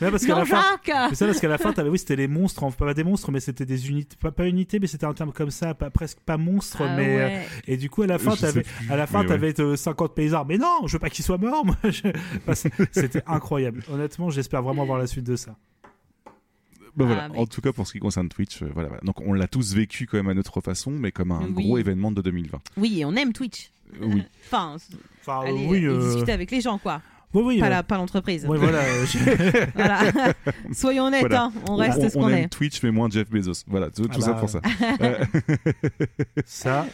[0.00, 0.62] parce qu'à la fin,
[1.10, 2.64] c'est ça parce qu'à la fin, t'avais, oui, c'était les monstres.
[2.64, 5.32] Enfin, pas des monstres, mais c'était des unités, pas, pas unités, mais c'était un terme
[5.32, 8.64] comme ça, pas, presque pas monstre, ah mais et du coup, à la fin, t'avais,
[8.88, 10.44] à la fin, t'avais 50 paysans.
[10.44, 11.64] Mais non, je veux pas qu'ils soient morts.
[11.66, 11.74] Moi,
[12.54, 13.82] c'était incroyable.
[13.90, 15.56] Honnêtement, j'espère vraiment voir la suite de ça.
[16.96, 17.28] Bah voilà.
[17.30, 19.74] Ah, en tout cas, pour ce qui concerne Twitch, euh, voilà, Donc, on l'a tous
[19.74, 22.58] vécu quand même à notre façon, mais comme un gros événement de 2020.
[22.78, 23.70] Oui, on aime Twitch.
[24.00, 24.22] Euh, oui.
[24.46, 24.76] enfin,
[25.52, 27.02] oui, euh, discuter avec les gens, quoi.
[27.34, 28.46] Oui, oui, pas, l'entreprise.
[28.48, 28.82] Oui, voilà.
[30.72, 32.48] Soyons honnêtes, hein, on reste ce qu'on est.
[32.48, 33.64] Twitch, mais moins Jeff Bezos.
[33.66, 34.60] Voilà, tout, ça pour ça.
[36.46, 36.86] ça.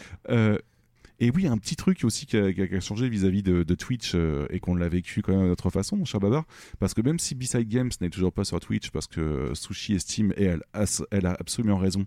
[1.23, 4.75] Et oui, un petit truc aussi qui a, changé vis-à-vis de, Twitch euh, et qu'on
[4.75, 6.43] l'a vécu quand même de notre façon, mon cher Babar,
[6.79, 10.33] parce que même si B-Side Games n'est toujours pas sur Twitch, parce que Sushi estime,
[10.35, 12.05] et elle a absolument raison,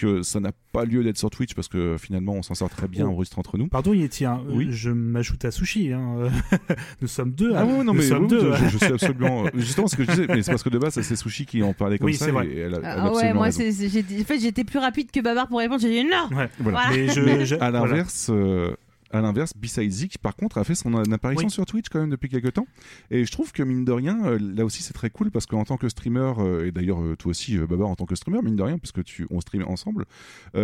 [0.00, 2.88] que ça n'a pas lieu d'être sur Twitch parce que finalement on s'en sort très
[2.88, 3.12] bien oh.
[3.12, 3.68] enregistré entre nous.
[3.68, 5.92] Pardon Yeti, hein, oui je m'ajoute à Sushi.
[5.92, 6.30] Hein.
[7.00, 7.52] nous sommes deux.
[7.54, 8.52] Ah non, mais sommes deux.
[8.70, 9.44] Je, sais absolument.
[9.54, 11.72] justement ce que je disais, mais c'est parce que de base c'est Sushi qui en
[11.72, 12.30] parlait comme oui, ça.
[12.30, 12.46] Vrai.
[12.46, 15.80] Et elle a, ah, ouais, moi en fait j'étais plus rapide que Babar pour répondre.
[15.80, 16.36] J'ai dit non.
[16.36, 16.82] Ouais, voilà.
[16.90, 17.08] Mais,
[17.44, 18.30] je, à l'inverse.
[18.30, 18.74] Euh,
[19.12, 22.28] à l'inverse, B-Side Zik, par contre, a fait son apparition sur Twitch quand même depuis
[22.28, 22.66] quelques temps.
[23.10, 25.64] Et je trouve que, mine de rien, euh, là aussi, c'est très cool parce qu'en
[25.64, 28.56] tant que streamer, euh, et d'ailleurs, euh, toi aussi, Babar, en tant que streamer, mine
[28.56, 30.04] de rien, parce que tu, on stream ensemble,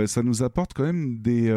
[0.07, 1.53] ça nous apporte quand même des,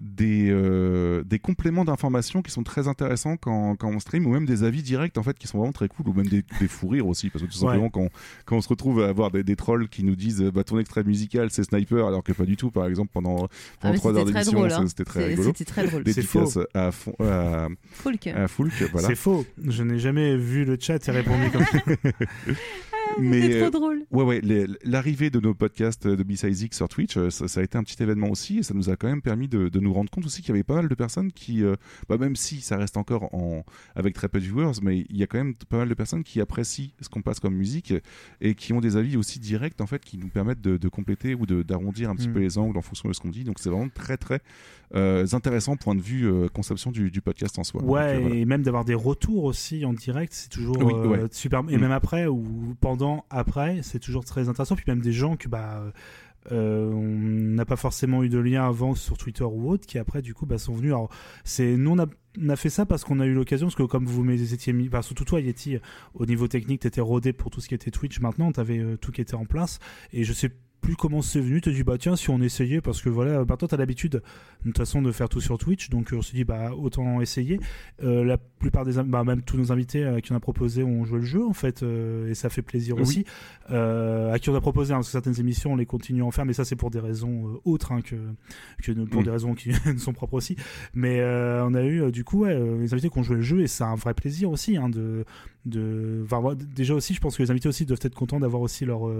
[0.00, 4.64] des, des compléments d'informations qui sont très intéressants quand, quand, on stream, ou même des
[4.64, 7.06] avis directs, en fait, qui sont vraiment très cool, ou même des, des fous rires
[7.06, 8.08] aussi, parce que tout simplement, quand,
[8.46, 11.50] quand, on se retrouve à avoir des, trolls qui nous disent, bah, ton extrait musical,
[11.50, 13.48] c'est Sniper, alors que pas du tout, par exemple, pendant,
[13.80, 14.86] pendant ah, 3 heures d'émission, hein.
[14.88, 15.48] c'était très rigolo.
[15.48, 16.46] C'était très c'est faux.
[16.74, 17.68] à, fond, à,
[18.92, 19.08] voilà.
[19.08, 19.46] C'est faux.
[19.66, 21.78] Je n'ai jamais vu le chat et répondu comme ça.
[23.18, 24.02] mais trop euh, drôle.
[24.10, 24.66] Ouais, ouais.
[24.84, 28.28] L'arrivée de nos podcasts de B-Size sur Twitch, euh, ça, a été un petit événement
[28.28, 30.52] aussi, et ça nous a quand même permis de, nous rendre compte aussi qu'il y
[30.52, 31.76] avait pas mal de personnes qui, euh,
[32.08, 33.64] bah, même si ça reste encore en,
[33.94, 36.22] avec très peu de viewers, mais il y a quand même pas mal de personnes
[36.22, 37.94] qui apprécient ce qu'on passe comme musique
[38.40, 41.46] et qui ont des avis aussi directs en fait, qui nous permettent de, compléter ou
[41.46, 42.32] d'arrondir un petit mm.
[42.32, 43.44] peu les angles en fonction de ce qu'on dit.
[43.44, 44.40] Donc c'est vraiment très très
[44.92, 47.82] intéressant point de vue conception du, podcast en soi.
[47.82, 51.60] Ouais, et même d'avoir des retours aussi en direct, c'est toujours super.
[51.68, 51.80] Et mm.
[51.80, 52.99] même après ou pendant
[53.30, 54.76] après, c'est toujours très intéressant.
[54.76, 55.92] Puis même des gens que bah
[56.52, 60.22] euh, on n'a pas forcément eu de lien avant sur Twitter ou autre, qui après
[60.22, 60.92] du coup bah, sont venus.
[60.92, 61.10] Alors
[61.44, 64.24] c'est nous on a, fait ça parce qu'on a eu l'occasion, parce que comme vous
[64.24, 65.78] m'étiez mis, enfin, surtout toi Yeti,
[66.14, 68.20] au niveau technique, t'étais rodé pour tout ce qui était Twitch.
[68.20, 69.80] Maintenant, t'avais avais euh, tout qui était en place,
[70.12, 70.50] et je sais
[70.80, 73.56] plus comment c'est venu, tu dit bah tiens si on essayait parce que voilà bah
[73.56, 74.22] toi t'as l'habitude de
[74.64, 77.60] toute façon de faire tout sur Twitch donc on s'est dit bah autant essayer.
[78.02, 81.04] Euh, la plupart des bah, même tous nos invités à qui on a proposé ont
[81.04, 83.24] joué le jeu en fait euh, et ça fait plaisir aussi.
[83.70, 86.24] Euh, à qui on a proposé hein, parce que certaines émissions on les continue à
[86.24, 88.16] en faire mais ça c'est pour des raisons autres hein, que,
[88.82, 90.56] que pour des raisons qui sont propres aussi.
[90.94, 93.84] Mais on a eu du coup les invités qui ont joué le jeu et c'est
[93.84, 95.24] un vrai plaisir aussi hein, de
[95.66, 98.86] de enfin, déjà aussi je pense que les invités aussi doivent être contents d'avoir aussi
[98.86, 99.10] leur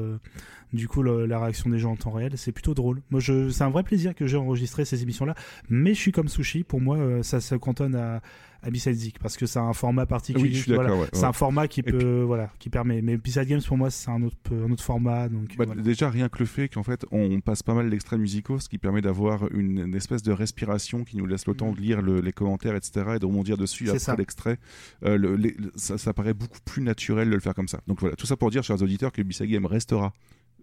[0.72, 2.32] du coup la réactions des gens en temps réel.
[2.36, 3.00] C'est plutôt drôle.
[3.10, 5.34] Moi, je, c'est un vrai plaisir que j'ai enregistré ces émissions-là.
[5.68, 6.64] Mais je suis comme Sushi.
[6.64, 8.20] Pour moi, euh, ça se cantonne à,
[8.62, 10.48] à Zik parce que c'est un format particulier.
[10.48, 10.84] Oui, je suis d'accord.
[10.86, 11.00] Voilà.
[11.02, 11.26] ouais, C'est ouais.
[11.26, 13.00] un format qui peut, voilà, qui permet.
[13.02, 15.28] Mais B-Side Games pour moi, c'est un autre, un autre format.
[15.28, 15.80] Donc Bah, voilà.
[15.82, 18.78] Déjà, rien que le fait qu'en fait, on passe pas mal d'extraits musicaux, ce qui
[18.78, 22.20] permet d'avoir une, une espèce de respiration qui nous laisse le temps de lire le-
[22.20, 24.58] les commentaires, etc., et de rebondir dessus C'est après l'extrait.
[25.04, 25.38] Euh, le-
[25.76, 27.80] ça, ça paraît beaucoup plus naturel de le faire comme ça.
[27.86, 30.12] Donc voilà, tout ça pour dire, chers auditeurs, que Bissag Game restera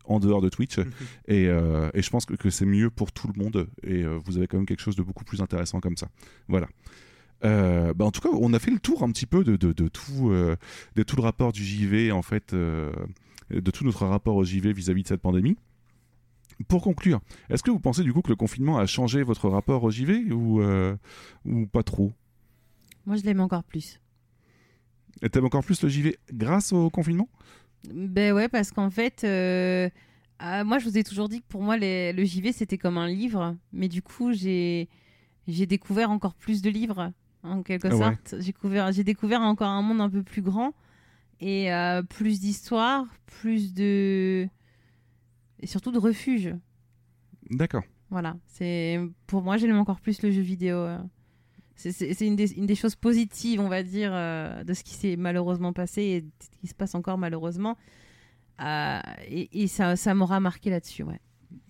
[0.08, 0.80] en dehors de Twitch,
[1.28, 4.20] et, euh, et je pense que, que c'est mieux pour tout le monde, et euh,
[4.26, 6.08] vous avez quand même quelque chose de beaucoup plus intéressant comme ça.
[6.48, 6.68] Voilà.
[7.46, 9.72] Euh, bah, en tout cas, on a fait le tour un petit peu de, de,
[9.74, 10.56] de tout, euh,
[10.96, 12.92] de tout le rapport du JV, en fait, euh,
[13.52, 15.58] de tout notre rapport au JV vis-à-vis de cette pandémie.
[16.68, 17.20] Pour conclure,
[17.50, 20.32] est-ce que vous pensez du coup que le confinement a changé votre rapport au JV
[20.32, 20.96] ou, euh,
[21.46, 22.12] ou pas trop?
[23.06, 24.02] Moi, je l'aime encore plus.
[25.22, 27.30] Et T'aimes encore plus le JV grâce au confinement?
[27.94, 29.90] Ben ouais, parce qu'en fait, euh,
[30.40, 32.98] ah, moi, je vous ai toujours dit que pour moi, les- le JV, c'était comme
[32.98, 33.56] un livre.
[33.74, 34.88] Mais du coup, j'ai
[35.48, 37.12] découvert encore plus de livres,
[37.44, 37.98] en quelque Ah ouais.
[38.04, 38.36] sorte.
[38.40, 40.74] J'ai découvert, j'ai découvert encore un monde un peu plus grand
[41.40, 44.48] et euh, plus d'histoires, plus de...
[45.60, 46.54] Et surtout de refuge.
[47.50, 47.84] D'accord.
[48.10, 48.36] Voilà.
[48.48, 50.78] C'est Pour moi, j'aime encore plus le jeu vidéo.
[51.78, 55.16] C'est- une, des- une des choses positives, on va dire, euh, de ce qui s'est
[55.16, 57.78] malheureusement passé et de ce qui se passe encore malheureusement.
[58.62, 61.20] Euh, et et ça, ça m'aura marqué là-dessus, ouais.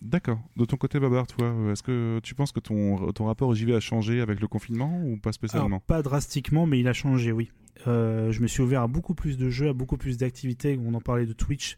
[0.01, 0.39] D'accord.
[0.55, 3.53] De ton côté, Babar, toi, euh, est-ce que tu penses que ton, ton rapport au
[3.55, 5.67] JV a changé avec le confinement ou pas spécialement?
[5.67, 7.51] Alors, pas drastiquement, mais il a changé, oui.
[7.85, 10.79] Euh, je me suis ouvert à beaucoup plus de jeux, à beaucoup plus d'activités.
[10.83, 11.77] On en parlait de Twitch,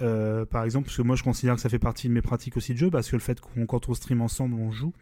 [0.00, 2.56] euh, par exemple, parce que moi je considère que ça fait partie de mes pratiques
[2.56, 4.92] aussi de jeu, parce que le fait qu'on quand on stream ensemble, on joue.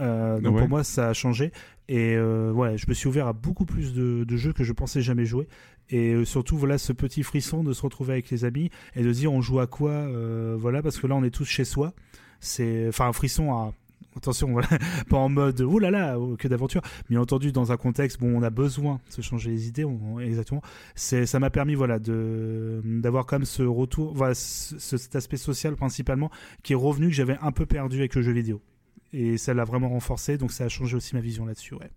[0.00, 0.60] Euh, donc Ouais.
[0.60, 1.52] pour moi, ça a changé.
[1.88, 4.72] Et euh, ouais, je me suis ouvert à beaucoup plus de, de jeux que je
[4.72, 5.48] pensais jamais jouer.
[5.88, 9.12] Et euh, surtout, voilà, ce petit frisson de se retrouver avec les amis et de
[9.12, 11.92] dire on joue à quoi, euh, voilà, parce que là on est tous chez soi.
[12.40, 13.72] C'est, enfin, un frisson à
[14.16, 14.68] attention, voilà,
[15.08, 18.34] pas en mode oh là là, oh, que d'aventure, bien entendu dans un contexte bon
[18.34, 20.62] on a besoin de se changer les idées on- exactement
[20.94, 25.16] c'est ça m'a permis voilà de d'avoir quand même ce retour voilà ce- ce- cet
[25.16, 26.30] aspect social principalement
[26.62, 28.62] qui est revenu que j'avais un peu perdu avec le jeu vidéo
[29.12, 31.90] et ça l'a vraiment renforcé donc ça a changé aussi ma vision là-dessus ouais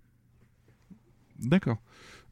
[1.39, 1.77] D'accord.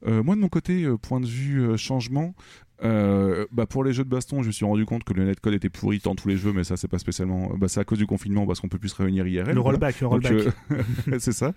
[0.06, 2.36] Euh, moi, de mon côté, euh, point de vue euh, changement,
[2.82, 5.70] bah, pour les jeux de baston, je me suis rendu compte que le netcode était
[5.70, 7.52] pourri dans tous les jeux, mais ça, c'est pas spécialement.
[7.58, 9.48] Bah, c'est à cause du confinement parce qu'on peut plus se réunir IRL.
[9.48, 9.62] le voilà.
[9.62, 10.48] rollback le rollback
[11.20, 11.54] c'est ça.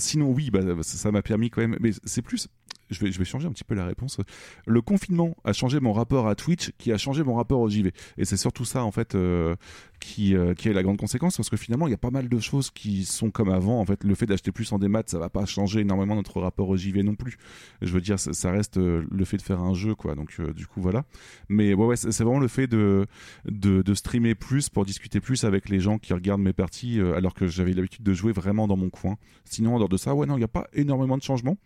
[0.00, 1.76] Sinon, oui, bah, ça m'a permis quand même.
[1.80, 2.48] Mais c'est plus.
[2.92, 4.18] Je vais, changer un petit peu la réponse.
[4.66, 7.92] Le confinement a changé mon rapport à Twitch, qui a changé mon rapport au JV.
[8.18, 9.56] Et c'est surtout ça, en fait, euh,
[10.00, 12.28] qui, euh, qui est la grande conséquence, parce que finalement, il y a pas mal
[12.28, 13.80] de choses qui sont comme avant.
[13.80, 16.68] En fait, le fait d'acheter plus en démat, ça va pas changer énormément notre rapport
[16.68, 17.36] au JV non plus.
[17.80, 20.14] Je veux dire, ça, reste euh, le fait de faire un jeu, quoi.
[20.14, 21.04] Donc, du coup, voilà.
[21.48, 23.06] Mais ouais, c'est vraiment le fait de,
[23.46, 27.34] de, de streamer plus pour discuter plus avec les gens qui regardent mes parties, alors
[27.34, 29.16] que j'avais l'habitude de jouer vraiment dans mon coin.
[29.44, 31.56] Sinon, en dehors de ça, ouais, non, il n'y a pas énormément de changements.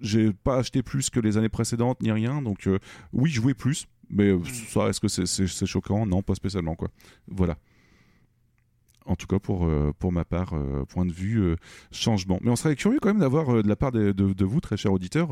[0.00, 2.42] J'ai pas acheté plus que les années précédentes, ni rien.
[2.42, 2.78] Donc, euh,
[3.12, 3.86] oui, jouer plus.
[4.10, 6.06] Mais euh, ça, est-ce que c'est choquant?
[6.06, 6.88] Non, pas spécialement, quoi.
[7.28, 7.56] Voilà.
[9.06, 11.56] En tout cas, pour, euh, pour ma part, euh, point de vue euh,
[11.92, 12.38] changement.
[12.42, 14.76] Mais on serait curieux quand même d'avoir de la part de, de- de vous, très
[14.76, 15.28] chers auditeurs,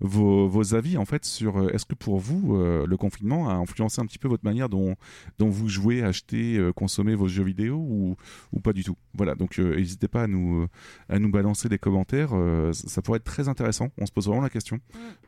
[0.00, 4.06] vos, vos avis en fait sur est-ce que pour vous, le confinement a influencé un
[4.06, 4.96] petit peu votre manière dont,
[5.38, 8.16] dont vous jouez, achetez, consommez vos jeux vidéo ou,
[8.52, 8.96] ou pas du tout?
[9.14, 10.66] Voilà, donc n'hésitez pas à nous,
[11.08, 12.30] à nous balancer des commentaires.
[12.72, 13.88] ça pourrait être très intéressant.
[13.98, 14.78] On se pose vraiment la question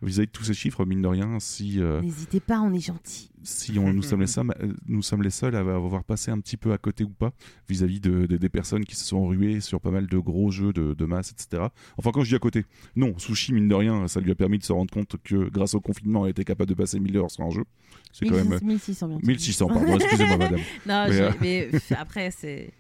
[0.03, 1.79] vis-à-vis de tous ces chiffres, mine de rien, si.
[2.03, 3.31] N'hésitez pas, on est gentil.
[3.43, 4.47] si on, nous, sommes les seuls,
[4.87, 7.33] nous sommes les seuls à avoir passé un petit peu à côté ou pas
[7.79, 10.73] vis-à-vis de, de- des personnes qui se sont ruées sur pas mal de gros jeux
[10.73, 11.65] de, de masse, etc.
[11.97, 12.65] Enfin, quand je dis à côté,
[12.97, 15.75] non, Sushi, mine de rien, ça lui a permis de se rendre compte que grâce
[15.75, 17.65] au confinement, elle était capable de passer 1000 heures sur un jeu.
[18.13, 18.59] C'est quand même.
[18.63, 19.27] 1600 bientôt.
[19.27, 20.61] 1600, pardon, excusez-moi, madame.
[20.87, 22.73] Non, Mais, euh, mais après, c'est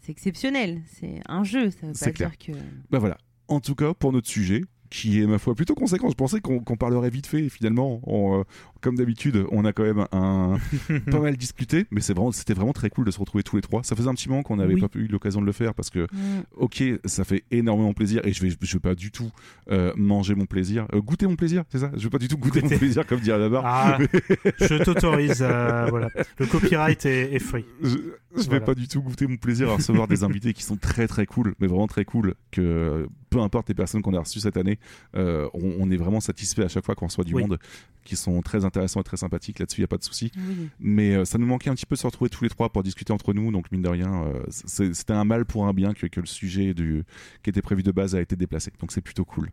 [0.00, 0.82] c'est exceptionnel.
[1.00, 2.30] C'est un jeu, ça veut pas clair.
[2.30, 2.52] dire que.
[2.90, 3.16] Bah voilà.
[3.48, 6.60] En tout cas, pour notre sujet, qui est ma foi plutôt conséquent, je pensais qu'on
[6.76, 7.48] parlerait vite fait.
[7.48, 8.42] Finalement, on, euh,
[8.84, 10.58] comme d'habitude, on a quand même un,
[11.10, 13.62] pas mal discuté, mais c'est vraiment, c'était vraiment très cool de se retrouver tous les
[13.62, 13.82] trois.
[13.82, 14.80] Ça faisait un petit moment qu'on n'avait Oui.
[14.80, 16.42] pas eu l'occasion de le faire parce que, Mm.
[16.56, 19.30] ok, ça fait énormément plaisir et je vais, je vais pas du tout
[19.70, 21.90] euh, manger mon plaisir, Euh, goûter mon plaisir, c'est ça?
[21.96, 23.62] Je vais pas du tout goûter mon plaisir comme dirait la barre.
[23.66, 23.98] ah
[24.60, 27.96] je t'autorise euh, voilà le copyright est, est free Je,
[28.36, 31.06] je vais pas du tout goûter mon plaisir à recevoir des invités qui sont très
[31.08, 32.34] très cool, mais vraiment très cool.
[32.50, 34.78] Que peu importe les personnes qu'on a reçues cette année,
[35.14, 37.42] on, on est vraiment satisfait à chaque fois qu'on reçoit du Oui.
[37.42, 37.58] monde
[38.04, 39.58] qui sont très intéressants et très sympathiques.
[39.58, 40.30] Là-dessus, il y a pas de souci.
[40.36, 40.68] Oui.
[40.80, 42.82] Mais euh, ça nous manquait un petit peu de se retrouver tous les trois pour
[42.82, 43.50] discuter entre nous.
[43.52, 46.74] Donc mine de rien, euh, c'était un mal pour un bien que, que le sujet
[46.74, 47.04] du,
[47.42, 48.72] qui était prévu de base a été déplacé.
[48.80, 49.50] Donc c'est plutôt cool.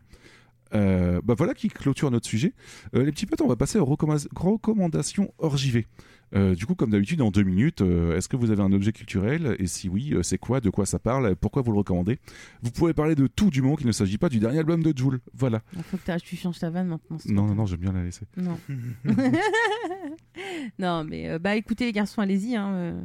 [0.74, 2.54] Euh, bah voilà qui clôture notre sujet.
[2.94, 5.86] Euh, les petits potes, on va passer aux recommanda- recommandations hors JV.
[6.34, 8.90] Euh, du coup, comme d'habitude, en deux minutes, euh, est-ce que vous avez un objet
[8.92, 9.54] culturel?
[9.58, 10.60] Et si oui, euh, c'est quoi?
[10.62, 11.36] De quoi ça parle?
[11.36, 12.18] Pourquoi vous le recommandez?
[12.62, 14.96] Vous pouvez parler de tout du moment qu'il ne s'agit pas du dernier album de
[14.96, 15.20] Joule.
[15.34, 15.60] Voilà.
[15.76, 17.18] Il faut que tu changes ta vanne maintenant.
[17.26, 18.24] Non, non, non, j'aime bien la laisser.
[18.38, 18.58] Non.
[20.78, 22.56] non, mais euh, bah écoutez les garçons, allez-y.
[22.56, 23.00] Hein, euh,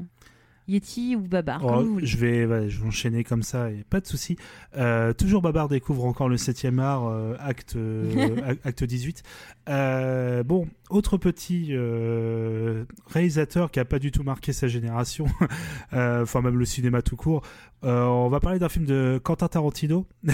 [0.67, 2.05] Yeti ou Babar, Oh, comme vous voulez.
[2.05, 4.35] je vais, ouais, je vais enchaîner comme ça, et pas de souci.
[4.75, 9.23] Euh, toujours Babar découvre encore le 7e art, euh, acte, euh, ac- acte 18.
[9.69, 15.25] Euh, bon, autre petit euh, réalisateur qui a pas du tout marqué sa génération,
[15.93, 17.43] euh, enfin même le cinéma tout court.
[17.83, 20.05] Euh, on va parler d'un film de Quentin Tarantino.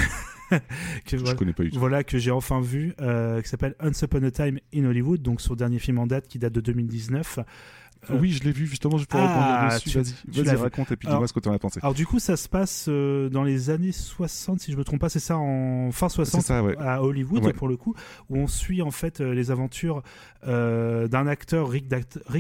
[0.50, 0.58] que,
[1.08, 1.80] Je voilà, connais pas du tout.
[1.80, 5.42] voilà, que j'ai enfin vu, euh, qui s'appelle Once Upon a Time in Hollywood, donc
[5.42, 7.40] son dernier film en date qui date de 2019.
[8.10, 10.14] Euh, oui, je l'ai vu justement, je peux Ah, rebondir dessus.
[10.44, 11.80] Vas-y, raconte et puis dis-moi ce que tu en as pensé.
[11.82, 15.00] Alors du coup, ça se passe euh, dans les années 60, si je me trompe
[15.00, 16.76] pas, c'est ça, en fin C'est 60 ça, ouais.
[16.78, 17.54] à Hollywood Ouais.
[17.54, 17.96] pour le coup,
[18.30, 20.04] où on suit en fait euh, les aventures
[20.48, 21.88] euh, d'un acteur Rick,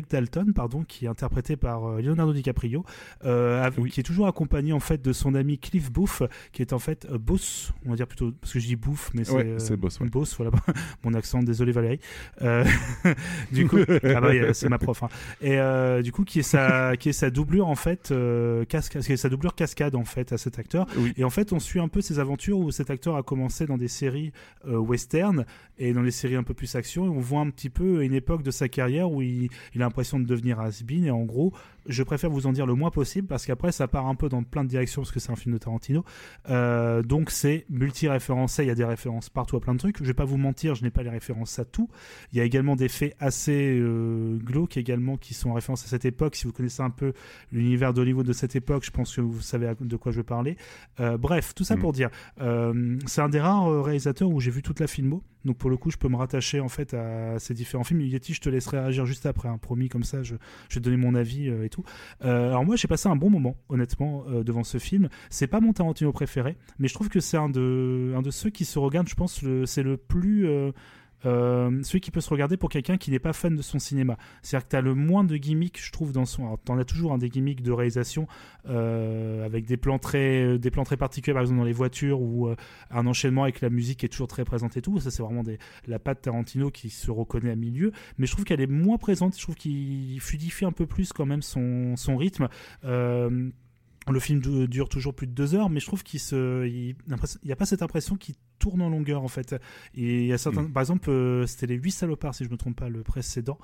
[0.09, 2.83] Dalton, pardon, qui est interprété par Leonardo DiCaprio,
[3.25, 3.89] euh, avec- Oui.
[3.91, 7.07] qui est toujours accompagné en fait de son ami Cliff Booth, qui est en fait
[7.11, 9.99] Boss, on va dire plutôt parce que je dis Booth, mais c'est Ouais, Boss.
[9.99, 10.51] Boss, voilà
[11.03, 11.99] mon accent, désolé Valérie.
[13.51, 15.03] Du coup, ah bah, c'est ma prof.
[15.03, 15.09] hein.
[15.41, 19.03] Et euh, du coup, qui est sa, qui est sa doublure en fait, euh, cascade,
[19.03, 20.87] qui est sa doublure cascade en fait à cet acteur.
[20.97, 21.13] Oui.
[21.17, 23.77] Et en fait, on suit un peu ses aventures où cet acteur a commencé dans
[23.77, 24.31] des séries
[24.67, 25.45] euh, western
[25.77, 27.05] et dans les séries un peu plus action.
[27.05, 29.85] Et on voit un petit peu une époque de sa carrière où il, il a
[29.85, 31.05] l'impression de devenir has-been.
[31.05, 31.53] Et en gros,
[31.85, 34.43] je préfère vous en dire le moins possible parce qu'après, ça part un peu dans
[34.43, 36.03] plein de directions parce que c'est un film de Tarantino.
[36.49, 38.63] Euh, donc, c'est multi-référencé.
[38.63, 39.97] Il y a des références partout à plein de trucs.
[39.99, 41.89] Je vais pas vous mentir, je n'ai pas les références à tout.
[42.31, 45.87] Il y a également des faits assez euh, glauques également qui sont en référence à
[45.87, 46.35] cette époque.
[46.35, 47.13] Si vous connaissez un peu
[47.51, 50.57] l'univers d'Hollywood de cette époque, je pense que vous savez de quoi je veux parler.
[50.99, 51.79] Euh, bref, tout ça Mm.
[51.79, 52.09] pour dire,
[53.05, 55.23] c'est un des rares réalisateurs où j'ai vu toute la filmo.
[55.45, 58.01] Donc pour le coup, je peux me rattacher en fait à ces différents films.
[58.01, 60.35] Yeti, je te laisserai réagir juste après, hein, promis comme ça, je,
[60.73, 61.83] vais donner mon avis euh, et tout.
[62.23, 65.09] Euh, alors moi, j'ai passé un bon moment, honnêtement, euh, devant ce film.
[65.29, 68.49] C'est pas mon Tarantino préféré, mais je trouve que c'est un de, un de ceux
[68.49, 69.09] qui se regardent.
[69.09, 70.47] Je pense c'est le plus
[71.25, 73.79] euh, euh, celui qui peut se regarder pour quelqu'un qui n'est pas fan de son
[73.79, 74.17] cinéma.
[74.41, 76.45] C'est-à-dire que tu as le moins de gimmicks, je trouve, dans son.
[76.45, 78.27] Alors, tu en as toujours un des gimmicks de réalisation
[78.67, 82.47] euh, avec des plans, très, des plans très particuliers, par exemple dans les voitures, ou
[82.47, 82.55] euh,
[82.91, 84.99] un enchaînement avec la musique qui est toujours très présente et tout.
[84.99, 85.43] Ça, c'est vraiment
[85.87, 87.91] la patte Tarantino qui se reconnaît à milieu.
[88.17, 89.35] Mais je trouve qu'elle est moins présente.
[89.37, 92.47] Je trouve qu'il fluidifie un peu plus quand même son, son rythme.
[92.83, 93.49] Euh,
[94.11, 96.95] le film du- dure toujours plus de deux heures, mais je trouve qu'il se, il
[97.45, 99.53] n'y a pas cette impression qu'il tourne en longueur en fait.
[99.93, 102.55] Et il y a certains, par exemple, euh, c'était les huit salopards si je me
[102.55, 103.57] trompe pas, le précédent,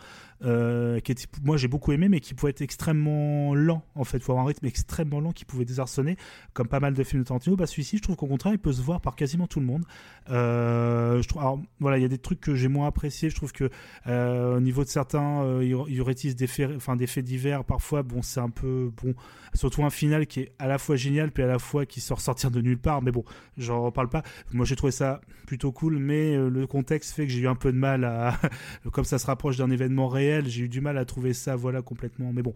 [0.44, 4.19] euh, qui était, moi j'ai beaucoup aimé, mais qui pouvait être extrêmement lent en fait,
[4.19, 6.18] faut avoir un rythme extrêmement lent qui pouvait désarçonner,
[6.52, 7.56] comme pas mal de films de Tarantino.
[7.56, 9.86] Bah celui-ci, je trouve qu'au contraire, il peut se voir par quasiment tout le monde.
[10.30, 13.30] Euh, je trouve, alors, voilà, il y a des trucs que j'ai moins appréciés.
[13.30, 13.69] Je trouve que
[14.08, 17.64] euh, au niveau de certains, il y aurait des faits, enfin des faits divers.
[17.64, 19.16] Parfois, bon, c'est un peu bon,
[19.53, 22.19] surtout un final qui est à la fois génial puis à la fois qui sort
[22.19, 23.02] sortir de nulle part.
[23.02, 23.24] Mais bon,
[23.58, 24.24] j'en reparle pas.
[24.52, 27.56] Moi, j'ai trouvé ça plutôt cool, mais euh, le contexte fait que j'ai eu un
[27.56, 28.40] peu de mal à,
[28.92, 31.82] comme ça se rapproche d'un événement réel, j'ai eu du mal à trouver ça, voilà,
[31.82, 32.32] complètement.
[32.34, 32.53] Mais bon.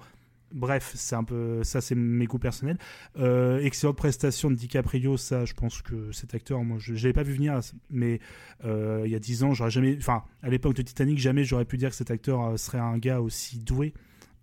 [0.51, 2.77] Bref, c'est un peu ça, c'est mes goûts personnels.
[3.17, 7.23] Euh, excellente prestation de DiCaprio, ça, je pense que cet acteur, moi, je, l'avais pas
[7.23, 8.19] vu venir, mais
[8.63, 11.65] euh, il y a dix ans, j'aurais jamais, enfin, à l'époque de Titanic, jamais j'aurais
[11.65, 13.95] pu dire que cet acteur serait un gars aussi doué.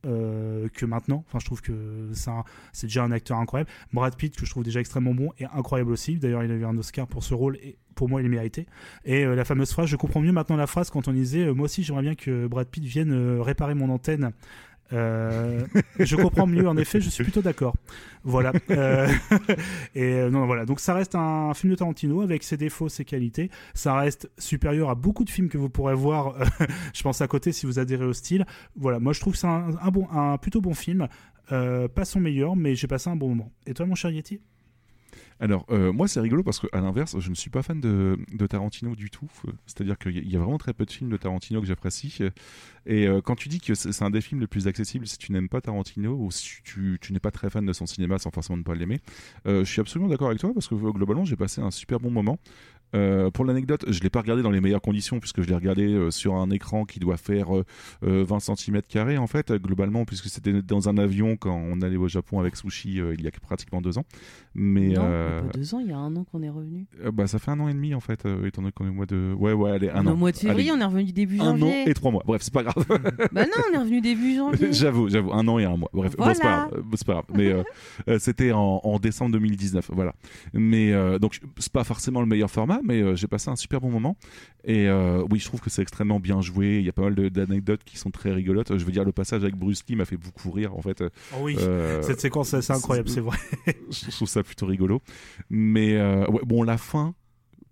[0.06, 2.10] Euh, que maintenant, enfin je trouve que
[2.72, 3.70] c'est déjà un acteur incroyable.
[3.92, 6.16] Brad Pitt que je trouve déjà extrêmement bon et incroyable aussi.
[6.16, 8.66] D'ailleurs il a eu un Oscar pour ce rôle et pour moi il est mérité.
[9.04, 11.54] Et euh, la fameuse phrase, je comprends mieux maintenant la phrase quand on disait euh,
[11.54, 14.32] moi aussi j'aimerais bien que Brad Pitt vienne réparer mon antenne.
[14.92, 15.64] Euh,
[15.98, 17.74] je comprends mieux, en effet, je suis plutôt d'accord.
[18.24, 18.52] Voilà.
[18.70, 19.08] Euh,
[19.94, 20.64] et euh, non, voilà.
[20.66, 23.50] Donc ça reste un film de Tarantino avec ses défauts, ses qualités.
[23.74, 26.34] Ça reste supérieur à beaucoup de films que vous pourrez voir.
[26.94, 28.46] je pense à côté si vous adhérez au style.
[28.76, 28.98] Voilà.
[28.98, 31.08] Moi, je trouve que c'est un, un bon, un plutôt bon film.
[31.48, 33.50] Pas son meilleur, mais j'ai passé un bon moment.
[33.66, 34.40] Et toi, mon cher Yeti?
[35.42, 38.94] Alors, euh, moi, c'est rigolo parce qu'à l'inverse, je ne suis pas fan de, Tarantino
[38.94, 39.30] du tout.
[39.48, 42.18] Euh, C'est-à-dire qu'il y a- vraiment très peu de films de Tarantino que j'apprécie.
[42.84, 45.32] Et euh, quand tu dis que c'est un des films les plus accessibles si tu
[45.32, 48.58] n'aimes pas Tarantino ou si tu, n'es pas très fan de son cinéma sans forcément
[48.58, 49.00] ne pas l'aimer,
[49.46, 52.38] je suis absolument d'accord avec toi parce que globalement, j'ai passé un super bon moment.
[52.94, 55.84] Euh, pour l'anecdote, je l'ai pas regardé dans les meilleures conditions puisque je l'ai regardé
[55.92, 57.64] euh, sur un écran qui doit faire euh,
[58.04, 61.80] euh, 20 cm carrés en fait, euh, globalement, puisque c'était dans un avion quand on
[61.82, 64.04] allait au Japon avec Sushi euh, il y a pratiquement deux ans.
[64.54, 66.86] Mais non, euh, pas deux ans, il y a un an qu'on est revenu.
[67.04, 68.90] euh, bah, ça fait un an et demi en fait, euh, étant donné qu'on est
[68.90, 69.32] au mois de.
[69.38, 70.12] Ouais, ouais, allez, un On an.
[70.12, 71.88] au mois de février, Allez, on est revenu début un an janvier.
[71.88, 72.22] et trois mois.
[72.26, 72.84] Bref, c'est pas grave.
[73.32, 74.68] Bah non, on est revenu début janvier.
[74.72, 75.90] j'avoue, j'avoue, un an et un mois.
[75.92, 76.68] Bref, bon, c'est pas Voilà.
[76.68, 76.78] grave.
[76.78, 77.24] euh, c'est pas grave.
[77.34, 77.62] Mais euh,
[78.08, 80.14] euh, c'était en, en décembre 2019, voilà.
[80.52, 83.56] Mais euh, donc c'est pas forcément le meilleur format, cinéma, mais euh, j'ai passé un
[83.56, 84.16] super bon moment.
[84.64, 86.78] Et euh, oui, je trouve que c'est extrêmement bien joué.
[86.78, 88.76] Il y a pas mal d'anecdotes qui sont très rigolotes.
[88.76, 91.02] Je veux dire, le passage avec Bruce Lee m'a fait beaucoup rire, en fait.
[91.34, 93.38] Oh oui, Euh, cette séquence, c'est incroyable, c'est- vrai.
[93.90, 95.00] je trouve ça plutôt rigolo.
[95.50, 97.14] Mais ouais, bon, la fin,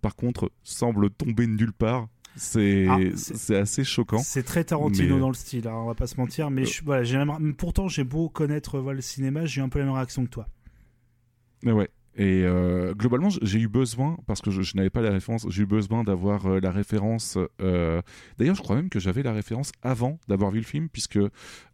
[0.01, 2.09] par contre, semble tomber de nulle part.
[2.37, 2.99] C'est Ah,
[3.57, 4.19] assez choquant.
[4.19, 6.51] C'est très Tarantino Mais- dans le style, hein, on va pas se mentir.
[6.51, 7.03] Mais je- voilà,
[7.57, 10.31] pourtant, j'ai beau connaître voilà, le cinéma, j'ai eu un peu la même réaction que
[10.31, 10.47] toi.
[11.65, 11.89] Mais ouais.
[12.19, 15.67] Et euh, globalement, j'ai eu besoin, parce que je, n'avais pas la référence, j'ai eu
[15.67, 17.39] besoin d'avoir euh, la référence.
[17.63, 18.03] euh,
[18.39, 21.21] D'ailleurs, je crois même que j'avais la référence avant d'avoir vu le film, puisque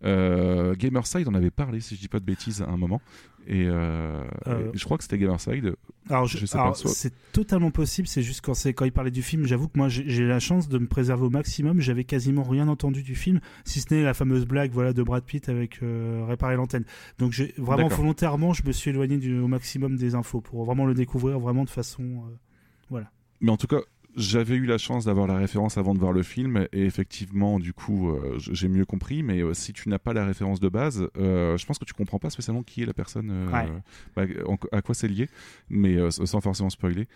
[0.03, 3.01] Gamerside en avait parlé, si je dis pas de bêtises, à un moment.
[3.47, 5.75] Et, euh, Euh, et je crois que c'était Gamerside.
[6.09, 8.09] Alors, je- Je sais alors, pas, c'est totalement possible.
[8.09, 10.79] C'est juste quand, quand il parlait du film, j'avoue que moi, j'ai la chance de
[10.79, 11.81] me préserver au maximum.
[11.81, 15.25] J'avais quasiment rien entendu du film, si ce n'est la fameuse blague voilà, de Brad
[15.25, 16.85] Pitt avec euh, réparer l'antenne.
[17.19, 20.95] Donc, vraiment volontairement, je me suis éloigné du, au maximum des infos pour vraiment le
[20.95, 22.03] découvrir vraiment de façon.
[22.03, 23.01] euh,
[23.41, 23.81] Mais en tout cas,
[24.17, 27.73] j'avais eu la chance d'avoir la référence avant de voir le film, et effectivement, du
[27.73, 29.23] coup, euh, j'ai mieux compris.
[29.23, 31.95] Mais euh, si tu n'as pas la référence de base, euh, je pense que tu
[31.95, 33.69] comprends pas spécialement qui est la personne, Ouais.
[34.17, 35.29] bah, en- à quoi c'est lié,
[35.69, 37.07] mais sans forcément spoiler.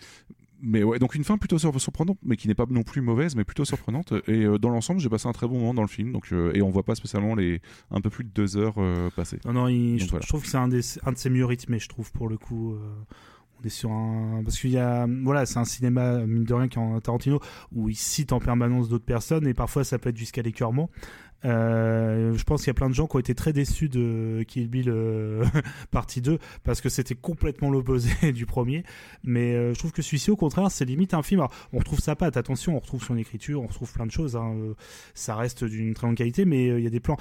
[0.61, 3.37] Mais ouais, donc une fin plutôt sur- surprenante, mais qui n'est pas non plus mauvaise,
[3.37, 4.13] mais plutôt surprenante.
[4.27, 6.71] Et dans l'ensemble, j'ai passé un très bon moment dans le film, donc et on
[6.71, 7.61] voit pas spécialement les
[7.93, 8.75] un peu plus de deux heures
[9.15, 9.39] passer.
[9.45, 10.23] Non, non, il- Donc je, trou- voilà.
[10.25, 10.69] je trouve que c'est un,
[11.09, 12.75] un de ses mieux rythmés, je trouve, pour le coup.
[13.61, 14.43] On est sur un.
[14.45, 15.07] Parce qu'il y a.
[15.25, 17.41] Voilà, c'est un cinéma, mine de rien, qui est en Tarantino,
[17.73, 20.91] où il cite en permanence d'autres personnes, et parfois ça peut être jusqu'à l'écœurement.
[21.45, 24.45] Euh, je pense qu'il y a plein de gens qui ont été très déçus de
[24.49, 25.45] Kill Bill euh,
[25.93, 28.83] partie 2 parce que c'était complètement l'opposé du premier.
[29.23, 31.47] Mais euh, je trouve que celui-ci au contraire c'est limite un film.
[31.73, 34.53] On retrouve sa patte attention on retrouve son écriture on retrouve plein de choses hein,
[34.57, 34.75] euh,
[35.15, 37.17] ça reste d'une très bonne qualité mais il y a des plans.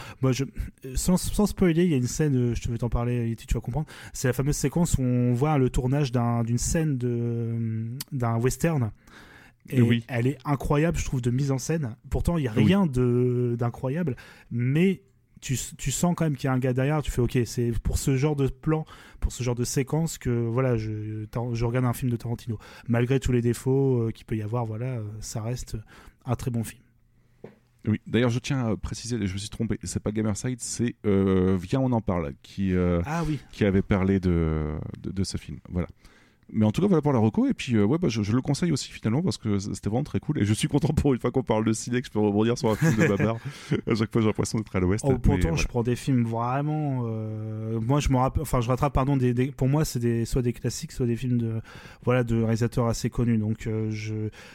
[0.96, 3.88] Sans, spoiler il y a une scène je vais t'en parler tu vas comprendre.
[4.14, 6.98] C'est la fameuse séquence où on voit le tournage d'un- d'une scène
[8.12, 8.92] d'un western
[9.70, 10.04] et Oui.
[10.08, 11.96] elle est incroyable, je trouve, de mise en scène.
[12.10, 12.64] Pourtant, il n'y a Oui.
[12.66, 14.16] rien de d'incroyable,
[14.52, 15.02] mais
[15.40, 17.02] tu, tu sens quand même qu'il y a un gars derrière.
[17.04, 18.86] Tu fais, ok, c'est pour ce genre de plan,
[19.20, 22.58] pour ce genre de séquence que voilà, je, je regarde un film de Tarantino.
[22.88, 25.78] Malgré tous les défauts euh, qu'il peut y avoir, voilà, euh, ça reste
[26.26, 26.82] un très bon film.
[27.88, 28.02] Oui.
[28.06, 31.80] D'ailleurs, je tiens à préciser, je me suis trompé, c'est pas Gamerside, c'est euh, Viens
[31.80, 35.60] on en parle qui euh, Ah oui, qui avait parlé de, de, de ce film.
[35.70, 35.88] Voilà.
[36.54, 37.46] Mais en tout cas, voilà pour la reco.
[37.48, 40.06] Et puis, euh, ouais, bah, je, je le conseille aussi finalement parce que c'était vraiment
[40.06, 40.40] très cool.
[40.40, 42.58] Et je suis content pour une fois qu'on parle de ciné que je peux rebondir
[42.58, 43.36] sur un film de Babar.
[43.88, 45.04] à chaque fois, j'ai l'impression d'être à l'ouest.
[45.06, 47.02] Oh, pourtant, je prends des films vraiment.
[47.06, 48.44] euh, moi, je me rappelle.
[48.44, 48.94] Enfin, je rattrape.
[48.94, 49.18] Pardon.
[49.18, 51.62] Des, des- pour moi, c'est des soit des classiques, soit des films de
[52.06, 53.38] voilà de réalisateurs assez connus.
[53.38, 54.14] Donc, euh, je.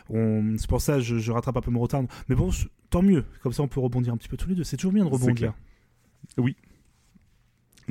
[0.09, 2.03] on- C'est pour ça, je, je rattrape un peu mon retard.
[2.29, 2.49] Mais bon,
[2.89, 3.25] tant mieux.
[3.43, 4.65] Comme ça, on peut rebondir un petit peu tous les deux.
[4.65, 5.53] C'est toujours bien de rebondir.
[6.37, 6.45] clair.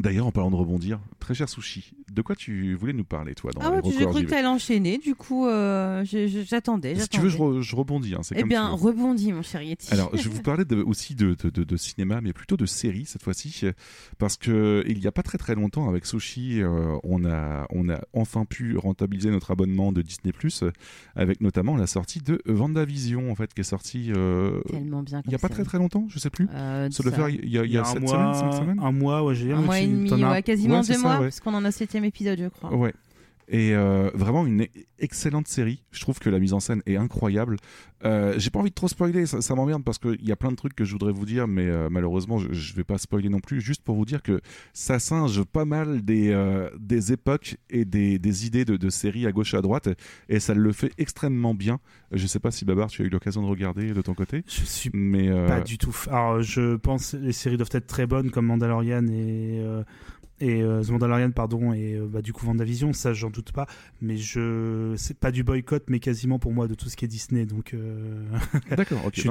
[0.01, 3.51] D'ailleurs, en parlant de rebondir, très cher Sushi, de quoi tu voulais nous parler, toi,
[3.53, 6.95] dans Ah ouais, tu- j'ai cru que t'allais enchaîner, du coup, euh, j'attendais.
[6.95, 8.15] Si tu veux, je, re- je rebondis.
[8.15, 9.93] hein, Eh comme bien, rebondis, mon cher Yeti.
[9.93, 12.65] Alors, je vais vous parler de- aussi de, de- de- de cinéma, mais plutôt de
[12.65, 13.63] séries cette fois-ci,
[14.17, 17.89] parce que il n'y a pas très très longtemps avec Sushi, euh, on a on
[17.89, 20.31] a enfin pu rentabiliser notre abonnement de Disney
[21.15, 25.21] avec notamment la sortie de Vendavision en fait, qui est sortie euh, Tellement bien.
[25.25, 25.67] il n'y a pas très série.
[25.67, 26.47] très longtemps, je sais plus.
[26.53, 28.79] Euh, Ça doit faire il y a, y a un mois, semaines, cinq semaines.
[28.81, 31.25] Un mois, ouais, j'ai un mois et demi, ouais, quasiment Ouais, deux ça, mois, ouais.
[31.25, 32.73] parce qu'on en a septième épisode, je crois.
[32.75, 32.93] Ouais.
[33.53, 34.65] Et euh, vraiment une
[34.97, 35.83] excellente série.
[35.91, 37.57] Je trouve que la mise en scène est incroyable.
[38.05, 40.51] Euh, J'ai pas envie de trop spoiler, ça, ça m'emmerde parce qu'il y a plein
[40.51, 43.27] de trucs que je voudrais vous dire, mais euh, malheureusement je, je vais pas spoiler
[43.27, 43.59] non plus.
[43.59, 44.39] Juste pour vous dire que
[44.73, 49.27] ça singe pas mal des, euh, des époques et des, des idées de, de séries
[49.27, 49.89] à gauche et à droite,
[50.29, 51.81] et ça le fait extrêmement bien.
[52.13, 54.63] Je sais pas si Babar, tu as eu l'occasion de regarder de ton côté, Je
[54.63, 55.95] suis mais Pas du tout.
[56.09, 59.61] Alors, je pense que les séries doivent être très bonnes comme Mandalorian et
[60.41, 63.67] et euh, The Mandalorian pardon et euh, bah, du coup Vendavision, ça j'en doute pas.
[64.01, 67.07] Mais je c'est pas du boycott, mais quasiment pour moi de tout ce qui est
[67.07, 67.45] Disney.
[67.45, 68.23] Donc euh,
[68.75, 69.27] d'accord, ok,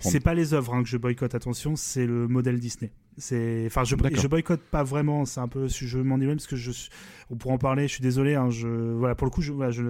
[0.00, 1.34] c'est pas les œuvres hein, que je boycotte.
[1.34, 2.90] Attention, c'est le modèle Disney.
[3.18, 5.24] C'est enfin je je boycotte pas vraiment.
[5.24, 6.70] C'est un peu je m'en éloigne parce que je
[7.30, 7.88] on pourra en parler.
[7.88, 8.34] Je suis désolé.
[8.34, 9.84] Hein, je voilà pour le coup je voilà, je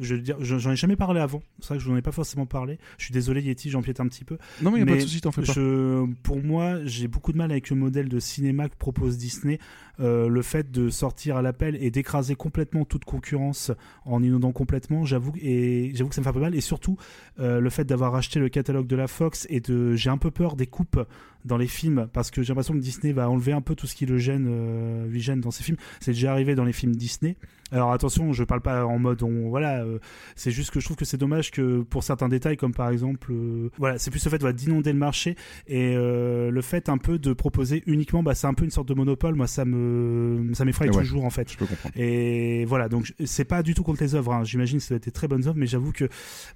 [0.00, 1.42] je j'en ai jamais parlé avant.
[1.60, 2.78] C'est vrai que je n'en ai pas forcément parlé.
[2.98, 4.38] Je suis désolé Yeti, j'empiète un petit peu.
[4.62, 5.52] Non, mais il n'y a pas de souci, t'en fais pas.
[5.52, 9.58] Je, pour moi, j'ai beaucoup de mal avec le modèle de cinéma que propose Disney.
[10.00, 13.72] Euh, le fait de sortir à l'appel et d'écraser complètement toute concurrence
[14.04, 16.54] en inondant complètement, j'avoue que ça me fait un mal.
[16.54, 16.96] Et surtout,
[17.40, 20.30] euh, le fait d'avoir acheté le catalogue de la Fox et de, j'ai un peu
[20.30, 21.04] peur des coupes
[21.44, 23.86] dans les films parce que j'ai l'impression l'impression que Disney va enlever un peu tout
[23.86, 25.78] ce qui le gêne, euh, lui gêne dans ses films.
[26.00, 27.36] C'est déjà arrivé dans les films Disney.
[27.70, 29.98] Alors attention, je parle pas en mode on voilà, euh,
[30.36, 33.30] c'est juste que je trouve que c'est dommage que pour certains détails comme par exemple
[33.32, 36.98] euh, voilà, c'est plus le fait voilà, d'inonder le marché et euh, le fait un
[36.98, 40.50] peu de proposer uniquement bah c'est un peu une sorte de monopole, moi ça me
[40.54, 41.02] ça m'effraie Ouais.
[41.02, 41.52] toujours en fait.
[41.52, 41.94] Je peux comprendre.
[41.98, 44.32] Et voilà, donc c'est pas du tout contre les œuvres.
[44.32, 44.44] hein.
[44.44, 46.08] J'imagine que ça a été très bonnes œuvres, mais j'avoue que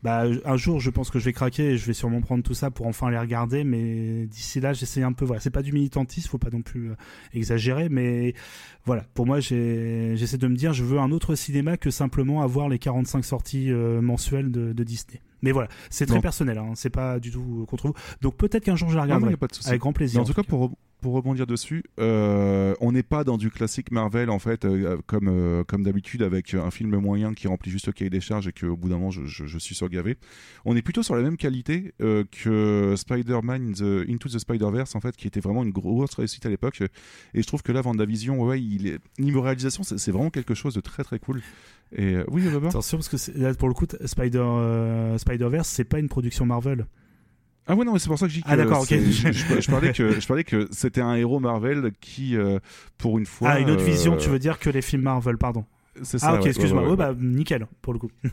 [0.03, 2.55] bah, un jour, je pense que je vais craquer et je vais sûrement prendre tout
[2.55, 3.63] ça pour enfin les regarder.
[3.65, 5.27] Mais d'ici là, j'essaie un peu.
[5.27, 6.95] Voilà, c'est pas du militantisme, faut pas non plus euh,
[7.35, 8.35] exagérer, mais
[8.85, 9.05] voilà.
[9.15, 12.69] Pour moi, j'ai- j'essaie de me dire, je veux un autre cinéma que simplement avoir
[12.69, 15.21] les 45 sorties euh, mensuelles de, de Disney.
[15.43, 16.59] Mais voilà, c'est très personnel.
[16.59, 16.73] Hein.
[16.75, 17.95] C'est pas du tout contre vous.
[18.21, 20.21] Donc peut-être qu'un jour je la regarderai pas de avec grand Mais plaisir.
[20.21, 20.73] en tout cas, pour, re-
[21.03, 25.29] pour rebondir dessus, euh, on n'est pas dans du classique Marvel en fait, euh, comme,
[25.29, 28.53] euh, comme d'habitude avec un film moyen qui remplit juste le cahier des charges et
[28.53, 30.17] qu'au bout d'un moment je, suis surgavé.
[30.65, 33.75] On est plutôt sur la même qualité que Spider-Man
[34.09, 36.81] Into the Spider-Verse en fait, qui était vraiment une grosse réussite à l'époque.
[37.35, 38.99] Et je trouve que là, Vendavision, ouais, il est...
[39.19, 41.43] niveau réalisation, c'est vraiment quelque chose de très très cool.
[41.95, 45.85] Et oui, Weber Attention parce que là pour le coup, Spider euh, Spider Verse, c'est
[45.85, 46.87] pas une production Marvel.
[47.67, 48.89] Ah ouais non mais c'est pour ça que que Ah, d'accord, ok.
[48.91, 52.59] je, je- je parlais que je parlais que c'était un héros Marvel qui euh,
[52.99, 55.39] pour une fois ah, une autre euh, vision, tu veux dire que les films Marvel,
[55.39, 55.65] pardon.
[56.03, 56.83] c'est ça Ah, ok, ouais, excuse-moi.
[56.83, 56.97] Ouais, ouais.
[56.97, 58.11] bah, nickel, pour le coup.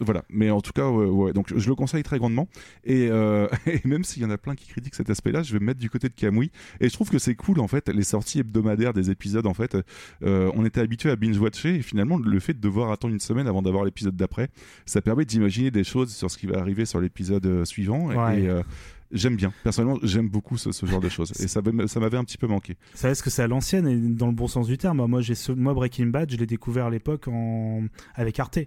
[0.00, 1.32] Voilà, mais en tout cas, ouais, ouais.
[1.32, 2.48] donc je le conseille très grandement.
[2.84, 5.58] Et, euh, et même s'il y en a plein qui critiquent cet aspect-là, je vais
[5.58, 6.50] me mettre du côté de Kamui.
[6.80, 9.46] Et je trouve que c'est cool, en fait, les sorties hebdomadaires des épisodes.
[9.46, 9.76] En fait,
[10.22, 13.46] euh, on était habitué à binge-watcher, et finalement, le fait de devoir attendre une semaine
[13.48, 14.50] avant d'avoir l'épisode d'après,
[14.86, 18.12] ça permet d'imaginer des choses sur ce qui va arriver sur l'épisode euh, suivant.
[18.12, 18.42] Et, Ouais.
[18.42, 18.62] et, euh,
[19.10, 21.32] J'aime bien, personnellement, j'aime beaucoup ce, ce genre de choses.
[21.40, 22.76] Et ça, m'avait- ça m'avait un petit peu manqué.
[22.92, 25.02] Ça reste que c'est à l'ancienne et dans le bon sens du terme.
[25.06, 27.84] Moi, j'ai moi Breaking Bad, je l'ai découvert à l'époque en...
[28.16, 28.58] avec Arte.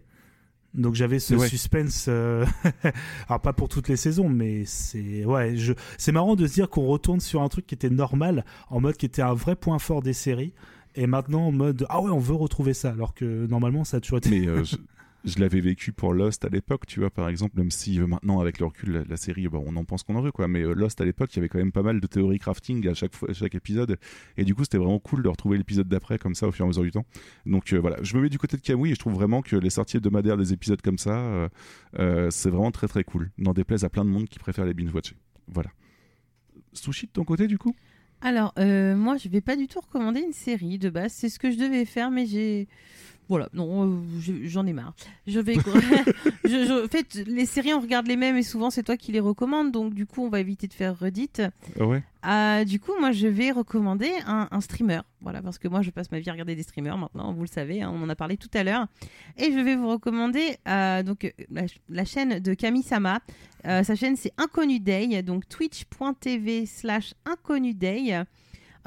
[0.74, 1.48] Donc j'avais ce Ouais.
[1.50, 2.46] suspense, euh,
[3.28, 5.74] alors pas pour toutes les saisons, mais c'est ouais, je...
[5.98, 8.96] c'est marrant de se dire qu'on retourne sur un truc qui était normal, en mode
[8.96, 10.54] qui était un vrai point fort des séries,
[10.96, 14.00] et maintenant en mode ah ouais on veut retrouver ça, alors que normalement ça a
[14.00, 14.30] toujours été.
[14.30, 14.64] Mais euh,
[15.24, 18.40] je, l'avais vécu pour Lost à l'époque, tu vois, par exemple, même si euh, maintenant,
[18.40, 20.48] avec le recul, la, série, bah, on en pense qu'on en veut, quoi.
[20.48, 22.88] Mais euh, Lost à l'époque, il y avait quand même pas mal de théories crafting
[22.88, 23.98] à chaque, fois, chaque épisode.
[24.38, 26.68] Et du coup, c'était vraiment cool de retrouver l'épisode d'après, comme ça, au fur et
[26.68, 27.06] à mesure du temps.
[27.46, 29.56] Donc euh, voilà, je me mets du côté de Kamui et je trouve vraiment que
[29.56, 31.50] les sorties hebdomadaires des épisodes comme ça,
[32.30, 33.32] c'est vraiment très très cool.
[33.38, 35.16] N'en déplaise à plein de monde qui préfère les binge-watcher.
[35.48, 35.70] Voilà.
[36.74, 37.76] Sushi de ton côté, du coup?
[38.22, 41.14] Alors, moi, je vais pas du tout recommander une série de base.
[41.14, 42.68] C'est ce que je devais faire, mais j'ai.
[43.32, 44.94] Voilà, non, euh, je- j'en ai marre.
[45.26, 45.54] Je vais.
[46.44, 49.14] je, je- En fait, les séries, on regarde les mêmes et souvent, c'est toi qui
[49.14, 49.72] les recommandes.
[49.72, 51.42] Donc, du coup, on va éviter de faire redite.
[51.80, 52.04] Ah Ouais?
[52.28, 55.00] Euh, du coup, moi, je vais recommander un, un streamer.
[55.22, 57.48] Voilà, parce que moi, je passe ma vie à regarder des streamers maintenant, vous le
[57.48, 58.88] savez, hein, on en a parlé tout à l'heure.
[59.38, 63.22] Et je vais vous recommander euh, donc, euh, la, la chaîne de Camille Sama.
[63.66, 68.24] Euh, sa chaîne, c'est Inconnu Day, donc twitch.tv slash Inconnu Day.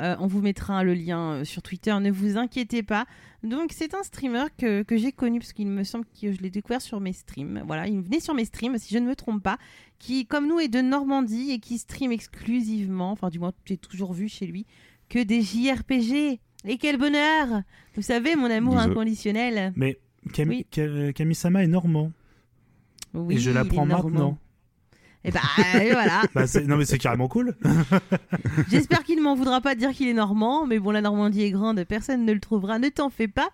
[0.01, 3.07] Euh, on vous mettra le lien euh, sur Twitter, ne vous inquiétez pas.
[3.45, 6.51] Donc, c'est un streamer que, que j'ai connu, parce qu'il me semble que je l'ai
[6.51, 7.63] découvert sur mes streams.
[7.67, 9.59] Voilà, il venait sur mes streams, si je ne me trompe pas
[10.01, 14.13] qui, comme nous, est de Normandie et qui stream exclusivement, enfin du moins j'ai toujours
[14.13, 14.67] vu chez lui,
[15.09, 16.41] que des JRPG.
[16.67, 17.63] Et quel bonheur
[17.95, 19.73] Vous savez, mon amour inconditionnel.
[19.77, 19.99] Mais
[20.33, 20.67] Camille, Oui.
[20.75, 22.11] Ca- Camille Sama est normand
[23.13, 24.39] Oui, et je l'apprends maintenant.
[25.25, 25.41] Et bah
[25.83, 26.23] et voilà.
[26.35, 27.55] Bah, non mais c'est carrément cool.
[28.71, 31.43] J'espère qu'il ne m'en voudra pas de dire qu'il est normand, mais bon, la Normandie
[31.43, 33.49] est grande, personne ne le trouvera, ne t'en fais pas.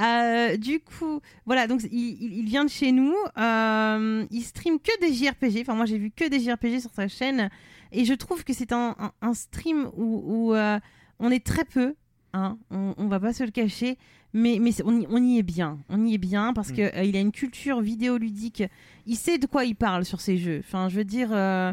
[0.00, 4.78] Euh, du coup, voilà, donc il, il- il vient de chez nous, euh, il stream
[4.80, 7.50] que des JRPG, enfin moi j'ai vu que des JRPG sur sa chaîne,
[7.92, 10.78] et je trouve que c'est un, un- un stream où, où, euh,
[11.18, 11.94] on est très peu,
[12.32, 13.98] hein, on, on va pas se le cacher,
[14.34, 16.76] mais, mais on, y, on y est bien, on y est bien parce Mm.
[16.76, 18.62] que euh, il a une culture vidéoludique,
[19.06, 21.28] il sait de quoi il parle sur ses jeux, enfin je veux dire...
[21.32, 21.72] euh,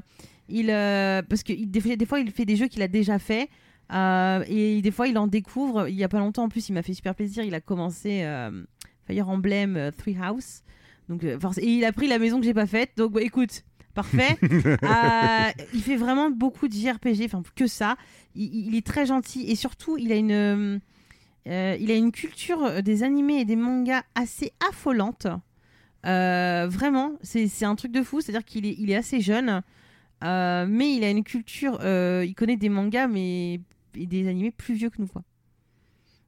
[0.52, 2.88] il, euh, parce que il- des, fois- des fois, il fait des jeux qu'il a
[2.88, 3.50] déjà fait.
[3.92, 5.88] et des fois, il en découvre.
[5.88, 7.44] Il y a pas longtemps, en plus, il m'a fait super plaisir.
[7.44, 8.26] Il a commencé
[9.08, 10.64] Fire Emblem Three House.
[11.08, 12.92] Donc, et il a pris la maison que j'ai pas faite.
[12.98, 13.64] Donc, bah, écoute,
[13.94, 14.38] parfait.
[14.42, 17.96] Euh, il fait vraiment beaucoup de JRPG, enfin que ça.
[18.36, 20.80] Il, il est très gentil et surtout, il a une,
[21.50, 25.28] euh, il a une culture euh, des animés et des mangas assez affolante.
[26.06, 28.22] Euh, vraiment, c'est un truc de fou.
[28.22, 29.62] C'est-à-dire qu'il est, il est assez jeune,
[30.22, 31.80] mais il a une culture.
[31.84, 33.60] il connaît des mangas, mais
[33.96, 35.24] et des animés plus vieux que nous, quoi.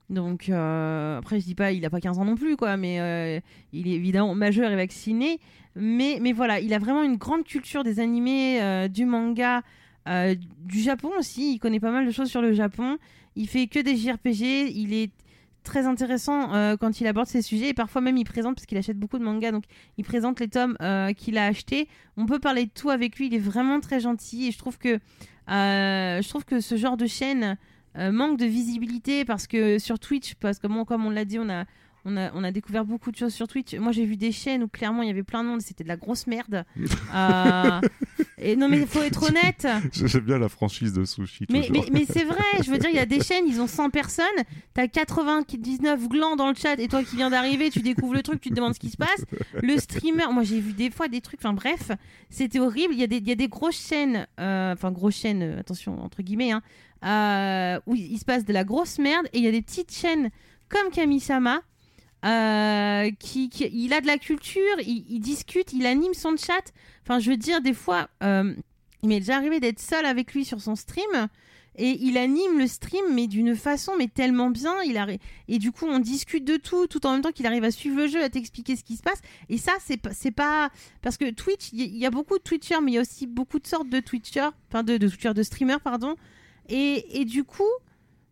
[0.09, 3.41] Donc après, je dis pas, il a pas 15 ans non plus, quoi, mais
[3.71, 5.39] il est évidemment majeur et vacciné.
[5.75, 9.61] Mais, mais voilà, il a vraiment une grande culture des animés, du manga,
[10.05, 11.53] du Japon aussi.
[11.53, 12.97] Il connaît pas mal de choses sur le Japon.
[13.35, 14.71] Il fait que des JRPG.
[14.75, 15.11] Il est
[15.63, 18.77] très intéressant euh, quand il aborde ces sujets et parfois même il présente parce qu'il
[18.77, 19.65] achète beaucoup de mangas donc
[19.97, 21.87] il présente les tomes euh, qu'il a achetés.
[22.17, 24.77] On peut parler de tout avec lui, il est vraiment très gentil et je trouve
[24.77, 24.99] que
[25.49, 27.57] euh, je trouve que ce genre de chaîne
[27.95, 31.65] manque de visibilité parce que sur Twitch parce que comme on l'a dit on a
[32.05, 33.75] on a, on a découvert beaucoup de choses sur Twitch.
[33.75, 35.83] Moi, j'ai vu des chaînes où clairement il y avait plein de monde et c'était
[35.83, 36.65] de la grosse merde.
[37.13, 37.81] Euh,
[38.37, 39.67] et non, mais il faut être honnête.
[39.91, 41.45] J'aime bien la franchise de sushi.
[41.49, 43.67] Mais, mais, mais c'est vrai, je veux dire, il y a des chaînes, ils ont
[43.67, 44.25] 100 personnes,
[44.73, 48.39] t'as 99 glands dans le chat, et toi qui viens d'arriver, tu découvres le truc,
[48.39, 49.25] tu te demandes ce qui se passe.
[49.61, 51.91] Le streamer, moi j'ai vu des fois des trucs, enfin bref,
[52.29, 52.93] c'était horrible.
[52.93, 55.59] Il y, a des, il y a des grosses chaînes, euh, enfin grosses chaînes, euh,
[55.59, 56.61] attention, entre guillemets, hein,
[57.03, 59.93] euh, où il se passe de la grosse merde, et il y a des petites
[59.93, 60.29] chaînes
[60.69, 61.61] comme Kamisama.
[62.23, 66.71] Euh, qui, il a de la culture, il, discute, il anime son chat.
[67.03, 68.53] Enfin, je veux dire, des fois, euh,
[69.01, 71.27] il m'est déjà arrivé d'être seul avec lui sur son stream
[71.77, 74.75] et il anime le stream, mais d'une façon, mais tellement bien.
[74.83, 77.63] Il arri- Et du coup, on discute de tout, tout en même temps qu'il arrive
[77.63, 79.21] à suivre le jeu, à t'expliquer ce qui se passe.
[79.49, 80.69] Et ça, c'est pas,
[81.01, 83.01] parce que Twitch, il y, il y a beaucoup de Twitchers, mais il y a
[83.01, 86.15] aussi beaucoup de sortes de Twitchers, enfin de, de Twitchers, de streamers, pardon.
[86.69, 87.63] Et, et du coup,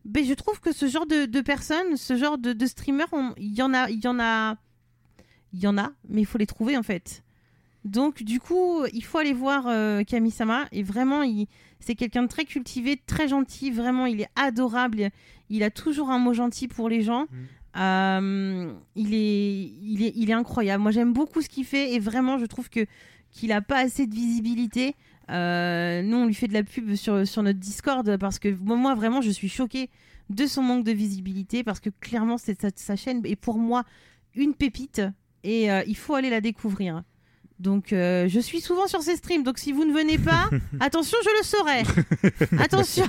[0.05, 3.53] ben, je trouve que ce genre de, de personnes, ce genre de, de streamers, il
[3.53, 4.57] y en a, il y en a,
[5.53, 7.23] il y en a, mais il faut les trouver en fait.
[7.85, 11.47] Donc du coup, il faut aller voir euh, Kami-sama et vraiment, il,
[11.79, 13.71] c'est quelqu'un de très cultivé, très gentil.
[13.71, 15.09] Vraiment, il est adorable.
[15.49, 17.25] Il a toujours un mot gentil pour les gens.
[17.77, 20.83] Euh, il est, il est, il est incroyable.
[20.83, 22.85] Moi, j'aime beaucoup ce qu'il fait et vraiment, je trouve que
[23.31, 24.95] qu'il a pas assez de visibilité.
[25.29, 29.21] Euh, nous, on lui fait de la pub sur, notre Discord parce que moi, vraiment,
[29.21, 29.89] je suis choquée
[30.29, 33.83] de son manque de visibilité parce que clairement, c'est sa, sa chaîne est pour moi
[34.35, 35.01] une pépite
[35.43, 37.03] et euh, il faut aller la découvrir.
[37.59, 39.43] Donc, euh, je suis souvent sur ses streams.
[39.43, 42.57] Donc, si vous ne venez pas, attention, je le saurai.
[42.63, 43.05] attention.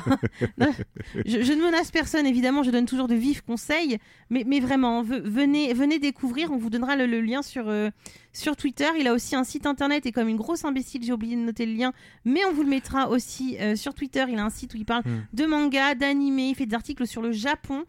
[1.25, 2.63] Je, je ne menace personne, évidemment.
[2.63, 3.99] Je donne toujours de vifs conseils.
[4.29, 6.51] Mais, mais vraiment, ve- venez, venez découvrir.
[6.51, 7.91] On vous donnera le, le lien sur, euh,
[8.33, 8.89] sur Twitter.
[8.99, 10.05] Il a aussi un site internet.
[10.07, 11.93] Et comme une grosse imbécile, j'ai oublié de noter le lien.
[12.25, 14.25] Mais on vous le mettra aussi euh, sur Twitter.
[14.29, 15.27] Il a un site où il parle Mm.
[15.33, 16.39] de manga, d'anime.
[16.41, 17.85] Il fait des articles sur le Japon.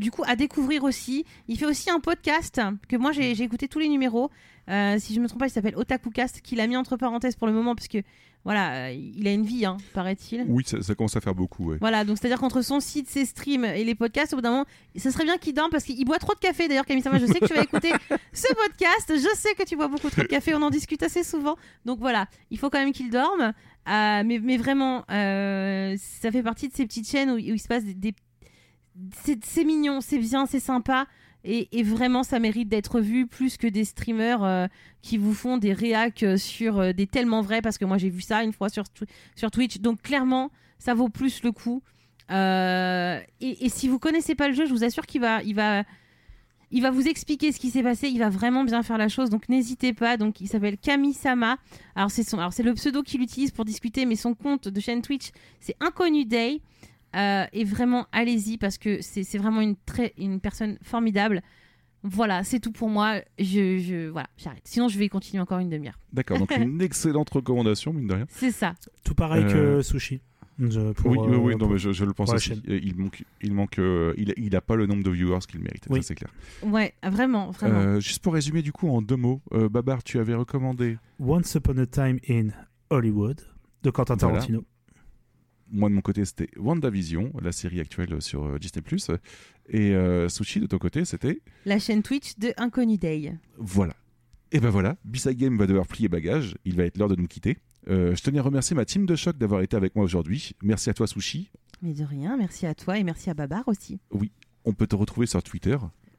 [0.00, 1.24] Du coup, à découvrir aussi.
[1.46, 4.30] Il fait aussi un podcast que moi j'ai écouté tous les numéros.
[4.68, 7.46] Euh, si je me trompe pas, il s'appelle OtakuCast, qu'il a mis entre parenthèses pour
[7.46, 7.98] le moment, parce que
[8.44, 10.44] voilà, euh, il a une vie, hein, paraît-il.
[10.48, 11.70] Oui, ça, ça commence à faire beaucoup.
[11.70, 11.78] Ouais.
[11.80, 14.66] Voilà, donc c'est-à-dire qu'entre son site, ses streams et les podcasts, au bout d'un moment,
[14.96, 16.68] ça serait bien qu'il dorme parce qu'il boit trop de café.
[16.68, 17.92] D'ailleurs, Camille Sama, je sais que tu vas écouter
[18.32, 19.08] ce podcast.
[19.08, 20.54] Je sais que tu bois beaucoup trop de café.
[20.54, 21.56] On en discute assez souvent.
[21.84, 23.52] Donc voilà, il faut quand même qu'il dorme.
[23.88, 27.68] Euh, mais, mais vraiment, ça fait partie de ces petites chaînes où, où il se
[27.68, 28.14] passe des.
[29.12, 31.06] c'est mignon, c'est bien, c'est sympa.
[31.50, 34.66] Et, vraiment, ça mérite d'être vu plus que des streamers euh,
[35.00, 37.62] qui vous font des réacs euh, sur euh, des tellement vrais.
[37.62, 38.84] Parce que moi, j'ai vu ça une fois sur,
[39.34, 39.78] sur Twitch.
[39.78, 41.82] Donc clairement, ça vaut plus le coup.
[42.30, 45.84] Et, et si vous connaissez pas le jeu, je vous assure qu'il va, il va,
[46.70, 48.08] il va vous expliquer ce qui s'est passé.
[48.08, 49.30] Il va vraiment bien faire la chose.
[49.30, 50.18] Donc n'hésitez pas.
[50.18, 51.56] Donc il s'appelle Kami-sama.
[51.94, 54.80] Alors c'est son, alors c'est le pseudo qu'il utilise pour discuter, mais son compte de
[54.80, 56.60] chaîne Twitch c'est Inconnu Day.
[57.16, 61.42] Euh, et vraiment allez-y parce que c'est vraiment une très une personne formidable.
[62.04, 63.20] Voilà, c'est tout pour moi.
[63.38, 64.62] Je, je voilà, j'arrête.
[64.64, 65.98] Sinon je vais continuer encore une demi-heure.
[66.12, 68.26] D'accord, donc une excellente recommandation, mine de rien.
[68.28, 68.74] C'est ça.
[69.04, 70.20] Tout pareil Euh, que Sushi.
[70.60, 72.60] Je- pour, oui, oui, euh, non, mais je, je le pense aussi.
[72.66, 75.84] Il manque, il manque, euh, il, il a pas le nombre de viewers qu'il mérite.
[75.88, 76.02] Oui.
[76.02, 76.32] Ça c'est clair.
[76.64, 77.78] Ouais, vraiment, vraiment.
[77.78, 80.98] Euh, juste pour résumer du coup en deux mots, euh, Babar, tu avais recommandé.
[81.20, 82.48] Once Upon a Time in
[82.90, 83.40] Hollywood
[83.84, 84.40] de Quentin Voilà.
[85.70, 88.82] Moi de mon côté, c'était WandaVision, la série actuelle sur euh, Disney+.
[89.68, 93.34] Et euh, Sushi de ton côté, c'était La chaîne Twitch de Inconnu Day.
[93.58, 93.94] voilà.
[94.50, 96.56] Et ben voilà, B-Side Game va devoir plier bagage.
[96.64, 97.58] Il va être l'heure de nous quitter.
[97.90, 100.52] Euh, je tenais à remercier ma team de choc d'avoir été avec moi aujourd'hui.
[100.62, 101.50] Merci à toi Sushi.
[101.82, 104.00] Mais de rien, merci à toi et merci à Babar aussi.
[104.64, 105.76] On peut te retrouver sur Twitter.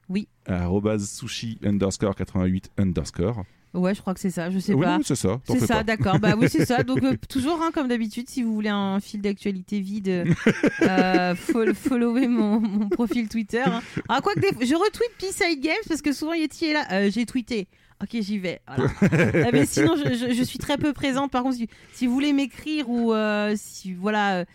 [0.10, 0.28] Oui.
[0.46, 0.68] À
[1.00, 3.44] sushi underscore 88 underscore.
[3.74, 4.98] Ouais, je crois que c'est ça, je sais oui, pas.
[4.98, 5.40] oui, c'est ça.
[5.48, 6.18] C'est ça, d'accord.
[6.20, 6.82] Bah oui, c'est ça.
[6.84, 10.26] Donc euh, toujours, hein, comme d'habitude, si vous voulez un fil d'actualité vide,
[10.82, 13.62] euh, fol- followez mon, mon profil Twitter.
[13.66, 13.82] hein.
[14.08, 14.66] Ah, quoi que des...
[14.66, 16.88] je retweet P-Side Games parce que souvent Yeti est là.
[16.92, 17.68] Euh, J'ai tweeté.
[18.02, 18.62] Ok, j'y vais.
[18.68, 18.92] Voilà.
[19.46, 21.32] Euh, mais sinon, je, je- je suis très peu présente.
[21.32, 24.46] Par contre, si, si vous voulez m'écrire ou euh, si voilà,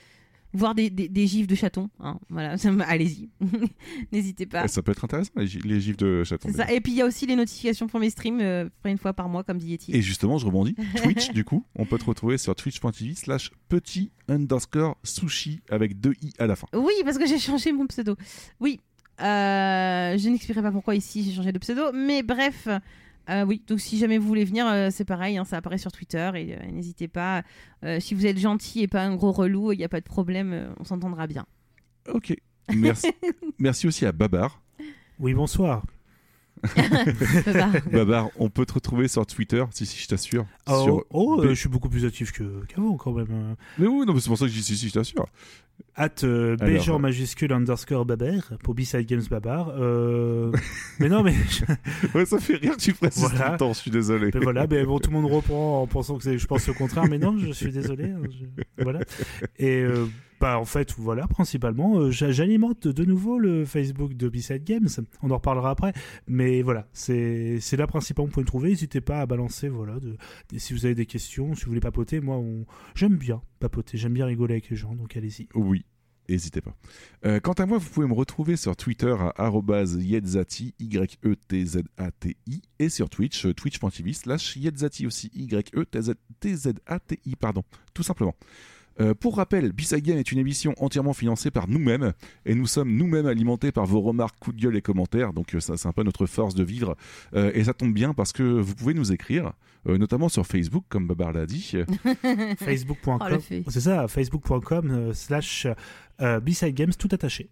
[0.55, 2.55] voir des, des, des gifs de chatons, hein, voilà,
[2.87, 3.29] allez-y.
[4.13, 4.67] N'hésitez pas.
[4.69, 6.49] Ça peut être intéressant, les, gi- les gifs de chaton.
[6.51, 6.73] C'est ça.
[6.73, 9.29] Et puis il y a aussi les notifications pour mes streams, euh, une fois par
[9.29, 9.95] mois, comme dit Yeti.
[9.95, 10.75] Et justement, je rebondis.
[11.03, 16.15] Twitch, du coup, on peut te retrouver sur twitch.tv slash petit underscore sushi avec deux
[16.23, 16.67] i à la fin.
[16.75, 18.17] Oui, parce que j'ai changé mon pseudo.
[18.61, 18.81] Oui,
[19.21, 22.69] euh, je n'expliquerai pas pourquoi ici j'ai changé de pseudo, mais bref,
[23.31, 23.63] euh, oui.
[23.67, 26.55] Donc si jamais vous voulez venir, euh, c'est pareil, hein, ça apparaît sur Twitter et
[26.55, 27.43] euh, n'hésitez pas.
[27.85, 30.05] Euh, si vous êtes gentil et pas un gros relou, il n'y a pas de
[30.05, 31.47] problème, euh, on s'entendra bien.
[32.13, 32.35] Ok.
[32.75, 33.09] Merci,
[33.59, 34.63] merci aussi à Babar.
[35.19, 35.85] Oui, bonsoir.
[37.93, 40.47] Babar, on peut te retrouver sur Twitter, si, si, je t'assure.
[40.69, 43.27] Oh, Sur oh, B- euh, je suis beaucoup plus actif que- qu'avant quand même.
[43.31, 43.55] euh.
[43.79, 45.27] Mais oui, non, mais c'est pour ça que je dis si, si, je t'assure.
[45.97, 49.73] At euh, Alors, majuscule underscore babar pour B-Side Games Babar.
[49.77, 50.53] Euh,
[51.01, 51.35] mais non, mais,
[52.15, 53.47] Ouais, ça fait rire que tu précises Voilà.
[53.47, 54.31] tout le temps, je suis désolé.
[54.33, 57.05] mais voilà, mais bon, tout le monde reprend en pensant que je pense le contraire,
[57.11, 58.05] mais non, je suis désolé.
[58.11, 59.01] hein, je- Voilà.
[59.59, 60.07] Et euh,
[60.59, 64.89] en fait, voilà, principalement, euh, j'a- j'alimente de nouveau le Facebook de B-Side Games.
[65.23, 65.93] On en reparlera après,
[66.27, 68.71] mais voilà, c'est là principalement vous pouvez me trouver.
[68.71, 69.97] N'hésitez pas à balancer, voilà,
[70.57, 72.43] si vous avez des questions, si vous voulez papoter, moi,
[72.95, 75.49] j'aime bien papoter, j'aime bien rigoler avec les gens, donc allez-y.
[75.55, 75.85] Oui,
[76.29, 76.75] n'hésitez pas.
[77.27, 79.51] Euh, quant à moi, vous pouvez me retrouver sur Twitter à
[79.99, 86.07] yetzati, Y-E-T-Z-A-T-I, et sur Twitch, euh, twitch.tv slash yetzati aussi, Y-E-T-Z-A-T-I,
[87.37, 87.63] pardon,
[87.95, 88.35] tout simplement.
[89.01, 92.13] Euh, pour rappel, B-Side Game est une émission entièrement financée par nous-mêmes
[92.47, 95.33] et nous sommes nous-mêmes alimentés par vos remarques, coups de gueule et commentaires.
[95.33, 96.95] Donc euh, ça, c'est un peu notre force de vivre
[97.35, 99.53] Euh, et ça tombe bien parce que vous pouvez nous écrire,
[99.89, 101.73] euh, notamment sur Facebook, comme Babar l'a dit.
[102.59, 105.67] facebook.com Oh, c'est ça facebook.com euh, slash
[106.19, 107.51] B-Side Games tout attaché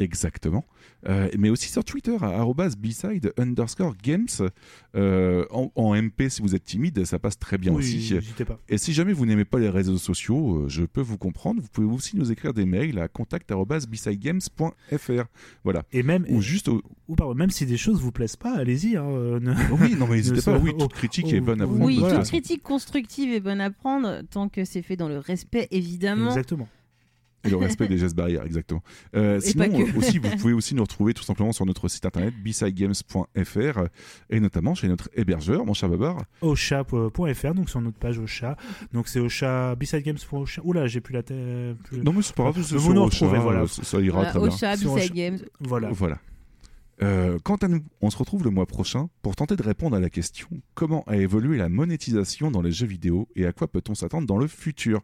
[0.00, 0.64] Exactement.
[1.08, 2.44] Euh, mais aussi sur Twitter, à
[2.76, 4.26] beside underscore games.
[4.96, 8.14] Euh, en, en MP, si vous êtes timide, ça passe très bien oui, aussi.
[8.44, 11.60] pas Et si jamais vous n'aimez pas les réseaux sociaux, euh, je peux vous comprendre.
[11.62, 15.24] Vous pouvez aussi nous écrire des mails à contact.besidegames.fr.
[15.64, 15.84] Voilà.
[15.92, 16.82] et même Ou juste au...
[17.08, 19.04] ou pardon, même si des choses vous plaisent pas allez-y hein,
[19.40, 20.58] ne- oui, non, mais n'hésitez pas.
[20.58, 21.84] Oui, toute critique oh, est bonne à prendre.
[21.84, 22.14] Oui, toute voilà.
[22.16, 22.36] toute façon.
[22.36, 26.30] critique constructive est bonne à prendre tant que c'est fait dans le respect, évidemment.
[26.30, 26.68] exactement
[27.44, 28.82] Et le respect des gestes barrières, exactement.
[29.16, 32.34] Euh, sinon, euh, aussi, vous pouvez aussi nous retrouver tout simplement sur notre site internet
[32.42, 33.80] besidegames.fr
[34.28, 36.22] et notamment chez notre hébergeur, mon cher Babar.
[36.42, 38.56] ocha.fr donc sur notre page Ocha
[38.92, 42.22] donc c'est Ocha B-Side Games pour Ocha oula j'ai plus la tête plus- Non, mais
[42.22, 43.66] c'est pas grave, c'est Vous sur nous Ocha, retrouvez, voilà.
[43.66, 44.48] ça, ça ira Voilà, très bien.
[44.48, 45.08] Ocha, B-Side Ocha.
[45.08, 45.38] Games.
[45.60, 46.18] voilà Voilà.
[47.02, 50.00] Euh, quant à nous, on se retrouve le mois prochain pour tenter de répondre à
[50.00, 53.94] la question comment a évolué la monétisation dans les jeux vidéo et à quoi peut-on
[53.94, 55.00] s'attendre dans le futur?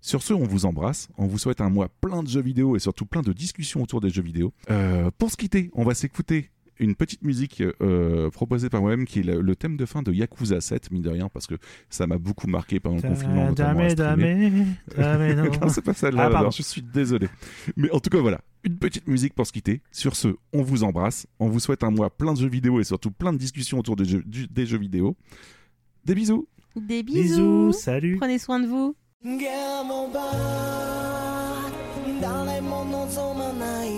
[0.00, 2.78] Sur ce, on vous embrasse, on vous souhaite un mois plein de jeux vidéo et
[2.78, 4.52] surtout plein de discussions autour des jeux vidéo.
[4.70, 9.18] Euh, pour se quitter, on va s'écouter une petite musique euh, proposée par moi-même qui
[9.18, 11.56] est le, le thème de fin de Yakuza 7, mine de rien, parce que
[11.90, 13.52] ça m'a beaucoup marqué pendant le confinement.
[13.52, 14.74] Dame, dame, dame,
[15.36, 15.50] non.
[15.60, 16.30] non, c'est pas celle-là.
[16.34, 17.28] Ah, je suis désolé.
[17.76, 18.40] Mais en tout cas, voilà.
[18.64, 19.82] Une petite musique pour se quitter.
[19.92, 21.26] Sur ce, on vous embrasse.
[21.38, 23.96] On vous souhaite un mois plein de jeux vidéo et surtout plein de discussions autour
[23.96, 25.16] des jeux, du- des jeux vidéo.
[26.06, 26.48] Des bisous.
[26.76, 27.72] Des bisous bisous.
[27.72, 28.96] salut Prenez soin de vous.
[29.22, 33.90] ゲームバー誰も望まない。